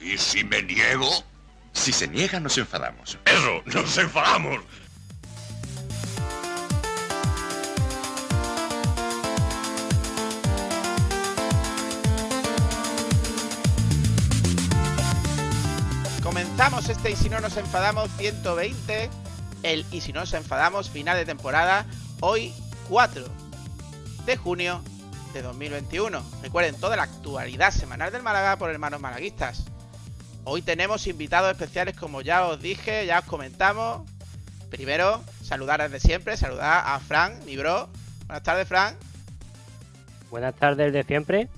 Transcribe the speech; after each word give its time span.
¿Y 0.00 0.16
si 0.16 0.44
me 0.44 0.62
niego? 0.62 1.08
Si 1.72 1.92
se 1.92 2.08
niega, 2.08 2.40
nos 2.40 2.56
enfadamos. 2.56 3.18
Eso, 3.26 3.62
nos 3.66 3.98
enfadamos. 3.98 4.60
Comenzamos 16.22 16.88
este 16.88 17.10
Y 17.10 17.16
si 17.16 17.28
no 17.28 17.40
nos 17.40 17.56
enfadamos 17.56 18.08
120, 18.16 19.10
el 19.62 19.84
Y 19.90 20.00
si 20.00 20.12
no 20.12 20.20
nos 20.20 20.32
enfadamos 20.32 20.88
final 20.88 21.16
de 21.18 21.26
temporada, 21.26 21.84
hoy 22.20 22.54
4 22.88 23.24
de 24.24 24.36
junio 24.36 24.82
de 25.34 25.42
2021. 25.42 26.22
Recuerden 26.42 26.74
toda 26.76 26.96
la 26.96 27.02
actualidad 27.02 27.70
semanal 27.70 28.12
del 28.12 28.22
Málaga 28.22 28.56
por 28.56 28.70
hermanos 28.70 29.00
malaguistas. 29.00 29.69
Hoy 30.44 30.62
tenemos 30.62 31.06
invitados 31.06 31.50
especiales 31.50 31.96
como 31.96 32.22
ya 32.22 32.46
os 32.46 32.60
dije, 32.60 33.04
ya 33.06 33.18
os 33.18 33.24
comentamos. 33.26 34.08
Primero, 34.70 35.22
saludar 35.42 35.82
desde 35.82 36.00
siempre, 36.00 36.36
saludar 36.36 36.82
a 36.86 36.98
Fran, 37.00 37.44
mi 37.44 37.56
bro. 37.56 37.88
Buenas 38.26 38.42
tardes, 38.42 38.66
Fran. 38.66 38.96
Buenas 40.30 40.54
tardes 40.54 40.92
de 40.92 41.02
siempre. 41.02 41.48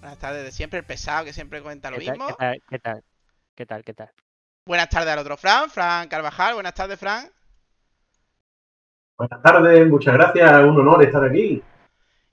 Buenas 0.00 0.18
tardes 0.18 0.44
de 0.44 0.50
siempre, 0.50 0.80
el 0.80 0.84
pesado 0.84 1.24
que 1.24 1.32
siempre 1.32 1.62
cuenta 1.62 1.90
lo 1.90 1.98
¿Qué 1.98 2.06
tal, 2.06 2.18
mismo. 2.18 2.26
¿Qué 2.28 2.34
tal? 2.34 2.62
¿Qué 2.68 2.78
tal? 2.78 3.04
¿Qué 3.54 3.66
tal? 3.66 3.84
¿Qué 3.84 3.94
tal? 3.94 4.10
Buenas 4.64 4.88
tardes 4.88 5.12
al 5.12 5.18
otro 5.20 5.36
Fran, 5.36 5.70
Fran 5.70 6.08
Carvajal. 6.08 6.54
Buenas 6.54 6.74
tardes, 6.74 6.98
Fran. 6.98 7.30
Buenas 9.16 9.42
tardes, 9.42 9.86
muchas 9.88 10.14
gracias, 10.14 10.50
un 10.64 10.80
honor 10.80 11.04
estar 11.04 11.24
aquí. 11.24 11.62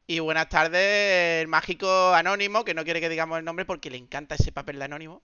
Y 0.07 0.19
buenas 0.19 0.49
tardes, 0.49 1.41
el 1.41 1.47
mágico 1.47 2.13
anónimo, 2.15 2.65
que 2.65 2.73
no 2.73 2.83
quiere 2.83 2.99
que 2.99 3.09
digamos 3.09 3.37
el 3.37 3.45
nombre 3.45 3.65
porque 3.65 3.91
le 3.91 3.97
encanta 3.97 4.35
ese 4.35 4.51
papel 4.51 4.79
de 4.79 4.85
anónimo. 4.85 5.21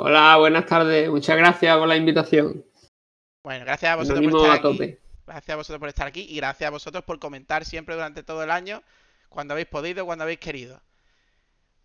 Hola, 0.00 0.36
buenas 0.36 0.64
tardes. 0.66 1.10
Muchas 1.10 1.36
gracias 1.36 1.76
por 1.76 1.88
la 1.88 1.96
invitación. 1.96 2.64
Bueno, 3.42 3.64
gracias 3.64 3.90
a 3.92 3.96
vosotros 3.96 4.24
por 4.30 4.36
estar 4.40 4.50
a 4.50 4.54
aquí. 4.54 4.62
tope. 4.62 5.00
Gracias 5.26 5.50
a 5.52 5.56
vosotros 5.56 5.80
por 5.80 5.88
estar 5.88 6.06
aquí 6.06 6.26
y 6.28 6.36
gracias 6.36 6.68
a 6.68 6.70
vosotros 6.70 7.02
por 7.04 7.18
comentar 7.18 7.64
siempre 7.64 7.94
durante 7.96 8.22
todo 8.22 8.42
el 8.44 8.50
año, 8.52 8.82
cuando 9.28 9.54
habéis 9.54 9.66
podido, 9.66 10.06
cuando 10.06 10.22
habéis 10.22 10.38
querido. 10.38 10.80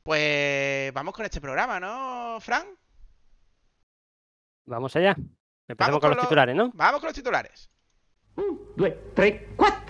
Pues 0.04 0.94
vamos 0.94 1.14
con 1.16 1.26
este 1.26 1.42
programa, 1.42 1.80
¿no, 1.80 2.38
Fran? 2.40 2.68
Vamos 4.66 4.96
allá. 4.96 5.16
Empezamos 5.68 6.00
con 6.00 6.02
con 6.02 6.10
los 6.12 6.18
lo- 6.18 6.24
titulares, 6.24 6.56
¿no? 6.56 6.72
Vamos 6.76 7.00
con 7.02 7.08
los 7.08 7.16
titulares. 7.16 7.70
due, 8.76 8.92
tre, 9.16 9.48
quattro. 9.56 9.84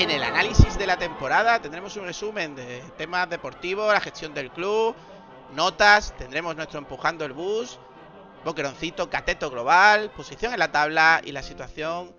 En 0.00 0.10
el 0.10 0.22
análisis 0.22 0.78
de 0.78 0.86
la 0.86 0.96
temporada 0.96 1.60
tendremos 1.60 1.94
un 1.98 2.06
resumen 2.06 2.54
de 2.56 2.80
temas 2.96 3.28
deportivos, 3.28 3.92
la 3.92 4.00
gestión 4.00 4.32
del 4.32 4.50
club, 4.50 4.96
notas, 5.54 6.16
tendremos 6.16 6.56
nuestro 6.56 6.78
empujando 6.78 7.26
el 7.26 7.34
bus, 7.34 7.78
boqueroncito, 8.42 9.10
cateto 9.10 9.50
global, 9.50 10.10
posición 10.16 10.54
en 10.54 10.58
la 10.58 10.72
tabla 10.72 11.20
y 11.22 11.32
la 11.32 11.42
situación 11.42 12.12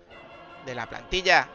de 0.64 0.76
la 0.76 0.86
plantilla. 0.86 1.48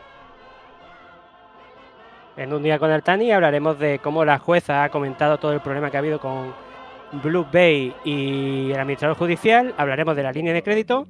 En 2.35 2.51
un 2.51 2.61
día 2.61 2.77
con 2.77 2.91
el 2.91 3.03
Tani 3.03 3.31
hablaremos 3.31 3.79
de 3.79 3.99
cómo 3.99 4.25
la 4.25 4.37
jueza 4.37 4.83
ha 4.83 4.89
comentado 4.89 5.37
todo 5.37 5.53
el 5.53 5.61
problema 5.61 5.89
que 5.89 5.95
ha 5.95 6.01
habido 6.01 6.19
con 6.19 6.53
Blue 7.11 7.45
Bay 7.51 7.93
y 8.03 8.71
el 8.71 8.79
administrador 8.79 9.17
judicial. 9.17 9.73
Hablaremos 9.77 10.15
de 10.15 10.23
la 10.23 10.31
línea 10.31 10.53
de 10.53 10.63
crédito, 10.63 11.07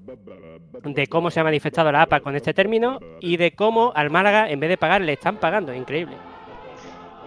de 0.83 1.07
cómo 1.07 1.31
se 1.31 1.39
ha 1.39 1.43
manifestado 1.43 1.91
la 1.91 2.03
APA 2.03 2.19
con 2.19 2.35
este 2.35 2.53
término 2.53 2.99
y 3.19 3.37
de 3.37 3.53
cómo 3.55 3.91
al 3.95 4.09
Málaga, 4.09 4.49
en 4.49 4.59
vez 4.59 4.69
de 4.69 4.77
pagar, 4.77 5.01
le 5.01 5.13
están 5.13 5.37
pagando. 5.37 5.73
Increíble. 5.73 6.15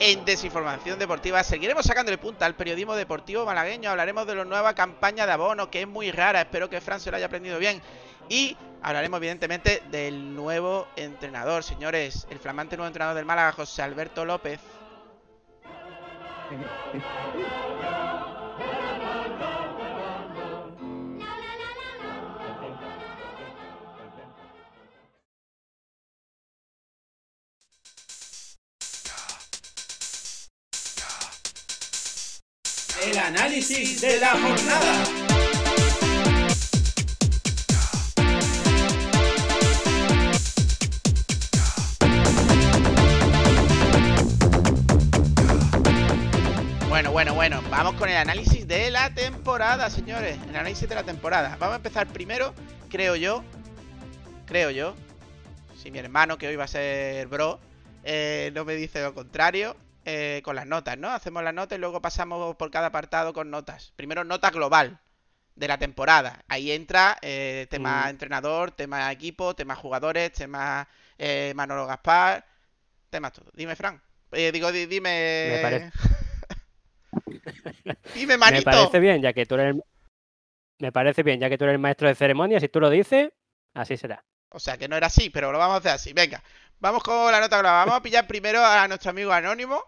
En 0.03 0.25
Desinformación 0.25 0.99
Deportiva 0.99 1.45
seguiremos 1.45 1.85
sacándole 1.85 2.17
punta 2.17 2.47
al 2.47 2.55
periodismo 2.55 2.95
deportivo 2.95 3.45
malagueño. 3.45 3.91
Hablaremos 3.91 4.27
de 4.27 4.35
la 4.35 4.45
nueva 4.47 4.75
campaña 4.75 5.27
de 5.27 5.33
abono, 5.33 5.71
que 5.71 5.83
es 5.83 5.89
muy 5.89 6.11
rara. 6.11 6.41
Espero 6.41 6.71
que 6.71 6.81
Fran 6.81 7.01
se 7.01 7.11
lo 7.11 7.19
haya 7.19 7.27
aprendido 7.27 7.59
bien. 7.59 7.83
Y 8.31 8.57
hablaremos, 8.81 9.19
evidentemente, 9.19 9.83
del 9.91 10.35
nuevo 10.35 10.87
entrenador, 10.97 11.63
señores. 11.65 12.27
El 12.31 12.39
flamante 12.39 12.77
nuevo 12.77 12.87
entrenador 12.87 13.17
del 13.17 13.27
Málaga, 13.27 13.53
José 13.53 13.83
Alberto 13.83 14.25
López. 14.25 14.61
El 33.03 33.19
análisis 33.19 34.01
de 34.03 34.21
la 34.21 34.33
jornada. 34.33 35.30
Bueno, 47.01 47.13
bueno, 47.13 47.33
bueno, 47.35 47.63
vamos 47.71 47.95
con 47.95 48.11
el 48.11 48.17
análisis 48.19 48.69
de 48.69 48.91
la 48.91 49.09
temporada, 49.15 49.89
señores. 49.89 50.37
El 50.51 50.51
análisis 50.51 50.87
de 50.87 50.95
la 50.95 51.03
temporada. 51.03 51.57
Vamos 51.59 51.73
a 51.73 51.77
empezar 51.77 52.07
primero, 52.09 52.55
creo 52.91 53.17
yo. 53.17 53.43
Creo 54.45 54.69
yo. 54.71 54.95
Si 55.83 55.91
mi 55.91 55.99
hermano, 55.99 56.37
que 56.37 56.47
hoy 56.47 56.57
va 56.57 56.65
a 56.65 56.69
ser 56.69 57.27
bro, 57.29 57.59
eh, 58.05 58.51
no 58.55 58.67
me 58.67 58.75
dice 58.75 59.01
lo 59.03 59.15
contrario. 59.15 59.77
eh, 60.05 60.43
con 60.45 60.57
las 60.57 60.67
notas, 60.67 60.99
¿no? 60.99 61.09
Hacemos 61.11 61.43
las 61.43 61.55
notas 61.55 61.79
y 61.79 61.81
luego 61.81 62.03
pasamos 62.03 62.55
por 62.57 62.71
cada 62.71 62.89
apartado 62.89 63.33
con 63.33 63.51
notas. 63.51 63.93
Primero, 63.97 64.23
nota 64.25 64.51
global 64.51 64.99
de 65.55 65.69
la 65.69 65.79
temporada. 65.79 66.43
Ahí 66.49 66.71
entra 66.71 67.17
eh, 67.23 67.67
tema 67.71 68.05
Mm. 68.05 68.09
entrenador, 68.11 68.73
tema 68.73 69.11
equipo, 69.11 69.55
tema 69.55 69.75
jugadores, 69.75 70.33
tema 70.33 70.87
Manolo 71.55 71.87
Gaspar, 71.87 72.45
temas 73.09 73.33
todo. 73.33 73.51
Dime, 73.55 73.75
Fran. 73.75 74.03
Digo, 74.33 74.71
di- 74.71 74.85
dime. 74.87 75.49
Me 75.57 75.59
parece- 75.63 75.93
dime, 78.15 78.35
Me 78.35 78.39
manito. 78.39 78.65
parece 78.65 79.01
bien, 79.01 79.23
ya 79.23 79.33
que 79.33 79.47
tú 79.47 79.55
eres 79.57 79.75
el... 79.77 79.83
Me 80.79 80.93
parece 80.93 81.23
bien, 81.23 81.41
ya 81.41 81.49
que 81.51 81.59
tú 81.59 81.65
eres 81.65 81.75
el 81.75 81.81
maestro 81.81 82.09
de 82.09 82.15
ceremonias, 82.15 82.63
si 82.63 82.69
tú 82.69 82.81
lo 82.81 82.89
dices, 82.89 83.31
así 83.75 83.97
será. 83.97 84.25
O 84.51 84.59
sea, 84.59 84.79
que 84.79 84.89
no 84.89 84.97
era 84.97 85.09
así, 85.09 85.29
pero 85.31 85.53
lo 85.53 85.59
vamos 85.59 85.75
a 85.75 85.79
hacer 85.79 85.93
así. 85.93 86.13
Venga, 86.13 86.43
vamos 86.79 87.03
con 87.03 87.31
la 87.31 87.39
nota 87.41 87.59
global. 87.59 87.87
Vamos 87.87 88.01
a 88.01 88.03
pillar 88.03 88.27
primero 88.27 88.65
a 88.65 88.89
nuestro 88.89 89.11
amigo 89.11 89.31
Anónimo. 89.33 89.83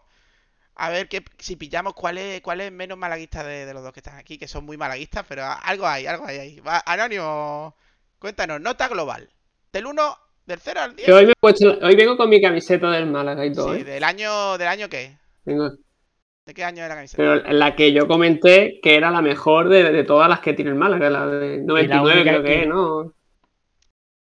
A 0.75 0.89
ver 0.91 1.09
que, 1.09 1.25
si 1.39 1.57
pillamos 1.57 1.95
cuál 1.95 2.19
es, 2.19 2.41
cuál 2.43 2.61
es 2.61 2.71
menos 2.73 2.97
malaguista 2.99 3.43
de, 3.45 3.67
de 3.67 3.75
los 3.75 3.83
dos 3.83 3.93
que 3.93 4.01
están 4.01 4.17
aquí, 4.17 4.39
que 4.39 4.49
son 4.49 4.65
muy 4.65 4.77
malaguistas, 4.77 5.25
pero 5.29 5.45
algo 5.45 5.87
hay, 5.87 6.07
algo 6.07 6.27
hay 6.27 6.39
ahí. 6.39 6.61
Va, 6.61 6.83
Anónimo, 6.87 7.75
cuéntanos, 8.19 8.61
nota 8.61 8.89
global. 8.89 9.29
Del 9.73 9.87
1, 9.87 10.19
del 10.47 10.61
0 10.61 10.81
al 10.81 10.97
10. 10.97 11.07
Que 11.07 11.13
hoy, 11.13 11.27
me 11.27 11.33
he 11.33 11.35
puesto- 11.41 11.79
hoy 11.83 11.97
vengo 11.97 12.17
con 12.17 12.29
mi 12.29 12.41
camiseta 12.41 12.91
del 12.91 13.07
Málaga 13.07 13.45
y 13.47 13.53
todo, 13.53 13.75
Sí, 13.75 13.81
¿eh? 13.81 13.85
del 13.85 14.05
año, 14.05 14.57
¿del 14.59 14.69
año 14.69 14.89
qué? 14.89 15.17
Vengo- 15.45 15.73
¿De 16.47 16.55
qué 16.55 16.65
año 16.65 16.83
es 16.83 16.89
la 16.89 16.95
camiseta? 16.97 17.23
Pero 17.23 17.53
la 17.53 17.77
que 17.77 17.93
yo 17.93 18.09
comenté 18.09 18.81
que 18.83 18.97
era 18.97 19.11
la 19.11 19.23
mejor 19.23 19.69
de, 19.69 19.93
de 19.93 20.05
todas 20.05 20.29
las 20.29 20.41
que 20.41 20.55
tiene 20.55 20.71
el 20.73 20.77
Málaga, 20.77 21.09
la 21.11 21.27
de 21.27 21.59
99 21.59 22.21
única 22.21 22.31
creo 22.31 22.43
que 22.43 22.49
que- 22.49 22.63
es, 22.63 22.69
¿no? 22.69 23.13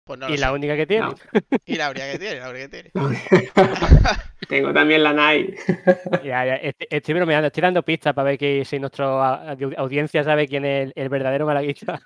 Pues 0.03 0.19
no 0.19 0.29
y 0.29 0.37
la 0.37 0.47
sé. 0.47 0.53
única 0.53 0.75
que 0.75 0.87
tiene. 0.87 1.05
No. 1.05 1.15
Y 1.65 1.75
la 1.75 1.89
única 1.89 2.11
que 2.11 2.19
tiene, 2.19 2.39
la 2.39 2.49
única 2.49 2.69
que 2.69 2.91
tiene. 2.91 2.91
Tengo 4.49 4.73
también 4.73 5.03
la 5.03 5.13
Nike. 5.13 5.55
Ya, 6.23 6.45
ya, 6.45 6.55
estoy, 6.55 6.87
estoy 6.89 7.13
bromeando, 7.15 7.47
estoy 7.47 7.61
dando 7.61 7.83
pistas 7.83 8.13
para 8.13 8.29
ver 8.31 8.37
que 8.37 8.65
si 8.65 8.79
nuestra 8.79 9.05
au- 9.05 9.73
audiencia 9.77 10.23
sabe 10.23 10.47
quién 10.47 10.65
es 10.65 10.87
el, 10.87 10.93
el 10.95 11.09
verdadero 11.09 11.45
malaguista. 11.45 11.99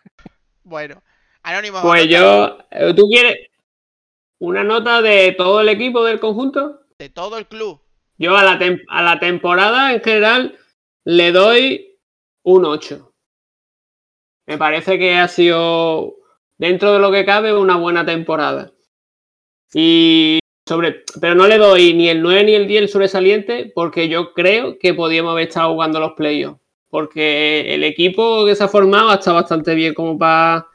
Bueno, 0.64 1.02
Anónimo. 1.44 1.82
Pues 1.82 2.08
yo, 2.08 2.58
eh, 2.72 2.94
¿tú 2.96 3.08
quieres 3.08 3.38
una 4.40 4.64
nota 4.64 5.02
de 5.02 5.34
todo 5.38 5.62
el 5.62 5.70
equipo 5.70 6.04
del 6.04 6.20
conjunto? 6.20 6.82
De 7.00 7.10
todo 7.10 7.38
el 7.38 7.48
club. 7.48 7.82
Yo 8.18 8.38
a 8.38 8.44
la, 8.44 8.60
a 8.88 9.04
la 9.04 9.20
temporada 9.20 9.94
en 9.94 10.02
general 10.02 10.58
le 11.04 11.32
doy 11.32 12.00
un 12.44 12.66
8. 12.66 13.14
Me 14.48 14.58
parece 14.58 15.00
que 15.00 15.16
ha 15.16 15.28
sido, 15.28 16.16
dentro 16.58 16.94
de 16.94 17.00
lo 17.00 17.12
que 17.12 17.26
cabe, 17.26 17.54
una 17.56 17.78
buena 17.78 18.06
temporada. 18.06 18.72
Y 19.74 20.40
sobre, 20.68 21.04
pero 21.20 21.36
no 21.36 21.48
le 21.48 21.58
doy 21.58 21.94
ni 21.94 22.10
el 22.10 22.22
9 22.22 22.44
ni 22.44 22.54
el 22.54 22.68
10 22.68 22.84
el 22.84 22.90
sobresaliente 22.90 23.72
porque 23.74 24.08
yo 24.08 24.34
creo 24.34 24.78
que 24.80 24.94
podíamos 24.94 25.32
haber 25.32 25.48
estado 25.48 25.74
jugando 25.74 26.00
los 26.00 26.14
playoffs. 26.14 26.60
Porque 26.90 27.74
el 27.74 27.84
equipo 27.84 28.46
que 28.46 28.56
se 28.56 28.64
ha 28.64 28.68
formado 28.68 29.14
estado 29.14 29.36
bastante 29.36 29.76
bien 29.76 29.94
como 29.94 30.18
para... 30.18 30.68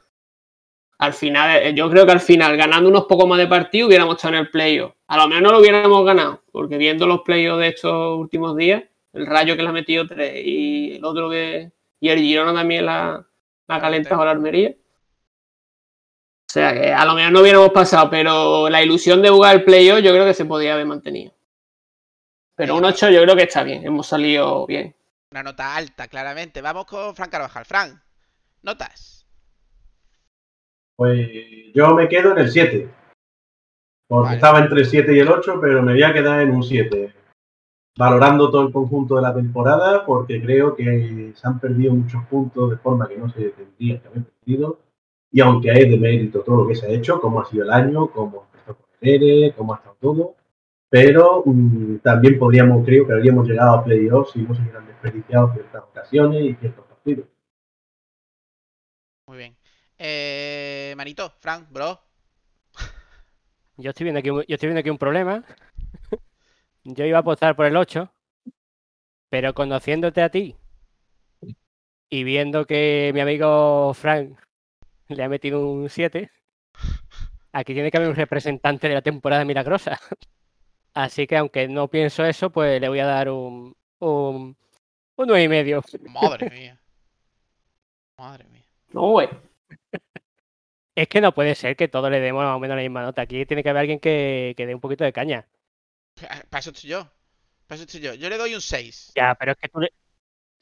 Al 1.00 1.14
final, 1.14 1.62
eh, 1.62 1.74
yo 1.74 1.88
creo 1.88 2.04
que 2.04 2.12
al 2.12 2.20
final, 2.20 2.58
ganando 2.58 2.90
unos 2.90 3.06
pocos 3.06 3.26
más 3.26 3.38
de 3.38 3.46
partido, 3.46 3.86
hubiéramos 3.88 4.16
estado 4.16 4.34
en 4.34 4.40
el 4.40 4.50
playoff. 4.50 4.92
A 5.06 5.16
lo 5.16 5.28
menos 5.28 5.42
no 5.42 5.52
lo 5.52 5.60
hubiéramos 5.60 6.04
ganado, 6.04 6.42
porque 6.52 6.76
viendo 6.76 7.06
los 7.06 7.22
playoffs 7.22 7.60
de 7.60 7.68
estos 7.68 8.18
últimos 8.18 8.54
días, 8.54 8.82
el 9.14 9.26
Rayo 9.26 9.56
que 9.56 9.62
le 9.62 9.68
ha 9.70 9.72
metido 9.72 10.06
tres 10.06 10.34
y 10.44 10.96
el 10.96 11.04
otro 11.04 11.30
que. 11.30 11.72
Y 12.00 12.10
el 12.10 12.18
Girona 12.18 12.52
también 12.52 12.84
la, 12.84 13.26
la 13.66 13.74
ha 13.74 13.80
calentado 13.80 14.20
a 14.20 14.26
la 14.26 14.30
Almería. 14.32 14.70
O 14.72 16.52
sea 16.52 16.74
que 16.74 16.92
a 16.92 17.04
lo 17.06 17.14
mejor 17.14 17.32
no 17.32 17.40
hubiéramos 17.40 17.70
pasado, 17.70 18.10
pero 18.10 18.68
la 18.68 18.82
ilusión 18.82 19.22
de 19.22 19.30
jugar 19.30 19.56
el 19.56 19.64
playoff 19.64 20.02
yo 20.02 20.12
creo 20.12 20.26
que 20.26 20.34
se 20.34 20.44
podía 20.44 20.74
haber 20.74 20.84
mantenido. 20.84 21.32
Pero 22.56 22.76
un 22.76 22.84
8 22.84 23.08
yo 23.08 23.22
creo 23.22 23.36
que 23.36 23.44
está 23.44 23.62
bien, 23.62 23.86
hemos 23.86 24.06
salido 24.06 24.66
bien. 24.66 24.94
Una 25.30 25.44
nota 25.44 25.76
alta, 25.76 26.08
claramente. 26.08 26.60
Vamos 26.60 26.84
con 26.84 27.16
Fran 27.16 27.30
Carvajal. 27.30 27.64
Fran, 27.64 28.02
notas. 28.62 29.19
Pues 31.00 31.30
yo 31.72 31.94
me 31.94 32.10
quedo 32.10 32.32
en 32.32 32.40
el 32.40 32.50
7. 32.50 32.86
Porque 34.06 34.24
Vale. 34.24 34.36
estaba 34.36 34.58
entre 34.58 34.80
el 34.80 34.86
7 34.86 35.16
y 35.16 35.20
el 35.20 35.28
8, 35.28 35.58
pero 35.58 35.82
me 35.82 35.92
voy 35.92 36.02
a 36.02 36.12
quedar 36.12 36.42
en 36.42 36.50
un 36.50 36.62
7. 36.62 37.14
Valorando 37.96 38.50
todo 38.50 38.66
el 38.66 38.72
conjunto 38.74 39.16
de 39.16 39.22
la 39.22 39.34
temporada, 39.34 40.04
porque 40.04 40.42
creo 40.42 40.76
que 40.76 41.32
se 41.34 41.48
han 41.48 41.58
perdido 41.58 41.94
muchos 41.94 42.22
puntos 42.26 42.68
de 42.68 42.76
forma 42.76 43.08
que 43.08 43.16
no 43.16 43.30
se 43.30 43.48
tendría 43.48 43.98
que 43.98 44.08
haber 44.08 44.24
perdido. 44.24 44.78
Y 45.32 45.40
aunque 45.40 45.70
hay 45.70 45.88
de 45.88 45.96
mérito 45.96 46.42
todo 46.42 46.64
lo 46.64 46.68
que 46.68 46.74
se 46.74 46.84
ha 46.84 46.90
hecho, 46.90 47.18
cómo 47.18 47.40
ha 47.40 47.46
sido 47.46 47.64
el 47.64 47.70
año, 47.70 48.10
cómo 48.10 48.48
ha 48.52 48.58
estado 48.58 48.76
con 48.76 48.90
el 49.00 49.08
ERE, 49.08 49.54
cómo 49.56 49.72
ha 49.72 49.76
estado 49.78 49.96
todo, 50.02 50.34
pero 50.90 51.44
mm, 51.46 52.00
también 52.00 52.38
podríamos, 52.38 52.84
creo 52.84 53.06
que 53.06 53.14
habríamos 53.14 53.48
llegado 53.48 53.78
a 53.78 53.84
playoffs 53.84 54.32
si 54.32 54.42
no 54.42 54.54
se 54.54 54.60
hubieran 54.60 54.86
desperdiciado 54.86 55.50
ciertas 55.54 55.82
ocasiones 55.82 56.42
y 56.42 56.54
ciertos 56.56 56.84
partidos. 56.84 57.26
Muy 59.26 59.38
bien. 59.38 59.56
Eh, 60.02 60.49
manito, 61.00 61.30
Fran, 61.40 61.66
bro. 61.70 61.98
Yo 63.78 63.88
estoy 63.90 64.04
viendo 64.04 64.18
aquí, 64.20 64.28
un- 64.28 64.44
yo 64.46 64.54
estoy 64.54 64.66
viendo 64.68 64.80
aquí 64.80 64.90
un 64.90 64.98
problema. 64.98 65.42
Yo 66.84 67.04
iba 67.06 67.16
a 67.18 67.20
apostar 67.20 67.56
por 67.56 67.64
el 67.66 67.76
8, 67.76 68.12
pero 69.30 69.54
conociéndote 69.54 70.20
a 70.22 70.28
ti 70.30 70.56
y 72.10 72.24
viendo 72.24 72.66
que 72.66 73.10
mi 73.14 73.20
amigo 73.20 73.92
Frank 73.94 74.38
le 75.08 75.22
ha 75.24 75.28
metido 75.28 75.66
un 75.68 75.88
7, 75.88 76.30
aquí 77.52 77.72
tiene 77.74 77.90
que 77.90 77.96
haber 77.98 78.10
un 78.10 78.16
representante 78.16 78.88
de 78.88 78.94
la 78.94 79.02
temporada 79.02 79.44
milagrosa. 79.46 79.98
Así 80.94 81.26
que 81.26 81.36
aunque 81.38 81.66
no 81.68 81.88
pienso 81.88 82.24
eso, 82.26 82.50
pues 82.50 82.78
le 82.80 82.88
voy 82.88 82.98
a 83.00 83.06
dar 83.06 83.30
un, 83.30 83.74
un, 84.00 84.56
un 85.16 85.26
9 85.26 85.44
y 85.44 85.48
medio. 85.48 85.82
Madre 86.08 86.50
mía. 86.50 86.80
Madre 88.18 88.44
mía. 88.48 88.64
No, 88.92 89.12
güey. 89.12 89.28
Es 91.00 91.08
que 91.08 91.22
no 91.22 91.32
puede 91.32 91.54
ser 91.54 91.76
que 91.76 91.88
todos 91.88 92.10
le 92.10 92.20
demos 92.20 92.44
más 92.44 92.54
o 92.54 92.58
menos 92.58 92.76
la 92.76 92.82
misma 92.82 93.00
nota. 93.00 93.22
Aquí 93.22 93.46
tiene 93.46 93.62
que 93.62 93.70
haber 93.70 93.80
alguien 93.80 94.00
que, 94.00 94.52
que 94.54 94.66
dé 94.66 94.74
un 94.74 94.82
poquito 94.82 95.02
de 95.02 95.14
caña. 95.14 95.46
Para 96.50 96.60
eso 96.60 96.72
estoy 96.72 96.90
yo. 96.90 97.10
Para 97.66 97.76
eso 97.76 97.84
estoy 97.84 98.02
yo. 98.02 98.12
Yo 98.12 98.28
le 98.28 98.36
doy 98.36 98.54
un 98.54 98.60
6. 98.60 99.12
Ya, 99.16 99.34
pero 99.34 99.52
es 99.52 99.58
que 99.58 99.68
tú 99.70 99.80
le... 99.80 99.94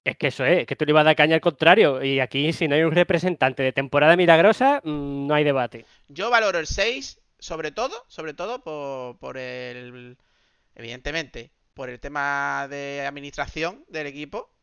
Es 0.05 0.17
que 0.17 0.29
eso 0.29 0.45
es, 0.45 0.65
que 0.65 0.77
tú 0.77 0.85
le 0.85 0.93
ibas 0.93 1.01
a 1.01 1.07
dar 1.07 1.17
caña 1.17 1.35
al 1.35 1.41
contrario. 1.41 2.05
Y 2.05 2.21
aquí, 2.21 2.53
si 2.53 2.69
no 2.69 2.77
hay 2.77 2.85
un 2.85 2.93
representante 2.93 3.65
de 3.65 3.73
temporada 3.73 4.15
milagrosa, 4.15 4.81
mm, 4.85 5.27
no 5.27 5.35
hay 5.35 5.43
debate. 5.43 5.87
Yo 6.07 6.31
valoro 6.31 6.61
el 6.61 6.69
6, 6.69 7.21
sobre 7.41 7.73
todo, 7.73 8.05
sobre 8.07 8.33
todo 8.33 8.63
por, 8.63 9.19
por 9.19 9.39
el. 9.39 10.19
Evidentemente, 10.77 11.51
por 11.75 11.91
el 11.91 11.99
tema 11.99 12.69
de 12.71 13.05
administración 13.05 13.85
del 13.89 14.07
equipo, 14.07 14.55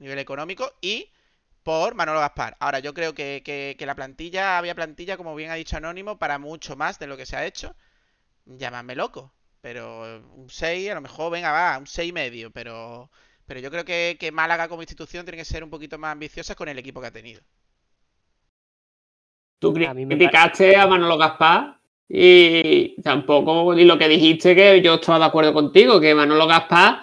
nivel 0.00 0.18
económico, 0.18 0.72
y 0.80 1.12
por 1.62 1.94
Manolo 1.94 2.20
Gaspar. 2.20 2.56
Ahora, 2.60 2.78
yo 2.80 2.94
creo 2.94 3.14
que, 3.14 3.42
que- 3.44 3.76
que 3.78 3.86
la 3.86 3.94
plantilla, 3.94 4.58
había 4.58 4.74
plantilla, 4.74 5.16
como 5.16 5.34
bien 5.34 5.50
ha 5.50 5.54
dicho 5.54 5.76
Anónimo, 5.76 6.18
para 6.18 6.38
mucho 6.38 6.76
más 6.76 6.98
de 6.98 7.06
lo 7.06 7.16
que 7.16 7.26
se 7.26 7.36
ha 7.36 7.46
hecho. 7.46 7.76
Llámame 8.46 8.96
loco, 8.96 9.34
pero 9.62 10.20
un 10.34 10.50
6, 10.50 10.90
a 10.90 10.94
lo 10.96 11.00
mejor, 11.02 11.32
venga, 11.32 11.52
va, 11.52 11.78
un 11.78 11.86
6 11.86 12.10
y 12.10 12.12
medio, 12.12 12.50
pero. 12.52 13.10
Pero 13.46 13.60
yo 13.60 13.70
creo 13.70 13.84
que, 13.84 14.16
que 14.20 14.32
Málaga 14.32 14.68
como 14.68 14.82
institución 14.82 15.24
tiene 15.26 15.38
que 15.38 15.44
ser 15.46 15.64
un 15.64 15.70
poquito 15.70 15.98
más 15.98 16.12
ambiciosa 16.12 16.54
con 16.56 16.68
el 16.68 16.78
equipo 16.78 17.00
que 17.00 17.08
ha 17.08 17.12
tenido. 17.12 17.42
Tú 19.58 19.72
A 19.82 19.94
criticaste 20.08 20.76
a 20.76 20.86
Manolo 20.86 21.18
Gaspar 21.18 21.78
y 22.08 23.00
tampoco, 23.02 23.74
y 23.78 23.84
lo 23.84 23.98
que 23.98 24.08
dijiste 24.08 24.54
que 24.56 24.80
yo 24.82 24.94
estaba 24.94 25.18
de 25.18 25.24
acuerdo 25.26 25.52
contigo, 25.52 26.00
que 26.00 26.14
Manolo 26.14 26.46
Gaspar, 26.46 27.00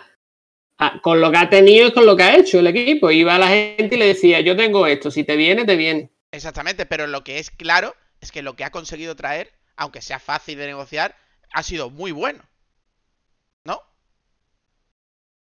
ah, 0.77 0.99
con 1.01 1.21
lo 1.21 1.31
que 1.31 1.37
ha 1.37 1.49
tenido 1.49 1.87
y 1.87 1.93
con 1.93 2.05
lo 2.05 2.15
que 2.15 2.23
ha 2.23 2.35
hecho 2.35 2.59
el 2.59 2.67
equipo, 2.67 3.11
iba 3.11 3.35
a 3.35 3.39
la 3.39 3.47
gente 3.47 3.95
y 3.95 3.97
le 3.97 4.07
decía, 4.07 4.41
yo 4.41 4.55
tengo 4.55 4.87
esto, 4.87 5.11
si 5.11 5.23
te 5.23 5.35
viene, 5.35 5.65
te 5.65 5.75
viene. 5.75 6.11
Exactamente, 6.31 6.85
pero 6.85 7.07
lo 7.07 7.23
que 7.23 7.39
es 7.39 7.51
claro 7.51 7.95
es 8.21 8.31
que 8.31 8.41
lo 8.41 8.55
que 8.55 8.63
ha 8.63 8.71
conseguido 8.71 9.15
traer, 9.15 9.53
aunque 9.75 10.01
sea 10.01 10.19
fácil 10.19 10.57
de 10.57 10.67
negociar, 10.67 11.15
ha 11.53 11.63
sido 11.63 11.89
muy 11.89 12.11
bueno. 12.11 12.43
¿No? 13.63 13.81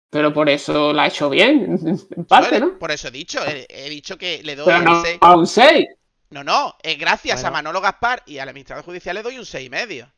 Pero 0.10 0.34
por 0.34 0.50
eso 0.50 0.94
la 0.94 1.04
ha 1.04 1.08
hecho 1.08 1.30
bien, 1.30 1.80
en 2.16 2.26
parte, 2.26 2.60
¿no? 2.60 2.78
Por 2.78 2.92
eso 2.92 3.08
he 3.08 3.12
dicho, 3.12 3.40
he, 3.46 3.66
he 3.70 3.90
dicho 3.90 4.18
que 4.18 4.44
le 4.44 4.56
doy 4.56 4.66
Pero 4.66 4.80
un 4.80 4.86
no 4.86 5.02
6. 5.02 5.18
a 5.22 5.36
un 5.36 5.48
6. 5.48 5.88
No, 6.34 6.44
no, 6.44 6.76
es 6.82 6.98
gracias 6.98 7.44
a. 7.44 7.52
Manolo 7.52 7.80
Gaspar 7.80 8.24
y 8.26 8.40
al 8.40 8.50
administrador 8.50 8.84
judicial 8.84 9.16
le 9.16 9.22
doy 9.22 9.38
un 9.38 9.46
6 9.46 9.68
y 9.68 9.70
medio. 9.70 10.12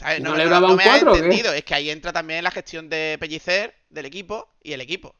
¿Sabes? 0.00 0.20
¿No 0.22 0.30
No, 0.30 0.36
le 0.38 0.44
no- 0.44 0.50
daba 0.50 0.66
no 0.68 0.72
un 0.72 0.76
me 0.78 0.84
qué? 0.84 0.96
entendido, 0.98 1.52
es 1.52 1.62
que 1.62 1.74
ahí 1.74 1.90
entra 1.90 2.10
también 2.10 2.42
la 2.42 2.50
gestión 2.50 2.88
de 2.88 3.18
Pellicer, 3.20 3.74
del 3.90 4.06
equipo 4.06 4.54
y 4.62 4.72
el 4.72 4.80
equipo. 4.80 5.14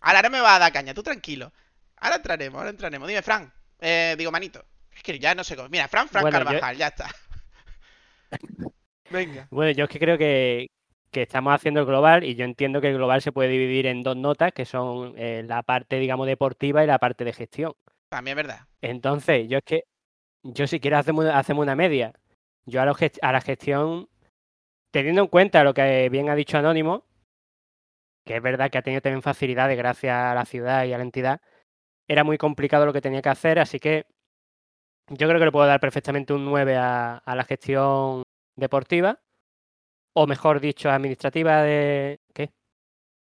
Ahora, 0.00 0.20
ahora 0.20 0.30
me 0.30 0.40
va 0.40 0.56
a 0.56 0.58
dar 0.58 0.72
caña, 0.72 0.94
tú 0.94 1.02
tranquilo. 1.02 1.52
Ahora 1.98 2.16
entraremos, 2.16 2.56
ahora 2.58 2.70
entraremos. 2.70 3.06
Dime, 3.06 3.20
Fran. 3.20 3.52
Eh, 3.78 4.14
digo, 4.16 4.30
manito. 4.32 4.64
Es 4.96 5.02
que 5.02 5.18
ya 5.18 5.34
no 5.34 5.44
sé 5.44 5.56
cómo. 5.56 5.68
Mira, 5.68 5.88
Fran, 5.88 6.08
Fran 6.08 6.22
Bueno, 6.22 6.38
yo- 6.38 6.44
Carvajal, 6.46 6.76
ya 6.78 6.86
está. 6.88 7.10
Venga. 9.10 9.46
Bueno, 9.50 9.72
yo 9.72 9.84
es 9.84 9.90
que 9.90 9.98
creo 9.98 10.16
que, 10.16 10.68
que 11.10 11.22
estamos 11.22 11.54
haciendo 11.54 11.80
el 11.80 11.86
global 11.86 12.24
y 12.24 12.34
yo 12.34 12.44
entiendo 12.44 12.80
que 12.80 12.88
el 12.88 12.94
global 12.96 13.20
se 13.20 13.32
puede 13.32 13.50
dividir 13.50 13.86
en 13.86 14.02
dos 14.02 14.16
notas, 14.16 14.52
que 14.52 14.64
son 14.64 15.14
eh, 15.18 15.42
la 15.46 15.62
parte, 15.62 15.98
digamos, 15.98 16.26
deportiva 16.26 16.82
y 16.82 16.86
la 16.86 16.98
parte 16.98 17.24
de 17.24 17.32
gestión. 17.32 17.74
También 18.08 18.38
es 18.38 18.44
verdad. 18.46 18.60
Entonces, 18.80 19.48
yo 19.48 19.58
es 19.58 19.64
que, 19.64 19.84
yo 20.42 20.66
si 20.66 20.80
quieres 20.80 21.00
hacemos, 21.00 21.26
hacemos 21.26 21.62
una 21.62 21.76
media. 21.76 22.12
Yo 22.66 22.80
a, 22.80 22.84
a 22.84 23.32
la 23.32 23.40
gestión, 23.40 24.08
teniendo 24.92 25.22
en 25.22 25.28
cuenta 25.28 25.64
lo 25.64 25.74
que 25.74 26.08
bien 26.10 26.30
ha 26.30 26.34
dicho 26.34 26.58
Anónimo, 26.58 27.04
que 28.24 28.36
es 28.36 28.42
verdad 28.42 28.70
que 28.70 28.78
ha 28.78 28.82
tenido 28.82 29.02
también 29.02 29.22
facilidades 29.22 29.76
gracias 29.76 30.14
a 30.14 30.34
la 30.34 30.44
ciudad 30.44 30.84
y 30.84 30.92
a 30.92 30.98
la 30.98 31.04
entidad, 31.04 31.40
era 32.08 32.24
muy 32.24 32.38
complicado 32.38 32.86
lo 32.86 32.92
que 32.92 33.00
tenía 33.00 33.22
que 33.22 33.28
hacer, 33.28 33.58
así 33.58 33.80
que 33.80 34.06
yo 35.08 35.28
creo 35.28 35.38
que 35.38 35.46
le 35.46 35.52
puedo 35.52 35.66
dar 35.66 35.80
perfectamente 35.80 36.32
un 36.32 36.44
9 36.44 36.76
a, 36.76 37.16
a 37.16 37.36
la 37.36 37.44
gestión 37.44 38.22
deportiva, 38.56 39.20
o 40.14 40.26
mejor 40.26 40.60
dicho, 40.60 40.90
administrativa 40.90 41.62
de... 41.62 42.20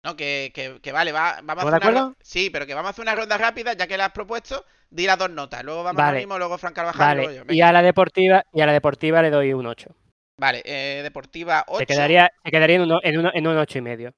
No, 0.04 0.16
que, 0.16 0.52
que, 0.54 0.80
que 0.82 0.92
vale, 0.92 1.12
va, 1.12 1.40
vamos 1.44 1.66
a 1.66 1.68
¿Estamos 1.68 1.72
de 1.72 1.78
hacer 1.78 1.94
una 2.06 2.16
Sí, 2.22 2.50
pero 2.50 2.66
que 2.66 2.74
vamos 2.74 2.88
a 2.88 2.92
hacer 2.92 3.02
una 3.04 3.16
ronda 3.16 3.38
rápida, 3.38 3.74
ya 3.74 3.88
que 3.88 3.98
la 3.98 4.06
has 4.06 4.12
propuesto, 4.12 4.64
di 4.90 5.06
las 5.06 5.18
dos 5.18 5.30
notas. 5.32 5.64
Luego 5.64 5.84
vamos 5.84 5.98
Vale. 5.98 6.10
Anónimo, 6.20 6.38
luego 6.38 6.58
Fran 6.58 6.74
Carvajal, 6.74 7.18
luego 7.18 7.30
Vale, 7.32 7.48
yo. 7.48 7.54
y 7.54 7.62
a 7.62 7.72
la 7.72 7.82
deportiva, 7.82 8.46
y 8.54 8.62
a 8.62 8.66
la 8.66 8.74
deportiva 8.74 9.22
le 9.22 9.30
doy 9.32 9.54
un 9.54 9.66
8. 9.66 9.90
Vale, 10.40 10.62
eh, 10.66 11.02
Deportiva 11.02 11.64
8. 11.68 11.80
Se 11.80 11.86
quedaría, 11.88 12.32
se 12.44 12.52
quedaría 12.52 12.76
en, 12.76 12.82
uno- 12.84 13.00
en, 13.02 13.18
uno- 13.20 13.32
en 13.34 13.48
un 13.48 13.58
8 13.58 13.80
y 13.80 13.82
medio. 13.82 14.14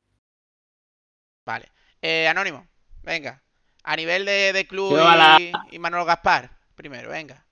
Vale. 1.46 1.68
Eh, 2.02 2.28
Anónimo, 2.28 2.68
venga. 3.04 3.42
A 3.84 3.96
nivel 3.96 4.26
de, 4.26 4.52
de 4.54 4.68
club 4.68 4.98
a 4.98 5.16
la- 5.16 5.38
y, 5.40 5.52
y 5.72 5.80
Manolo 5.80 6.04
Gaspar, 6.06 6.52
primero, 6.76 7.10
venga. 7.10 7.46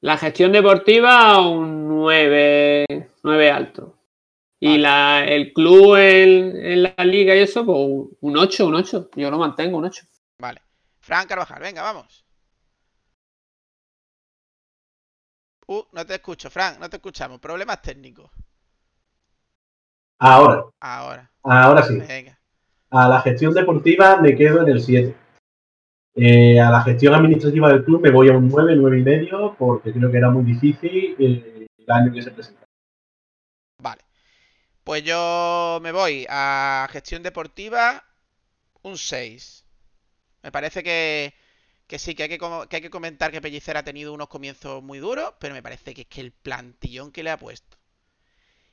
La 0.00 0.18
gestión 0.18 0.52
deportiva, 0.52 1.40
un 1.40 1.88
9, 1.88 2.86
9 3.22 3.50
alto. 3.50 3.96
Y 4.66 4.78
la, 4.78 5.22
el 5.26 5.52
club 5.52 5.96
en, 5.96 6.56
en 6.56 6.82
la 6.84 7.04
liga 7.04 7.36
y 7.36 7.40
eso, 7.40 7.66
pues 7.66 7.78
un 8.18 8.34
8, 8.38 8.66
un 8.66 8.74
8. 8.76 9.10
Yo 9.14 9.30
lo 9.30 9.36
mantengo, 9.36 9.76
un 9.76 9.84
8. 9.84 10.06
Vale. 10.38 10.62
Fran 11.00 11.26
Carvajal, 11.26 11.60
venga, 11.60 11.82
vamos. 11.82 12.24
Uh, 15.66 15.82
no 15.92 16.06
te 16.06 16.14
escucho, 16.14 16.48
Fran, 16.48 16.80
no 16.80 16.88
te 16.88 16.96
escuchamos. 16.96 17.40
Problemas 17.40 17.82
técnicos. 17.82 18.30
Ahora, 20.18 20.64
Ahora, 20.80 21.30
ahora 21.42 21.82
sí. 21.82 21.98
venga. 21.98 22.40
A 22.88 23.06
la 23.06 23.20
gestión 23.20 23.52
deportiva 23.52 24.18
me 24.22 24.34
quedo 24.34 24.62
en 24.62 24.68
el 24.70 24.80
7. 24.80 25.14
Eh, 26.14 26.58
a 26.58 26.70
la 26.70 26.80
gestión 26.84 27.12
administrativa 27.12 27.68
del 27.68 27.84
club 27.84 28.00
me 28.00 28.10
voy 28.10 28.30
a 28.30 28.32
un 28.38 28.48
9, 28.48 28.76
9 28.76 28.98
y 28.98 29.02
medio, 29.02 29.54
porque 29.58 29.92
creo 29.92 30.10
que 30.10 30.16
era 30.16 30.30
muy 30.30 30.44
difícil 30.44 31.16
eh, 31.18 31.66
el 31.76 31.90
año 31.90 32.10
que 32.14 32.22
se 32.22 32.30
presentó. 32.30 32.63
Pues 34.84 35.02
yo 35.04 35.80
me 35.82 35.92
voy 35.92 36.26
a 36.28 36.88
gestión 36.90 37.22
deportiva 37.22 38.04
un 38.82 38.98
6. 38.98 39.64
Me 40.42 40.52
parece 40.52 40.82
que, 40.84 41.34
que 41.88 41.98
sí, 41.98 42.14
que 42.14 42.24
hay 42.24 42.28
que, 42.30 42.38
que 42.38 42.76
hay 42.76 42.82
que 42.82 42.90
comentar 42.90 43.32
que 43.32 43.40
Pellicer 43.42 43.76
ha 43.78 43.84
tenido 43.84 44.12
unos 44.14 44.28
comienzos 44.28 44.82
muy 44.82 44.98
duros, 45.00 45.34
pero 45.40 45.54
me 45.54 45.62
parece 45.62 45.94
que 45.94 46.02
es 46.02 46.08
que 46.08 46.20
el 46.22 46.32
plantillón 46.32 47.12
que 47.12 47.22
le 47.24 47.30
ha 47.30 47.38
puesto 47.38 47.78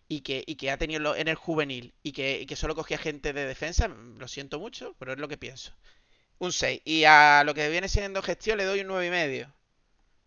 y 0.08 0.22
que, 0.22 0.44
y 0.46 0.56
que 0.56 0.72
ha 0.72 0.78
tenido 0.78 1.16
en 1.16 1.28
el 1.28 1.36
juvenil 1.36 1.94
y 2.04 2.12
que, 2.12 2.42
y 2.42 2.46
que 2.46 2.56
solo 2.56 2.76
cogía 2.76 2.98
gente 2.98 3.34
de 3.34 3.46
defensa, 3.46 3.88
mm, 3.88 4.18
lo 4.20 4.28
siento 4.28 4.60
mucho, 4.60 4.96
pero 5.00 5.14
es 5.14 5.20
lo 5.20 5.28
que 5.28 5.38
pienso. 5.38 5.74
Un 6.40 6.54
6. 6.54 6.82
Y 6.86 7.06
a 7.06 7.44
lo 7.46 7.54
que 7.56 7.70
viene 7.70 7.90
siendo 7.90 8.22
gestión 8.22 8.58
le 8.58 8.66
doy 8.66 8.82
un 8.82 8.88
9,5. 8.90 9.08
y 9.08 9.12
medio. 9.12 9.54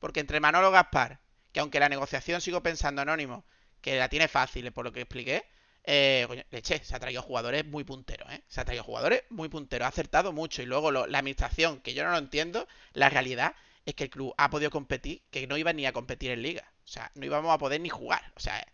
Porque 0.01 0.21
entre 0.21 0.41
Manolo 0.41 0.71
Gaspar, 0.73 1.21
que 1.53 1.61
aunque 1.61 1.81
la 1.81 1.89
negociación 1.91 2.41
sigo 2.41 2.63
pensando 2.63 3.03
anónimo, 3.03 3.45
que 3.83 3.99
la 3.99 4.09
tiene 4.09 4.29
fácil, 4.29 4.73
por 4.73 4.85
lo 4.85 4.93
que 4.93 5.03
expliqué. 5.03 5.45
Eh, 5.87 6.25
coño, 6.27 6.43
leche, 6.51 6.83
se 6.83 6.97
ha 6.97 7.01
traído 7.01 7.23
jugadores 7.23 7.65
muy 7.67 7.85
punteros, 7.85 8.31
¿eh? 8.33 8.43
Se 8.49 8.61
ha 8.61 8.65
traído 8.65 8.85
jugadores 8.85 9.23
muy 9.31 9.49
punteros, 9.49 9.87
ha 9.87 9.89
acertado 9.89 10.33
mucho. 10.33 10.63
Y 10.63 10.67
luego 10.67 10.91
la 10.91 11.19
administración, 11.19 11.81
que 11.81 11.95
yo 11.95 12.05
no 12.05 12.11
lo 12.11 12.19
entiendo, 12.19 12.67
la 12.95 13.11
realidad 13.11 13.55
es 13.85 13.95
que 13.95 14.05
el 14.05 14.11
club 14.11 14.35
ha 14.39 14.51
podido 14.51 14.71
competir, 14.71 15.23
que 15.31 15.47
no 15.47 15.57
iba 15.57 15.73
ni 15.73 15.87
a 15.87 15.93
competir 15.93 16.31
en 16.31 16.43
liga. 16.43 16.65
O 16.85 16.87
sea, 16.87 17.11
no 17.15 17.27
íbamos 17.27 17.53
a 17.53 17.59
poder 17.59 17.81
ni 17.81 17.89
jugar. 17.91 18.33
O 18.37 18.41
sea, 18.41 18.65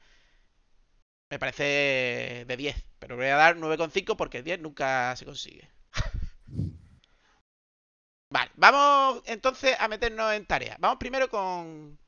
me 1.30 1.38
parece 1.38 2.44
de 2.46 2.56
10. 2.56 2.84
Pero 2.98 3.16
voy 3.16 3.26
a 3.26 3.36
dar 3.36 3.56
9,5 3.56 4.16
porque 4.16 4.42
10 4.42 4.60
nunca 4.60 5.14
se 5.16 5.24
consigue. 5.24 5.70
vale, 8.30 8.50
vamos 8.56 9.22
entonces 9.26 9.76
a 9.78 9.88
meternos 9.88 10.32
en 10.34 10.46
tarea. 10.46 10.76
Vamos 10.80 10.98
primero 10.98 11.28
con... 11.28 11.98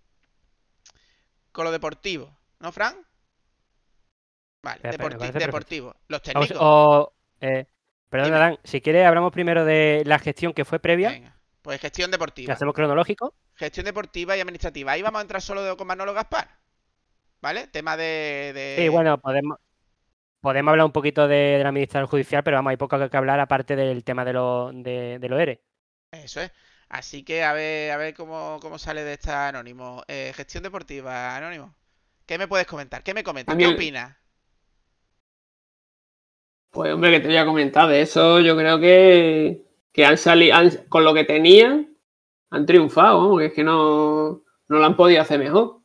Con 1.53 1.65
lo 1.65 1.71
deportivo. 1.71 2.37
¿No, 2.61 2.73
Fran? 2.73 2.97
Vale, 4.63 4.81
deporti- 4.83 5.33
deportivo. 5.33 5.95
Los 6.09 6.23
técnicos. 6.23 6.57
o, 6.61 7.13
eh, 7.41 7.67
perdón, 8.09 8.27
Dime. 8.29 8.37
Adán, 8.37 8.59
si 8.65 8.81
quieres 8.81 9.07
hablamos 9.07 9.33
primero 9.33 9.65
de 9.65 10.03
la 10.07 10.19
gestión 10.19 10.53
que 10.53 10.65
fue 10.65 10.79
previa, 10.79 11.11
Venga, 11.11 11.37
pues 11.63 11.81
gestión 11.81 12.09
que 12.11 12.13
deportiva. 12.13 12.53
hacemos 12.55 12.75
cronológico. 12.75 13.35
Gestión 13.55 13.85
deportiva 13.87 14.37
y 14.37 14.41
administrativa. 14.41 14.93
Ahí 14.93 15.03
vamos 15.03 15.19
a 15.19 15.23
entrar 15.23 15.43
solo 15.43 15.63
de- 15.63 15.77
con 15.77 15.87
Manolo 15.87 16.15
Gaspar. 16.15 16.49
¿Vale? 17.41 17.67
Tema 17.67 17.97
de. 17.97 18.53
de- 18.55 18.77
Sí, 18.79 18.89
bueno, 18.89 19.19
podemos, 19.19 19.59
podemos 20.41 20.71
hablar 20.71 20.87
un 20.87 20.93
poquito 20.93 21.27
de, 21.27 21.37
del 21.59 21.67
administrador 21.67 22.09
judicial, 22.09 22.45
pero 22.45 22.57
vamos, 22.57 22.71
hay 22.71 22.77
poco 22.77 23.11
que 23.11 23.17
hablar 23.17 23.41
aparte 23.41 23.75
del 23.75 24.05
tema 24.05 24.25
de 24.25 24.33
los 24.33 24.73
de, 24.83 25.19
de 25.19 25.29
los 25.29 25.41
ERE. 25.41 25.61
Eso 26.13 26.41
es. 26.41 26.53
Así 26.89 27.25
que 27.25 27.43
a 27.43 27.53
ver, 27.53 27.91
a 27.91 27.97
ver 27.97 28.15
cómo, 28.15 28.59
cómo 28.61 28.79
sale 28.79 29.03
de 29.03 29.15
esta 29.15 29.49
Anónimo. 29.49 30.05
Eh, 30.07 30.33
gestión 30.37 30.63
deportiva, 30.63 31.35
Anónimo. 31.37 31.75
¿Qué 32.27 32.39
me 32.39 32.47
puedes 32.47 32.67
comentar? 32.67 33.03
¿Qué 33.03 33.13
me 33.15 33.25
comentas? 33.25 33.57
¿Qué 33.57 33.67
opinas? 33.67 34.15
Pues 36.73 36.93
hombre, 36.93 37.11
que 37.11 37.21
te 37.21 37.29
voy 37.29 37.37
a 37.37 37.45
comentar 37.45 37.89
de 37.89 38.01
eso, 38.01 38.41
yo 38.41 38.57
creo 38.57 38.81
que, 38.81 39.63
que 39.93 40.05
han 40.07 40.17
salido, 40.17 40.57
con 40.89 41.05
lo 41.05 41.13
que 41.13 41.25
tenían, 41.25 41.95
han 42.51 42.67
triunfado, 42.67 43.19
vamos, 43.21 43.39
que 43.41 43.47
es 43.47 43.53
que 43.53 43.63
no, 43.65 44.43
no 44.69 44.79
lo 44.79 44.85
han 44.85 44.97
podido 44.97 45.21
hacer 45.23 45.39
mejor. 45.39 45.81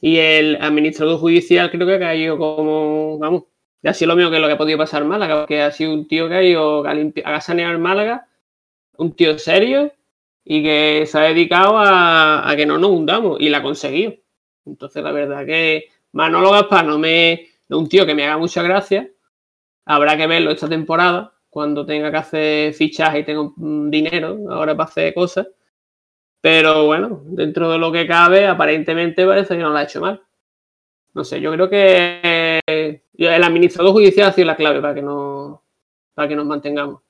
Y 0.00 0.18
el 0.18 0.56
administrador 0.60 1.18
judicial 1.20 1.70
creo 1.70 1.86
que 1.86 1.94
ha 1.94 2.00
caído 2.00 2.38
como, 2.38 3.18
vamos, 3.18 3.44
y 3.82 3.94
sido 3.94 4.10
lo 4.10 4.16
mismo 4.16 4.30
que 4.32 4.40
lo 4.40 4.48
que 4.48 4.54
ha 4.54 4.58
podido 4.58 4.78
pasar 4.78 5.02
en 5.02 5.08
Málaga, 5.08 5.46
que 5.46 5.62
ha 5.62 5.70
sido 5.70 5.92
un 5.92 6.08
tío 6.08 6.28
que 6.28 6.34
ha 6.34 6.42
ido 6.42 6.84
a, 6.86 6.94
limpi- 6.94 7.22
a 7.24 7.40
sanear 7.40 7.78
Málaga, 7.78 8.26
un 8.98 9.14
tío 9.14 9.38
serio 9.38 9.92
y 10.44 10.62
que 10.62 11.06
se 11.06 11.18
ha 11.18 11.22
dedicado 11.22 11.78
a, 11.78 12.48
a 12.50 12.56
que 12.56 12.66
no 12.66 12.78
nos 12.78 12.90
hundamos 12.90 13.40
y 13.40 13.48
la 13.50 13.58
ha 13.58 13.62
conseguido. 13.62 14.14
Entonces, 14.66 15.02
la 15.04 15.12
verdad 15.12 15.46
que 15.46 15.86
Manolo 16.12 16.50
Gaspar 16.52 16.86
no 16.86 16.98
me 16.98 17.48
un 17.70 17.88
tío 17.88 18.06
que 18.06 18.14
me 18.14 18.24
haga 18.24 18.38
mucha 18.38 18.62
gracia. 18.62 19.10
Habrá 19.86 20.16
que 20.16 20.26
verlo 20.26 20.50
esta 20.50 20.68
temporada, 20.68 21.34
cuando 21.50 21.86
tenga 21.86 22.10
que 22.10 22.16
hacer 22.16 22.74
fichaje 22.74 23.20
y 23.20 23.24
tenga 23.24 23.50
mm, 23.56 23.90
dinero 23.90 24.38
ahora 24.50 24.76
para 24.76 24.88
hacer 24.88 25.14
cosas. 25.14 25.46
Pero 26.40 26.86
bueno, 26.86 27.22
dentro 27.26 27.70
de 27.70 27.78
lo 27.78 27.92
que 27.92 28.06
cabe, 28.06 28.46
aparentemente 28.46 29.24
parece 29.24 29.56
que 29.56 29.62
no 29.62 29.70
lo 29.70 29.76
ha 29.76 29.84
hecho 29.84 30.00
mal. 30.00 30.22
No 31.14 31.22
sé, 31.22 31.40
yo 31.40 31.52
creo 31.52 31.70
que 31.70 32.60
eh, 32.66 33.02
el 33.16 33.44
administrador 33.44 33.92
judicial 33.92 34.28
ha 34.28 34.32
sido 34.32 34.48
la 34.48 34.56
clave 34.56 34.80
para 34.80 34.94
que, 34.94 35.02
no, 35.02 35.62
para 36.12 36.28
que 36.28 36.36
nos 36.36 36.44
mantengamos. 36.44 37.00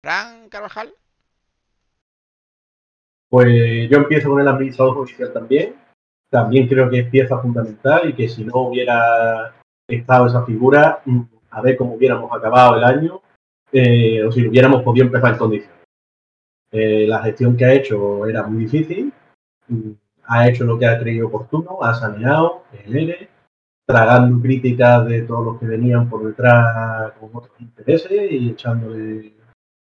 ¿Fran 0.00 0.48
Carvajal? 0.48 0.94
Pues 3.28 3.90
yo 3.90 3.98
empiezo 3.98 4.30
con 4.30 4.40
el 4.40 4.48
administrador 4.48 4.94
judicial 4.94 5.32
también. 5.32 5.74
También 6.30 6.68
creo 6.68 6.88
que 6.88 7.00
es 7.00 7.10
pieza 7.10 7.38
fundamental 7.38 8.08
y 8.08 8.14
que 8.14 8.28
si 8.28 8.44
no 8.44 8.68
hubiera 8.68 9.52
estado 9.88 10.26
esa 10.26 10.44
figura, 10.44 11.02
mm, 11.04 11.20
a 11.50 11.60
ver 11.62 11.76
cómo 11.76 11.94
hubiéramos 11.94 12.30
acabado 12.32 12.76
el 12.76 12.84
año 12.84 13.22
eh, 13.72 14.22
o 14.24 14.32
si 14.32 14.46
hubiéramos 14.46 14.82
podido 14.82 15.06
empezar 15.06 15.32
en 15.32 15.38
condiciones. 15.38 15.76
Eh, 16.72 17.06
la 17.06 17.22
gestión 17.22 17.56
que 17.56 17.64
ha 17.64 17.74
hecho 17.74 18.26
era 18.26 18.42
muy 18.44 18.64
difícil. 18.64 19.12
mm, 19.68 19.90
Ha 20.28 20.48
hecho 20.48 20.64
lo 20.64 20.78
que 20.78 20.86
ha 20.86 20.98
creído 20.98 21.28
oportuno, 21.28 21.78
ha 21.82 21.94
saneado 21.94 22.64
el 22.84 22.96
ERE, 22.96 23.28
tragando 23.86 24.42
críticas 24.42 25.06
de 25.06 25.22
todos 25.22 25.44
los 25.46 25.60
que 25.60 25.66
venían 25.66 26.08
por 26.10 26.26
detrás 26.26 27.12
con 27.20 27.30
otros 27.32 27.54
intereses 27.60 28.32
y 28.32 28.50
echándole, 28.50 29.34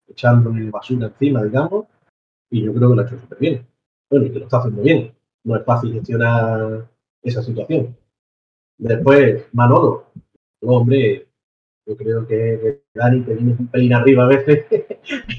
echándole 0.09 0.71
basura 0.71 1.09
encima, 1.09 1.42
digamos 1.45 1.87
y 2.50 2.64
yo 2.64 2.75
creo 2.75 2.90
que 2.90 2.97
lo 2.97 3.02
ha 3.02 3.07
hecho 3.07 3.21
súper 3.21 3.38
bien. 3.38 3.66
Bueno, 4.11 4.26
y 4.26 4.33
que 4.33 4.38
lo 4.40 4.45
está 4.47 4.59
haciendo 4.59 4.83
bien. 4.83 5.14
No 5.45 5.57
es 5.57 5.64
fácil 5.64 5.92
gestionar 5.92 6.88
esa 7.23 7.42
situación. 7.42 7.97
Después, 8.80 9.46
Manolo. 9.52 10.06
Hombre, 10.62 11.28
yo 11.87 11.96
creo 11.96 12.26
que, 12.26 12.80
Dani 12.94 13.20
te 13.20 13.34
vienes 13.34 13.60
un 13.60 13.68
pelín 13.68 13.92
arriba 13.92 14.25
a 14.25 14.28
veces, 14.28 14.64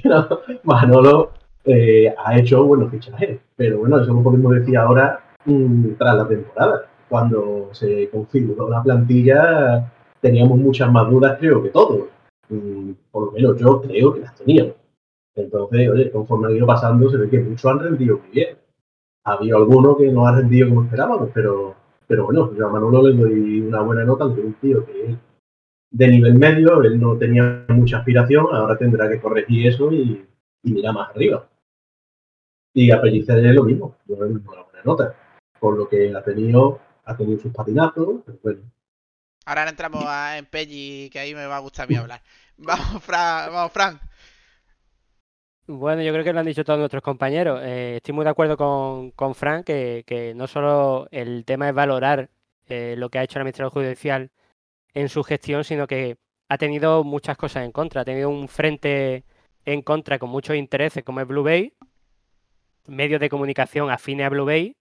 Manolo 0.64 1.32
eh, 1.66 2.14
ha 2.24 2.38
hecho 2.38 2.64
buenos 2.64 2.92
fichajes. 2.92 3.40
Pero 3.56 3.80
bueno, 3.80 4.00
eso 4.00 4.14
lo 4.14 4.22
podemos 4.22 4.54
decir 4.54 4.78
ahora 4.78 5.24
mm, 5.46 5.94
tras 5.98 6.16
la 6.18 6.28
temporada. 6.28 6.86
Cuando 7.10 7.70
se 7.74 8.10
configuró 8.10 8.70
la 8.70 8.84
plantilla, 8.84 9.92
teníamos 10.22 10.60
muchas 10.60 10.92
más 10.92 11.10
dudas, 11.10 11.38
creo 11.40 11.64
que 11.64 11.70
todos. 11.70 12.10
Mm, 12.50 12.92
por 13.12 13.26
lo 13.26 13.32
menos 13.32 13.58
yo 13.58 13.82
creo 13.82 14.14
que 14.14 14.20
las 14.20 14.36
teníamos. 14.36 14.76
Entonces, 15.36 16.12
conforme 16.12 16.48
ha 16.50 16.52
ido 16.52 16.68
pasando, 16.68 17.10
se 17.10 17.18
ve 17.18 17.30
que 17.30 17.40
muchos 17.40 17.66
han 17.72 17.80
rendido 17.80 18.20
muy 18.20 18.30
bien. 18.30 18.58
Ha 19.24 19.34
habido 19.34 19.58
algunos 19.58 19.98
que 19.98 20.12
no 20.12 20.28
han 20.28 20.38
rendido 20.38 20.70
como 20.70 20.84
esperábamos, 20.84 21.30
pero, 21.34 21.76
pero 22.12 22.26
bueno, 22.26 22.54
yo 22.54 22.68
a 22.68 22.70
Manolo 22.70 23.08
le 23.08 23.16
doy 23.16 23.62
una 23.62 23.80
buena 23.80 24.04
nota, 24.04 24.26
aunque 24.26 24.42
un 24.42 24.54
tío 24.56 24.86
que 24.86 25.12
es 25.12 25.18
de 25.92 26.08
nivel 26.10 26.34
medio, 26.34 26.84
él 26.84 27.00
no 27.00 27.18
tenía 27.18 27.64
mucha 27.70 28.00
aspiración, 28.00 28.48
ahora 28.52 28.78
tendrá 28.78 29.08
que 29.08 29.22
corregir 29.22 29.68
eso 29.68 29.94
y, 29.94 30.28
y 30.62 30.74
mirar 30.74 30.94
más 30.94 31.10
arriba. 31.12 31.48
Y 32.74 32.92
a 32.92 33.02
Pellicer 33.02 33.46
es 33.46 33.56
lo 33.56 33.64
mismo, 33.64 33.96
yo 34.06 34.16
le 34.16 34.22
doy 34.24 34.32
una 34.32 34.64
buena 34.64 34.84
nota. 34.84 35.16
Por 35.58 35.78
lo 35.78 35.88
que 35.88 36.14
ha 36.14 36.22
tenido, 36.22 36.82
ha 37.06 37.16
tenido 37.16 37.40
sus 37.40 37.54
patinazos, 37.54 38.24
pero 38.26 38.40
bueno, 38.44 38.60
Ahora 39.46 39.70
entramos 39.70 40.04
a, 40.06 40.38
en 40.38 40.48
Peggy, 40.48 41.10
que 41.10 41.20
ahí 41.20 41.34
me 41.34 41.46
va 41.46 41.56
a 41.56 41.62
gustar 41.62 41.86
a 41.86 41.88
mí 41.88 41.96
hablar. 41.96 42.22
Vamos, 42.58 43.02
Fran. 43.04 43.54
Vamos, 43.54 43.72
Fran. 43.72 44.02
Bueno, 45.74 46.02
yo 46.02 46.12
creo 46.12 46.26
que 46.26 46.34
lo 46.34 46.40
han 46.42 46.46
dicho 46.46 46.66
todos 46.66 46.80
nuestros 46.80 47.02
compañeros. 47.02 47.62
Eh, 47.64 47.96
estoy 47.98 48.14
muy 48.14 48.26
de 48.26 48.32
acuerdo 48.32 48.58
con, 48.58 49.12
con 49.12 49.34
Frank 49.36 49.66
que, 49.66 50.04
que 50.06 50.34
no 50.34 50.46
solo 50.46 51.08
el 51.12 51.46
tema 51.46 51.70
es 51.70 51.74
valorar 51.74 52.30
eh, 52.68 52.96
lo 52.98 53.10
que 53.10 53.20
ha 53.20 53.24
hecho 53.24 53.40
el 53.40 53.44
administrador 53.44 53.72
judicial 53.72 54.32
en 54.94 55.10
su 55.10 55.24
gestión, 55.24 55.64
sino 55.64 55.88
que 55.88 56.18
ha 56.50 56.58
tenido 56.58 57.06
muchas 57.06 57.38
cosas 57.38 57.64
en 57.66 57.72
contra. 57.72 58.02
Ha 58.02 58.06
tenido 58.06 58.30
un 58.30 58.50
frente 58.50 59.24
en 59.66 59.82
contra 59.82 60.20
con 60.20 60.30
muchos 60.30 60.58
intereses, 60.58 61.04
como 61.06 61.22
es 61.22 61.28
Blue 61.28 61.44
Bay, 61.44 61.74
medios 62.88 63.22
de 63.22 63.30
comunicación 63.30 63.90
afines 63.92 64.26
a 64.28 64.30
Blue 64.30 64.46
Bay. 64.46 64.76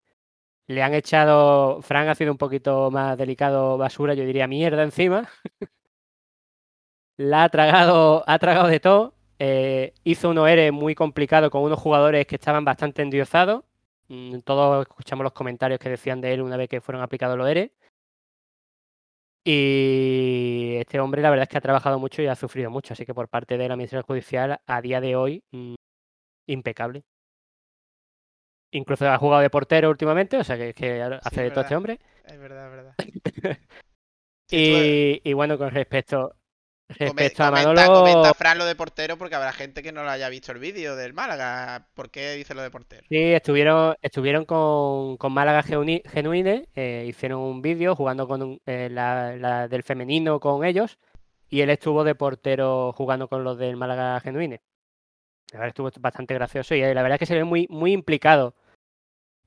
Le 0.69 0.83
han 0.83 0.95
echado, 0.95 1.83
Frank 1.83 2.09
ha 2.09 2.15
sido 2.17 2.33
un 2.33 2.39
poquito 2.39 2.91
más 2.91 3.19
delicado, 3.19 3.79
basura, 3.79 4.15
yo 4.15 4.25
diría 4.25 4.49
mierda 4.49 4.83
encima. 4.83 5.29
La 7.19 7.45
ha 7.45 7.49
tragado, 7.49 8.25
ha 8.27 8.39
tragado 8.41 8.69
de 8.69 8.81
todo. 8.81 9.15
Eh, 9.43 9.95
hizo 10.05 10.29
unos 10.29 10.47
ERE 10.51 10.71
muy 10.71 10.95
complicados 10.95 11.49
con 11.49 11.63
unos 11.63 11.79
jugadores 11.79 12.27
que 12.27 12.35
estaban 12.35 12.63
bastante 12.63 13.01
endiosados. 13.01 13.65
Mm, 14.09 14.41
Todos 14.41 14.83
escuchamos 14.83 15.25
los 15.25 15.33
comentarios 15.33 15.81
que 15.81 15.89
decían 15.89 16.21
de 16.21 16.35
él 16.35 16.43
una 16.43 16.59
vez 16.59 16.69
que 16.69 16.83
fueron 16.83 17.03
aplicados 17.03 17.39
los 17.39 17.49
ERE. 17.49 17.73
Y 19.43 20.77
este 20.79 21.01
hombre 21.01 21.23
la 21.23 21.31
verdad 21.31 21.45
es 21.45 21.49
que 21.49 21.57
ha 21.57 21.63
trabajado 21.63 21.99
mucho 21.99 22.21
y 22.21 22.27
ha 22.27 22.35
sufrido 22.35 22.71
mucho. 22.71 22.93
Así 22.93 23.07
que 23.07 23.15
por 23.15 23.29
parte 23.29 23.57
de 23.57 23.67
la 23.67 23.75
Administración 23.75 24.07
Judicial, 24.07 24.61
a 24.67 24.83
día 24.83 25.01
de 25.01 25.17
hoy, 25.17 25.43
mm, 25.53 25.75
impecable. 26.49 27.03
Incluso 28.73 29.09
ha 29.09 29.17
jugado 29.17 29.41
de 29.41 29.49
portero 29.49 29.89
últimamente, 29.89 30.37
o 30.37 30.45
sea 30.45 30.59
que, 30.59 30.75
que 30.75 31.01
hace 31.03 31.43
de 31.45 31.51
todo 31.51 31.63
este 31.63 31.77
hombre. 31.77 31.99
Es 32.27 32.39
verdad, 32.39 32.67
es 32.67 32.73
verdad. 32.73 32.95
Y, 34.53 35.21
y 35.23 35.33
bueno, 35.33 35.57
con 35.57 35.71
respecto, 35.71 36.35
Respecto 36.99 37.43
a 37.45 37.51
comenta, 37.51 37.73
Manolo, 37.73 38.01
comenta 38.01 38.35
Fran 38.35 38.59
lo 38.59 38.65
de 38.65 38.75
portero 38.75 39.17
porque 39.17 39.35
habrá 39.37 39.53
gente 39.53 39.83
que 39.83 39.93
no 39.93 40.03
lo 40.03 40.11
haya 40.11 40.29
visto 40.29 40.53
el 40.53 40.59
vídeo 40.59 40.97
del 40.97 41.15
Málaga. 41.15 41.87
¿Por 41.95 42.11
qué 42.11 42.33
dice 42.35 42.55
lo 42.55 42.63
de 42.63 42.71
portero? 42.71 43.03
Sí, 43.09 43.33
estuvieron, 43.33 43.95
estuvieron 44.03 44.45
con, 44.45 45.17
con 45.17 45.33
Málaga 45.33 45.63
Genuine, 45.63 46.67
eh, 46.75 47.05
hicieron 47.09 47.41
un 47.41 47.63
vídeo 47.63 47.95
jugando 47.95 48.27
con 48.27 48.43
un- 48.43 48.61
eh, 48.67 48.89
la, 48.91 49.37
la 49.37 49.69
del 49.69 49.83
femenino 49.85 50.41
con 50.41 50.65
ellos 50.65 50.99
y 51.49 51.61
él 51.61 51.71
estuvo 51.71 52.03
de 52.05 52.15
portero 52.15 52.93
jugando 52.93 53.29
con 53.29 53.45
los 53.45 53.57
del 53.57 53.77
Málaga 53.77 54.19
Genuine. 54.21 54.61
La 55.53 55.61
verdad 55.61 55.69
estuvo 55.69 55.91
bastante 56.01 56.35
gracioso 56.35 56.75
y 56.75 56.83
eh, 56.83 56.95
la 56.95 57.03
verdad 57.03 57.15
es 57.17 57.21
que 57.21 57.27
se 57.27 57.35
ve 57.37 57.45
muy, 57.45 57.67
muy 57.71 57.93
implicado 57.93 58.55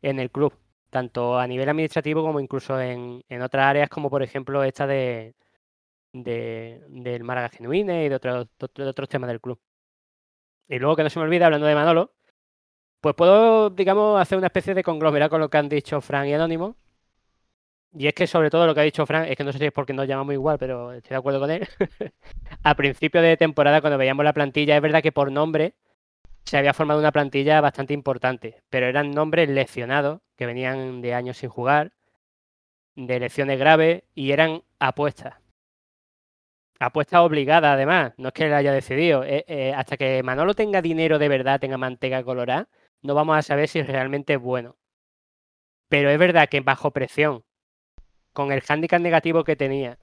en 0.02 0.20
el 0.20 0.32
club, 0.32 0.54
tanto 0.90 1.38
a 1.40 1.48
nivel 1.48 1.70
administrativo 1.70 2.24
como 2.24 2.40
incluso 2.40 2.80
en, 2.80 3.24
en 3.30 3.42
otras 3.42 3.66
áreas 3.66 3.90
como 3.90 4.10
por 4.10 4.22
ejemplo 4.24 4.64
esta 4.64 4.86
de, 4.86 5.34
de- 6.13 6.82
del 6.88 7.24
Málaga 7.24 7.50
Genuine 7.50 8.05
y 8.05 8.10
de 8.10 8.15
otros, 8.15 9.10
temas 9.10 9.27
del 9.29 9.41
club. 9.41 9.60
Y 10.67 10.79
luego 10.79 10.96
que 10.96 11.03
no 11.03 11.10
se 11.10 11.20
me 11.20 11.25
olvide, 11.25 11.43
hablando 11.46 11.67
de 11.67 11.75
Manolo, 11.75 12.13
pues 13.01 13.15
puedo, 13.15 13.70
digamos, 13.70 14.20
hacer 14.22 14.38
una 14.38 14.48
especie 14.48 14.74
de 14.74 14.84
conglomerado 14.84 15.29
con 15.32 15.41
lo 15.41 15.50
que 15.50 15.58
han 15.58 15.70
dicho 15.70 16.01
Fran 16.01 16.27
y 16.27 16.34
Anónimo. 16.34 16.77
Y 17.96 18.08
es 18.08 18.13
que 18.13 18.25
sobre 18.27 18.50
todo 18.50 18.65
lo 18.65 18.74
que 18.74 18.82
ha 18.82 18.84
dicho 18.84 19.05
Fran, 19.05 19.25
es 19.25 19.36
que 19.38 19.43
no 19.43 19.51
sé 19.51 19.60
si 19.60 19.65
es 19.65 19.72
porque 19.72 19.93
nos 19.93 20.08
llamamos 20.08 20.34
igual, 20.34 20.58
pero 20.58 20.93
estoy 20.93 21.10
de 21.12 21.15
acuerdo 21.17 21.39
con 21.39 21.51
él. 21.51 21.67
a 22.63 22.75
principio 22.75 23.22
de 23.22 23.38
temporada, 23.38 23.82
cuando 23.82 23.98
veíamos 24.00 24.25
la 24.25 24.34
plantilla, 24.34 24.75
es 24.75 24.82
verdad 24.82 25.03
que 25.03 25.12
por 25.12 25.32
nombre 25.32 25.75
se 26.46 26.58
había 26.58 26.74
formado 26.74 27.00
una 27.00 27.12
plantilla 27.12 27.62
bastante 27.62 27.93
importante, 27.93 28.63
pero 28.70 28.88
eran 28.88 29.12
nombres 29.12 29.50
leccionados 29.50 30.22
que 30.38 30.46
venían 30.46 31.01
de 31.01 31.13
años 31.13 31.38
sin 31.38 31.50
jugar, 31.50 31.93
de 32.96 33.20
lecciones 33.20 33.60
graves 33.60 34.03
y 34.15 34.32
eran 34.32 34.63
apuestas. 34.79 35.43
Apuestas 36.84 37.22
obligadas, 37.22 37.72
además, 37.75 38.13
no 38.18 38.28
es 38.28 38.34
que 38.34 38.46
él 38.46 38.54
haya 38.54 38.74
decidido. 38.74 39.24
eh, 39.24 39.46
eh, 39.48 39.74
hasta 39.74 39.96
que 39.96 40.22
Manolo 40.22 40.54
tenga 40.54 40.82
dinero 40.82 41.18
de 41.18 41.30
verdad, 41.30 41.60
tenga 41.60 41.78
manteca 41.78 42.24
colorada, 42.25 42.68
no 43.02 43.16
vamos 43.16 43.38
a 43.38 43.42
saber 43.42 43.70
si 43.70 43.82
realmente 43.84 44.34
es 44.34 44.40
bueno. 44.42 44.75
Pero 45.88 46.10
es 46.10 46.20
verdad 46.20 46.50
que 46.50 46.60
bajo 46.60 46.92
presión, 46.92 47.46
con 48.34 48.52
el 48.52 48.62
hándicap 48.62 49.02
negativo 49.02 49.46
que 49.46 49.56
tenía, 49.56 49.98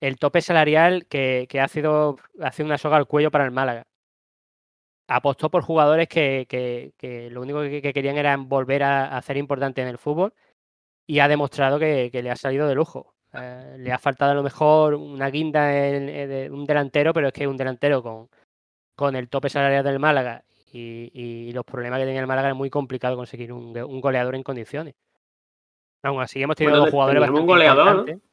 el 0.00 0.18
tope 0.18 0.40
salarial 0.40 1.06
que, 1.08 1.46
ha 1.60 1.68
sido 1.68 2.16
hace 2.40 2.64
una 2.64 2.78
soga 2.78 2.96
al 2.96 3.06
cuello 3.06 3.30
para 3.30 3.44
el 3.44 3.50
Málaga. 3.50 3.86
Apostó 5.08 5.50
por 5.50 5.62
jugadores 5.62 6.08
que, 6.08 7.28
lo 7.30 7.42
único 7.42 7.60
que, 7.62 7.82
que 7.82 7.92
querían 7.92 8.16
era 8.16 8.36
volver 8.38 8.82
a, 8.82 9.16
a 9.16 9.20
ser 9.22 9.36
importante 9.36 9.82
en 9.82 9.88
el 9.88 9.98
fútbol 9.98 10.32
y 11.06 11.18
ha 11.18 11.28
demostrado 11.28 11.78
que 11.78 12.10
le 12.12 12.30
ha 12.30 12.36
salido 12.36 12.66
de 12.66 12.76
lujo. 12.76 13.14
Eh, 13.34 13.76
le 13.78 13.92
ha 13.92 13.98
faltado 13.98 14.32
a 14.32 14.34
lo 14.34 14.42
mejor 14.42 14.94
una 14.94 15.30
guinda 15.30 15.74
en, 15.88 16.08
en- 16.08 16.28
de 16.28 16.50
un 16.50 16.64
delantero, 16.66 17.12
pero 17.14 17.28
es 17.28 17.32
que 17.32 17.46
un 17.46 17.56
delantero 17.56 18.02
con, 18.02 18.28
con 18.94 19.16
el 19.16 19.28
tope 19.28 19.48
salarial 19.48 19.84
del 19.84 19.98
Málaga 19.98 20.44
y, 20.72 21.10
y 21.14 21.52
los 21.52 21.64
problemas 21.64 21.98
que 21.98 22.06
tenía 22.06 22.20
el 22.20 22.26
Málaga 22.26 22.50
es 22.50 22.54
muy 22.56 22.70
complicado 22.70 23.16
conseguir 23.16 23.52
un, 23.52 23.76
un 23.76 24.00
goleador 24.00 24.34
en 24.34 24.42
condiciones. 24.42 24.94
Aún 26.02 26.20
así 26.20 26.42
hemos 26.42 26.56
tenido 26.56 26.72
Bueno, 26.72 26.84
dos 26.86 26.92
jugadores 26.92 27.20
bastante 27.20 27.40
un 27.40 27.46
goleador, 27.46 27.84
¿no? 27.84 27.90
importantes. 27.92 28.28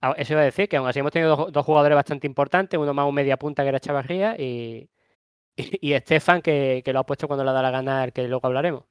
Ah, 0.00 0.14
Eso 0.16 0.32
iba 0.34 0.42
a 0.42 0.44
decir, 0.44 0.68
que 0.68 0.76
aún 0.76 0.88
así 0.88 1.00
hemos 1.00 1.12
tenido 1.12 1.36
dos, 1.36 1.52
dos 1.52 1.66
jugadores 1.66 1.96
bastante 1.96 2.26
importantes, 2.26 2.78
uno 2.78 2.94
más 2.94 3.06
un 3.08 3.14
media 3.14 3.36
punta 3.36 3.62
que 3.62 3.68
era 3.68 3.80
Chavarría 3.80 4.36
y, 4.38 4.88
y, 5.56 5.58
y 5.90 5.92
Estefan 5.92 6.40
que, 6.42 6.82
que 6.84 6.92
lo 6.92 7.00
ha 7.00 7.06
puesto 7.06 7.26
cuando 7.28 7.44
le 7.44 7.52
da 7.52 7.62
la 7.62 7.70
gana, 7.70 8.02
al 8.02 8.12
que 8.12 8.26
luego 8.28 8.46
hablaremos. 8.46 8.84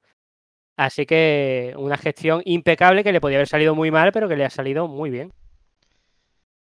Así 0.78 1.06
que 1.06 1.74
una 1.78 1.98
gestión 1.98 2.42
impecable 2.46 3.04
que 3.04 3.12
le 3.12 3.22
podía 3.22 3.38
haber 3.40 3.48
salido 3.50 3.76
muy 3.76 3.92
mal, 3.92 4.12
pero 4.14 4.30
que 4.30 4.38
le 4.38 4.46
ha 4.46 4.50
salido 4.52 4.88
muy 4.88 5.10
bien. 5.10 5.34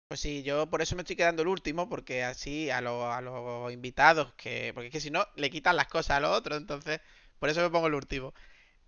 Pues 0.07 0.19
sí, 0.21 0.43
yo 0.43 0.69
por 0.69 0.81
eso 0.81 0.95
me 0.95 1.01
estoy 1.01 1.15
quedando 1.15 1.41
el 1.41 1.47
último, 1.47 1.89
porque 1.89 2.23
así 2.23 2.69
a, 2.69 2.81
los- 2.81 3.03
a 3.05 3.21
los 3.21 3.71
invitados, 3.73 4.33
que 4.35 4.71
porque 4.73 4.87
es 4.87 4.91
que 4.93 4.99
si 5.01 5.09
no, 5.11 5.25
le 5.35 5.49
quitan 5.49 5.75
las 5.75 5.87
cosas 5.87 6.17
a 6.17 6.19
los 6.19 6.37
otros, 6.37 6.57
entonces 6.59 6.99
por 7.39 7.49
eso 7.49 7.61
me 7.61 7.69
pongo 7.71 7.87
el 7.87 7.95
último. 7.95 8.33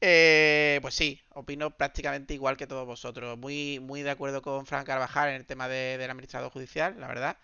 Eh, 0.01 0.79
pues 0.81 0.95
sí, 0.95 1.21
opino 1.31 1.71
prácticamente 1.77 2.33
igual 2.35 2.57
que 2.57 2.67
todos 2.67 2.85
vosotros. 2.87 3.37
Muy, 3.39 3.79
muy 3.81 4.03
de 4.03 4.11
acuerdo 4.11 4.41
con 4.43 4.65
Fran 4.67 4.85
Carvajal 4.85 5.29
en 5.29 5.35
el 5.37 5.45
tema 5.47 5.67
de- 5.69 5.97
del 5.99 6.11
administrador 6.11 6.51
judicial, 6.51 6.99
la 6.99 7.07
verdad. 7.07 7.37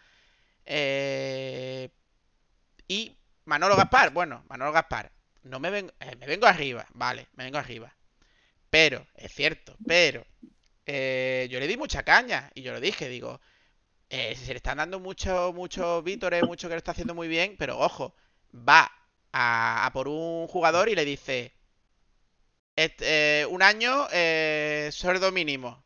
Eh, 0.65 1.89
y 2.87 3.17
Manolo 3.45 3.75
Gaspar, 3.75 4.11
bueno, 4.11 4.43
Manolo 4.49 4.71
Gaspar, 4.71 5.11
no 5.43 5.59
me 5.59 5.69
vengo, 5.69 5.91
eh, 5.99 6.15
me 6.17 6.27
vengo 6.27 6.47
arriba, 6.47 6.85
vale, 6.93 7.27
me 7.35 7.43
vengo 7.45 7.57
arriba. 7.57 7.95
Pero, 8.69 9.07
es 9.15 9.33
cierto, 9.33 9.79
pero 9.87 10.25
eh, 10.85 11.47
yo 11.51 11.59
le 11.59 11.67
di 11.67 11.77
mucha 11.77 12.03
caña 12.03 12.51
y 12.55 12.63
yo 12.63 12.73
lo 12.73 12.81
dije, 12.81 13.09
digo, 13.09 13.41
eh, 14.09 14.35
se 14.37 14.53
le 14.53 14.57
están 14.57 14.77
dando 14.79 14.99
muchos 14.99 15.53
muchos 15.55 16.03
vítores, 16.03 16.43
mucho 16.45 16.67
que 16.69 16.75
lo 16.75 16.79
está 16.79 16.91
haciendo 16.93 17.15
muy 17.15 17.27
bien, 17.29 17.55
pero 17.59 17.79
ojo, 17.79 18.15
va 18.55 18.91
a, 19.33 19.85
a 19.87 19.93
por 19.93 20.07
un 20.09 20.47
jugador 20.47 20.89
y 20.89 20.95
le 20.95 21.05
dice, 21.05 21.53
"Este, 22.75 23.41
eh, 23.41 23.45
un 23.45 23.61
año, 23.63 24.07
eh, 24.11 24.89
sueldo 24.91 25.31
mínimo, 25.31 25.83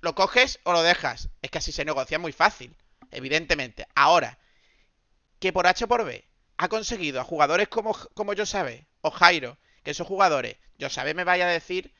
¿lo 0.00 0.14
coges 0.14 0.60
o 0.64 0.72
lo 0.72 0.82
dejas? 0.82 1.30
Es 1.42 1.50
que 1.50 1.58
así 1.58 1.72
se 1.72 1.84
negocia 1.84 2.18
muy 2.18 2.32
fácil, 2.32 2.76
evidentemente. 3.10 3.86
Ahora, 3.94 4.38
que 5.40 5.52
por 5.52 5.66
H 5.66 5.86
por 5.86 6.04
B 6.04 6.24
ha 6.56 6.68
conseguido 6.68 7.20
a 7.20 7.24
jugadores 7.24 7.68
como, 7.68 7.92
como 8.14 8.32
yo 8.32 8.46
sabe 8.46 8.86
o 9.02 9.10
Jairo, 9.10 9.58
que 9.84 9.92
esos 9.92 10.06
jugadores, 10.06 10.56
yo 10.78 10.90
sabe 10.90 11.14
me 11.14 11.24
vaya 11.24 11.46
a 11.46 11.50
decir 11.52 11.92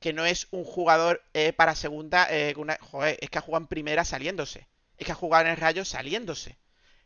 que 0.00 0.12
no 0.12 0.24
es 0.26 0.48
un 0.50 0.64
jugador 0.64 1.22
eh, 1.34 1.52
para 1.52 1.74
segunda, 1.74 2.28
eh, 2.30 2.54
una- 2.56 2.78
joder, 2.80 3.18
es 3.20 3.30
que 3.30 3.38
ha 3.38 3.42
jugado 3.42 3.64
en 3.64 3.68
primera 3.68 4.04
saliéndose. 4.04 4.68
Es 4.98 5.06
que 5.06 5.12
ha 5.12 5.16
jugado 5.16 5.44
en 5.46 5.52
el 5.52 5.56
Rayo 5.56 5.84
saliéndose. 5.84 6.58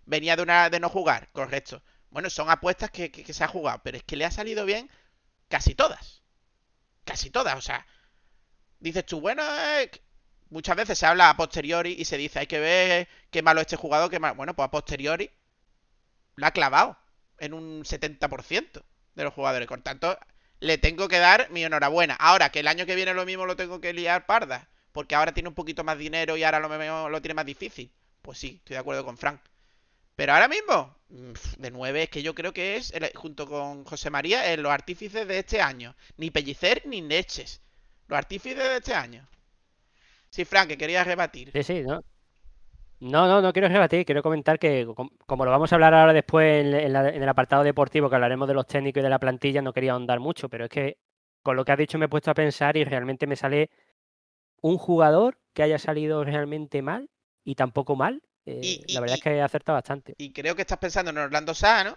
Venía 0.07 0.37
de 0.37 0.43
una 0.43 0.71
de 0.71 0.81
no 0.81 0.88
jugar, 0.91 1.31
correcto. 1.33 1.83
Bueno, 2.11 2.31
son 2.31 2.51
apuestas 2.51 2.91
que, 2.91 3.11
se 3.33 3.45
ha 3.45 3.49
jugado, 3.49 3.81
pero 3.85 3.97
es 3.99 4.05
que 4.05 4.17
le 4.17 4.25
ha 4.27 4.31
salido 4.31 4.64
bien 4.67 4.91
casi 5.49 5.75
todas. 5.75 6.23
Casi 7.05 7.31
todas, 7.31 7.57
o 7.57 7.62
sea. 7.62 7.87
Dices 8.81 9.07
tú, 9.07 9.21
bueno, 9.21 9.43
eh, 9.79 9.91
muchas 10.51 10.77
veces 10.77 10.99
se 10.99 11.07
habla 11.07 11.31
a 11.31 11.37
posteriori 11.37 11.95
y 11.99 12.05
se 12.05 12.17
dice, 12.17 12.41
hay 12.41 12.47
que 12.49 12.61
ver 12.61 13.09
qué 13.31 13.43
malo 13.43 13.61
este 13.61 13.77
jugador, 13.77 14.11
qué 14.11 14.19
malo. 14.21 14.35
Bueno, 14.37 14.55
pues 14.57 14.67
a 14.67 14.71
posteriori 14.71 15.31
lo 16.37 16.47
ha 16.47 16.51
clavado 16.53 16.97
en 17.38 17.53
un 17.53 17.85
70% 17.85 18.83
de 19.18 19.24
los 19.24 19.35
jugadores. 19.35 19.68
Por 19.68 19.83
tanto, 19.83 20.18
le 20.61 20.78
tengo 20.78 21.09
que 21.09 21.18
dar 21.18 21.50
mi 21.50 21.64
enhorabuena. 21.64 22.14
Ahora, 22.14 22.50
que 22.50 22.61
el 22.61 22.68
año 22.68 22.87
que 22.87 22.94
viene 22.96 23.14
lo 23.14 23.26
mismo 23.26 23.46
lo 23.46 23.57
tengo 23.57 23.81
que 23.81 23.92
liar 23.92 24.26
parda, 24.26 24.68
porque 24.92 25.14
ahora 25.14 25.35
tiene 25.35 25.48
un 25.50 25.54
poquito 25.54 25.85
más 25.85 25.98
dinero 25.98 26.37
y 26.37 26.44
ahora 26.44 26.61
lo, 26.61 26.68
me- 26.70 26.87
lo 27.11 27.22
tiene 27.22 27.35
más 27.35 27.46
difícil. 27.46 27.90
Pues 28.22 28.38
sí, 28.38 28.57
estoy 28.59 28.74
de 28.74 28.81
acuerdo 28.81 29.04
con 29.04 29.18
Frank. 29.18 29.40
Pero 30.16 30.35
ahora 30.35 30.48
mismo, 30.48 30.96
mm, 31.11 31.33
de 31.59 31.70
9 31.70 32.04
es 32.04 32.11
que 32.11 32.22
yo 32.22 32.35
creo 32.35 32.52
que 32.52 32.76
es, 32.76 32.92
junto 33.14 33.46
con 33.48 33.85
José 33.85 34.11
María, 34.11 34.52
en 34.52 34.62
los 34.62 34.72
artífices 34.72 35.26
de 35.28 35.38
este 35.40 35.62
año. 35.62 35.94
Ni 36.18 36.31
Pellicer 36.31 36.83
ni 36.87 37.00
Neches. 37.02 37.61
Los 38.09 38.18
artífices 38.18 38.59
de 38.64 38.76
este 38.78 38.94
año. 38.94 39.28
Sí, 40.31 40.44
Frank, 40.44 40.68
que 40.68 40.78
querías 40.78 41.07
rebatir. 41.07 41.50
Sí, 41.52 41.62
sí, 41.62 41.83
¿no? 41.83 42.02
No, 43.01 43.29
no, 43.29 43.41
no 43.41 43.53
quiero 43.53 43.69
rebatir, 43.69 44.05
quiero 44.05 44.23
comentar 44.23 44.59
que 44.59 44.85
com- 44.97 45.11
como 45.27 45.45
lo 45.45 45.53
vamos 45.53 45.71
a 45.73 45.77
hablar 45.77 45.95
ahora 45.95 46.13
después 46.13 46.65
en, 46.67 46.75
en 46.75 46.93
la- 46.93 47.09
en 47.11 47.23
el 47.23 47.29
apartado 47.29 47.63
deportivo, 47.63 48.09
que 48.11 48.17
hablaremos 48.17 48.49
de 48.49 48.55
los 48.55 48.67
técnicos 48.67 49.01
y 49.01 49.05
de 49.05 49.09
la 49.11 49.21
plantilla, 49.21 49.63
no 49.63 49.73
quería 49.73 49.93
ahondar 49.93 50.19
mucho, 50.19 50.49
pero 50.49 50.65
es 50.65 50.71
que 50.71 50.99
con 51.43 51.55
lo 51.57 51.65
que 51.65 51.73
has 51.73 51.79
dicho 51.79 51.97
me 51.99 52.07
he 52.07 52.09
puesto 52.09 52.31
a 52.31 52.35
pensar 52.35 52.77
y 52.77 52.85
realmente 52.85 53.27
me 53.29 53.37
sale 53.37 53.71
un 54.63 54.79
jugador 54.79 55.39
que 55.55 55.63
haya 55.63 55.79
salido 55.79 56.25
realmente 56.25 56.83
mal 56.83 57.11
y 57.45 57.55
tampoco 57.55 57.97
mal. 57.97 58.23
eh, 58.47 58.61
Y- 58.63 58.85
y- 58.89 58.93
la 58.95 59.01
verdad 59.01 59.17
y- 59.17 59.19
es 59.19 59.23
que 59.25 59.31
he 59.37 59.43
acertado 59.43 59.77
bastante. 59.77 60.15
Y 60.19 60.33
creo 60.33 60.57
que 60.57 60.63
estás 60.63 60.79
pensando 60.79 61.11
en 61.11 61.19
Orlando 61.19 61.55
Sá, 61.55 61.85
¿no? 61.85 61.97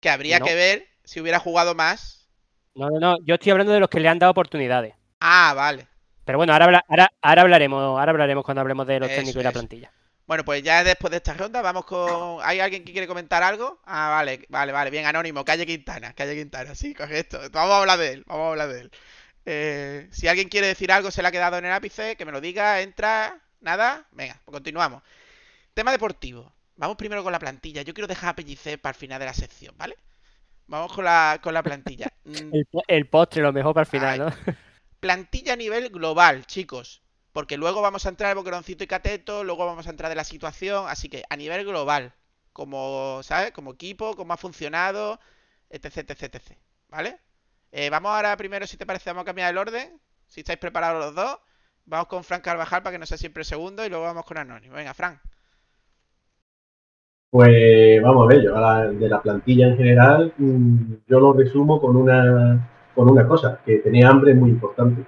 Que 0.00 0.10
habría 0.10 0.38
No. 0.38 0.44
que 0.46 0.54
ver 0.54 0.86
si 1.04 1.20
hubiera 1.20 1.38
jugado 1.40 1.74
más. 1.74 2.28
No, 2.74 2.90
no, 2.90 3.00
no, 3.00 3.16
yo 3.24 3.34
estoy 3.34 3.50
hablando 3.52 3.72
de 3.72 3.80
los 3.80 3.88
que 3.88 3.98
le 4.00 4.08
han 4.08 4.18
dado 4.18 4.30
oportunidades. 4.32 4.94
Ah, 5.20 5.54
vale. 5.56 5.88
Pero 6.26 6.38
bueno, 6.38 6.52
ahora, 6.52 6.66
habla- 6.66 6.86
ahora, 6.88 7.12
ahora 7.22 7.42
hablaremos, 7.42 7.82
ahora 7.82 8.12
hablaremos 8.12 8.44
cuando 8.44 8.60
hablemos 8.62 8.86
de 8.86 9.00
los 9.00 9.10
Eso, 9.10 9.14
técnicos 9.14 9.40
y 9.40 9.44
la 9.44 9.52
eso. 9.52 9.54
plantilla. 9.54 9.92
Bueno, 10.26 10.44
pues 10.44 10.62
ya 10.62 10.84
después 10.84 11.10
de 11.12 11.18
esta 11.18 11.34
ronda 11.34 11.62
vamos 11.62 11.84
con... 11.86 12.40
¿Hay 12.42 12.60
alguien 12.60 12.84
que 12.84 12.92
quiere 12.92 13.06
comentar 13.08 13.42
algo? 13.44 13.80
Ah, 13.86 14.10
vale, 14.10 14.46
vale, 14.50 14.72
vale. 14.72 14.90
Bien, 14.90 15.06
Anónimo. 15.06 15.44
Calle 15.44 15.66
Quintana. 15.66 16.14
Calle 16.14 16.34
Quintana, 16.36 16.74
sí, 16.74 16.94
correcto. 16.94 17.40
Vamos 17.52 17.74
a 17.74 17.78
hablar 17.80 17.98
de 18.00 18.12
él. 18.12 18.24
Vamos 18.26 18.46
a 18.46 18.50
hablar 18.50 18.68
de 18.70 18.80
él. 18.82 18.90
Eh, 19.46 20.08
si 20.12 20.28
alguien 20.28 20.48
quiere 20.48 20.68
decir 20.68 20.92
algo, 20.92 21.10
se 21.12 21.22
le 21.22 21.28
ha 21.28 21.32
quedado 21.32 21.58
en 21.58 21.66
el 21.66 21.72
ápice, 21.72 22.16
que 22.16 22.24
me 22.26 22.32
lo 22.32 22.40
diga, 22.40 22.80
entra, 22.82 23.40
nada. 23.60 24.06
Venga, 24.12 24.40
pues 24.44 24.54
continuamos. 24.54 25.02
Tema 25.74 25.92
deportivo. 25.92 26.52
Vamos 26.76 26.96
primero 26.96 27.22
con 27.24 27.32
la 27.32 27.38
plantilla. 27.40 27.82
Yo 27.82 27.94
quiero 27.94 28.08
dejar 28.08 28.30
a 28.30 28.36
Pellicer 28.36 28.80
para 28.80 28.92
el 28.94 29.00
final 29.00 29.20
de 29.20 29.26
la 29.26 29.34
sección, 29.34 29.74
¿vale? 29.78 29.96
Vamos 30.68 30.92
con 30.94 31.04
la, 31.04 31.40
con 31.42 31.54
la 31.54 31.62
plantilla. 31.62 32.08
El, 32.52 32.66
po- 32.66 32.84
el 32.88 33.08
postre, 33.08 33.42
lo 33.42 33.52
mejor 33.52 33.74
para 33.74 33.84
el 33.84 33.90
Ay. 33.90 34.18
final, 34.18 34.18
¿no? 34.18 34.56
Plantilla 35.00 35.54
a 35.54 35.56
nivel 35.56 35.90
global, 35.90 36.46
chicos. 36.46 37.02
Porque 37.32 37.56
luego 37.56 37.82
vamos 37.82 38.06
a 38.06 38.08
entrar 38.08 38.30
en 38.30 38.38
Boqueroncito 38.38 38.84
y 38.84 38.86
Cateto, 38.86 39.44
luego 39.44 39.66
vamos 39.66 39.86
a 39.86 39.90
entrar 39.90 40.08
de 40.08 40.16
la 40.16 40.24
situación. 40.24 40.86
Así 40.88 41.08
que 41.08 41.22
a 41.28 41.36
nivel 41.36 41.66
global, 41.66 42.14
como, 42.52 43.20
¿sabes? 43.22 43.52
Como 43.52 43.72
equipo, 43.72 44.16
cómo 44.16 44.32
ha 44.32 44.38
funcionado, 44.38 45.20
etc, 45.68 45.98
etc, 45.98 46.22
etc. 46.22 46.58
¿Vale? 46.88 47.18
Eh, 47.72 47.90
vamos 47.90 48.12
ahora 48.12 48.36
primero, 48.36 48.66
si 48.66 48.76
te 48.76 48.86
parece, 48.86 49.10
vamos 49.10 49.22
a 49.22 49.26
cambiar 49.26 49.50
el 49.50 49.58
orden. 49.58 50.00
Si 50.26 50.40
estáis 50.40 50.58
preparados 50.58 51.04
los 51.04 51.14
dos. 51.14 51.38
Vamos 51.84 52.08
con 52.08 52.24
Frank 52.24 52.42
Carvajal 52.42 52.82
para 52.82 52.94
que 52.94 52.98
no 52.98 53.06
sea 53.06 53.18
siempre 53.18 53.44
segundo 53.44 53.84
y 53.84 53.88
luego 53.88 54.04
vamos 54.04 54.24
con 54.24 54.38
Anónimo. 54.38 54.74
Venga, 54.74 54.94
Frank. 54.94 55.18
Pues 57.30 58.02
vamos 58.02 58.24
a 58.24 58.34
ver, 58.34 58.42
yo 58.44 58.56
a 58.56 58.86
de 58.86 59.08
la 59.08 59.20
plantilla 59.20 59.66
en 59.66 59.76
general, 59.76 60.32
mm, 60.38 60.94
yo 61.06 61.20
lo 61.20 61.32
resumo 61.32 61.80
con 61.80 61.96
una, 61.96 62.66
con 62.96 63.10
una 63.10 63.28
cosa, 63.28 63.60
que 63.64 63.78
tenía 63.78 64.08
hambre 64.08 64.34
muy 64.34 64.50
importante. 64.50 65.04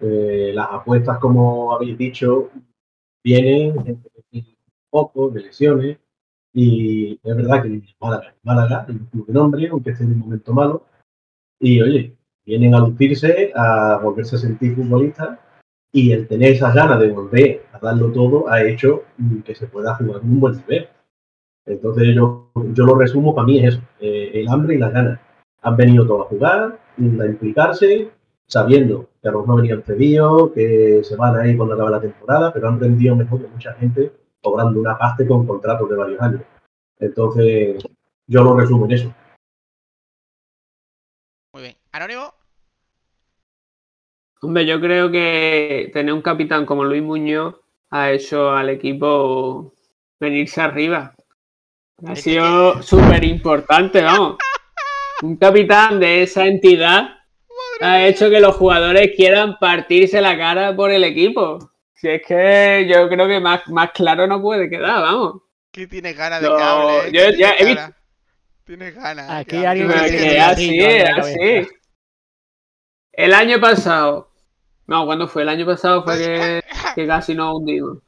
Eh, 0.00 0.52
las 0.54 0.68
apuestas, 0.70 1.18
como 1.18 1.72
habéis 1.72 1.96
dicho, 1.98 2.50
vienen 3.22 3.76
de 3.84 3.96
poco, 4.90 5.28
de 5.28 5.42
lesiones, 5.42 5.98
y 6.52 7.20
es 7.22 7.36
verdad 7.36 7.62
que 7.62 7.82
Málaga, 8.00 8.34
Málaga, 8.42 8.86
el 8.88 9.00
club 9.00 9.26
de 9.26 9.32
nombre, 9.32 9.68
aunque 9.68 9.90
esté 9.90 10.04
en 10.04 10.12
un 10.12 10.18
momento 10.20 10.52
malo, 10.52 10.86
y 11.60 11.80
oye, 11.82 12.16
vienen 12.46 12.74
a 12.74 12.80
lucirse, 12.80 13.52
a 13.54 13.98
volverse 14.02 14.36
a 14.36 14.38
sentir 14.38 14.74
futbolistas, 14.74 15.38
y 15.92 16.12
el 16.12 16.26
tener 16.26 16.52
esas 16.52 16.74
ganas 16.74 16.98
de 16.98 17.10
volver 17.10 17.66
a 17.72 17.78
darlo 17.78 18.10
todo 18.10 18.48
ha 18.48 18.64
hecho 18.64 19.04
que 19.44 19.54
se 19.54 19.68
pueda 19.68 19.94
jugar 19.94 20.22
un 20.22 20.40
buen 20.40 20.56
nivel. 20.56 20.88
Entonces 21.66 22.14
yo, 22.14 22.50
yo 22.72 22.84
lo 22.84 22.96
resumo, 22.96 23.34
para 23.34 23.46
mí 23.46 23.58
es 23.58 23.74
eso, 23.74 23.82
eh, 24.00 24.32
el 24.34 24.48
hambre 24.48 24.74
y 24.74 24.78
las 24.78 24.92
ganas. 24.92 25.20
Han 25.64 25.76
venido 25.76 26.06
todos 26.06 26.26
a 26.26 26.28
jugar, 26.28 26.78
a 26.98 27.26
implicarse, 27.26 28.10
sabiendo 28.46 29.08
que 29.20 29.28
a 29.28 29.32
lo 29.32 29.40
mejor 29.40 29.62
venían 29.62 29.82
cedidos, 29.82 30.52
que 30.52 31.02
se 31.02 31.16
van 31.16 31.36
a 31.36 31.46
ir 31.46 31.56
cuando 31.56 31.74
acabe 31.74 31.90
la 31.90 32.00
temporada, 32.00 32.52
pero 32.52 32.68
han 32.68 32.78
rendido 32.78 33.16
mejor 33.16 33.40
que 33.40 33.48
mucha 33.48 33.72
gente, 33.74 34.12
cobrando 34.42 34.78
una 34.78 34.96
parte 34.96 35.26
con 35.26 35.46
contratos 35.46 35.88
de 35.88 35.96
varios 35.96 36.20
años. 36.20 36.42
Entonces, 36.98 37.82
yo 38.26 38.44
lo 38.44 38.56
resumo 38.56 38.84
en 38.84 38.92
eso. 38.92 39.14
Muy 41.52 41.62
bien. 41.62 41.76
Anónimo, 41.92 42.34
Hombre, 44.44 44.66
yo 44.66 44.78
creo 44.78 45.10
que 45.10 45.90
tener 45.94 46.12
un 46.12 46.20
capitán 46.20 46.66
como 46.66 46.84
Luis 46.84 47.02
Muñoz 47.02 47.54
ha 47.88 48.10
hecho 48.10 48.50
al 48.50 48.68
equipo 48.68 49.72
venirse 50.20 50.60
arriba. 50.60 51.14
Ha 52.06 52.14
sido 52.14 52.82
súper 52.82 53.24
importante, 53.24 54.02
vamos. 54.02 54.36
Un 55.22 55.36
capitán 55.36 56.00
de 56.00 56.22
esa 56.22 56.46
entidad 56.46 57.18
ha 57.80 58.06
hecho 58.06 58.30
que 58.30 58.40
los 58.40 58.56
jugadores 58.56 59.12
quieran 59.16 59.56
partirse 59.58 60.20
la 60.20 60.36
cara 60.36 60.74
por 60.74 60.90
el 60.90 61.04
equipo. 61.04 61.70
Si 61.94 62.08
es 62.08 62.22
que 62.26 62.86
yo 62.88 63.08
creo 63.08 63.26
que 63.26 63.40
más, 63.40 63.66
más 63.68 63.90
claro 63.92 64.26
no 64.26 64.40
puede 64.42 64.68
quedar, 64.68 65.00
vamos. 65.00 65.42
que 65.70 65.86
tienes 65.86 66.16
ganas 66.16 66.42
de 66.42 66.48
No. 66.48 67.02
¿eh? 67.02 67.10
yo 67.12 67.20
Que 67.30 67.38
ya 67.38 67.52
he 67.52 67.94
Aquí 69.28 69.50
que 69.50 69.66
hable. 69.66 69.84
alguien 69.84 69.88
que 69.92 70.10
tiene 70.10 70.40
así, 70.40 70.80
así. 70.80 71.68
El 73.12 73.34
año 73.34 73.60
pasado. 73.60 74.30
No, 74.86 75.06
¿cuándo 75.06 75.28
fue? 75.28 75.42
El 75.42 75.48
año 75.48 75.66
pasado 75.66 76.02
fue 76.02 76.18
que, 76.18 76.62
que 76.94 77.06
casi 77.06 77.34
nos 77.34 77.54
hundimos. 77.56 77.98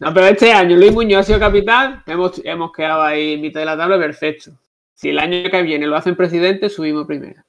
No, 0.00 0.12
pero 0.12 0.26
este 0.26 0.52
año 0.52 0.76
Luis 0.76 0.92
Muñoz 0.92 1.20
ha 1.20 1.24
sido 1.24 1.38
capitán, 1.38 2.02
hemos, 2.06 2.40
hemos 2.44 2.72
quedado 2.72 3.02
ahí 3.02 3.34
en 3.34 3.40
mitad 3.40 3.60
de 3.60 3.66
la 3.66 3.76
tabla, 3.76 3.96
perfecto. 3.96 4.50
Si 4.94 5.10
el 5.10 5.18
año 5.18 5.50
que 5.50 5.62
viene 5.62 5.86
lo 5.86 5.96
hacen 5.96 6.16
presidente, 6.16 6.68
subimos 6.70 7.06
primero. 7.06 7.42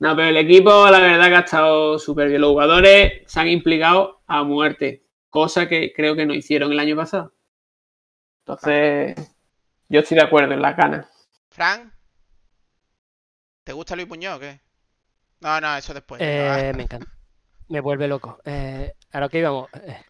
No, 0.00 0.16
pero 0.16 0.28
el 0.28 0.36
equipo, 0.38 0.88
la 0.90 0.98
verdad 0.98 1.28
que 1.28 1.34
ha 1.36 1.40
estado 1.40 1.98
súper 1.98 2.28
bien. 2.28 2.40
Los 2.40 2.50
jugadores 2.50 3.22
se 3.26 3.40
han 3.40 3.48
implicado 3.48 4.22
a 4.26 4.42
muerte, 4.42 5.04
cosa 5.28 5.68
que 5.68 5.92
creo 5.94 6.16
que 6.16 6.26
no 6.26 6.34
hicieron 6.34 6.72
el 6.72 6.80
año 6.80 6.96
pasado. 6.96 7.32
Entonces, 8.40 9.14
yo 9.88 10.00
estoy 10.00 10.16
de 10.16 10.24
acuerdo 10.24 10.52
en 10.52 10.62
la 10.62 10.72
gana. 10.72 11.08
Fran, 11.50 11.92
¿te 13.62 13.72
gusta 13.72 13.94
Luis 13.96 14.08
Muñoz 14.08 14.36
o 14.36 14.40
qué? 14.40 14.60
No, 15.40 15.60
no, 15.60 15.76
eso 15.76 15.94
después. 15.94 16.20
Eh, 16.22 16.48
va. 16.72 16.76
me 16.76 16.82
encanta. 16.84 17.06
Me 17.68 17.80
vuelve 17.80 18.08
loco. 18.08 18.40
Eh, 18.44 18.92
a 19.12 19.20
lo 19.20 19.28
que 19.28 19.38
íbamos. 19.38 19.68
eh, 19.74 20.02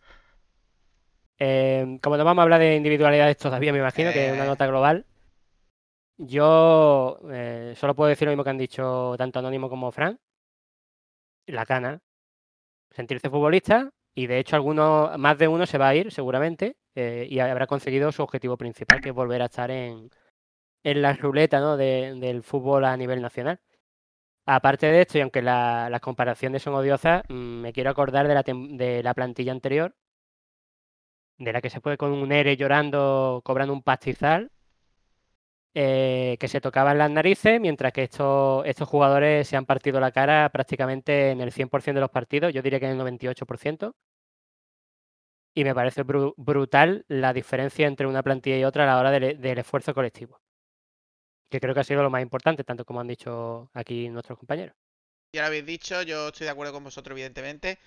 eh, 1.39 1.99
como 2.03 2.17
no 2.17 2.25
vamos 2.25 2.41
a 2.41 2.45
hablar 2.45 2.61
de 2.61 2.77
individualidades 2.77 3.37
todavía, 3.37 3.73
me 3.73 3.79
imagino 3.81 4.13
que 4.13 4.29
es 4.29 4.33
una 4.33 4.45
Eh. 4.45 4.49
nota 4.49 4.67
global. 4.67 5.05
Yo 6.19 7.19
eh, 7.31 7.75
solo 7.77 7.95
puedo 7.95 8.09
decir 8.09 8.27
lo 8.27 8.33
mismo 8.33 8.45
que 8.45 8.51
han 8.51 8.59
dicho 8.59 9.15
tanto 9.19 9.39
Anónimo 9.39 9.69
como 9.69 9.91
Fran. 9.93 10.19
La 11.47 11.65
cana. 11.67 12.01
Sentirse 12.91 13.31
futbolista 13.31 13.91
y 14.15 14.27
de 14.29 14.39
hecho 14.39 14.57
alguno, 14.57 15.13
más 15.19 15.39
de 15.39 15.49
uno 15.49 15.67
se 15.67 15.79
va 15.79 15.89
a 15.89 15.95
ir 15.97 16.13
seguramente 16.13 16.77
eh, 16.95 17.27
y 17.31 17.39
habrá 17.41 17.67
conseguido 17.67 18.13
su 18.13 18.23
objetivo 18.23 18.57
principal, 18.57 19.01
que 19.01 19.11
es 19.11 19.15
volver 19.15 19.43
a 19.43 19.47
estar 19.47 19.71
en, 19.71 20.11
en 20.85 21.03
la 21.03 21.15
ruleta 21.15 21.61
¿no? 21.61 21.77
de- 21.77 22.15
del 22.21 22.43
fútbol 22.45 22.85
a 22.87 22.97
nivel 22.97 23.23
nacional. 23.23 23.61
Aparte 24.47 24.87
de 24.89 25.03
esto, 25.03 25.19
y 25.19 25.23
aunque 25.23 25.43
la- 25.43 25.91
las 25.91 26.01
comparaciones 26.01 26.63
son 26.63 26.75
odiosas, 26.75 27.23
mm, 27.29 27.35
me 27.63 27.73
quiero 27.75 27.91
acordar 27.91 28.29
de 28.29 28.35
la, 28.35 28.45
de 28.45 29.03
la 29.03 29.15
plantilla 29.15 29.53
anterior, 29.53 29.95
de 31.39 31.53
la 31.53 31.61
que 31.61 31.71
se 31.71 31.81
fue 31.81 31.97
con 31.97 32.13
un 32.13 32.33
ERE 32.33 32.57
llorando, 32.57 33.41
cobrando 33.45 33.73
un 33.73 33.83
pastizal, 33.83 34.51
eh, 35.75 36.37
que 36.41 36.49
se 36.49 36.61
tocaban 36.61 36.99
las 36.99 37.11
narices, 37.11 37.61
mientras 37.61 37.93
que 37.93 38.05
estos, 38.05 38.65
estos 38.67 38.89
jugadores 38.89 39.49
se 39.49 39.57
han 39.57 39.67
partido 39.67 40.01
la 40.01 40.13
cara 40.13 40.49
prácticamente 40.51 41.31
en 41.33 41.41
el 41.41 41.53
100% 41.53 41.99
de 41.99 42.03
los 42.03 42.11
partidos, 42.11 42.53
yo 42.55 42.63
diría 42.63 42.81
que 42.81 42.87
en 42.87 42.93
el 42.93 42.99
98%. 42.99 43.95
Y 45.53 45.65
me 45.65 45.75
parece 45.75 46.05
bru- 46.07 46.33
brutal 46.37 47.05
la 47.09 47.33
diferencia 47.33 47.89
entre 47.89 48.07
una 48.07 48.23
plantilla 48.23 48.57
y 48.59 48.65
otra 48.65 48.85
a 48.85 48.87
la 48.87 48.99
hora 49.01 49.11
del, 49.11 49.41
del 49.41 49.59
esfuerzo 49.59 49.93
colectivo, 49.93 50.41
que 51.51 51.61
creo 51.61 51.75
que 51.75 51.81
ha 51.81 51.85
sido 51.85 52.03
lo 52.03 52.11
más 52.11 52.23
importante, 52.23 52.65
tanto 52.65 52.85
como 52.85 53.01
han 53.01 53.07
dicho 53.09 53.71
aquí 53.73 54.09
nuestros 54.11 54.39
compañeros. 54.39 54.77
Ya 55.33 55.43
lo 55.43 55.47
habéis 55.49 55.67
dicho, 55.67 56.03
yo 56.03 56.29
estoy 56.29 56.45
de 56.47 56.51
acuerdo 56.53 56.73
con 56.73 56.85
vosotros, 56.85 57.13
evidentemente. 57.15 57.79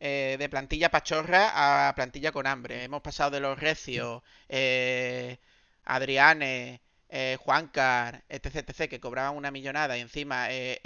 eh, 0.00 0.36
de 0.38 0.48
plantilla 0.50 0.90
pachorra 0.90 1.88
a 1.88 1.94
plantilla 1.94 2.32
con 2.32 2.46
hambre. 2.46 2.84
Hemos 2.84 3.00
pasado 3.02 3.30
de 3.30 3.40
los 3.40 3.58
recios, 3.58 4.22
eh, 4.48 5.38
Adriane, 5.84 6.82
eh, 7.08 7.36
Juancar, 7.40 8.24
etc, 8.28 8.56
etc, 8.56 8.88
que 8.90 9.00
cobraban 9.00 9.36
una 9.36 9.50
millonada 9.50 9.96
y 9.96 10.00
encima 10.00 10.48
eh, 10.50 10.80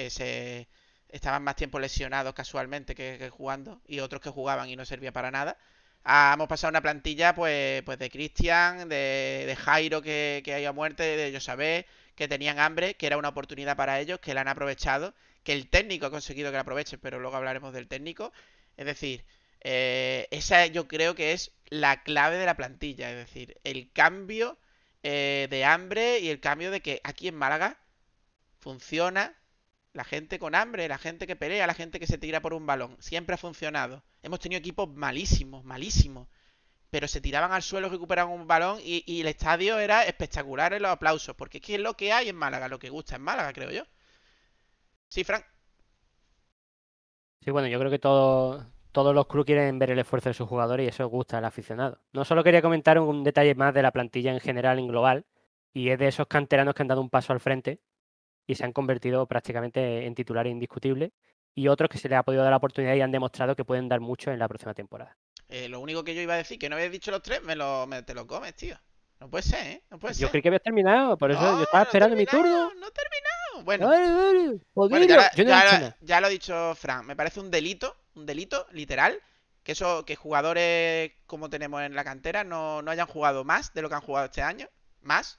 estaban 1.09 1.43
más 1.43 1.57
tiempo 1.57 1.79
lesionados 1.79 2.35
casualmente 2.35 2.95
que, 2.95 3.17
que 3.19 3.31
jugando, 3.31 3.81
y 3.87 4.01
otros 4.01 4.21
que 4.23 4.31
jugaban 4.31 4.69
y 4.69 4.77
no 4.77 4.85
servía 4.85 5.13
para 5.13 5.31
nada. 5.31 5.57
Ah, 6.05 6.33
hemos 6.35 6.49
pasado 6.49 6.71
una 6.71 6.81
plantilla 6.81 7.35
pues, 7.35 7.83
pues 7.83 7.99
de 7.99 8.11
Cristian, 8.11 8.89
de, 8.89 9.45
de 9.47 9.57
Jairo 9.57 10.01
que, 10.03 10.43
que 10.45 10.55
ha 10.55 10.61
ido 10.61 10.71
a 10.71 10.73
muerte, 10.73 11.03
de 11.03 11.33
Josabé, 11.33 11.87
que 12.15 12.29
tenían 12.29 12.59
hambre, 12.59 12.95
que 12.95 13.07
era 13.07 13.19
una 13.19 13.29
oportunidad 13.31 13.77
para 13.77 14.01
ellos, 14.01 14.19
que 14.21 14.35
la 14.35 14.41
han 14.43 14.49
aprovechado 14.49 15.15
que 15.43 15.53
el 15.53 15.69
técnico 15.69 16.07
ha 16.07 16.11
conseguido 16.11 16.51
que 16.51 16.57
la 16.57 16.63
aprovechen, 16.63 17.01
pero 17.01 17.19
luego 17.19 17.37
hablaremos 17.37 17.73
del 17.73 17.89
técnico. 17.89 18.33
Es 18.77 18.87
decir, 18.87 19.25
eh, 19.63 20.29
esa 20.31 20.67
yo 20.67 20.89
creo 20.89 21.15
que 21.15 21.33
es 21.33 21.53
la 21.69 22.03
clave 22.03 22.37
de 22.39 22.47
la 22.47 22.57
plantilla, 22.57 23.11
es 23.11 23.17
decir, 23.17 23.59
el 23.65 23.91
cambio 23.93 24.59
eh, 25.03 25.49
de 25.51 25.65
hambre 25.65 26.19
y 26.21 26.29
el 26.29 26.41
cambio 26.41 26.71
de 26.71 26.81
que 26.81 27.01
aquí 27.05 27.29
en 27.29 27.35
Málaga 27.35 27.79
funciona 28.59 29.35
la 29.93 30.05
gente 30.05 30.39
con 30.39 30.55
hambre, 30.55 30.89
la 30.89 30.99
gente 30.99 31.27
que 31.27 31.37
pelea, 31.37 31.67
la 31.67 31.75
gente 31.75 31.99
que 31.99 32.07
se 32.07 32.19
tira 32.19 32.41
por 32.41 32.55
un 32.55 32.67
balón. 32.67 32.97
Siempre 33.01 33.35
ha 33.35 33.39
funcionado. 33.39 34.05
Hemos 34.23 34.41
tenido 34.41 34.59
equipos 34.59 34.89
malísimos, 34.89 35.65
malísimos. 35.65 36.29
Pero 36.91 37.09
se 37.09 37.21
tiraban 37.21 37.53
al 37.53 37.63
suelo, 37.63 37.89
recuperaban 37.89 38.33
un 38.33 38.47
balón 38.47 38.81
y, 38.83 39.21
el 39.21 39.29
estadio 39.29 39.79
era 39.79 40.05
espectacular 40.05 40.73
en 40.73 40.83
los 40.83 40.91
aplausos. 40.91 41.37
Porque 41.37 41.59
es 41.59 41.65
que 41.65 41.75
es 41.77 41.81
lo 41.81 41.95
que 41.95 42.13
hay 42.13 42.29
en 42.29 42.37
Málaga, 42.37 42.69
lo 42.69 42.79
que 42.79 42.91
gusta 42.91 43.17
en 43.17 43.23
Málaga, 43.23 43.53
creo 43.53 43.71
yo. 43.71 43.85
Sí, 45.09 45.25
Frank. 45.25 45.45
Sí, 47.43 47.51
bueno, 47.51 47.69
yo 47.69 47.79
creo 47.79 47.91
que 47.91 47.99
todo- 47.99 48.67
todos 48.93 49.15
los 49.15 49.27
clubes 49.27 49.47
quieren 49.47 49.79
ver 49.79 49.91
el 49.91 49.99
esfuerzo 49.99 50.31
de 50.31 50.35
sus 50.35 50.49
jugadores 50.49 50.85
y 50.87 50.89
eso 50.89 51.07
gusta 51.09 51.39
al 51.39 51.45
aficionado. 51.45 51.99
No 52.13 52.25
solo 52.25 52.43
quería 52.45 52.63
comentar 52.63 52.99
un 52.99 53.23
detalle 53.25 53.55
más 53.55 53.73
de 53.75 53.83
la 53.83 53.93
plantilla 53.93 54.33
en 54.33 54.41
general, 54.41 54.79
en 54.79 54.89
global, 54.89 55.25
y 55.73 55.91
es 55.91 55.99
de 55.99 56.09
esos 56.09 56.27
canteranos 56.27 56.75
que 56.75 56.83
han 56.83 56.89
dado 56.89 57.01
un 57.01 57.11
paso 57.11 57.33
al 57.33 57.41
frente 57.41 57.81
y 58.47 58.55
se 58.57 58.65
han 58.65 58.73
convertido 58.73 59.27
prácticamente 59.27 60.07
en 60.07 60.15
titulares 60.15 60.51
indiscutibles, 60.51 61.13
y 61.55 61.69
otros 61.69 61.89
que 61.91 61.99
se 61.99 62.09
les 62.09 62.19
ha 62.19 62.23
podido 62.23 62.43
dar 62.43 62.51
la 62.51 62.57
oportunidad 62.57 62.95
y 62.95 63.01
han 63.01 63.13
demostrado 63.13 63.55
que 63.55 63.65
pueden 63.65 63.89
dar 63.89 64.01
mucho 64.01 64.31
en 64.33 64.39
la 64.39 64.49
próxima 64.49 64.75
temporada. 64.75 65.17
Eh, 65.49 65.69
lo 65.69 65.81
único 65.81 66.03
que 66.05 66.15
yo 66.15 66.21
iba 66.23 66.35
a 66.35 66.39
decir, 66.39 66.59
que 66.59 66.69
no 66.69 66.77
habéis 66.77 66.93
dicho 66.93 67.11
los 67.11 67.23
tres, 67.23 67.43
me 67.43 67.55
lo, 67.57 67.87
me- 67.87 68.03
te 68.03 68.15
lo 68.15 68.27
comes, 68.27 68.55
tío. 68.55 68.77
No 69.21 69.29
puede 69.29 69.43
ser, 69.43 69.67
¿eh? 69.67 69.83
No 69.91 69.99
puede 69.99 70.15
Yo 70.15 70.21
ser. 70.21 70.31
creí 70.31 70.43
que 70.43 70.49
habías 70.49 70.63
terminado, 70.63 71.19
por 71.19 71.31
eso 71.31 71.41
No, 71.41 71.57
yo 71.59 71.63
estaba 71.65 71.85
no 71.85 71.89
esperando 71.89 72.17
mi 72.17 72.25
turno. 72.27 72.71
No 72.75 72.87
he 72.87 72.91
terminado. 72.91 73.65
Bueno, 73.65 73.93
ya, 75.07 75.31
Yo 75.35 75.45
ya 76.01 76.21
lo 76.21 76.27
ha 76.27 76.31
dicho 76.31 76.75
Fran. 76.75 77.05
Me 77.07 77.15
parece 77.17 77.41
un 77.41 77.51
delito, 77.51 77.95
un 78.15 78.27
delito, 78.27 78.67
literal, 78.73 79.21
que 79.63 79.73
eso, 79.73 80.05
que 80.05 80.17
jugadores 80.17 81.13
como 81.27 81.51
tenemos 81.51 81.83
en 81.83 81.95
la 81.95 82.05
cantera 82.05 82.45
no, 82.45 82.83
no 82.83 82.91
hayan 82.91 83.07
jugado 83.07 83.45
más 83.45 83.73
de 83.75 83.83
lo 83.83 83.89
que 83.89 83.95
han 83.97 84.01
jugado 84.01 84.27
este 84.27 84.43
año. 84.43 84.69
Más. 85.03 85.39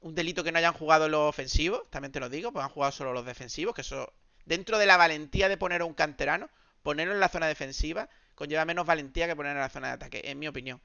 Un 0.00 0.14
delito 0.14 0.44
que 0.44 0.52
no 0.52 0.58
hayan 0.58 0.72
jugado 0.72 1.08
los 1.08 1.28
ofensivos, 1.28 1.88
también 1.90 2.12
te 2.12 2.20
lo 2.20 2.28
digo, 2.28 2.52
pues 2.52 2.64
han 2.64 2.70
jugado 2.70 2.92
solo 2.92 3.12
los 3.12 3.26
defensivos, 3.26 3.74
que 3.74 3.82
eso, 3.82 4.12
dentro 4.46 4.78
de 4.78 4.86
la 4.86 4.96
valentía 4.96 5.48
de 5.48 5.58
poner 5.58 5.82
a 5.82 5.84
un 5.84 5.94
canterano, 5.94 6.48
ponerlo 6.82 7.14
en 7.14 7.20
la 7.20 7.28
zona 7.28 7.46
defensiva 7.46 8.08
conlleva 8.40 8.64
menos 8.64 8.86
valentía 8.86 9.26
que 9.26 9.36
ponerlo 9.36 9.58
en 9.58 9.64
la 9.64 9.68
zona 9.68 9.88
de 9.88 9.94
ataque, 9.94 10.22
en 10.24 10.38
mi 10.38 10.48
opinión. 10.48 10.80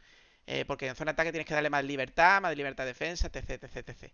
Eh, 0.45 0.65
porque 0.65 0.87
en 0.87 0.95
zona 0.95 1.11
de 1.11 1.15
ataque 1.15 1.31
tienes 1.31 1.47
que 1.47 1.53
darle 1.53 1.69
más 1.69 1.85
libertad, 1.85 2.41
más 2.41 2.55
libertad 2.55 2.83
de 2.83 2.89
defensa, 2.89 3.27
etc, 3.27 3.63
etc, 3.63 3.89
etc. 3.89 4.13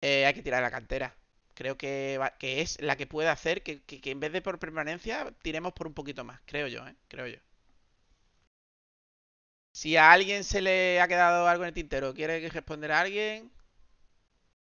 Eh, 0.00 0.26
hay 0.26 0.34
que 0.34 0.42
tirar 0.42 0.62
la 0.62 0.70
cantera. 0.70 1.14
Creo 1.56 1.76
que, 1.78 2.18
va- 2.20 2.36
que 2.38 2.60
es 2.62 2.80
la 2.82 2.96
que 2.96 3.06
puede 3.08 3.28
hacer 3.30 3.62
que, 3.64 3.82
que- 3.82 4.00
que 4.02 4.12
en 4.12 4.20
vez 4.20 4.32
de 4.32 4.42
por 4.42 4.58
permanencia, 4.60 5.32
tiremos 5.42 5.72
por 5.74 5.88
un 5.88 5.94
poquito 5.94 6.24
más. 6.24 6.40
Creo 6.46 6.68
yo, 6.68 6.86
¿eh? 6.88 6.96
Creo 7.08 7.26
yo. 7.28 7.38
Si 9.72 9.96
a 9.96 10.10
alguien 10.12 10.42
se 10.42 10.60
le 10.60 11.00
ha 11.00 11.06
quedado 11.06 11.46
algo 11.46 11.62
en 11.62 11.68
el 11.68 11.74
tintero, 11.74 12.12
¿quiere 12.14 12.40
que 12.40 12.48
responder 12.48 12.90
a 12.90 13.00
alguien? 13.02 13.52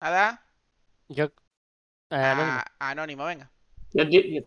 ¿Nada? 0.01 0.42
Yo. 1.09 1.27
eh, 1.27 1.31
Anónimo. 2.11 2.61
A- 2.61 2.90
Anónimo, 2.90 3.25
venga. 3.27 3.51
Yo 3.92 4.09
te, 4.09 4.33
yo- 4.35 4.42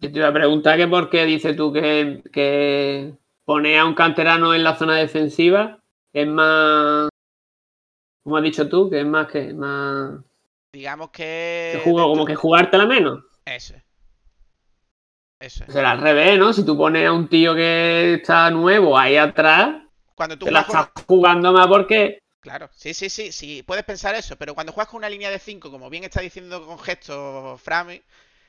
yo 0.00 0.12
te 0.12 0.18
iba 0.18 0.28
a 0.28 0.32
preguntar 0.32 0.76
que 0.78 0.88
por 0.88 1.10
qué 1.10 1.24
dices 1.24 1.56
tú 1.56 1.72
que, 1.72 2.22
que 2.32 3.14
poner 3.44 3.78
a 3.78 3.86
un 3.86 3.94
canterano 3.94 4.54
en 4.54 4.64
la 4.64 4.76
zona 4.76 4.96
defensiva 4.96 5.80
es 6.12 6.26
más. 6.28 7.08
Como 8.24 8.36
has 8.36 8.42
dicho 8.42 8.68
tú, 8.68 8.90
que 8.90 9.00
es 9.00 9.06
más 9.06 9.30
que. 9.30 9.52
Más, 9.54 10.20
Digamos 10.72 11.10
que... 11.10 11.72
que 11.84 11.90
juego, 11.90 12.08
como 12.08 12.24
que 12.24 12.34
jugártela 12.34 12.86
menos. 12.86 13.24
Eso 13.44 13.74
es. 13.74 13.82
Eso 15.40 15.64
es. 15.64 15.72
Será 15.72 15.90
al 15.92 16.00
revés, 16.00 16.38
¿no? 16.38 16.52
Si 16.52 16.64
tú 16.64 16.76
pones 16.76 17.06
a 17.06 17.12
un 17.12 17.28
tío 17.28 17.54
que 17.54 18.14
está 18.14 18.50
nuevo 18.50 18.98
ahí 18.98 19.16
atrás, 19.16 19.82
Cuando 20.14 20.38
tú 20.38 20.46
te 20.46 20.52
la 20.52 20.64
con- 20.64 20.76
estás 20.78 21.04
jugando 21.06 21.52
más 21.52 21.66
porque. 21.66 22.18
Claro, 22.40 22.68
sí, 22.72 22.92
sí, 22.92 23.08
sí, 23.08 23.30
sí, 23.30 23.62
puedes 23.62 23.84
pensar 23.84 24.16
eso, 24.16 24.34
pero 24.36 24.54
cuando 24.54 24.72
juegas 24.72 24.88
con 24.90 24.98
una 24.98 25.08
línea 25.08 25.30
de 25.30 25.38
5, 25.38 25.70
como 25.70 25.88
bien 25.90 26.02
está 26.02 26.20
diciendo 26.20 26.66
con 26.66 26.76
gestos 26.80 27.60
Frami, 27.60 28.02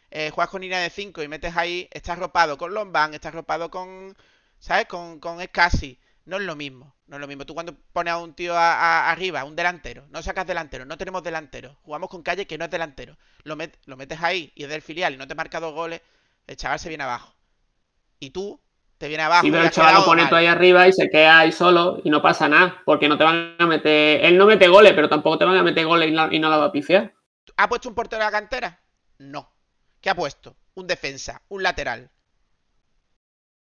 eh, 0.09 0.31
juegas 0.31 0.49
con 0.49 0.61
línea 0.61 0.79
de 0.79 0.89
5 0.89 1.21
y 1.21 1.27
metes 1.27 1.55
ahí, 1.55 1.87
estás 1.91 2.17
ropado 2.17 2.57
con 2.57 2.73
Lombán, 2.73 3.13
estás 3.13 3.35
ropado 3.35 3.69
con, 3.69 4.15
¿sabes? 4.57 4.87
Con, 4.87 5.19
con 5.19 5.41
Escasi, 5.41 5.99
no 6.25 6.37
es 6.37 6.43
lo 6.43 6.55
mismo. 6.55 6.95
No 7.07 7.17
es 7.17 7.21
lo 7.21 7.27
mismo. 7.27 7.45
Tú 7.45 7.53
cuando 7.53 7.75
pones 7.91 8.13
a 8.13 8.17
un 8.17 8.33
tío 8.33 8.55
a- 8.57 8.73
a- 8.73 9.11
arriba, 9.11 9.43
un 9.43 9.55
delantero, 9.55 10.05
no 10.09 10.21
sacas 10.23 10.47
delantero, 10.47 10.85
no 10.85 10.97
tenemos 10.97 11.21
delantero. 11.23 11.77
Jugamos 11.83 12.09
con 12.09 12.23
calle 12.23 12.47
que 12.47 12.57
no 12.57 12.65
es 12.65 12.71
delantero. 12.71 13.17
Lo, 13.43 13.55
met- 13.55 13.77
lo 13.85 13.97
metes 13.97 14.21
ahí 14.21 14.51
y 14.55 14.63
es 14.63 14.69
del 14.69 14.81
filial 14.81 15.13
y 15.13 15.17
no 15.17 15.27
te 15.27 15.35
marca 15.35 15.59
dos 15.59 15.73
goles, 15.73 16.01
el 16.47 16.55
chaval 16.57 16.79
se 16.79 16.89
viene 16.89 17.03
abajo. 17.03 17.33
Y 18.19 18.29
tú 18.29 18.59
te 18.97 19.07
viene 19.09 19.23
abajo. 19.23 19.41
Sí, 19.41 19.49
y 19.49 19.51
pero 19.51 19.63
el 19.65 19.71
chaval 19.71 19.95
lo 19.95 20.05
pone 20.05 20.25
tú 20.27 20.35
ahí 20.35 20.45
arriba 20.47 20.87
y 20.87 20.93
se 20.93 21.09
queda 21.09 21.39
ahí 21.39 21.51
solo 21.51 21.99
y 22.03 22.09
no 22.09 22.21
pasa 22.21 22.47
nada, 22.47 22.81
porque 22.85 23.09
no 23.09 23.17
te 23.17 23.23
van 23.25 23.55
a 23.59 23.65
meter. 23.65 24.23
Él 24.23 24.37
no 24.37 24.45
mete 24.45 24.67
goles, 24.69 24.93
pero 24.93 25.09
tampoco 25.09 25.37
te 25.39 25.45
van 25.45 25.57
a 25.57 25.63
meter 25.63 25.85
goles 25.85 26.09
y 26.09 26.11
no, 26.13 26.31
y 26.31 26.39
no 26.39 26.49
la 26.49 26.57
va 26.57 26.65
a 26.65 26.71
pifiar. 26.71 27.13
¿Ha 27.57 27.67
puesto 27.67 27.89
un 27.89 27.95
portero 27.95 28.19
de 28.21 28.25
la 28.25 28.31
cantera? 28.31 28.79
No. 29.17 29.51
¿Qué 29.99 30.09
ha 30.09 30.15
puesto? 30.15 30.55
Un 30.75 30.87
defensa, 30.87 31.41
un 31.49 31.63
lateral. 31.63 32.09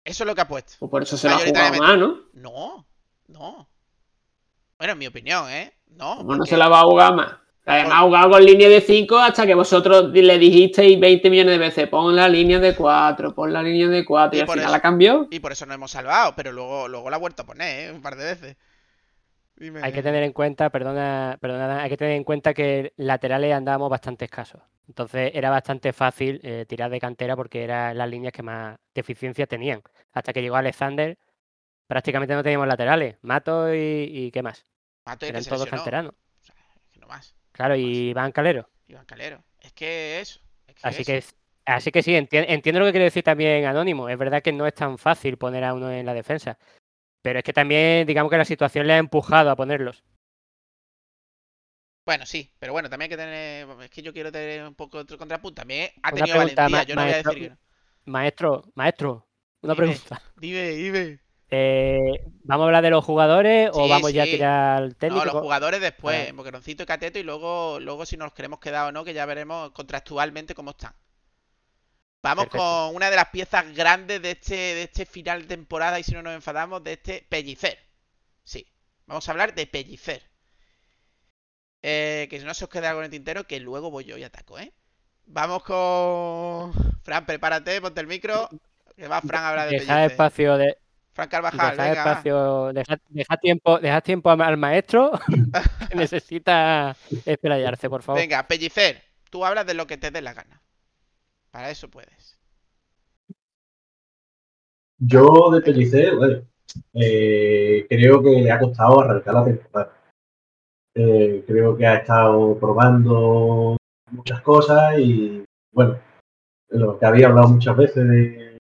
Eso 0.03 0.23
es 0.23 0.27
lo 0.27 0.35
que 0.35 0.41
ha 0.41 0.47
puesto. 0.47 0.73
Pues 0.79 0.89
por 0.89 1.03
eso 1.03 1.17
se 1.17 1.27
lo 1.29 1.35
ha 1.35 1.39
jugado 1.39 1.77
más, 1.79 1.97
¿no? 1.97 2.17
No, 2.33 2.87
no. 3.27 3.69
Bueno, 4.77 4.93
en 4.93 4.99
mi 4.99 5.07
opinión, 5.07 5.49
¿eh? 5.49 5.73
No. 5.87 6.23
No 6.23 6.25
porque- 6.37 6.49
se 6.49 6.57
la 6.57 6.67
va 6.69 6.79
a 6.79 6.83
jugar 6.83 7.13
más. 7.15 7.33
Además, 7.65 7.89
Por- 7.91 7.97
ha 7.97 8.01
jugado 8.01 8.29
con 8.31 8.43
línea 8.45 8.67
de 8.69 8.81
5 8.81 9.17
hasta 9.19 9.45
que 9.45 9.53
vosotros 9.53 10.09
le 10.11 10.39
dijisteis 10.39 10.99
20 10.99 11.29
millones 11.29 11.51
de 11.51 11.57
veces: 11.59 11.87
pon 11.87 12.15
la 12.15 12.27
línea 12.27 12.59
de 12.59 12.75
4, 12.75 13.35
pon 13.35 13.53
la 13.53 13.61
línea 13.61 13.87
de 13.87 14.03
4. 14.05 14.35
Y, 14.35 14.39
Y 14.39 14.41
al 14.41 14.47
final 14.47 14.63
eso- 14.63 14.71
la 14.71 14.79
cambió. 14.79 15.27
Y 15.29 15.39
por 15.39 15.51
eso 15.51 15.65
nos 15.67 15.75
hemos 15.75 15.91
salvado, 15.91 16.33
pero 16.35 16.51
luego, 16.51 16.87
luego 16.87 17.09
la 17.11 17.17
ha 17.17 17.19
vuelto 17.19 17.43
a 17.43 17.45
poner, 17.45 17.89
¿eh? 17.89 17.91
Un 17.93 18.01
par 18.01 18.15
de 18.15 18.25
veces. 18.25 18.57
Dime. 19.57 19.81
Hay 19.83 19.91
que 19.91 20.01
tener 20.01 20.23
en 20.23 20.31
cuenta, 20.31 20.69
perdona, 20.71 21.37
perdona, 21.41 21.83
hay 21.83 21.89
que 21.89 21.97
tener 21.97 22.13
en 22.13 22.23
cuenta 22.23 22.53
que 22.53 22.93
laterales 22.95 23.53
andábamos 23.53 23.89
bastante 23.89 24.25
escasos. 24.25 24.61
Entonces 24.89 25.31
era 25.35 25.51
bastante 25.51 25.93
fácil 25.93 26.41
eh, 26.43 26.65
tirar 26.67 26.89
de 26.89 26.99
cantera 26.99 27.35
porque 27.35 27.63
eran 27.63 27.95
las 27.95 28.09
líneas 28.09 28.33
que 28.33 28.41
más 28.41 28.75
deficiencia 28.95 29.45
tenían. 29.45 29.83
Hasta 30.13 30.33
que 30.33 30.41
llegó 30.41 30.55
Alexander, 30.55 31.15
prácticamente 31.87 32.33
no 32.33 32.41
teníamos 32.41 32.67
laterales. 32.67 33.17
Mato 33.21 33.71
y, 33.73 33.77
y 33.77 34.31
qué 34.31 34.41
más. 34.41 34.65
Mato 35.05 35.27
y 35.27 35.29
Eran 35.29 35.43
que 35.43 35.49
todos 35.49 35.67
canteranos. 35.67 36.13
O 36.13 36.43
sea, 36.43 36.55
es 36.83 36.89
que 36.91 36.99
no 36.99 37.07
más. 37.07 37.35
Claro, 37.51 37.75
y 37.75 38.13
Van 38.13 38.31
Calero. 38.31 38.67
Iván 38.87 39.05
Calero. 39.05 39.43
Es 39.61 39.73
que 39.73 40.19
eso. 40.21 40.39
Es 40.65 40.73
que 40.73 40.87
Así 40.87 41.01
eso. 41.03 41.11
que, 41.11 41.23
así 41.71 41.91
que 41.91 42.01
sí, 42.01 42.13
enti- 42.13 42.45
entiendo 42.47 42.79
lo 42.79 42.87
que 42.87 42.91
quiere 42.93 43.05
decir 43.05 43.23
también 43.23 43.65
Anónimo. 43.65 44.09
Es 44.09 44.17
verdad 44.17 44.41
que 44.41 44.51
no 44.51 44.65
es 44.65 44.73
tan 44.73 44.97
fácil 44.97 45.37
poner 45.37 45.63
a 45.65 45.75
uno 45.75 45.91
en 45.91 46.03
la 46.05 46.15
defensa. 46.15 46.57
Pero 47.21 47.37
es 47.39 47.45
que 47.45 47.53
también, 47.53 48.07
digamos 48.07 48.31
que 48.31 48.37
la 48.39 48.45
situación 48.45 48.87
le 48.87 48.93
ha 48.93 48.97
empujado 48.97 49.51
a 49.51 49.55
ponerlos. 49.55 50.03
Bueno, 52.05 52.25
sí, 52.25 52.51
pero 52.59 52.73
bueno, 52.73 52.89
también 52.89 53.11
hay 53.11 53.17
que 53.17 53.21
tener. 53.23 53.69
Es 53.83 53.89
que 53.91 54.01
yo 54.01 54.13
quiero 54.13 54.31
tener 54.31 54.65
un 54.67 54.75
poco 54.75 54.97
otro 54.99 55.17
contrapunto. 55.17 55.61
También 55.61 55.91
ha 56.01 56.11
tenido 56.11 56.37
pregunta, 56.37 56.63
valentía. 56.63 56.69
ma- 56.69 56.83
Yo 56.83 56.95
no 56.95 57.01
voy 57.03 57.11
a 57.11 57.13
maestro- 57.13 57.31
decir 57.33 57.43
que 57.43 57.49
no. 57.51 57.57
Maestro, 58.05 58.63
maestro, 58.75 59.27
una 59.61 59.75
Dime. 59.75 59.87
pregunta. 59.87 60.21
Dime, 60.35 60.69
dime. 60.71 61.19
Eh, 61.51 62.21
¿Vamos 62.43 62.63
a 62.63 62.67
hablar 62.67 62.83
de 62.83 62.89
los 62.91 63.03
jugadores 63.05 63.69
o 63.73 63.83
Sí, 63.83 63.89
vamos 63.89 64.13
ya 64.13 64.23
a 64.23 64.25
tirar 64.25 64.77
al 64.83 64.89
No, 64.89 64.95
técnico? 64.95 65.25
los 65.25 65.33
jugadores 65.35 65.81
después, 65.81 66.31
Boqueroncito 66.35 66.83
y 66.83 66.85
Cateto, 66.85 67.17
y 67.19 67.23
luego, 67.23 67.79
luego 67.79 68.05
si 68.05 68.17
nos 68.17 68.33
queremos 68.33 68.59
quedar 68.59 68.87
o 68.87 68.91
no, 68.91 69.03
que 69.03 69.13
ya 69.13 69.25
veremos 69.25 69.71
contractualmente 69.71 70.53
cómo 70.55 70.71
están. 70.71 70.93
Vamos 72.21 72.45
Perfecto. 72.45 72.57
con 72.59 72.95
una 72.95 73.09
de 73.09 73.15
las 73.15 73.29
piezas 73.29 73.73
grandes 73.75 74.21
de 74.21 74.31
este, 74.31 74.55
de 74.55 74.83
este 74.83 75.05
final 75.05 75.41
de 75.43 75.47
temporada, 75.47 75.99
y 75.99 76.03
si 76.03 76.11
no 76.13 76.21
nos 76.21 76.33
enfadamos, 76.35 76.83
de 76.83 76.93
este 76.93 77.25
Pellicer. 77.29 77.79
Sí, 78.43 78.67
vamos 79.07 79.27
a 79.27 79.31
hablar 79.31 79.55
de 79.55 79.65
Pellicer. 79.67 80.28
Eh, 81.81 82.27
que 82.29 82.39
no 82.39 82.53
se 82.53 82.65
os 82.65 82.69
quede 82.69 82.87
algo 82.87 83.01
en 83.01 83.05
el 83.05 83.11
tintero, 83.11 83.45
que 83.45 83.59
luego 83.59 83.89
voy 83.89 84.03
yo 84.03 84.17
y 84.17 84.23
ataco, 84.23 84.59
¿eh? 84.59 84.73
Vamos 85.25 85.63
con... 85.63 86.73
Fran, 87.03 87.25
prepárate, 87.25 87.79
ponte 87.81 88.01
el 88.01 88.07
micro. 88.07 88.49
Que 88.95 89.07
va 89.07 89.21
Fran 89.21 89.43
a 89.43 89.49
hablar 89.49 89.69
de 89.69 89.79
Deja 89.79 90.05
espacio 90.05 90.57
de, 90.57 90.77
Fran 91.13 91.29
Carvajal, 91.29 91.77
deja 91.77 91.89
venga. 91.89 92.01
espacio, 92.01 92.73
deja, 92.73 92.99
deja 93.09 93.37
tiempo, 93.37 93.79
deja 93.79 94.01
tiempo 94.01 94.29
al 94.29 94.57
maestro 94.57 95.11
que 95.89 95.95
necesita 95.95 96.95
explayarse, 97.25 97.89
por 97.89 98.03
favor. 98.03 98.21
Venga, 98.21 98.47
Pellicer, 98.47 99.01
tú 99.29 99.45
hablas 99.45 99.65
de 99.65 99.73
lo 99.73 99.85
que 99.85 99.97
te 99.97 100.11
dé 100.11 100.21
la 100.21 100.33
gana. 100.33 100.61
Para 101.51 101.71
eso 101.71 101.89
puedes. 101.89 102.39
Yo 104.97 105.49
de 105.51 105.61
Pellicer, 105.61 106.15
bueno, 106.15 106.41
eh, 106.93 107.85
creo 107.89 108.21
que 108.21 108.29
le 108.29 108.51
ha 108.51 108.59
costado 108.59 109.01
arrancar 109.01 109.33
la 109.33 109.45
temporada. 109.45 109.98
Eh, 111.01 111.45
creo 111.47 111.77
que 111.77 111.87
ha 111.87 111.95
estado 111.95 112.59
probando 112.59 113.77
muchas 114.11 114.41
cosas 114.41 114.99
y, 114.99 115.45
bueno, 115.71 115.97
lo 116.71 116.99
que 116.99 117.05
había 117.05 117.27
hablado 117.29 117.47
muchas 117.47 117.77
veces 117.77 118.05
de, 118.05 118.57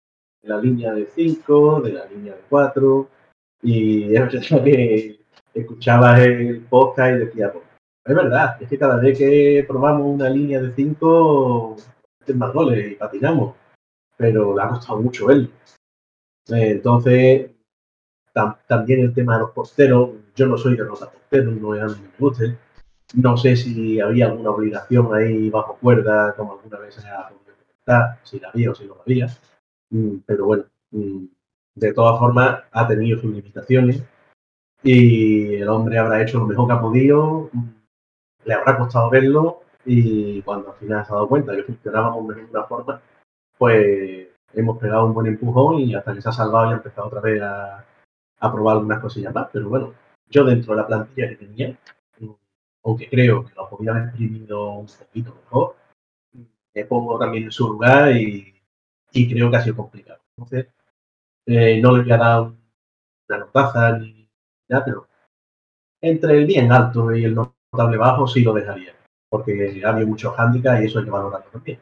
la 0.42 0.58
línea 0.58 0.92
de 0.92 1.06
5, 1.06 1.80
de 1.82 1.92
la 1.92 2.06
línea 2.06 2.34
de 2.34 2.40
4, 2.48 3.08
y 3.62 4.16
es 4.16 4.48
que 4.48 5.20
escuchabas 5.54 6.18
el 6.22 6.62
podcast 6.62 7.14
y 7.14 7.24
decía, 7.24 7.52
pues, 7.52 7.64
es 8.04 8.14
verdad, 8.16 8.60
es 8.60 8.68
que 8.68 8.78
cada 8.78 8.96
vez 8.96 9.16
que 9.16 9.64
probamos 9.68 10.12
una 10.12 10.28
línea 10.28 10.60
de 10.60 10.72
5, 10.72 11.76
meten 12.18 12.38
más 12.38 12.52
goles 12.52 12.90
y 12.90 12.94
patinamos, 12.96 13.54
pero 14.16 14.56
le 14.56 14.60
ha 14.62 14.70
costado 14.70 15.00
mucho 15.00 15.26
verlo. 15.26 15.50
Eh, 16.48 16.70
entonces, 16.72 17.52
tam- 18.34 18.58
también 18.66 19.02
el 19.02 19.14
tema 19.14 19.34
de 19.34 19.42
los 19.42 19.50
porteros, 19.52 20.10
yo 20.34 20.46
no 20.46 20.56
soy 20.56 20.76
de 20.76 20.84
los 20.84 20.98
porteros, 20.98 21.54
no 21.54 21.74
es 21.74 22.00
me 22.00 22.08
guste. 22.18 22.56
No 23.14 23.36
sé 23.36 23.56
si 23.56 24.00
había 24.00 24.26
alguna 24.26 24.50
obligación 24.50 25.14
ahí 25.14 25.50
bajo 25.50 25.76
cuerda, 25.76 26.34
como 26.36 26.54
alguna 26.54 26.78
vez 26.78 26.94
se 26.94 27.06
ha 27.08 27.30
comentar, 27.84 28.18
si 28.24 28.40
la 28.40 28.48
había 28.48 28.70
o 28.70 28.74
si 28.74 28.86
no 28.86 28.94
la 28.96 29.02
había. 29.02 29.28
Mm, 29.90 30.18
Pero 30.26 30.46
bueno, 30.46 30.64
mm, 30.90 31.24
de 31.76 31.92
todas 31.92 32.18
formas, 32.18 32.62
ha 32.72 32.86
tenido 32.88 33.20
sus 33.20 33.32
limitaciones 33.32 34.02
y 34.82 35.56
el 35.56 35.68
hombre 35.68 35.98
habrá 35.98 36.22
hecho 36.22 36.38
lo 36.38 36.46
mejor 36.46 36.66
que 36.68 36.72
ha 36.74 36.80
podido, 36.80 37.50
mm, 37.52 37.68
le 38.46 38.54
habrá 38.54 38.78
costado 38.78 39.10
verlo 39.10 39.60
y 39.84 40.42
cuando 40.42 40.70
al 40.72 40.76
final 40.78 41.04
se 41.04 41.12
ha 41.12 41.16
dado 41.16 41.28
cuenta 41.28 41.54
que 41.56 41.62
funcionábamos 41.64 42.34
de 42.34 42.44
una 42.44 42.64
forma, 42.64 43.00
pues 43.58 44.28
hemos 44.54 44.78
pegado 44.78 45.06
un 45.06 45.14
buen 45.14 45.26
empujón 45.26 45.80
y 45.80 45.94
hasta 45.94 46.14
que 46.14 46.22
se 46.22 46.28
ha 46.28 46.32
salvado 46.32 46.70
y 46.70 46.72
ha 46.74 46.76
empezado 46.76 47.08
otra 47.08 47.20
vez 47.20 47.42
a, 47.42 47.84
a 48.40 48.52
probar 48.52 48.76
algunas 48.76 49.00
cosillas 49.00 49.34
más. 49.34 49.48
Pero 49.52 49.68
bueno, 49.68 49.94
yo 50.28 50.44
dentro 50.44 50.74
de 50.74 50.80
la 50.82 50.86
plantilla 50.86 51.28
que 51.28 51.36
tenía, 51.36 51.78
mm, 52.20 52.30
aunque 52.84 53.08
creo 53.08 53.44
que 53.44 53.54
lo 53.54 53.68
podía 53.68 53.92
haber 53.92 54.04
exprimido 54.04 54.70
un 54.72 54.86
poquito 54.86 55.34
mejor, 55.34 55.76
me 56.74 56.84
pongo 56.84 57.18
también 57.18 57.44
en 57.44 57.52
su 57.52 57.68
lugar 57.68 58.16
y, 58.16 58.50
creo 59.12 59.50
que 59.50 59.56
ha 59.56 59.62
sido 59.62 59.76
complicado. 59.76 60.20
Entonces, 60.36 60.66
eh, 61.46 61.80
no 61.80 61.96
le 61.96 62.02
voy 62.02 62.12
a 62.12 62.16
dar 62.16 62.40
una 62.42 63.38
notaza 63.38 63.98
ni 63.98 64.28
nada, 64.68 64.84
pero 64.84 65.08
entre 66.00 66.38
el 66.38 66.46
bien 66.46 66.72
alto 66.72 67.14
y 67.14 67.24
el 67.24 67.34
notable 67.34 67.96
bajo 67.96 68.26
sí 68.26 68.42
lo 68.42 68.52
dejaría, 68.52 68.94
porque 69.28 69.82
ha 69.84 69.88
habido 69.90 70.08
muchos 70.08 70.34
handicaps 70.38 70.82
y 70.82 70.86
eso 70.86 70.98
hay 70.98 71.04
que 71.04 71.10
valorarlo 71.10 71.50
también. 71.50 71.80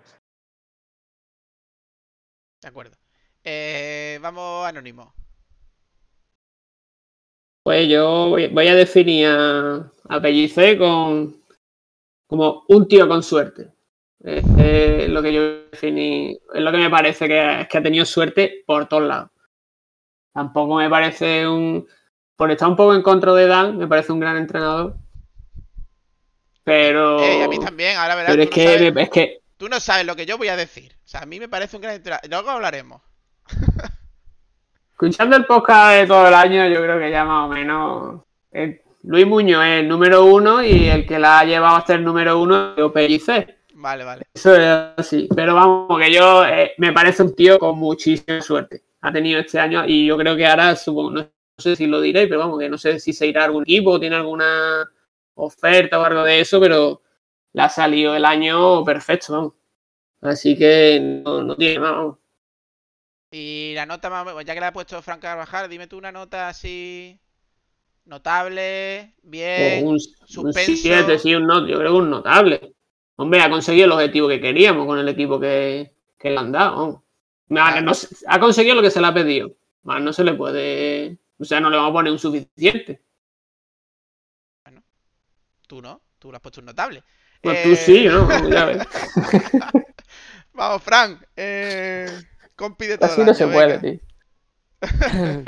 De 2.61 2.69
acuerdo. 2.69 2.97
Eh, 3.43 4.19
vamos 4.23 4.67
anónimo. 4.67 5.13
Pues 7.63 7.89
yo 7.89 8.31
voy, 8.31 8.49
voy 8.49 8.69
a 8.69 8.75
definir 8.75 9.29
a, 9.29 9.93
a 10.09 10.21
Pellicer 10.21 10.79
con, 10.79 11.37
como 12.27 12.65
un 12.69 12.89
tío 12.89 13.07
con 13.09 13.23
suerte. 13.23 13.73
Es, 14.21 14.45
es 14.59 15.09
lo 15.09 15.23
que 15.23 15.33
yo 15.33 15.43
definí, 15.71 16.39
es 16.55 16.61
lo 16.61 16.73
que 16.73 16.79
me 16.79 16.91
parece 16.91 17.29
que, 17.29 17.61
es 17.61 17.69
que 17.69 17.79
ha 17.79 17.83
tenido 17.83 18.05
suerte 18.05 18.63
por 18.67 18.89
todos 18.89 19.05
lados. 19.05 19.31
Tampoco 20.33 20.77
me 20.77 20.89
parece 20.89 21.47
un. 21.47 21.87
Por 22.37 22.51
estar 22.51 22.69
un 22.69 22.77
poco 22.77 22.95
en 22.95 23.03
contra 23.03 23.35
de 23.35 23.47
Dan, 23.47 23.77
me 23.77 23.87
parece 23.87 24.13
un 24.13 24.21
gran 24.21 24.37
entrenador. 24.37 24.97
Pero. 26.65 27.21
Eh, 27.21 27.45
a 27.45 27.49
mí 27.49 27.59
también, 27.59 27.97
ahora 27.97 28.15
verás. 28.15 28.31
pero 28.33 28.43
es 28.43 28.49
no 28.49 28.55
que, 28.55 28.79
sabes, 28.79 28.97
es 28.97 29.11
que 29.11 29.43
tú 29.57 29.69
no 29.69 29.79
sabes 29.79 30.07
lo 30.07 30.17
que 30.17 30.27
yo 30.27 30.39
voy 30.39 30.49
a 30.49 30.57
decir. 30.57 30.97
O 31.05 31.09
sea, 31.09 31.21
a 31.21 31.27
mí 31.27 31.39
me 31.39 31.49
parece 31.49 31.77
un 31.77 31.83
gran 31.83 31.97
entrenador. 31.97 32.29
Luego 32.29 32.51
hablaremos. 32.51 33.03
Escuchando 35.03 35.37
el 35.37 35.47
podcast 35.47 35.97
de 35.97 36.07
todo 36.07 36.29
el 36.29 36.35
año, 36.35 36.69
yo 36.69 36.81
creo 36.81 36.97
que 36.97 37.11
ya 37.11 37.25
más 37.25 37.47
o 37.47 37.53
menos. 37.53 38.21
eh, 38.53 38.85
Luis 39.03 39.27
Muñoz 39.27 39.65
es 39.65 39.81
el 39.81 39.89
número 39.89 40.25
uno 40.25 40.63
y 40.63 40.89
el 40.89 41.05
que 41.05 41.19
la 41.19 41.41
ha 41.41 41.45
llevado 41.45 41.75
hasta 41.75 41.95
el 41.95 42.05
número 42.05 42.41
uno 42.41 42.77
es 42.77 42.93
Pellicer. 42.93 43.63
Vale, 43.75 44.05
vale. 44.05 44.23
Eso 44.33 44.55
es 44.55 44.65
así. 44.97 45.29
Pero 45.35 45.57
vamos, 45.57 45.99
que 45.99 46.13
yo 46.13 46.45
eh, 46.47 46.75
me 46.79 46.93
parece 46.93 47.25
un 47.25 47.35
tío 47.35 47.59
con 47.59 47.81
muchísima 47.81 48.41
suerte. 48.41 48.85
Ha 49.01 49.13
tenido 49.13 49.41
este 49.41 49.59
año 49.59 49.85
y 49.85 50.07
yo 50.07 50.17
creo 50.17 50.37
que 50.37 50.47
ahora, 50.47 50.77
supongo, 50.77 51.11
no 51.11 51.29
sé 51.59 51.75
si 51.75 51.89
lo 51.89 52.01
diré, 52.01 52.29
pero 52.29 52.39
vamos, 52.39 52.61
que 52.61 52.69
no 52.69 52.79
sé 52.79 53.01
si 53.01 53.13
se 53.13 53.27
irá 53.27 53.43
a 53.43 53.47
algún 53.47 53.65
equipo, 53.65 53.99
tiene 53.99 54.15
alguna 54.15 54.89
oferta 55.35 55.99
o 55.99 56.05
algo 56.05 56.23
de 56.23 56.39
eso, 56.39 56.61
pero 56.61 57.03
le 57.55 57.63
ha 57.63 57.69
salido 57.69 58.15
el 58.15 58.25
año 58.25 58.85
perfecto, 58.85 59.33
vamos. 59.33 59.53
Así 60.21 60.57
que 60.57 61.23
no, 61.25 61.43
no 61.43 61.57
tiene 61.57 61.81
más, 61.81 61.91
vamos. 61.91 62.22
Y 63.33 63.73
la 63.75 63.87
nota 63.87 64.11
más. 64.11 64.45
Ya 64.45 64.55
que 64.55 64.61
la 64.61 64.69
ha 64.69 64.73
puesto 64.73 65.01
Frank 65.01 65.21
Carvajal, 65.21 65.69
dime 65.69 65.87
tú 65.87 65.97
una 65.97 66.13
nota 66.13 66.49
así. 66.49 67.19
Notable, 68.05 69.15
bien. 69.23 69.87
un, 69.87 69.95
un 69.95 70.01
suspenso. 70.01 70.73
7, 70.77 71.19
sí, 71.19 71.35
un 71.35 71.47
not, 71.47 71.67
yo 71.69 71.79
creo 71.79 71.93
que 71.93 71.99
un 71.99 72.11
notable. 72.11 72.75
Hombre, 73.17 73.41
ha 73.41 73.49
conseguido 73.49 73.87
el 73.87 73.93
objetivo 73.93 74.29
que 74.29 74.41
queríamos 74.41 74.87
con 74.87 74.99
el 74.99 75.09
equipo 75.09 75.41
que, 75.41 75.95
que 76.19 76.31
le 76.31 76.39
han 76.39 76.53
dado. 76.53 77.05
Claro. 77.49 77.81
no 77.83 77.93
ha 78.27 78.41
conseguido 78.41 78.75
lo 78.75 78.83
que 78.83 78.91
se 78.91 79.01
le 79.01 79.07
ha 79.07 79.15
pedido. 79.15 79.55
Más 79.83 80.01
no 80.01 80.13
se 80.13 80.25
le 80.25 80.35
puede 80.35 81.19
O 81.39 81.45
sea, 81.45 81.61
no 81.61 81.71
le 81.71 81.77
vamos 81.77 81.91
a 81.91 81.95
poner 81.95 82.13
un 82.13 82.19
suficiente. 82.19 83.03
Tú 85.67 85.81
no, 85.81 86.03
tú 86.19 86.31
le 86.31 86.37
has 86.37 86.43
puesto 86.43 86.61
un 86.61 86.67
notable. 86.67 87.03
Pues 87.41 87.63
tú 87.63 87.71
Eh, 87.71 87.77
sí, 87.77 88.05
¿no? 88.05 88.29
Ya 88.51 88.67
ves. 88.67 88.87
Vamos, 90.53 90.83
Fran. 90.83 91.25
Eh... 91.35 92.07
Compi 92.63 92.87
de 92.87 92.97
todo 92.97 93.11
Así 93.11 93.21
el 93.23 93.27
no 93.27 93.35
se 93.35 93.49
puede, 93.49 93.79
tío. 93.81 93.99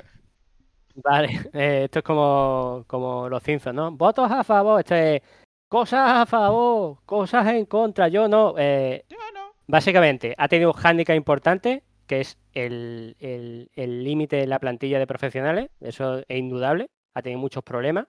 Vale, 0.97 1.29
eh, 1.53 1.83
esto 1.85 2.01
es 2.01 2.05
como, 2.05 2.83
como 2.89 3.29
los 3.29 3.41
Simpsons, 3.41 3.77
¿no? 3.77 3.93
Votos 3.93 4.29
a 4.33 4.43
favor, 4.43 4.81
esto 4.81 4.97
es 4.97 5.23
cosas 5.69 6.01
a 6.23 6.27
favor, 6.27 6.99
cosas 7.07 7.47
en 7.49 7.67
contra, 7.67 8.09
yo 8.09 8.27
no. 8.27 8.55
eh, 8.59 9.05
Yo 9.09 9.17
no. 9.33 9.53
básicamente, 9.69 10.35
ha 10.37 10.49
tenido 10.49 10.73
un 10.73 10.77
hándicap 10.77 11.15
importante, 11.17 11.85
que 12.09 12.21
es 12.21 12.37
el 12.53 13.15
el- 13.21 13.71
el 13.75 14.03
límite 14.03 14.35
de 14.37 14.49
la 14.49 14.59
plantilla 14.59 14.99
de 14.99 15.07
profesionales, 15.07 15.71
eso 15.81 16.19
es 16.19 16.37
indudable, 16.39 16.91
ha 17.15 17.23
tenido 17.23 17.41
muchos 17.41 17.63
problemas, 17.63 18.07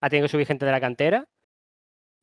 ha 0.00 0.08
tenido 0.08 0.24
que 0.24 0.30
subir 0.32 0.46
gente 0.46 0.64
de 0.64 0.72
la 0.72 0.80
cantera, 0.80 1.26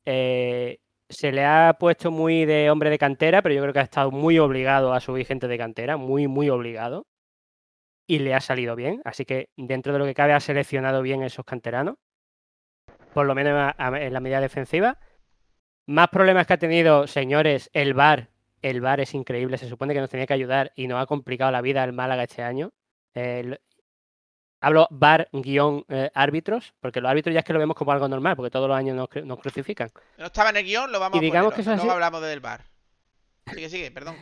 eh, 0.04 0.78
se 1.08 1.32
le 1.32 1.44
ha 1.44 1.76
puesto 1.78 2.10
muy 2.10 2.44
de 2.44 2.70
hombre 2.70 2.90
de 2.90 2.98
cantera, 2.98 3.42
pero 3.42 3.54
yo 3.54 3.62
creo 3.62 3.72
que 3.72 3.78
ha 3.80 3.82
estado 3.82 4.10
muy 4.10 4.38
obligado 4.38 4.92
a 4.92 5.00
subir 5.00 5.26
gente 5.26 5.48
de 5.48 5.58
cantera, 5.58 5.96
muy, 5.96 6.26
muy 6.28 6.50
obligado. 6.50 7.06
Y 8.08 8.20
le 8.20 8.34
ha 8.34 8.40
salido 8.40 8.76
bien. 8.76 9.00
Así 9.04 9.24
que 9.24 9.48
dentro 9.56 9.92
de 9.92 9.98
lo 9.98 10.04
que 10.04 10.14
cabe 10.14 10.32
ha 10.32 10.40
seleccionado 10.40 11.02
bien 11.02 11.22
esos 11.22 11.44
canteranos. 11.44 11.96
Por 13.12 13.26
lo 13.26 13.34
menos 13.34 13.72
en 13.78 14.12
la 14.12 14.20
medida 14.20 14.40
defensiva. 14.40 14.98
Más 15.86 16.08
problemas 16.08 16.46
que 16.46 16.52
ha 16.52 16.58
tenido, 16.58 17.06
señores, 17.06 17.70
el 17.72 17.94
VAR. 17.94 18.30
El 18.62 18.80
VAR 18.80 19.00
es 19.00 19.14
increíble. 19.14 19.58
Se 19.58 19.68
supone 19.68 19.94
que 19.94 20.00
nos 20.00 20.10
tenía 20.10 20.26
que 20.26 20.34
ayudar 20.34 20.72
y 20.76 20.86
nos 20.86 21.02
ha 21.02 21.06
complicado 21.06 21.50
la 21.50 21.62
vida 21.62 21.82
el 21.84 21.92
Málaga 21.92 22.24
este 22.24 22.42
año. 22.42 22.72
El- 23.14 23.60
Hablo 24.60 24.88
VAR-árbitros, 24.90 26.74
porque 26.80 27.00
los 27.00 27.10
árbitros 27.10 27.34
ya 27.34 27.40
es 27.40 27.44
que 27.44 27.52
lo 27.52 27.58
vemos 27.58 27.76
como 27.76 27.92
algo 27.92 28.08
normal, 28.08 28.36
porque 28.36 28.50
todos 28.50 28.68
los 28.68 28.76
años 28.76 28.96
nos, 28.96 29.08
cru- 29.08 29.24
nos 29.24 29.38
crucifican. 29.38 29.90
No 30.18 30.26
estaba 30.26 30.50
en 30.50 30.56
el 30.56 30.64
guion, 30.64 30.90
lo 30.90 30.98
vamos 31.00 31.18
Y 31.18 31.20
digamos 31.20 31.52
a 31.52 31.56
que 31.56 31.62
poner. 31.62 31.62
eso 31.62 31.70
ha 31.70 31.74
Luego 31.74 31.82
sido- 31.84 31.92
hablamos 31.94 32.22
del 32.22 32.40
bar. 32.40 32.64
Sigue, 33.52 33.68
sigue, 33.68 33.90
perdón. 33.90 34.16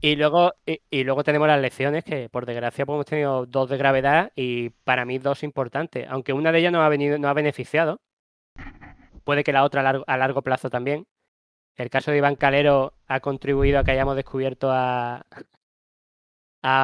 Y 0.00 0.14
luego, 0.16 0.52
y, 0.66 0.80
y 0.90 1.04
luego 1.04 1.24
tenemos 1.24 1.48
las 1.48 1.60
lecciones 1.60 2.04
que, 2.04 2.28
por 2.28 2.46
desgracia, 2.46 2.84
pues 2.86 2.94
hemos 2.96 3.06
tenido 3.06 3.46
dos 3.46 3.68
de 3.70 3.76
gravedad 3.78 4.32
y 4.36 4.70
para 4.70 5.04
mí 5.04 5.18
dos 5.18 5.42
importantes. 5.42 6.06
Aunque 6.08 6.32
una 6.32 6.52
de 6.52 6.58
ellas 6.60 6.72
nos 6.72 6.82
ha 6.82 6.88
venido, 6.88 7.18
nos 7.18 7.30
ha 7.30 7.34
beneficiado. 7.34 8.00
Puede 9.24 9.42
que 9.44 9.52
la 9.52 9.64
otra 9.64 9.80
a 9.80 9.84
largo, 9.84 10.04
a 10.06 10.16
largo 10.16 10.42
plazo 10.42 10.70
también. 10.70 11.06
El 11.76 11.90
caso 11.90 12.10
de 12.10 12.18
Iván 12.18 12.34
Calero 12.36 12.94
ha 13.06 13.20
contribuido 13.20 13.78
a 13.78 13.84
que 13.84 13.92
hayamos 13.92 14.16
descubierto 14.16 14.70
a, 14.70 15.24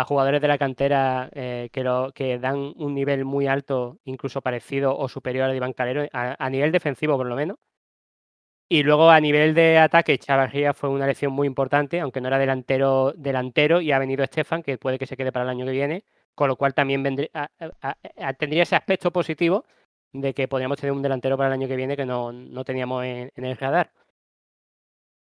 a 0.00 0.04
jugadores 0.04 0.40
de 0.40 0.48
la 0.48 0.58
cantera 0.58 1.28
eh, 1.32 1.68
que, 1.72 1.82
lo, 1.84 2.12
que 2.12 2.38
dan 2.38 2.72
un 2.76 2.94
nivel 2.94 3.24
muy 3.24 3.46
alto, 3.46 3.98
incluso 4.04 4.40
parecido 4.42 4.96
o 4.96 5.08
superior 5.08 5.44
al 5.44 5.50
de 5.52 5.56
Iván 5.58 5.72
Calero, 5.74 6.06
a, 6.12 6.50
nivel 6.50 6.72
defensivo 6.72 7.16
por 7.16 7.26
lo 7.26 7.36
menos. 7.36 7.56
Y 8.68 8.82
luego 8.82 9.10
a 9.10 9.20
nivel 9.20 9.54
de 9.54 9.78
ataque, 9.78 10.18
Chavarría 10.18 10.72
fue 10.74 10.88
una 10.88 11.06
lección 11.06 11.32
muy 11.32 11.46
importante, 11.46 12.00
aunque 12.00 12.20
no 12.20 12.28
era 12.28 12.38
delantero 12.38 13.12
delantero, 13.16 13.80
y 13.80 13.92
ha 13.92 13.98
venido 13.98 14.24
Estefan, 14.24 14.62
que 14.62 14.78
puede 14.78 14.98
que 14.98 15.06
se 15.06 15.16
quede 15.16 15.32
para 15.32 15.44
el 15.44 15.50
año 15.50 15.66
que 15.66 15.72
viene, 15.72 16.04
con 16.34 16.48
lo 16.48 16.56
cual 16.56 16.74
también 16.74 17.02
vendría, 17.02 17.30
a- 17.34 18.32
tendría 18.34 18.62
ese 18.62 18.76
aspecto 18.76 19.12
positivo 19.12 19.64
de 20.12 20.32
que 20.34 20.48
podríamos 20.48 20.78
tener 20.78 20.92
un 20.92 21.02
delantero 21.02 21.36
para 21.36 21.48
el 21.48 21.54
año 21.54 21.68
que 21.68 21.76
viene 21.76 21.96
que 21.96 22.06
no, 22.06 22.32
no 22.32 22.64
teníamos 22.64 23.04
en, 23.04 23.30
en 23.36 23.44
el 23.44 23.56
radar. 23.56 23.92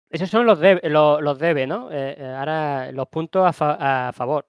Esos 0.09 0.29
son 0.29 0.45
los 0.45 0.59
debe, 0.59 0.89
los, 0.89 1.39
debe, 1.39 1.67
¿no? 1.67 1.91
Eh, 1.91 2.15
eh, 2.17 2.35
ahora 2.37 2.91
los 2.91 3.07
puntos 3.07 3.45
a 3.59 4.11
favor. 4.13 4.45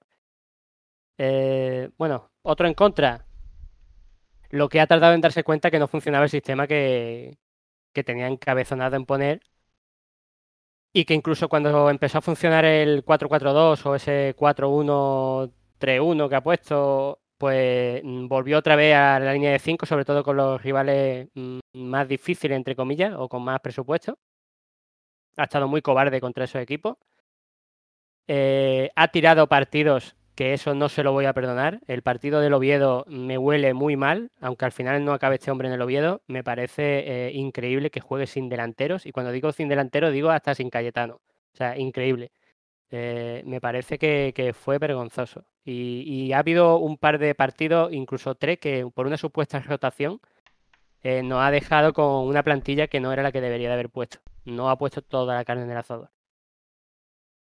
Eh, 1.17 1.89
bueno, 1.97 2.31
otro 2.43 2.67
en 2.67 2.73
contra. 2.73 3.25
Lo 4.51 4.69
que 4.69 4.79
ha 4.81 4.87
tardado 4.87 5.13
en 5.13 5.21
darse 5.21 5.43
cuenta 5.43 5.71
que 5.71 5.79
no 5.79 5.87
funcionaba 5.87 6.23
el 6.25 6.29
sistema 6.31 6.67
que, 6.67 7.37
que 7.93 8.03
tenía 8.03 8.27
encabezonado 8.27 8.95
en 8.95 9.05
poner 9.05 9.41
y 10.93 11.05
que 11.05 11.13
incluso 11.13 11.49
cuando 11.49 11.89
empezó 11.89 12.17
a 12.19 12.21
funcionar 12.21 12.65
el 12.65 13.03
4-4-2 13.05 13.85
o 13.85 13.95
ese 13.95 14.35
4-1-3-1 14.35 16.29
que 16.29 16.35
ha 16.35 16.41
puesto, 16.43 17.19
pues 17.37 18.01
mm, 18.03 18.27
volvió 18.27 18.57
otra 18.57 18.75
vez 18.75 18.95
a 18.95 19.19
la 19.19 19.33
línea 19.33 19.51
de 19.51 19.59
5, 19.59 19.85
sobre 19.85 20.05
todo 20.05 20.23
con 20.23 20.37
los 20.37 20.61
rivales 20.61 21.29
mm, 21.35 21.59
más 21.73 22.07
difíciles, 22.07 22.55
entre 22.57 22.75
comillas, 22.75 23.13
o 23.17 23.29
con 23.29 23.43
más 23.43 23.59
presupuesto. 23.61 24.17
Ha 25.37 25.43
estado 25.43 25.67
muy 25.67 25.81
cobarde 25.81 26.21
contra 26.21 26.45
esos 26.45 26.61
equipos. 26.61 26.97
Eh, 28.27 28.91
ha 28.95 29.07
tirado 29.07 29.47
partidos 29.47 30.15
que 30.35 30.53
eso 30.53 30.73
no 30.73 30.87
se 30.87 31.03
lo 31.03 31.11
voy 31.11 31.25
a 31.25 31.33
perdonar. 31.33 31.81
El 31.87 32.01
partido 32.01 32.39
del 32.39 32.53
Oviedo 32.53 33.03
me 33.09 33.37
huele 33.37 33.73
muy 33.73 33.97
mal, 33.97 34.31
aunque 34.39 34.63
al 34.65 34.71
final 34.71 35.03
no 35.03 35.11
acabe 35.11 35.35
este 35.35 35.51
hombre 35.51 35.67
en 35.67 35.73
el 35.73 35.81
Oviedo. 35.81 36.21
Me 36.27 36.45
parece 36.45 37.27
eh, 37.27 37.31
increíble 37.33 37.89
que 37.91 37.99
juegue 37.99 38.25
sin 38.25 38.47
delanteros. 38.47 39.05
Y 39.05 39.11
cuando 39.11 39.33
digo 39.33 39.51
sin 39.51 39.67
delantero, 39.67 40.11
digo 40.11 40.29
hasta 40.29 40.55
sin 40.55 40.69
Cayetano. 40.69 41.15
O 41.53 41.57
sea, 41.57 41.77
increíble. 41.77 42.31
Eh, 42.91 43.43
me 43.45 43.59
parece 43.59 43.97
que, 43.99 44.53
fue 44.57 44.77
vergonzoso. 44.77 45.45
Y, 45.65 46.03
y 46.07 46.33
ha 46.33 46.39
habido 46.39 46.77
un 46.77 46.97
par 46.97 47.19
de 47.19 47.35
partidos, 47.35 47.91
incluso 47.91 48.35
tres, 48.35 48.59
que 48.59 48.87
por 48.93 49.07
una 49.07 49.17
supuesta 49.17 49.59
rotación 49.59 50.21
eh, 51.03 51.23
nos 51.23 51.41
ha 51.41 51.51
dejado 51.51 51.93
con 51.93 52.27
una 52.27 52.43
plantilla 52.43 52.87
que 52.87 52.99
no 52.99 53.11
era 53.13 53.23
la 53.23 53.31
que 53.31 53.41
debería 53.41 53.67
de 53.69 53.73
haber 53.75 53.89
puesto. 53.89 54.19
No 54.45 54.69
ha 54.69 54.77
puesto 54.77 55.01
toda 55.01 55.35
la 55.35 55.45
carne 55.45 55.63
en 55.63 55.71
el 55.71 55.77
asador. 55.77 56.09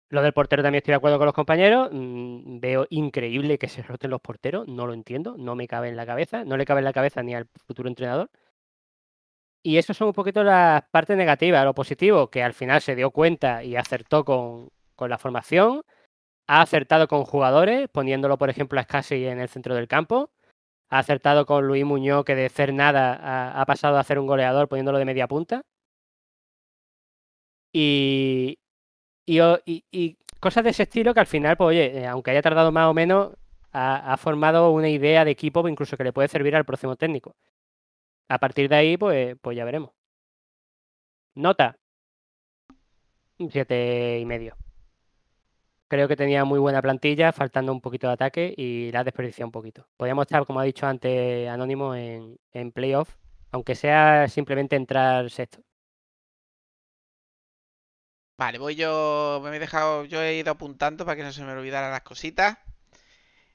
Lo 0.09 0.21
del 0.21 0.33
portero 0.33 0.63
también 0.63 0.79
estoy 0.79 0.91
de 0.93 0.97
acuerdo 0.97 1.17
con 1.17 1.25
los 1.25 1.33
compañeros. 1.35 1.89
mm, 1.91 2.59
Veo 2.59 2.85
increíble 2.89 3.57
que 3.57 3.67
se 3.67 3.81
roten 3.83 4.11
los 4.11 4.21
porteros. 4.21 4.67
No 4.67 4.87
lo 4.87 4.93
entiendo. 4.93 5.35
No 5.37 5.55
me 5.55 5.67
cabe 5.67 5.89
en 5.89 5.95
la 5.97 6.05
cabeza. 6.05 6.43
No 6.45 6.57
le 6.57 6.65
cabe 6.65 6.79
en 6.79 6.85
la 6.85 6.93
cabeza 6.93 7.23
ni 7.23 7.33
al 7.35 7.47
futuro 7.67 7.89
entrenador. 7.89 8.29
Y 9.63 9.77
eso 9.77 9.93
son 9.93 10.07
un 10.07 10.13
poquito 10.13 10.43
las 10.43 10.83
partes 10.91 11.17
negativas. 11.17 11.65
Lo 11.65 11.73
positivo, 11.73 12.29
que 12.29 12.43
al 12.43 12.53
final 12.53 12.81
se 12.81 12.95
dio 12.95 13.11
cuenta 13.11 13.63
y 13.63 13.75
acertó 13.75 14.23
con, 14.23 14.69
con 14.95 15.09
la 15.09 15.17
formación. 15.17 15.81
Ha 16.47 16.61
acertado 16.61 17.07
con 17.07 17.25
jugadores, 17.25 17.89
poniéndolo, 17.89 18.37
por 18.37 18.49
ejemplo, 18.49 18.79
a 18.79 18.83
Scassi 18.83 19.25
en 19.27 19.39
el 19.39 19.49
centro 19.49 19.75
del 19.75 19.87
campo. 19.87 20.31
Ha 20.89 20.99
acertado 20.99 21.45
con 21.45 21.67
Luis 21.67 21.85
Muñoz, 21.85 22.25
que 22.25 22.35
de 22.35 22.49
ser 22.49 22.73
nada 22.73 23.59
ha, 23.59 23.65
pasado 23.65 23.97
a 23.97 24.01
hacer 24.01 24.19
un 24.19 24.27
goleador 24.27 24.67
poniéndolo 24.67 24.97
de 24.99 25.05
media 25.05 25.27
punta. 25.27 25.63
Y, 27.73 28.57
y, 29.25 30.17
cosas 30.39 30.63
de 30.63 30.69
ese 30.69 30.83
estilo 30.83 31.13
que 31.13 31.19
al 31.19 31.27
final, 31.27 31.57
pues 31.57 31.69
oye, 31.69 31.99
eh, 31.99 32.07
aunque 32.07 32.31
haya 32.31 32.41
tardado 32.41 32.71
más 32.71 32.87
o 32.87 32.93
menos, 32.93 33.33
ha, 33.71 34.13
ha 34.13 34.17
formado 34.17 34.71
una 34.71 34.89
idea 34.89 35.25
de 35.25 35.31
equipo 35.31 35.67
incluso 35.67 35.97
que 35.97 36.03
le 36.05 36.13
puede 36.13 36.27
servir 36.29 36.55
al 36.55 36.65
próximo 36.65 36.95
técnico. 36.95 37.35
A 38.29 38.39
partir 38.39 38.69
de 38.69 38.75
ahí, 38.75 38.97
pues, 38.97 39.35
pues 39.41 39.57
ya 39.57 39.65
veremos. 39.65 39.91
Nota. 41.35 41.77
Siete 43.49 44.19
y 44.19 44.25
medio. 44.25 44.55
Creo 45.87 46.07
que 46.07 46.15
tenía 46.15 46.45
muy 46.45 46.59
buena 46.59 46.81
plantilla, 46.81 47.31
faltando 47.31 47.71
un 47.71 47.81
poquito 47.81 48.07
de 48.07 48.13
ataque 48.13 48.53
y 48.57 48.91
la 48.91 49.03
desperdiciado 49.03 49.47
un 49.47 49.51
poquito. 49.51 49.87
Podríamos 49.97 50.23
estar, 50.25 50.45
como 50.45 50.59
ha 50.59 50.63
dicho 50.63 50.87
antes 50.87 51.47
Anónimo, 51.47 51.93
en, 51.95 52.37
en 52.53 52.71
playoff, 52.71 53.15
aunque 53.51 53.75
sea 53.75 54.27
simplemente 54.27 54.75
entrar 54.75 55.29
sexto. 55.29 55.61
Vale, 58.37 58.57
voy 58.57 58.75
yo. 58.75 59.41
Me 59.43 59.55
he 59.55 59.59
dejado. 59.59 60.05
Yo 60.05 60.21
he 60.21 60.35
ido 60.35 60.51
apuntando 60.51 61.05
para 61.05 61.15
que 61.15 61.23
no 61.23 61.31
se 61.31 61.43
me 61.43 61.51
olvidaran 61.53 61.91
las 61.91 62.01
cositas. 62.01 62.57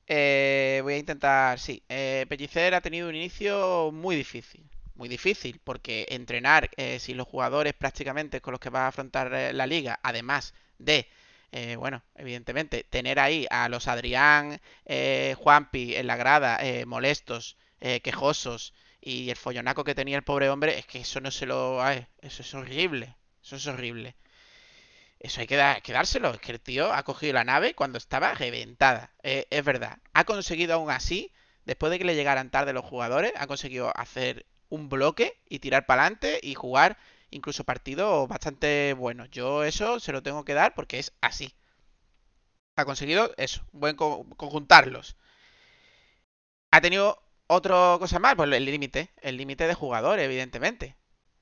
Eh, 0.06 0.80
voy 0.82 0.94
a 0.94 0.98
intentar. 0.98 1.58
Sí, 1.58 1.82
eh, 1.88 2.26
Pellicer 2.28 2.74
ha 2.74 2.80
tenido 2.80 3.08
un 3.08 3.14
inicio 3.14 3.90
muy 3.92 4.16
difícil. 4.16 4.64
Muy 4.94 5.08
difícil, 5.08 5.60
porque 5.64 6.06
entrenar 6.10 6.70
eh, 6.76 6.98
sin 6.98 7.16
los 7.16 7.26
jugadores 7.28 7.72
prácticamente 7.74 8.40
con 8.40 8.52
los 8.52 8.60
que 8.60 8.70
va 8.70 8.84
a 8.84 8.88
afrontar 8.88 9.32
eh, 9.34 9.52
la 9.52 9.66
liga, 9.66 9.98
además 10.02 10.54
de. 10.78 11.06
Eh, 11.52 11.76
bueno, 11.76 12.02
evidentemente, 12.14 12.84
tener 12.84 13.18
ahí 13.20 13.46
a 13.50 13.68
los 13.68 13.88
Adrián, 13.88 14.60
eh, 14.86 15.34
Juanpi 15.38 15.96
en 15.96 16.06
la 16.06 16.16
grada, 16.16 16.58
eh, 16.62 16.86
molestos, 16.86 17.56
eh, 17.80 18.00
quejosos, 18.00 18.74
y 19.00 19.30
el 19.30 19.36
follonaco 19.36 19.84
que 19.84 19.94
tenía 19.94 20.16
el 20.16 20.24
pobre 20.24 20.50
hombre, 20.50 20.78
es 20.78 20.86
que 20.86 21.00
eso 21.00 21.20
no 21.20 21.30
se 21.30 21.46
lo. 21.46 21.82
ay, 21.82 22.06
eso 22.20 22.42
es 22.42 22.54
horrible. 22.54 23.16
Eso 23.42 23.56
es 23.56 23.66
horrible. 23.66 24.16
Eso 25.18 25.40
hay 25.40 25.46
que, 25.46 25.56
da- 25.56 25.80
dárselo. 25.86 26.30
Es 26.30 26.40
que 26.40 26.52
el 26.52 26.60
tío 26.60 26.92
ha 26.92 27.02
cogido 27.04 27.34
la 27.34 27.44
nave 27.44 27.74
cuando 27.74 27.98
estaba 27.98 28.34
reventada. 28.34 29.12
Eh, 29.22 29.46
es 29.50 29.64
verdad. 29.64 29.98
Ha 30.14 30.24
conseguido 30.24 30.74
aún 30.74 30.90
así, 30.90 31.32
después 31.64 31.90
de 31.90 31.98
que 31.98 32.04
le 32.04 32.14
llegaran 32.16 32.50
tarde 32.50 32.72
los 32.72 32.84
jugadores, 32.84 33.32
ha 33.36 33.46
conseguido 33.46 33.92
hacer 33.96 34.46
un 34.68 34.88
bloque 34.88 35.38
y 35.48 35.58
tirar 35.60 35.86
para 35.86 36.02
adelante 36.02 36.40
y 36.42 36.54
jugar 36.54 36.96
incluso 37.30 37.64
partidos 37.64 38.28
bastante 38.28 38.94
buenos. 38.94 39.30
Yo 39.30 39.64
eso 39.64 40.00
se 40.00 40.12
lo 40.12 40.22
tengo 40.22 40.44
que 40.44 40.54
dar 40.54 40.74
porque 40.74 40.98
es 40.98 41.12
así. 41.20 41.54
Ha 42.74 42.84
conseguido 42.84 43.32
eso, 43.36 43.60
buen 43.70 43.94
co- 43.94 44.26
conjuntarlos. 44.36 45.16
Ha 46.72 46.80
tenido 46.80 47.22
otra 47.46 47.96
cosa 48.00 48.18
más, 48.18 48.34
pues 48.34 48.50
el 48.52 48.64
límite, 48.64 49.10
el 49.22 49.36
límite 49.36 49.66
de 49.68 49.74
jugadores, 49.74 50.24
evidentemente. 50.24 50.96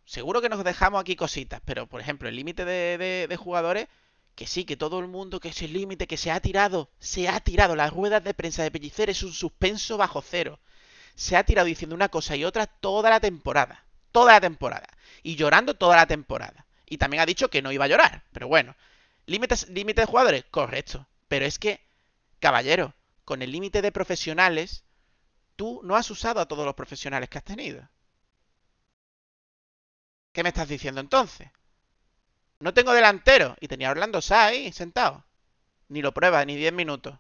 Seguro 0.05 0.41
que 0.43 0.49
nos 0.51 0.65
dejamos 0.65 1.01
aquí 1.01 1.17
cositas, 1.17 1.61
pero 1.65 1.87
por 1.87 2.01
ejemplo, 2.03 2.29
el 2.29 2.37
límite 2.37 2.65
de 2.67 3.37
jugadores, 3.39 3.89
que 4.35 4.47
sí, 4.47 4.65
que 4.67 4.77
todo 4.77 5.01
el 5.01 5.09
mundo, 5.09 5.41
que 5.41 5.49
ese 5.51 5.69
límite 5.69 6.07
que 6.07 6.17
se 6.19 6.31
ha 6.31 6.41
tirado, 6.41 6.91
se 6.99 7.29
ha 7.29 7.41
tirado. 7.41 7.75
Las 7.77 7.93
ruedas 7.93 8.23
de 8.25 8.35
prensa 8.35 8.63
de 8.63 8.71
Pellicer 8.71 9.11
es 9.11 9.23
un 9.23 9.33
suspenso 9.33 9.97
bajo 9.99 10.23
cero. 10.23 10.61
se 11.17 11.37
ha 11.37 11.45
tirado 11.45 11.67
diciendo 11.69 11.97
una 11.97 12.11
cosa 12.11 12.37
y 12.37 12.45
otra 12.47 12.67
toda 12.69 13.11
la 13.11 13.21
temporada. 13.21 13.87
Toda 14.13 14.35
la 14.35 14.41
temporada. 14.41 14.89
Y 15.23 15.37
llorando 15.37 15.75
toda 15.75 15.97
la 15.97 16.07
temporada. 16.07 16.67
Y 16.87 16.99
también 16.99 17.23
ha 17.23 17.27
dicho 17.27 17.49
que 17.49 17.63
no 17.63 17.73
iba 17.73 17.85
a 17.85 17.89
llorar. 17.89 18.23
Pero 18.33 18.49
bueno. 18.49 18.75
¿Límites, 19.27 19.69
límite 19.69 20.03
de 20.03 20.07
jugadores? 20.07 20.45
Correcto. 20.51 21.07
Pero 21.29 21.45
es 21.45 21.59
que, 21.59 21.81
caballero, 22.41 22.95
con 23.25 23.43
el 23.43 23.53
límite 23.53 23.83
de 23.83 23.93
profesionales, 23.93 24.85
tú 25.57 25.81
no 25.85 25.97
has 25.97 26.11
usado 26.11 26.41
a 26.41 26.47
todos 26.47 26.65
los 26.65 26.75
profesionales 26.75 27.29
que 27.29 27.39
has 27.39 27.45
tenido. 27.45 27.87
¿Qué 30.33 30.43
me 30.43 30.49
estás 30.49 30.69
diciendo 30.69 31.01
entonces? 31.01 31.51
No 32.61 32.73
tengo 32.73 32.93
delantero. 32.93 33.57
Y 33.61 33.69
tenía 33.69 33.91
Orlando 33.91 34.23
Sá 34.23 34.47
ahí 34.47 34.73
sentado. 34.73 35.25
Ni 35.89 36.03
lo 36.03 36.13
prueba, 36.13 36.45
ni 36.45 36.57
10 36.57 36.73
minutos. 36.73 37.19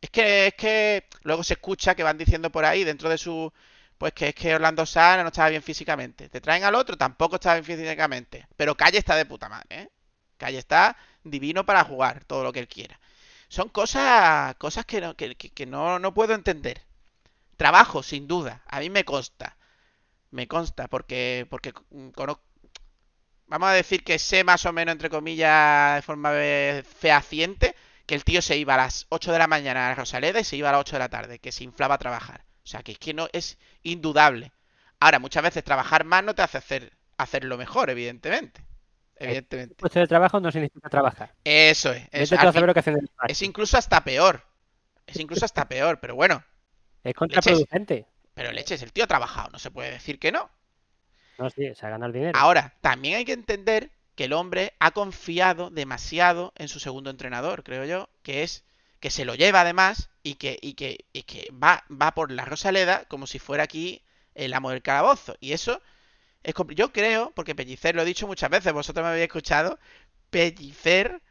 Es 0.00 0.10
que, 0.10 0.48
es 0.48 0.54
que 0.54 1.08
luego 1.22 1.42
se 1.42 1.54
escucha 1.54 1.94
que 1.94 2.02
van 2.02 2.18
diciendo 2.18 2.50
por 2.50 2.64
ahí 2.64 2.84
dentro 2.84 3.08
de 3.08 3.18
su. 3.18 3.52
Pues 3.98 4.12
que 4.12 4.28
es 4.28 4.34
que 4.34 4.54
Orlando 4.54 4.84
Sá 4.86 5.22
no 5.22 5.28
estaba 5.28 5.48
bien 5.48 5.62
físicamente. 5.62 6.28
Te 6.28 6.40
traen 6.40 6.64
al 6.64 6.74
otro, 6.74 6.96
tampoco 6.98 7.36
estaba 7.36 7.60
bien 7.60 7.78
físicamente. 7.78 8.46
Pero 8.56 8.74
Calle 8.76 8.98
está 8.98 9.16
de 9.16 9.24
puta 9.26 9.48
madre, 9.48 9.66
¿eh? 9.70 9.90
Calle 10.36 10.58
está 10.58 10.96
divino 11.24 11.64
para 11.64 11.84
jugar 11.84 12.24
todo 12.24 12.44
lo 12.44 12.52
que 12.52 12.60
él 12.60 12.68
quiera. 12.68 13.00
Son 13.48 13.68
cosas, 13.70 14.54
cosas 14.56 14.84
que, 14.86 15.00
no, 15.00 15.16
que, 15.16 15.34
que- 15.36 15.66
no, 15.66 15.98
no 15.98 16.12
puedo 16.14 16.34
entender. 16.34 16.82
Trabajo, 17.56 18.02
sin 18.02 18.28
duda. 18.28 18.62
A 18.68 18.80
mí 18.80 18.90
me 18.90 19.04
consta. 19.04 19.56
Me 20.32 20.48
consta 20.48 20.88
porque, 20.88 21.46
porque 21.50 21.72
conozco, 22.14 22.42
vamos 23.46 23.68
a 23.68 23.72
decir 23.72 24.04
que 24.04 24.18
sé 24.18 24.44
más 24.44 24.64
o 24.66 24.72
menos, 24.72 24.92
entre 24.92 25.10
comillas, 25.10 25.96
de 25.96 26.02
forma 26.02 26.30
eh, 26.34 26.84
fehaciente, 27.00 27.74
que 28.06 28.14
el 28.14 28.24
tío 28.24 28.40
se 28.42 28.56
iba 28.56 28.74
a 28.74 28.78
las 28.78 29.06
8 29.08 29.32
de 29.32 29.38
la 29.38 29.46
mañana 29.48 29.90
a 29.90 29.94
Rosaleda 29.94 30.40
y 30.40 30.44
se 30.44 30.56
iba 30.56 30.68
a 30.68 30.72
las 30.72 30.80
8 30.82 30.96
de 30.96 31.00
la 31.00 31.08
tarde, 31.08 31.38
que 31.38 31.52
se 31.52 31.64
inflaba 31.64 31.94
a 31.96 31.98
trabajar. 31.98 32.44
O 32.66 32.68
sea, 32.68 32.82
que 32.82 32.92
es 32.92 32.98
que 32.98 33.14
no 33.14 33.28
es 33.32 33.58
indudable. 33.84 34.50
Ahora, 34.98 35.20
muchas 35.20 35.44
veces 35.44 35.62
trabajar 35.62 36.02
más 36.02 36.24
no 36.24 36.34
te 36.34 36.42
hace 36.42 36.58
hacer 36.58 36.92
hacerlo 37.16 37.56
mejor, 37.56 37.90
evidentemente. 37.90 38.60
Evidentemente. 39.14 39.76
Puesto 39.76 40.00
de 40.00 40.08
trabajo 40.08 40.40
no 40.40 40.50
significa 40.50 40.88
trabajar. 40.88 41.32
Eso 41.44 41.92
es. 41.92 42.08
Eso. 42.10 42.36
fin- 42.36 43.08
es 43.28 43.42
incluso 43.42 43.78
hasta 43.78 44.02
peor. 44.02 44.44
Es 45.06 45.20
incluso 45.20 45.44
hasta 45.44 45.68
peor, 45.68 46.00
pero 46.00 46.16
bueno. 46.16 46.42
Es 47.04 47.14
contraproducente. 47.14 48.04
Pero 48.34 48.50
leches, 48.50 48.82
el 48.82 48.92
tío 48.92 49.04
ha 49.04 49.06
trabajado, 49.06 49.50
no 49.50 49.60
se 49.60 49.70
puede 49.70 49.92
decir 49.92 50.18
que 50.18 50.32
no. 50.32 50.50
No, 51.38 51.48
sí, 51.50 51.72
se 51.72 51.86
ha 51.86 51.90
ganado 51.90 52.08
el 52.08 52.12
dinero. 52.14 52.36
Ahora, 52.36 52.74
también 52.80 53.14
hay 53.18 53.24
que 53.24 53.32
entender 53.32 53.92
que 54.16 54.24
el 54.24 54.32
hombre 54.32 54.74
ha 54.80 54.90
confiado 54.90 55.70
demasiado 55.70 56.52
en 56.56 56.66
su 56.66 56.80
segundo 56.80 57.10
entrenador, 57.10 57.62
creo 57.62 57.84
yo, 57.84 58.08
que 58.24 58.42
es 58.42 58.64
que 58.98 59.10
se 59.10 59.24
lo 59.24 59.36
lleva 59.36 59.60
además 59.60 60.10
y 60.26 60.34
que, 60.34 60.58
y 60.60 60.74
que, 60.74 61.06
y 61.12 61.22
que 61.22 61.48
va, 61.52 61.84
va 61.90 62.12
por 62.12 62.32
la 62.32 62.44
Rosaleda 62.44 63.04
como 63.04 63.28
si 63.28 63.38
fuera 63.38 63.62
aquí 63.62 64.02
el 64.34 64.54
amo 64.54 64.70
del 64.70 64.82
calabozo. 64.82 65.36
Y 65.40 65.52
eso 65.52 65.80
es 66.42 66.54
Yo 66.74 66.92
creo, 66.92 67.32
porque 67.32 67.54
Pellicer 67.54 67.94
lo 67.94 68.02
he 68.02 68.04
dicho 68.04 68.26
muchas 68.26 68.50
veces, 68.50 68.72
vosotros 68.72 69.04
me 69.04 69.10
habéis 69.10 69.26
escuchado, 69.26 69.78
Pellicer, 70.30 71.22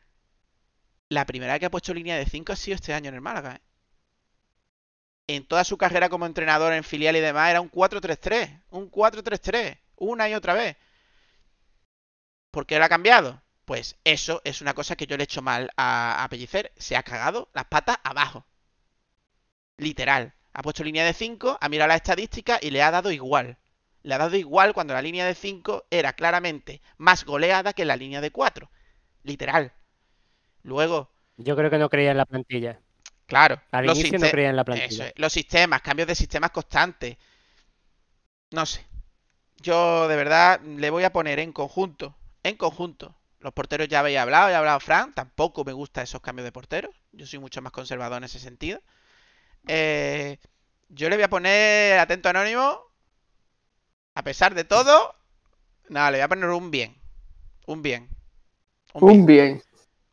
la 1.09 1.25
primera 1.25 1.53
vez 1.53 1.59
que 1.59 1.65
ha 1.65 1.71
puesto 1.71 1.93
línea 1.93 2.17
de 2.17 2.25
5 2.25 2.53
ha 2.53 2.55
sido 2.55 2.75
este 2.75 2.93
año 2.93 3.09
en 3.09 3.15
el 3.15 3.21
Málaga. 3.21 3.55
¿eh? 3.55 3.61
En 5.27 5.45
toda 5.45 5.65
su 5.65 5.77
carrera 5.77 6.07
como 6.09 6.25
entrenador 6.25 6.71
en 6.71 6.83
filial 6.85 7.17
y 7.17 7.19
demás 7.19 7.49
era 7.49 7.59
un 7.61 7.69
4-3-3, 7.71 8.63
un 8.69 8.89
4-3-3, 8.89 9.77
una 9.97 10.29
y 10.29 10.35
otra 10.35 10.53
vez. 10.53 10.77
¿Por 12.51 12.65
qué 12.65 12.79
lo 12.79 12.85
ha 12.85 12.89
cambiado? 12.89 13.41
Pues 13.65 13.97
eso 14.05 14.41
es 14.45 14.61
una 14.61 14.73
cosa 14.73 14.95
que 14.95 15.05
yo 15.05 15.17
le 15.17 15.23
he 15.23 15.25
hecho 15.25 15.41
mal 15.41 15.69
a, 15.75 16.23
a 16.23 16.29
Pellicer. 16.29 16.71
Se 16.77 16.95
ha 16.95 17.03
cagado 17.03 17.49
las 17.53 17.65
patas 17.65 17.97
abajo. 18.03 18.45
Literal. 19.77 20.33
Ha 20.53 20.61
puesto 20.61 20.83
línea 20.83 21.05
de 21.05 21.13
5, 21.13 21.57
ha 21.59 21.69
mirado 21.69 21.89
las 21.89 21.97
estadísticas 21.97 22.59
y 22.63 22.71
le 22.71 22.81
ha 22.81 22.91
dado 22.91 23.11
igual. 23.11 23.57
Le 24.03 24.13
ha 24.13 24.17
dado 24.17 24.35
igual 24.37 24.73
cuando 24.73 24.93
la 24.93 25.01
línea 25.01 25.25
de 25.25 25.35
5 25.35 25.85
era 25.89 26.13
claramente 26.13 26.81
más 26.97 27.25
goleada 27.25 27.73
que 27.73 27.85
la 27.85 27.95
línea 27.97 28.21
de 28.21 28.31
4. 28.31 28.69
Literal. 29.23 29.73
Luego, 30.63 31.11
Yo 31.37 31.55
creo 31.55 31.69
que 31.69 31.77
no 31.77 31.89
creía 31.89 32.11
en 32.11 32.17
la 32.17 32.25
plantilla. 32.25 32.79
claro, 33.27 33.61
Al 33.71 33.85
los 33.85 33.97
inicio 33.99 34.19
no 34.19 34.29
creía 34.29 34.49
en 34.49 34.55
la 34.55 34.63
plantilla. 34.65 35.07
es, 35.07 35.13
los 35.17 35.33
sistemas, 35.33 35.81
cambios 35.81 36.07
de 36.07 36.15
sistemas 36.15 36.51
constantes. 36.51 37.17
No 38.51 38.65
sé. 38.65 38.85
Yo 39.57 40.07
de 40.07 40.15
verdad 40.15 40.61
le 40.61 40.89
voy 40.89 41.03
a 41.03 41.13
poner 41.13 41.39
en 41.39 41.51
conjunto. 41.53 42.15
En 42.43 42.55
conjunto. 42.57 43.15
Los 43.39 43.53
porteros 43.53 43.87
ya 43.87 43.99
habéis 43.99 44.17
hablado, 44.19 44.49
ya 44.49 44.55
ha 44.55 44.59
hablado 44.59 44.79
Fran. 44.79 45.13
Tampoco 45.13 45.63
me 45.65 45.73
gustan 45.73 46.03
esos 46.05 46.21
cambios 46.21 46.45
de 46.45 46.51
porteros. 46.51 46.95
Yo 47.11 47.25
soy 47.27 47.39
mucho 47.39 47.61
más 47.61 47.71
conservador 47.71 48.17
en 48.19 48.23
ese 48.25 48.39
sentido. 48.39 48.81
Eh, 49.67 50.37
yo 50.89 51.09
le 51.09 51.15
voy 51.15 51.23
a 51.23 51.29
poner 51.29 51.99
atento 51.99 52.29
anónimo. 52.29 52.79
A 54.15 54.23
pesar 54.23 54.53
de 54.55 54.63
todo. 54.63 55.13
Nada, 55.89 56.11
le 56.11 56.17
voy 56.17 56.23
a 56.23 56.27
poner 56.29 56.49
un 56.49 56.71
bien. 56.71 56.95
Un 57.67 57.81
bien. 57.81 58.09
Un 58.93 59.01
bien. 59.07 59.19
Un 59.19 59.25
bien. 59.25 59.61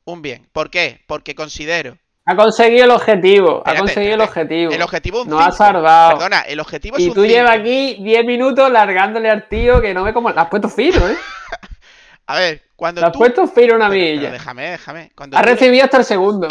Un 0.05 0.23
bien. 0.23 0.49
¿Por 0.53 0.71
qué? 0.71 1.01
Porque 1.07 1.35
considero 1.37 1.97
Ha 2.25 2.35
conseguido 2.35 2.85
el 2.87 2.91
objetivo. 2.91 3.59
Espérate, 3.59 3.77
ha 3.77 3.81
conseguido 3.81 4.13
espérate. 4.15 4.15
el 4.15 4.29
objetivo. 4.67 4.73
El 4.73 4.83
objetivo 4.83 5.25
No 5.27 5.39
ha 5.39 5.45
5. 5.53 5.57
salvado. 5.57 6.11
Perdona, 6.19 6.41
el 6.41 6.59
objetivo 6.61 6.97
es 6.97 7.03
Y 7.05 7.09
un 7.09 7.15
tú 7.15 7.25
llevas 7.25 7.53
5. 7.55 7.61
aquí 7.63 8.03
10 8.03 8.25
minutos 8.25 8.71
largándole 8.71 9.31
al 9.31 9.49
tío 9.49 9.81
que 9.81 9.95
no 9.95 10.03
ve 10.03 10.13
cómo. 10.13 10.31
La 10.31 10.43
has 10.43 10.49
puesto 10.49 10.69
fino, 10.69 11.09
¿eh? 11.09 11.17
A 12.27 12.37
ver, 12.39 12.63
cuando 12.77 13.01
La 13.01 13.09
has 13.09 13.13
tú. 13.13 13.19
puesto 13.21 13.47
fino 13.47 13.75
una 13.77 13.89
milla. 13.89 14.31
déjame, 14.31 14.71
déjame. 14.71 15.13
Cuando 15.15 15.37
Ha 15.37 15.43
tú- 15.43 15.49
recibido 15.49 15.85
hasta 15.85 15.99
el 15.99 16.05
segundo. 16.05 16.49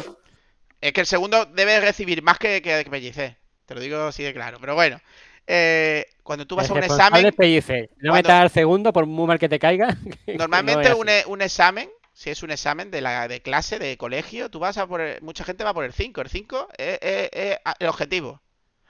Es 0.81 0.93
que 0.93 1.01
el 1.01 1.07
segundo 1.07 1.45
debe 1.45 1.79
recibir 1.79 2.21
más 2.23 2.37
que, 2.39 2.61
que, 2.61 2.83
que 2.83 2.89
Pellicer. 2.89 3.37
Te 3.65 3.75
lo 3.75 3.79
digo 3.81 4.01
así 4.01 4.23
de 4.23 4.33
claro. 4.33 4.57
Pero 4.59 4.75
bueno. 4.75 4.99
eh, 5.47 6.05
cuando 6.23 6.45
tú 6.47 6.55
vas 6.55 6.65
El 6.65 6.71
a 6.71 6.73
un 6.73 6.83
examen, 6.83 7.31
Pellicer. 7.33 7.89
No 7.97 8.11
cuando- 8.11 8.13
metas 8.15 8.41
al 8.41 8.49
segundo 8.49 8.91
por 8.93 9.05
muy 9.05 9.27
mal 9.27 9.39
que 9.39 9.49
te 9.49 9.59
caiga. 9.59 9.87
no 10.27 10.33
normalmente 10.37 10.93
un, 10.93 11.09
e- 11.09 11.23
un 11.27 11.41
examen, 11.41 11.89
si 12.13 12.29
es 12.29 12.43
un 12.43 12.51
examen 12.51 12.89
de 12.91 13.01
la 13.01 13.27
de 13.27 13.41
clase, 13.41 13.79
de 13.79 13.97
colegio, 13.97 14.49
tú 14.49 14.59
vas 14.59 14.77
a 14.77 14.87
por 14.87 15.01
el- 15.01 15.21
mucha 15.21 15.43
gente 15.43 15.63
va 15.63 15.73
por 15.73 15.85
el 15.85 15.93
5. 15.93 16.21
El 16.21 16.29
5 16.29 16.67
es, 16.77 16.99
es- 17.01 17.29
es 17.33 17.57
a- 17.63 17.75
el 17.79 17.87
objetivo. 17.87 18.41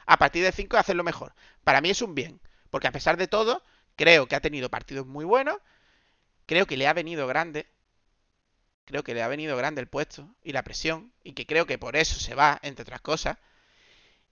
A 0.05 0.17
partir 0.17 0.43
del 0.43 0.53
5 0.53 0.77
hacerlo 0.77 1.03
mejor. 1.03 1.33
Para 1.63 1.81
mí 1.81 1.89
es 1.89 2.01
un 2.01 2.15
bien. 2.15 2.39
Porque 2.69 2.87
a 2.87 2.91
pesar 2.91 3.17
de 3.17 3.27
todo, 3.27 3.63
creo 3.95 4.27
que 4.27 4.35
ha 4.35 4.39
tenido 4.41 4.69
partidos 4.69 5.05
muy 5.05 5.25
buenos. 5.25 5.57
Creo 6.45 6.65
que 6.65 6.77
le 6.77 6.87
ha 6.87 6.93
venido 6.93 7.27
grande. 7.27 7.67
Creo 8.85 9.03
que 9.03 9.15
le 9.15 9.23
ha 9.23 9.27
venido 9.27 9.57
grande 9.57 9.81
el 9.81 9.87
puesto 9.87 10.35
y 10.43 10.51
la 10.53 10.63
presión. 10.63 11.11
Y 11.23 11.33
que 11.33 11.47
creo 11.47 11.65
que 11.65 11.79
por 11.79 11.95
eso 11.95 12.19
se 12.19 12.35
va, 12.35 12.59
entre 12.63 12.83
otras 12.83 13.01
cosas. 13.01 13.37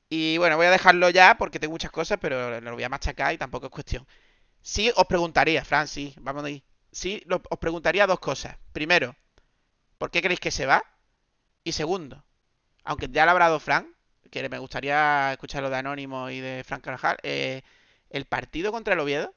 Y 0.10 0.38
bueno, 0.38 0.58
voy 0.58 0.66
a 0.66 0.72
dejarlo 0.72 1.10
ya 1.10 1.36
porque 1.38 1.60
tengo 1.60 1.72
muchas 1.74 1.92
cosas, 1.92 2.18
pero 2.22 2.60
lo 2.62 2.74
voy 2.74 2.84
a 2.84 2.90
machacar 2.90 3.34
y 3.34 3.38
tampoco 3.38 3.68
es 3.68 3.72
cuestión. 3.72 4.08
Sí, 4.62 4.92
os 4.96 5.06
preguntaría, 5.08 5.66
Fran, 5.66 5.88
sí, 5.88 6.16
vamos 6.22 6.44
ahí. 6.46 6.64
Sí, 6.92 7.24
lo- 7.28 7.42
os 7.50 7.60
preguntaría 7.60 8.08
dos 8.08 8.20
cosas. 8.20 8.58
Primero, 8.74 9.16
¿por 9.98 10.12
qué 10.12 10.22
creéis 10.22 10.40
que 10.42 10.52
se 10.52 10.66
va? 10.68 10.84
Y 11.64 11.74
segundo, 11.74 12.24
aunque 12.86 13.10
ya 13.12 13.26
lo 13.26 13.32
ha 13.32 13.34
hablado 13.34 13.60
Fran, 13.62 13.96
que 14.32 14.48
me 14.50 14.60
gustaría 14.60 15.34
escuchar 15.34 15.64
lo 15.64 15.70
de 15.72 15.78
Anónimo 15.78 16.30
y 16.32 16.40
de 16.42 16.64
Fran 16.66 16.82
Carvajal, 16.82 17.18
eh, 17.24 17.64
el 18.12 18.26
partido 18.26 18.72
contra 18.74 18.96
el 18.96 19.02
Oviedo, 19.02 19.36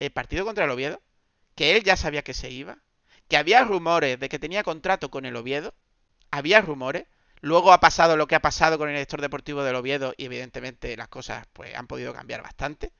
el 0.00 0.10
partido 0.10 0.44
contra 0.44 0.64
el 0.64 0.70
Oviedo, 0.72 1.00
que 1.56 1.76
él 1.76 1.84
ya 1.84 1.96
sabía 1.96 2.22
que 2.22 2.34
se 2.34 2.50
iba, 2.50 2.78
que 3.30 3.36
había 3.36 3.64
rumores 3.64 4.18
de 4.18 4.28
que 4.28 4.40
tenía 4.40 4.64
contrato 4.64 5.08
con 5.08 5.24
el 5.24 5.36
Oviedo, 5.36 5.72
había 6.32 6.60
rumores, 6.60 7.06
luego 7.40 7.72
ha 7.72 7.78
pasado 7.78 8.16
lo 8.16 8.26
que 8.26 8.34
ha 8.34 8.42
pasado 8.42 8.76
con 8.76 8.88
el 8.88 8.96
director 8.96 9.20
deportivo 9.20 9.62
del 9.62 9.76
Oviedo 9.76 10.12
y 10.16 10.24
evidentemente 10.26 10.96
las 10.96 11.08
cosas 11.08 11.46
pues 11.52 11.74
han 11.76 11.86
podido 11.86 12.12
cambiar 12.12 12.42
bastante. 12.42 12.90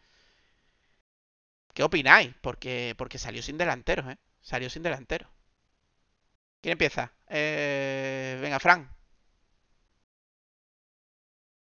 ¿Qué 1.74 1.83
opináis? 1.83 2.33
Porque, 2.41 2.95
porque 2.97 3.18
salió 3.18 3.43
sin 3.43 3.59
delanteros, 3.59 4.07
¿eh? 4.07 4.18
Salió 4.41 4.70
sin 4.70 4.85
delanteros. 4.85 5.28
¿Quién 6.61 6.72
empieza? 6.72 7.12
Eh, 7.28 8.39
venga, 8.41 8.61
Fran. 8.61 8.89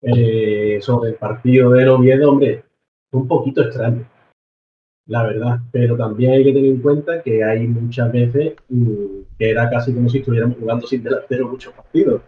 Eh, 0.01 0.79
sobre 0.81 1.11
el 1.11 1.15
partido 1.15 1.71
del 1.71 1.89
Oviedo, 1.89 2.29
hombre, 2.29 2.63
un 3.11 3.27
poquito 3.27 3.61
extraño, 3.61 4.07
la 5.05 5.23
verdad. 5.23 5.59
Pero 5.71 5.97
también 5.97 6.31
hay 6.33 6.43
que 6.43 6.53
tener 6.53 6.71
en 6.71 6.81
cuenta 6.81 7.21
que 7.21 7.43
hay 7.43 7.67
muchas 7.67 8.11
veces 8.11 8.53
mm, 8.69 9.21
que 9.37 9.49
era 9.49 9.69
casi 9.69 9.93
como 9.93 10.09
si 10.09 10.19
estuviéramos 10.19 10.57
jugando 10.57 10.87
sin 10.87 11.03
delantero 11.03 11.47
muchos 11.47 11.73
partidos. 11.73 12.21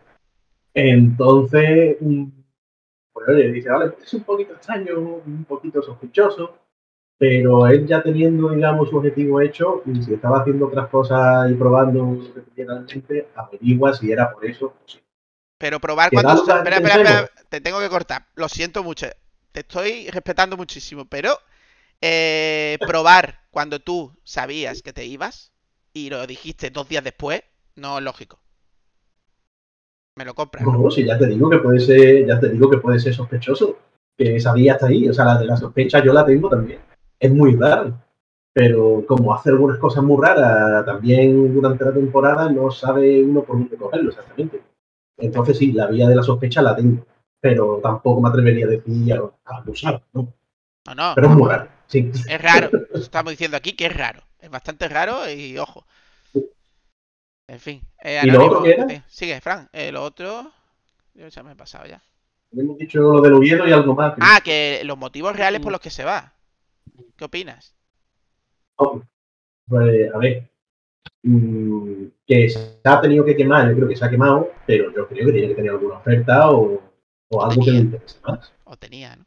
Entonces, 0.73 1.97
mm, 1.99 2.25
pues 3.13 3.29
oye, 3.29 3.51
dice, 3.51 3.69
vale, 3.69 3.93
es 4.01 4.13
un 4.13 4.23
poquito 4.23 4.53
extraño, 4.53 4.99
un 5.25 5.45
poquito 5.45 5.81
sospechoso, 5.81 6.57
pero 7.17 7.65
él 7.67 7.87
ya 7.87 8.03
teniendo, 8.03 8.49
digamos, 8.49 8.89
su 8.89 8.97
objetivo 8.97 9.39
hecho, 9.39 9.81
y 9.85 10.03
si 10.03 10.13
estaba 10.13 10.39
haciendo 10.39 10.67
otras 10.67 10.89
cosas 10.89 11.49
y 11.49 11.53
probando 11.53 12.19
repetidamente, 12.35 13.29
averigua 13.35 13.93
si 13.93 14.11
era 14.11 14.31
por 14.33 14.45
eso 14.45 14.67
o 14.67 14.73
sí. 14.85 14.99
Pero 15.57 15.79
probar 15.79 16.11
cuando... 16.11 16.33
Espera, 16.33 16.75
espera, 16.75 16.95
espera. 16.95 17.29
Te 17.47 17.61
tengo 17.61 17.79
que 17.79 17.87
cortar. 17.87 18.25
Lo 18.35 18.49
siento 18.49 18.83
mucho. 18.83 19.07
Te 19.53 19.61
estoy 19.61 20.09
respetando 20.09 20.57
muchísimo. 20.57 21.05
Pero 21.05 21.39
eh, 22.07 22.77
probar 22.85 23.39
cuando 23.49 23.79
tú 23.79 24.13
sabías 24.23 24.83
que 24.83 24.93
te 24.93 25.05
ibas 25.05 25.51
y 25.91 26.11
lo 26.11 26.27
dijiste 26.27 26.69
dos 26.69 26.87
días 26.87 27.03
después, 27.03 27.41
no 27.75 27.97
es 27.97 28.03
lógico. 28.03 28.39
Me 30.15 30.23
lo 30.23 30.35
compras. 30.35 30.63
No, 30.63 30.91
si 30.91 31.03
ya 31.03 31.17
te 31.17 31.25
digo 31.25 31.49
que 31.49 31.57
puede 31.57 31.79
ser, 31.79 32.27
ya 32.27 32.39
te 32.39 32.49
digo 32.49 32.69
que 32.69 32.77
puede 32.77 32.99
ser 32.99 33.15
sospechoso. 33.15 33.79
que 34.15 34.35
esa 34.35 34.53
vía 34.53 34.73
está 34.73 34.85
ahí. 34.85 35.09
O 35.09 35.13
sea, 35.13 35.25
la 35.25 35.39
de 35.39 35.45
la 35.45 35.57
sospecha 35.57 36.03
yo 36.03 36.13
la 36.13 36.23
tengo 36.23 36.47
también. 36.47 36.79
Es 37.19 37.31
muy 37.31 37.55
raro. 37.55 37.99
Pero 38.53 39.03
como 39.07 39.33
hace 39.33 39.49
algunas 39.49 39.79
cosas 39.79 40.03
muy 40.03 40.23
raras, 40.23 40.85
también 40.85 41.53
durante 41.53 41.85
la 41.85 41.93
temporada 41.93 42.49
no 42.51 42.69
sabe 42.69 43.23
uno 43.23 43.43
por 43.43 43.57
dónde 43.57 43.77
cogerlo 43.77 44.11
exactamente. 44.11 44.61
Entonces 45.17 45.57
sí, 45.57 45.71
la 45.71 45.87
vía 45.87 46.07
de 46.07 46.15
la 46.15 46.23
sospecha 46.23 46.61
la 46.61 46.75
tengo. 46.75 47.03
Pero 47.41 47.79
tampoco 47.81 48.21
me 48.21 48.29
atrevería 48.29 48.67
a 48.67 48.69
decir 48.69 49.13
a 49.13 49.57
abusar, 49.57 50.03
¿no? 50.13 50.31
No, 50.85 50.95
no. 50.95 51.11
Pero 51.15 51.27
es 51.27 51.35
muy 51.35 51.49
raro. 51.49 51.74
Sí. 51.87 52.11
Es 52.13 52.41
raro. 52.41 52.69
Estamos 52.93 53.31
diciendo 53.31 53.57
aquí 53.57 53.73
que 53.73 53.85
es 53.87 53.95
raro. 53.95 54.21
Es 54.39 54.49
bastante 54.49 54.87
raro 54.87 55.29
y 55.29 55.57
ojo. 55.57 55.85
En 57.47 57.59
fin. 57.59 57.81
eh, 58.03 58.21
¿Y 58.23 58.27
lo 58.31 58.45
otro 58.45 58.65
era? 58.65 58.85
eh, 58.89 59.03
sigue, 59.07 59.39
Fran. 59.41 59.69
Eh, 59.71 59.91
lo 59.91 60.03
otro. 60.03 60.51
Yo 61.13 61.27
ya 61.27 61.43
me 61.43 61.51
he 61.53 61.55
pasado 61.55 61.85
ya. 61.85 62.01
Hemos 62.51 62.77
dicho 62.77 62.99
lo 62.99 63.21
del 63.21 63.33
Oviedo 63.33 63.67
y 63.67 63.71
algo 63.71 63.93
más. 63.95 64.13
Ah, 64.19 64.39
que 64.43 64.81
los 64.85 64.97
motivos 64.97 65.35
reales 65.35 65.61
por 65.61 65.71
los 65.71 65.81
que 65.81 65.89
se 65.89 66.03
va. 66.03 66.33
¿Qué 67.17 67.25
opinas? 67.25 67.75
Oh, 68.77 69.01
Pues, 69.67 70.13
a 70.13 70.17
ver. 70.17 70.49
mm, 71.23 72.05
que 72.27 72.49
se 72.49 72.79
ha 72.83 73.01
tenido 73.01 73.23
que 73.25 73.35
quemar, 73.35 73.69
yo 73.69 73.75
creo 73.75 73.87
que 73.87 73.95
se 73.95 74.05
ha 74.05 74.09
quemado, 74.09 74.51
pero 74.65 74.91
yo 74.93 75.07
creo 75.07 75.25
que 75.27 75.31
tiene 75.33 75.47
que 75.49 75.55
tener 75.55 75.71
alguna 75.71 75.97
oferta 75.97 76.49
o, 76.51 76.81
o 77.29 77.43
algo 77.45 77.63
que 77.63 77.71
le 77.71 77.77
interese 77.77 78.19
más. 78.23 78.51
O 78.65 78.77
tenía, 78.77 79.15
¿no? 79.15 79.25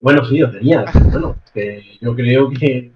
Bueno, 0.00 0.24
sí, 0.24 0.38
lo 0.38 0.50
tenía. 0.50 0.84
pero 0.92 1.04
Bueno, 1.10 1.36
que 1.52 1.98
yo 2.00 2.14
creo 2.14 2.50
que, 2.50 2.92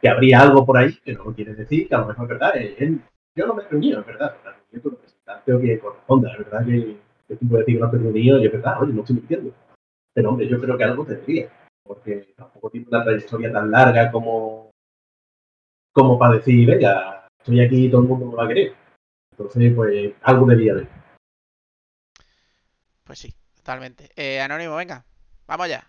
que 0.00 0.08
habría 0.08 0.40
algo 0.40 0.64
por 0.66 0.76
ahí 0.78 0.92
que 1.04 1.12
no 1.14 1.32
quiere 1.34 1.54
decir 1.54 1.88
que 1.88 1.94
a 1.94 1.98
lo 1.98 2.06
mejor 2.08 2.24
es 2.24 2.28
verdad. 2.30 2.56
eh, 2.56 2.74
él- 2.78 3.00
yo 3.36 3.46
no 3.46 3.54
me 3.54 3.62
he 3.62 3.68
reunido, 3.68 4.00
es 4.00 4.06
verdad. 4.06 4.36
Yo 4.72 4.82
que 4.82 4.96
creo 5.44 5.60
que 5.60 5.78
corresponda, 5.78 6.32
es 6.32 6.38
verdad 6.38 6.64
que 6.66 6.96
que 7.28 7.36
tipo 7.36 7.54
de 7.54 7.60
decir 7.60 7.76
que 7.76 7.80
no 7.80 7.88
he 7.88 7.98
reunido 7.98 8.38
y 8.40 8.46
es 8.46 8.52
verdad, 8.52 8.82
oye, 8.82 8.92
no 8.92 9.00
estoy 9.02 9.16
mintiendo. 9.16 9.54
Pero 10.12 10.30
hombre, 10.30 10.48
yo 10.48 10.60
creo 10.60 10.76
que 10.76 10.82
algo 10.84 11.04
tendría, 11.06 11.48
porque 11.84 12.34
tampoco 12.36 12.70
tiene 12.70 12.88
una 12.88 13.04
trayectoria 13.04 13.52
tan 13.52 13.70
larga 13.70 14.10
como, 14.10 14.72
como 15.92 16.18
para 16.18 16.34
decir, 16.34 16.66
venga, 16.68 17.28
estoy 17.38 17.60
aquí 17.60 17.86
y 17.86 17.90
todo 17.90 18.02
el 18.02 18.08
mundo 18.08 18.26
me 18.26 18.34
va 18.36 18.44
a 18.44 18.48
querer. 18.48 18.74
Entonces, 19.30 19.72
pues 19.76 20.12
algo 20.22 20.46
debía 20.46 20.72
haber. 20.72 20.88
Pues 23.04 23.20
sí, 23.20 23.32
totalmente. 23.56 24.10
Eh, 24.16 24.40
Anónimo, 24.40 24.74
venga. 24.76 25.04
Vamos 25.46 25.66
allá. 25.66 25.84